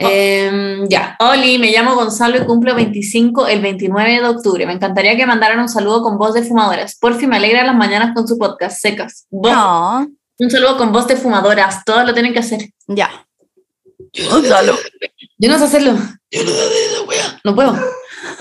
Em, 0.00 0.86
ya. 0.88 1.16
Oli, 1.18 1.58
me 1.58 1.72
llamo 1.72 1.94
Gonzalo 1.96 2.36
y 2.40 2.46
cumplo 2.46 2.74
25 2.74 3.48
el 3.48 3.60
29 3.60 4.20
de 4.20 4.28
octubre. 4.28 4.66
Me 4.66 4.72
encantaría 4.72 5.16
que 5.16 5.26
mandaran 5.26 5.58
un 5.58 5.68
saludo 5.68 6.02
con 6.02 6.18
voz 6.18 6.34
de 6.34 6.42
fumadoras. 6.44 6.96
Por 6.98 7.16
fin 7.18 7.28
me 7.28 7.36
alegra 7.36 7.64
las 7.64 7.74
mañanas 7.74 8.14
con 8.14 8.26
su 8.28 8.38
podcast, 8.38 8.80
secas. 8.80 9.26
Voz- 9.30 9.52
No, 9.52 10.06
Un 10.38 10.50
saludo 10.50 10.76
con 10.76 10.92
voz 10.92 11.08
de 11.08 11.16
fumadoras. 11.16 11.84
Todos 11.84 12.06
lo 12.06 12.12
tienen 12.14 12.32
que 12.32 12.38
hacer. 12.40 12.60
ya. 12.86 13.10
Gonzalo. 14.30 14.76
Yo 15.38 15.50
no 15.50 15.58
sé 15.58 15.64
hacerlo. 15.64 15.92
Yo 16.30 16.44
no 16.44 16.50
sé 16.50 16.60
hacer 16.62 16.92
esa 16.92 17.02
wea. 17.02 17.40
No 17.44 17.54
puedo. 17.54 17.76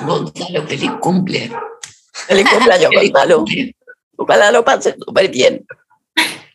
Gonzalo, 0.01 0.67
feliz 0.67 0.91
cumple. 0.99 1.51
Feliz 2.27 2.49
cumpleaños, 2.49 2.89
Feliz 2.89 3.11
Gonzalo. 3.11 3.37
cumple. 3.37 3.75
Ojalá 4.17 4.51
lo 4.51 4.65
pases 4.65 4.95
súper 5.05 5.29
bien. 5.29 5.65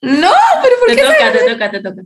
No, 0.02 0.32
pero 0.62 0.76
¿por 0.80 0.88
Te 0.88 0.96
qué? 0.96 1.02
toca, 1.02 1.32
te 1.32 1.38
toca, 1.52 1.70
te 1.70 1.80
toca. 1.80 2.02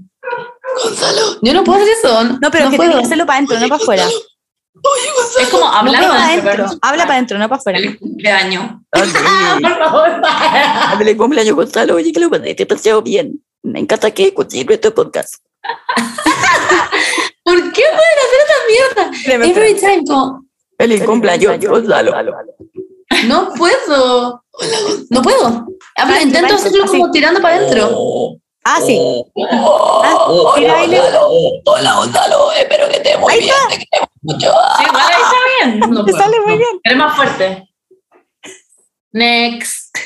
Gonzalo. 0.84 1.38
Yo 1.40 1.54
no 1.54 1.64
puedo 1.64 1.80
hacer 1.82 1.94
eso. 1.96 2.24
No, 2.24 2.50
pero 2.50 2.70
que 2.70 2.76
puedo. 2.76 2.90
tienes 2.90 2.96
que 2.96 3.04
hacerlo 3.06 3.24
para 3.26 3.36
adentro, 3.38 3.58
no 3.58 3.68
para 3.68 3.82
afuera. 3.82 4.06
Oye, 4.06 5.10
Gonzalo. 5.16 5.40
Es 5.44 5.48
como 5.48 5.64
No 5.64 5.72
hablar 5.72 6.02
para 6.02 6.12
para 6.12 6.24
adentro. 6.26 6.78
Habla 6.82 7.02
para 7.04 7.14
adentro, 7.14 7.38
no 7.38 7.48
para 7.48 7.58
afuera. 7.58 7.78
Feliz 7.78 7.98
cumpleaños. 7.98 8.70
Ah, 8.92 9.56
sí. 9.58 9.62
Por 9.62 9.78
favor, 9.78 10.20
para. 10.20 10.98
Feliz 10.98 11.16
cumpleaños, 11.16 11.56
Gonzalo. 11.56 11.94
Oye, 11.94 12.12
que 12.12 12.20
lo 12.20 12.28
pases 12.30 12.56
demasiado 12.56 13.00
bien. 13.02 13.42
Me 13.62 13.80
encanta 13.80 14.10
que 14.10 14.26
escuches 14.28 14.66
nuestro 14.66 14.94
podcast. 14.94 15.36
¿Por 17.42 17.72
qué 17.72 17.82
pueden 17.82 18.18
hacer 18.24 18.40
esa 18.44 18.58
mierda? 18.68 19.46
Every 19.46 19.74
time, 19.80 20.02
como, 20.06 20.44
Feliz 20.78 21.04
cumpleaños, 21.04 21.58
Gonzalo. 21.64 22.14
no 23.26 23.52
puedo. 23.54 24.42
No 25.10 25.22
puedo. 25.22 25.66
Ah, 25.96 26.04
pero 26.06 26.20
intento 26.22 26.54
hacerlo 26.54 26.86
como 26.86 27.10
tirando 27.10 27.40
para 27.40 27.56
adentro. 27.56 28.36
Ah, 28.64 28.80
sí. 28.84 28.98
Oh, 28.98 30.52
hola, 30.56 30.72
baile. 30.74 30.98
Gonzalo. 30.98 31.28
Hola, 31.66 31.94
Gonzalo. 31.94 32.52
Espero 32.52 32.88
que 32.88 32.96
estés 32.96 33.18
muy 33.20 33.32
Ahí 33.32 33.40
bien. 33.40 33.54
Te 33.70 33.78
queremos 33.78 34.08
mucho. 34.22 34.50
Sí, 34.78 34.84
igual 34.88 35.02
ahí 35.06 35.22
está 35.22 35.66
bien. 35.66 35.80
No 35.94 36.04
Te 36.04 36.12
puedo, 36.12 36.24
sale 36.24 36.40
muy 36.40 36.52
no. 36.52 36.58
bien. 36.58 36.80
Eres 36.84 36.98
más 36.98 37.16
fuerte. 37.16 37.68
Next. 39.12 39.96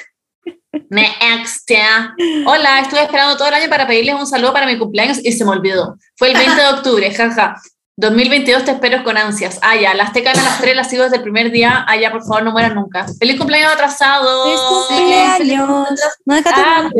Next, 0.90 1.68
ya. 1.68 2.14
Hola, 2.46 2.80
estuve 2.80 3.02
esperando 3.02 3.36
todo 3.36 3.48
el 3.48 3.54
año 3.54 3.68
para 3.68 3.86
pedirles 3.86 4.14
un 4.14 4.26
saludo 4.26 4.52
para 4.52 4.66
mi 4.66 4.78
cumpleaños 4.78 5.18
y 5.24 5.32
se 5.32 5.44
me 5.44 5.50
olvidó. 5.52 5.96
Fue 6.16 6.30
el 6.30 6.36
20 6.36 6.54
de 6.60 6.68
octubre, 6.68 7.12
jaja. 7.14 7.56
2022 8.00 8.64
te 8.64 8.70
espero 8.72 9.04
con 9.04 9.16
ansias. 9.18 9.58
Ah, 9.62 9.76
ya, 9.76 9.94
las 9.94 10.12
tecas 10.12 10.38
a 10.38 10.42
las 10.42 10.60
3 10.60 10.74
las 10.74 10.88
sigo 10.88 11.04
desde 11.04 11.16
el 11.18 11.22
primer 11.22 11.50
día. 11.50 11.84
Ah, 11.86 11.96
ya, 11.96 12.10
por 12.10 12.22
favor, 12.22 12.42
no 12.42 12.52
mueran 12.52 12.74
nunca. 12.74 13.06
¡Feliz 13.18 13.36
cumpleaños 13.38 13.72
atrasado! 13.72 14.44
Feliz 14.44 14.60
cumpleaños. 14.60 16.00
No 16.24 16.34
deja 16.34 16.50
Ah, 16.56 16.90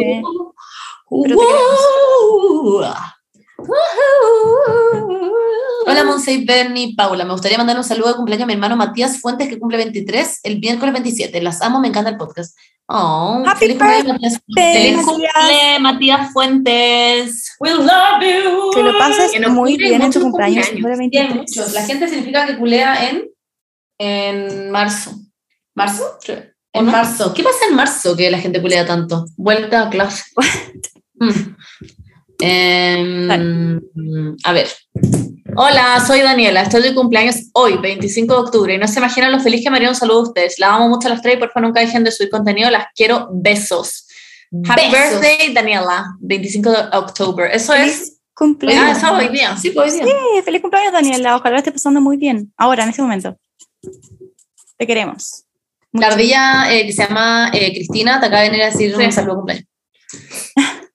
Wow. 1.11 2.85
Hola, 5.87 6.05
Monse 6.05 6.33
y 6.33 6.45
Bernie, 6.45 6.95
Paula. 6.97 7.25
Me 7.25 7.33
gustaría 7.33 7.59
mandar 7.59 7.77
un 7.77 7.85
saludo 7.85 8.09
de 8.09 8.15
cumpleaños 8.15 8.45
a 8.45 8.47
mi 8.47 8.53
hermano 8.53 8.77
Matías 8.77 9.21
Fuentes, 9.21 9.49
que 9.49 9.59
cumple 9.59 9.79
23 9.79 10.41
el 10.45 10.61
miércoles 10.61 10.93
27. 10.93 11.41
Las 11.43 11.63
amo, 11.63 11.81
me 11.81 11.89
encanta 11.89 12.11
el 12.11 12.17
podcast. 12.17 12.57
Oh, 12.87 13.43
Happy 13.47 13.61
feliz 13.61 13.77
cumpleaños, 13.79 14.13
Matías 14.13 14.41
birthday. 14.47 14.91
¡Feliz 14.91 15.07
cumple, 15.07 15.79
Matías 15.81 16.33
Fuentes! 16.33 17.57
We 17.61 17.75
love 17.75 18.21
you. 18.21 18.71
Que 18.75 18.83
lo 18.83 18.99
pases 18.99 19.33
Que 19.33 19.47
muy 19.49 19.77
bien 19.77 20.03
en 20.03 20.11
tu 20.11 20.21
cumpleaños. 20.21 20.69
cumpleaños. 20.69 20.99
Bien, 20.99 21.29
23. 21.29 21.35
muchos. 21.35 21.73
La 21.73 21.83
gente 21.85 22.09
significa 22.09 22.47
que 22.47 22.59
culea 22.59 23.09
en, 23.11 23.29
en 23.99 24.71
marzo. 24.71 25.13
¿Marzo? 25.75 26.19
En 26.73 26.87
no? 26.87 26.93
marzo. 26.93 27.33
¿Qué 27.35 27.43
pasa 27.43 27.59
en 27.69 27.75
marzo 27.77 28.17
que 28.17 28.31
la 28.31 28.39
gente 28.39 28.61
culea 28.61 28.87
tanto? 28.87 29.25
Vuelta 29.37 29.83
a 29.83 29.91
clase. 29.91 30.25
Mm. 31.23 31.55
Em, 32.41 33.81
a 34.45 34.53
ver. 34.53 34.69
Hola, 35.57 36.03
soy 36.07 36.21
Daniela, 36.21 36.63
estoy 36.63 36.83
de 36.83 36.95
cumpleaños 36.95 37.37
hoy, 37.55 37.77
25 37.79 38.33
de 38.35 38.41
octubre, 38.41 38.75
y 38.75 38.79
no 38.79 38.87
se 38.87 38.99
imaginan 39.01 39.33
lo 39.33 39.41
feliz 39.41 39.63
que 39.65 39.71
me 39.71 39.77
haría 39.77 39.89
un 39.89 39.95
saludo 39.97 40.21
a 40.21 40.23
ustedes. 40.23 40.59
Las 40.59 40.71
amo 40.71 40.89
mucho 40.89 41.09
a 41.09 41.11
las 41.11 41.23
tres 41.23 41.35
y 41.35 41.39
por 41.39 41.51
favor 41.51 41.69
nunca 41.69 41.81
dejen 41.81 42.05
de 42.05 42.13
subir 42.13 42.31
contenido, 42.31 42.71
las 42.71 42.87
quiero, 42.95 43.29
besos. 43.33 44.07
Happy 44.69 44.91
Besos. 44.91 45.21
birthday, 45.21 45.53
Daniela, 45.53 46.17
25 46.21 46.71
de 46.71 46.79
octubre. 46.97 47.49
Eso 47.55 47.75
es... 47.75 47.93
Feliz 47.93 48.21
cumpleaños. 48.35 48.99
Ah, 49.03 49.19
hoy 49.19 49.29
día. 49.29 49.57
Sí, 49.57 49.71
pues 49.71 49.95
bien. 49.95 50.07
Sí, 50.09 50.43
feliz 50.45 50.61
cumpleaños, 50.63 50.93
Daniela. 50.93 51.37
Ojalá 51.37 51.53
lo 51.53 51.59
esté 51.59 51.73
pasando 51.73 52.01
muy 52.01 52.17
bien. 52.17 52.53
Ahora, 52.57 52.85
en 52.85 52.89
este 52.91 53.03
momento. 53.03 53.37
Te 54.77 54.87
queremos. 54.87 55.45
La 55.93 56.07
ardilla 56.09 56.73
eh, 56.73 56.87
que 56.87 56.93
se 56.93 57.05
llama 57.05 57.51
eh, 57.53 57.73
Cristina 57.73 58.19
te 58.21 58.27
acaba 58.27 58.43
de 58.43 58.49
venir 58.51 58.63
a 58.65 58.71
decir 58.71 58.95
Sí. 58.97 59.05
un 59.05 59.13
saludo 59.13 59.37
cumpleaños. 59.37 59.67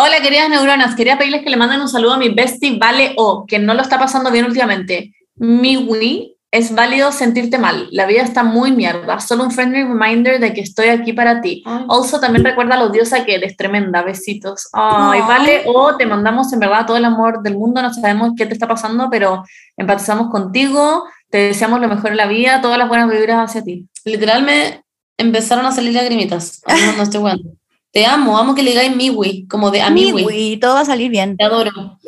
Hola, 0.00 0.20
queridas 0.22 0.48
neuronas, 0.48 0.94
quería 0.94 1.18
pedirles 1.18 1.42
que 1.42 1.50
le 1.50 1.56
manden 1.56 1.80
un 1.80 1.88
saludo 1.88 2.12
a 2.12 2.18
mi 2.18 2.28
bestie 2.28 2.78
Vale 2.78 3.14
O, 3.16 3.44
que 3.48 3.58
no 3.58 3.74
lo 3.74 3.82
está 3.82 3.98
pasando 3.98 4.30
bien 4.30 4.44
últimamente. 4.44 5.12
Miwi, 5.34 6.36
es 6.52 6.72
válido 6.72 7.10
sentirte 7.10 7.58
mal, 7.58 7.88
la 7.90 8.06
vida 8.06 8.22
está 8.22 8.44
muy 8.44 8.70
mierda, 8.70 9.18
solo 9.18 9.42
un 9.42 9.50
friendly 9.50 9.82
reminder 9.82 10.38
de 10.38 10.54
que 10.54 10.60
estoy 10.60 10.90
aquí 10.90 11.14
para 11.14 11.40
ti. 11.40 11.64
Also, 11.88 12.20
también 12.20 12.44
recuerda 12.44 12.76
a 12.76 12.78
la 12.78 12.84
odiosa 12.84 13.24
que 13.24 13.34
eres 13.34 13.56
tremenda. 13.56 14.02
Besitos. 14.02 14.68
Ay, 14.72 15.18
Ay. 15.20 15.26
vale. 15.26 15.62
O 15.66 15.96
te 15.96 16.06
mandamos 16.06 16.52
en 16.52 16.60
verdad 16.60 16.86
todo 16.86 16.96
el 16.96 17.04
amor 17.04 17.42
del 17.42 17.56
mundo. 17.56 17.82
No 17.82 17.92
sabemos 17.92 18.34
qué 18.36 18.46
te 18.46 18.52
está 18.52 18.68
pasando, 18.68 19.08
pero 19.10 19.42
empatizamos 19.76 20.30
contigo. 20.30 21.06
Te 21.28 21.38
deseamos 21.38 21.80
lo 21.80 21.88
mejor 21.88 22.12
en 22.12 22.18
la 22.18 22.26
vida. 22.28 22.60
Todas 22.60 22.78
las 22.78 22.86
buenas 22.86 23.10
vibras 23.10 23.50
hacia 23.50 23.64
ti. 23.64 23.88
Literal 24.04 24.44
me 24.44 24.80
empezaron 25.16 25.66
a 25.66 25.72
salir 25.72 25.92
lagrimitas. 25.92 26.62
No, 26.68 26.92
no 26.98 27.02
estoy 27.02 27.18
jugando. 27.18 27.50
Te 27.98 28.06
amo, 28.06 28.38
amo 28.38 28.54
que 28.54 28.62
le 28.62 28.70
digáis 28.70 28.94
Miwi, 28.94 29.48
como 29.48 29.72
de 29.72 29.80
a 29.80 29.90
Miwi. 29.90 30.24
Miwi, 30.24 30.56
todo 30.58 30.74
va 30.74 30.82
a 30.82 30.84
salir 30.84 31.10
bien. 31.10 31.36
Te 31.36 31.42
adoro. 31.42 31.98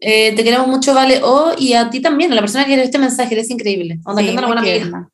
Eh, 0.00 0.32
te 0.36 0.44
queremos 0.44 0.68
mucho, 0.68 0.94
Vale. 0.94 1.22
O, 1.24 1.52
y 1.58 1.72
a 1.72 1.90
ti 1.90 2.00
también, 2.00 2.30
a 2.30 2.36
la 2.36 2.40
persona 2.40 2.64
que 2.64 2.70
escribió 2.70 2.84
este 2.84 2.98
mensaje, 2.98 3.34
eres 3.34 3.50
increíble. 3.50 3.98
Onda, 4.04 4.22
Sí, 4.22 4.28
que 4.28 4.38
una 4.38 4.46
buena 4.46 4.62
amiga. 4.62 5.10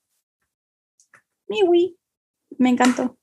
Miwi, 1.48 1.96
me 2.58 2.68
encantó. 2.68 3.16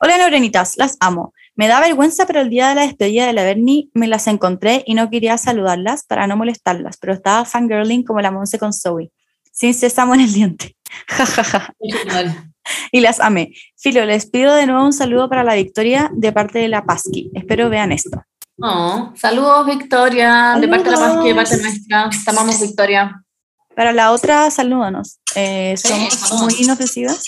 Hola, 0.00 0.18
Neurenitas, 0.18 0.76
las 0.76 0.96
amo. 1.00 1.32
Me 1.56 1.66
da 1.66 1.80
vergüenza, 1.80 2.24
pero 2.24 2.40
el 2.40 2.50
día 2.50 2.68
de 2.68 2.76
la 2.76 2.82
despedida 2.82 3.26
de 3.26 3.32
la 3.32 3.42
Bernie 3.42 3.90
me 3.94 4.06
las 4.06 4.28
encontré 4.28 4.84
y 4.86 4.94
no 4.94 5.10
quería 5.10 5.38
saludarlas 5.38 6.04
para 6.06 6.28
no 6.28 6.36
molestarlas, 6.36 6.98
pero 6.98 7.14
estaba 7.14 7.44
fangirling 7.44 8.04
como 8.04 8.20
la 8.20 8.30
Monse 8.30 8.60
con 8.60 8.72
Zoe, 8.72 9.10
sin 9.50 9.74
sésamo 9.74 10.14
en 10.14 10.20
el 10.20 10.32
diente. 10.32 10.76
Ja, 11.08 11.26
ja, 11.26 11.42
ja. 11.42 11.74
Y 12.92 13.00
las 13.00 13.20
amé. 13.20 13.52
Filo, 13.76 14.04
les 14.04 14.28
pido 14.30 14.54
de 14.54 14.66
nuevo 14.66 14.84
un 14.84 14.92
saludo 14.92 15.28
para 15.28 15.44
la 15.44 15.54
Victoria 15.54 16.10
de 16.12 16.32
parte 16.32 16.58
de 16.58 16.68
la 16.68 16.84
Pasqui. 16.84 17.30
Espero 17.34 17.70
vean 17.70 17.92
esto. 17.92 18.22
Oh, 18.60 19.12
saludos, 19.14 19.66
Victoria, 19.66 20.56
de 20.60 20.66
parte 20.66 20.90
de 20.90 20.96
la 20.96 20.98
paz 20.98 21.18
que 21.22 21.28
de 21.28 21.34
parte 21.34 21.56
nuestra. 21.58 22.10
Te 22.10 22.30
amamos, 22.30 22.60
Victoria. 22.60 23.24
Para 23.76 23.92
la 23.92 24.10
otra, 24.10 24.50
salúdanos. 24.50 25.20
Eh, 25.36 25.76
somos 25.76 26.42
muy 26.42 26.54
inofensivas 26.58 27.22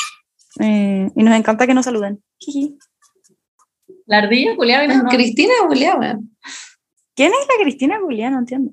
eh, 0.59 1.09
y 1.15 1.23
nos 1.23 1.35
encanta 1.37 1.67
que 1.67 1.75
nos 1.75 1.85
saluden. 1.85 2.23
La 4.07 4.19
ardilla, 4.19 4.57
Julián, 4.57 4.89
vino, 4.89 5.03
¿no? 5.05 5.09
Cristina 5.09 5.55
Julián, 5.69 6.01
weón. 6.01 6.37
¿Quién 7.15 7.33
es 7.33 7.47
la 7.47 7.63
Cristina 7.63 8.01
Julián? 8.01 8.33
No 8.33 8.41
entiendo. 8.41 8.73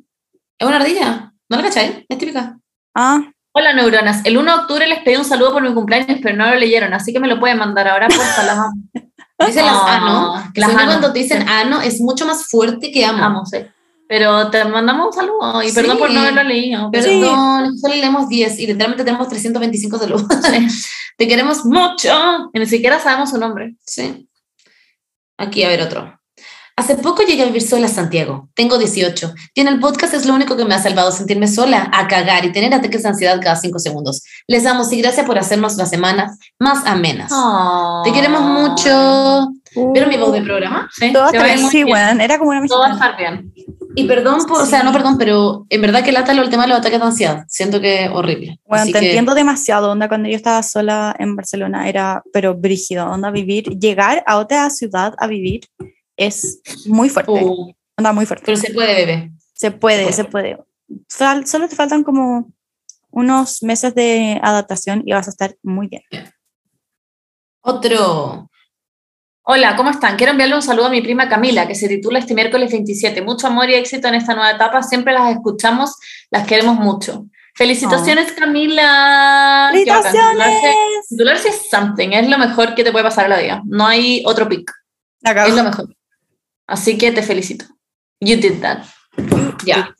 Es 0.57 0.67
una 0.67 0.77
ardilla. 0.77 1.33
¿No 1.49 1.57
la 1.57 1.63
cachai? 1.63 2.05
Es 2.09 2.17
típica. 2.17 2.59
Ah, 2.95 3.31
Hola, 3.59 3.73
neuronas. 3.73 4.23
El 4.23 4.37
1 4.37 4.51
de 4.55 4.61
octubre 4.61 4.85
les 4.87 4.99
pedí 4.99 5.15
un 5.15 5.25
saludo 5.25 5.51
por 5.53 5.63
mi 5.63 5.73
cumpleaños, 5.73 6.19
pero 6.21 6.35
no 6.37 6.45
lo 6.47 6.55
leyeron, 6.57 6.93
así 6.93 7.11
que 7.11 7.19
me 7.19 7.27
lo 7.27 7.39
pueden 7.39 7.57
mandar 7.57 7.87
ahora, 7.87 8.07
porfa, 8.07 8.43
las 8.43 8.57
amo. 8.59 8.73
Dicen 9.47 9.65
las 9.65 9.75
Ah, 9.75 9.95
ano. 9.97 10.51
las 10.53 10.69
ano 10.69 10.85
cuando 10.85 11.11
te 11.13 11.19
dicen 11.19 11.49
ano 11.49 11.81
es 11.81 11.99
mucho 11.99 12.27
más 12.27 12.45
fuerte 12.49 12.91
que 12.91 13.03
amo. 13.03 13.23
Amo, 13.23 13.45
sí. 13.47 13.57
Pero 14.07 14.51
te 14.51 14.63
mandamos 14.65 15.07
un 15.07 15.13
saludo 15.13 15.63
y 15.63 15.69
Sí. 15.69 15.75
perdón 15.75 15.97
por 15.97 16.11
no 16.11 16.19
haberlo 16.19 16.43
leído. 16.43 16.89
Pero 16.91 17.03
Sí. 17.03 17.19
Perdón, 17.19 17.77
solo 17.79 17.95
leemos 17.95 18.29
10 18.29 18.59
y 18.59 18.67
literalmente 18.67 19.03
tenemos 19.03 19.27
325 19.27 19.97
saludos. 19.97 20.27
te 21.17 21.27
queremos 21.27 21.65
mucho. 21.65 22.13
y 22.53 22.59
ni 22.59 22.67
siquiera 22.67 22.99
sabemos 22.99 23.31
su 23.31 23.39
nombre. 23.39 23.75
Sí. 23.83 24.29
Aquí, 25.39 25.63
a 25.63 25.69
ver 25.69 25.81
otro. 25.81 26.19
Hace 26.79 26.93
poco 26.95 27.23
llegué 27.23 27.41
a 27.41 27.45
vivir 27.47 27.63
sola 27.63 27.87
a 27.87 27.89
Santiago. 27.89 28.49
Tengo 28.53 28.77
18. 28.77 29.33
Tiene 29.55 29.71
el 29.71 29.79
podcast 29.79 30.13
es 30.13 30.27
lo 30.27 30.35
único 30.35 30.55
que 30.55 30.63
me 30.63 30.75
ha 30.75 30.79
salvado 30.79 31.11
sentirme 31.11 31.47
sola, 31.47 31.89
a 31.91 32.07
cagar 32.07 32.45
y 32.45 32.51
tener 32.51 32.71
ataques 32.71 33.01
de 33.01 33.09
ansiedad 33.09 33.39
cada 33.41 33.55
5 33.55 33.79
segundos. 33.79 34.21
Les 34.45 34.63
damos 34.63 34.93
y 34.93 35.01
gracias 35.01 35.25
por 35.25 35.39
hacernos 35.39 35.75
las 35.75 35.89
semanas 35.89 36.37
más 36.59 36.85
amenas. 36.85 37.31
Te 38.03 38.11
queremos 38.13 38.41
mucho. 38.43 39.49
¿Vieron 39.91 40.09
mi 40.09 40.17
voz 40.17 40.31
de 40.33 40.41
programa? 40.43 40.87
Sí, 40.93 41.11
muy 41.11 41.71
sí, 41.71 41.83
bien. 41.83 41.95
weón, 41.95 42.21
era 42.21 42.37
como 42.37 42.51
una 42.51 42.63
Todo 42.67 42.79
va 42.79 42.85
a 42.85 42.89
mexicana. 42.89 43.11
estar 43.15 43.17
bien. 43.33 43.53
Y 43.95 44.03
perdón, 44.07 44.45
por, 44.47 44.61
o 44.61 44.65
sea, 44.67 44.83
no 44.83 44.91
perdón, 44.93 45.17
pero 45.17 45.65
en 45.69 45.81
verdad 45.81 46.03
que 46.03 46.11
lata 46.11 46.35
lo 46.35 46.43
el 46.43 46.51
tema 46.51 46.63
de 46.63 46.69
los 46.69 46.77
ataques 46.77 46.99
de 46.99 47.05
ansiedad. 47.05 47.45
Siento 47.47 47.81
que 47.81 48.07
horrible. 48.13 48.59
Bueno, 48.67 48.83
Así 48.83 48.93
te 48.93 48.99
que- 48.99 49.05
entiendo 49.07 49.33
demasiado, 49.33 49.89
onda, 49.91 50.07
cuando 50.07 50.29
yo 50.29 50.35
estaba 50.35 50.61
sola 50.61 51.15
en 51.17 51.35
Barcelona 51.35 51.89
era, 51.89 52.21
pero 52.31 52.53
brígido, 52.53 53.07
onda, 53.09 53.31
vivir, 53.31 53.65
llegar 53.79 54.23
a 54.27 54.37
otra 54.37 54.69
ciudad 54.69 55.15
a 55.17 55.25
vivir 55.25 55.61
es 56.17 56.61
muy 56.87 57.09
fuerte, 57.09 57.31
Uh, 57.31 57.71
onda, 57.97 58.11
muy 58.13 58.25
fuerte. 58.25 58.45
pero 58.45 58.57
se 58.57 58.73
puede, 58.73 58.93
bebé. 59.05 59.31
Se 59.53 59.71
puede, 59.71 60.11
se 60.13 60.23
puede. 60.25 60.57
Fal- 61.09 61.45
solo 61.45 61.67
te 61.69 61.75
faltan 61.75 62.03
como 62.03 62.51
unos 63.09 63.63
meses 63.63 63.95
de 63.95 64.39
adaptación 64.43 65.03
y 65.05 65.13
vas 65.13 65.27
a 65.27 65.31
estar 65.31 65.55
muy 65.63 65.87
bien. 65.87 66.03
Otro. 67.61 68.49
Hola, 69.43 69.75
¿cómo 69.77 69.89
están? 69.89 70.17
Quiero 70.17 70.31
enviarle 70.31 70.55
un 70.55 70.61
saludo 70.61 70.87
a 70.87 70.89
mi 70.89 71.01
prima 71.01 71.29
Camila, 71.29 71.67
que 71.67 71.75
se 71.75 71.87
titula 71.87 72.19
este 72.19 72.33
miércoles 72.33 72.71
27. 72.71 73.21
Mucho 73.21 73.47
amor 73.47 73.69
y 73.69 73.75
éxito 73.75 74.07
en 74.09 74.15
esta 74.15 74.33
nueva 74.35 74.51
etapa. 74.51 74.83
Siempre 74.83 75.13
las 75.13 75.31
escuchamos, 75.31 75.95
las 76.29 76.45
queremos 76.45 76.75
mucho. 76.77 77.25
Felicitaciones, 77.55 78.33
Camila. 78.33 79.69
¡Felicitaciones! 79.71 81.07
titularse 81.09 81.49
es 81.49 81.69
something, 81.71 82.09
es 82.09 82.29
lo 82.29 82.37
mejor 82.37 82.75
que 82.75 82.83
te 82.83 82.91
puede 82.91 83.05
pasar 83.05 83.25
en 83.25 83.31
la 83.31 83.39
vida. 83.39 83.61
No 83.65 83.87
hay 83.87 84.21
otro 84.25 84.47
pick, 84.47 84.69
es 85.23 85.55
lo 85.55 85.63
mejor. 85.63 85.95
Así 86.67 86.97
que 86.97 87.11
te 87.11 87.23
felicito. 87.23 87.65
You 88.19 88.37
did 88.37 88.61
that. 88.61 88.83
Ya. 89.65 89.95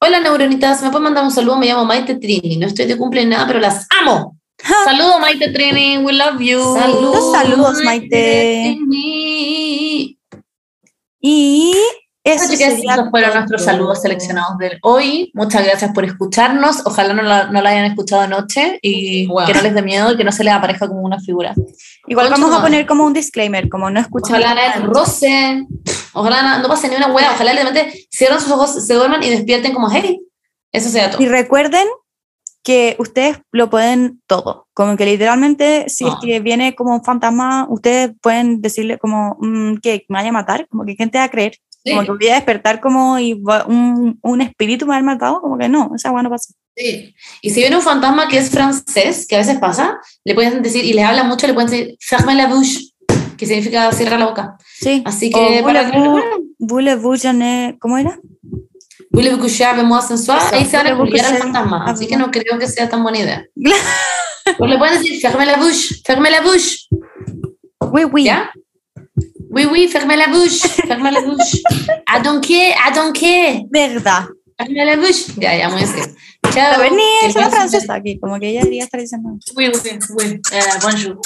Hola, 0.00 0.20
neuronitas. 0.20 0.82
¿Me 0.82 0.90
pueden 0.90 1.04
mandar 1.04 1.24
un 1.24 1.30
saludo? 1.30 1.56
Me 1.56 1.66
llamo 1.66 1.84
Maite 1.84 2.16
Trini. 2.16 2.56
No 2.56 2.66
estoy 2.66 2.86
de 2.86 2.96
cumple 2.96 3.24
nada, 3.24 3.46
pero 3.46 3.58
las 3.58 3.86
amo. 4.00 4.38
Saludos, 4.84 5.20
Maite 5.20 5.50
Trini. 5.50 5.98
We 5.98 6.12
love 6.12 6.40
you. 6.40 6.60
Saludos, 6.74 7.32
saludos, 7.32 7.82
Maite. 7.82 8.76
Y 11.20 11.74
eso 12.32 12.44
sería 12.46 12.68
esos 12.68 13.10
fueron 13.10 13.34
nuestros 13.34 13.64
saludos 13.64 14.00
seleccionados 14.02 14.58
de 14.58 14.78
hoy. 14.82 15.30
Muchas 15.34 15.64
gracias 15.64 15.92
por 15.92 16.04
escucharnos. 16.04 16.84
Ojalá 16.86 17.12
no 17.14 17.22
la, 17.22 17.50
no 17.50 17.60
la 17.62 17.70
hayan 17.70 17.84
escuchado 17.86 18.22
anoche 18.22 18.78
y 18.82 19.26
Wow. 19.26 19.46
que 19.46 19.54
no 19.54 19.62
les 19.62 19.74
dé 19.74 19.82
miedo 19.82 20.12
y 20.12 20.16
que 20.16 20.24
no 20.24 20.32
se 20.32 20.44
les 20.44 20.52
aparezca 20.54 20.88
como 20.88 21.00
una 21.02 21.18
figura. 21.20 21.54
Igual 22.06 22.30
vamos 22.30 22.54
a 22.54 22.60
poner 22.62 22.86
como 22.86 23.04
un 23.04 23.12
disclaimer, 23.12 23.68
como 23.68 23.90
no 23.90 24.00
escuchen. 24.00 24.34
Ojalá 24.36 24.54
nadie 24.54 24.82
roce. 24.86 25.66
Ojalá 26.14 26.42
na- 26.42 26.58
no 26.60 26.68
pase 26.68 26.88
ni 26.88 26.96
una 26.96 27.12
hueá. 27.12 27.32
Ojalá 27.34 27.52
realmente 27.52 28.06
cierren 28.10 28.40
sus 28.40 28.50
ojos, 28.50 28.84
se 28.86 28.94
duerman 28.94 29.22
y 29.22 29.30
despierten 29.30 29.72
como, 29.74 29.90
hey. 29.90 30.20
Eso 30.72 30.88
sea 30.90 31.10
todo. 31.10 31.22
Y 31.22 31.28
recuerden 31.28 31.86
que 32.62 32.96
ustedes 32.98 33.38
lo 33.52 33.70
pueden 33.70 34.20
todo, 34.26 34.66
como 34.74 34.96
que 34.96 35.06
literalmente 35.06 35.88
si 35.88 36.06
es 36.06 36.12
Ah. 36.14 36.18
que 36.20 36.40
viene 36.40 36.74
como 36.74 36.94
un 36.94 37.02
fantasma, 37.04 37.66
ustedes 37.70 38.10
pueden 38.20 38.60
decirle 38.60 38.98
como 38.98 39.36
mm, 39.40 39.76
que 39.76 40.04
me 40.08 40.18
vaya 40.18 40.28
a 40.28 40.32
matar, 40.32 40.66
como 40.68 40.84
que 40.84 40.94
gente 40.94 41.16
va 41.16 41.24
a 41.24 41.30
creer, 41.30 41.56
Sí, 41.88 41.94
como 41.96 42.02
que 42.06 42.12
voy 42.12 42.28
a 42.28 42.34
despertar 42.34 42.80
como 42.80 43.18
y 43.18 43.34
va- 43.34 43.64
un, 43.66 44.18
un 44.22 44.40
espíritu 44.40 44.84
me 44.86 44.90
va 44.90 44.94
a 44.94 44.98
haber 44.98 45.06
matado, 45.06 45.40
como 45.40 45.58
que 45.58 45.68
no, 45.68 45.90
esa 45.94 46.10
bueno 46.10 46.30
pasa. 46.30 46.52
sí. 46.76 47.14
Y 47.42 47.50
si 47.50 47.60
viene 47.60 47.76
un 47.76 47.82
fantasma 47.82 48.28
que 48.28 48.38
es 48.38 48.50
francés, 48.50 49.26
que 49.28 49.36
a 49.36 49.38
veces 49.38 49.58
pasa, 49.58 49.98
le 50.24 50.34
pueden 50.34 50.62
decir, 50.62 50.84
y 50.84 50.92
les 50.92 51.04
habla 51.04 51.24
mucho, 51.24 51.46
le 51.46 51.54
pueden 51.54 51.70
decir, 51.70 51.96
ferme 52.00 52.34
la 52.34 52.46
bouche, 52.46 52.80
que 53.36 53.46
significa 53.46 53.90
cierra 53.92 54.18
la 54.18 54.26
boca. 54.26 54.56
Sí. 54.80 55.02
Así 55.04 55.30
O 55.34 55.38
que 55.38 55.62
para 55.62 55.90
voulez-vous- 55.90 56.54
voulez-vous, 56.58 57.22
je 57.22 57.32
ne- 57.32 57.76
¿cómo 57.80 57.98
era? 57.98 58.18
Voulez-vous 59.10 59.40
coucher 59.40 59.64
avec 59.64 59.84
moi? 59.84 60.00
Eso, 60.00 60.32
Ahí 60.52 60.64
se 60.66 60.76
van 60.76 60.86
a 60.86 60.90
al 60.90 61.38
fantasma. 61.38 61.84
Así 61.86 62.06
que 62.06 62.16
no 62.16 62.30
creo 62.30 62.58
que 62.58 62.66
sea 62.68 62.88
tan 62.88 63.02
buena 63.02 63.18
idea. 63.18 63.44
O 64.58 64.66
le 64.66 64.76
pueden 64.78 64.98
decir, 64.98 65.18
ferme 65.20 65.46
la 65.46 65.56
bouche, 65.56 65.96
ferme 66.04 66.30
la 66.30 66.40
bouche. 66.42 66.88
Oui, 67.90 68.04
oui. 68.04 68.24
¿Ya? 68.24 68.50
Oui, 69.50 69.66
oui, 69.70 69.88
fermez 69.88 70.16
la 70.16 70.28
bouche, 70.28 70.60
fermez 70.86 71.10
la 71.10 71.20
bouche. 71.20 71.62
A 72.06 72.20
donqué, 72.20 72.74
a 72.74 72.90
donqué. 72.90 73.66
Verdad. 73.70 74.24
Fermez 74.56 74.84
la 74.84 74.96
bouche. 74.96 75.32
Ya, 75.36 75.56
ya, 75.56 75.68
muy 75.68 75.82
bien. 75.84 76.16
Chao. 76.52 76.80
Venir, 76.80 77.00
es 77.24 77.36
una 77.36 77.50
francesa 77.50 77.94
aquí, 77.94 78.18
como 78.18 78.38
que 78.38 78.48
ella 78.48 78.60
debería 78.60 78.84
estar 78.84 79.00
diciendo. 79.00 79.30
Oui, 79.56 79.68
oui, 79.68 79.98
oui. 80.16 80.40
Uh, 80.50 80.82
bonjour. 80.82 81.20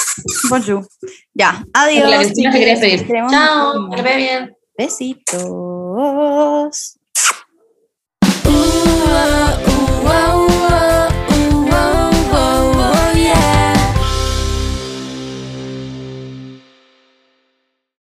Bonjour. 0.50 0.88
Ya, 1.34 1.64
adiós. 1.72 2.10
La 2.10 2.50
que 2.52 2.58
querías 2.58 2.80
pedir. 2.80 3.06
Chao, 3.30 3.90
que 3.90 4.02
vaya 4.02 4.16
bien. 4.16 4.56
Besitos. 4.76 5.38
Uh, 8.44 8.50
uh, 10.04 10.41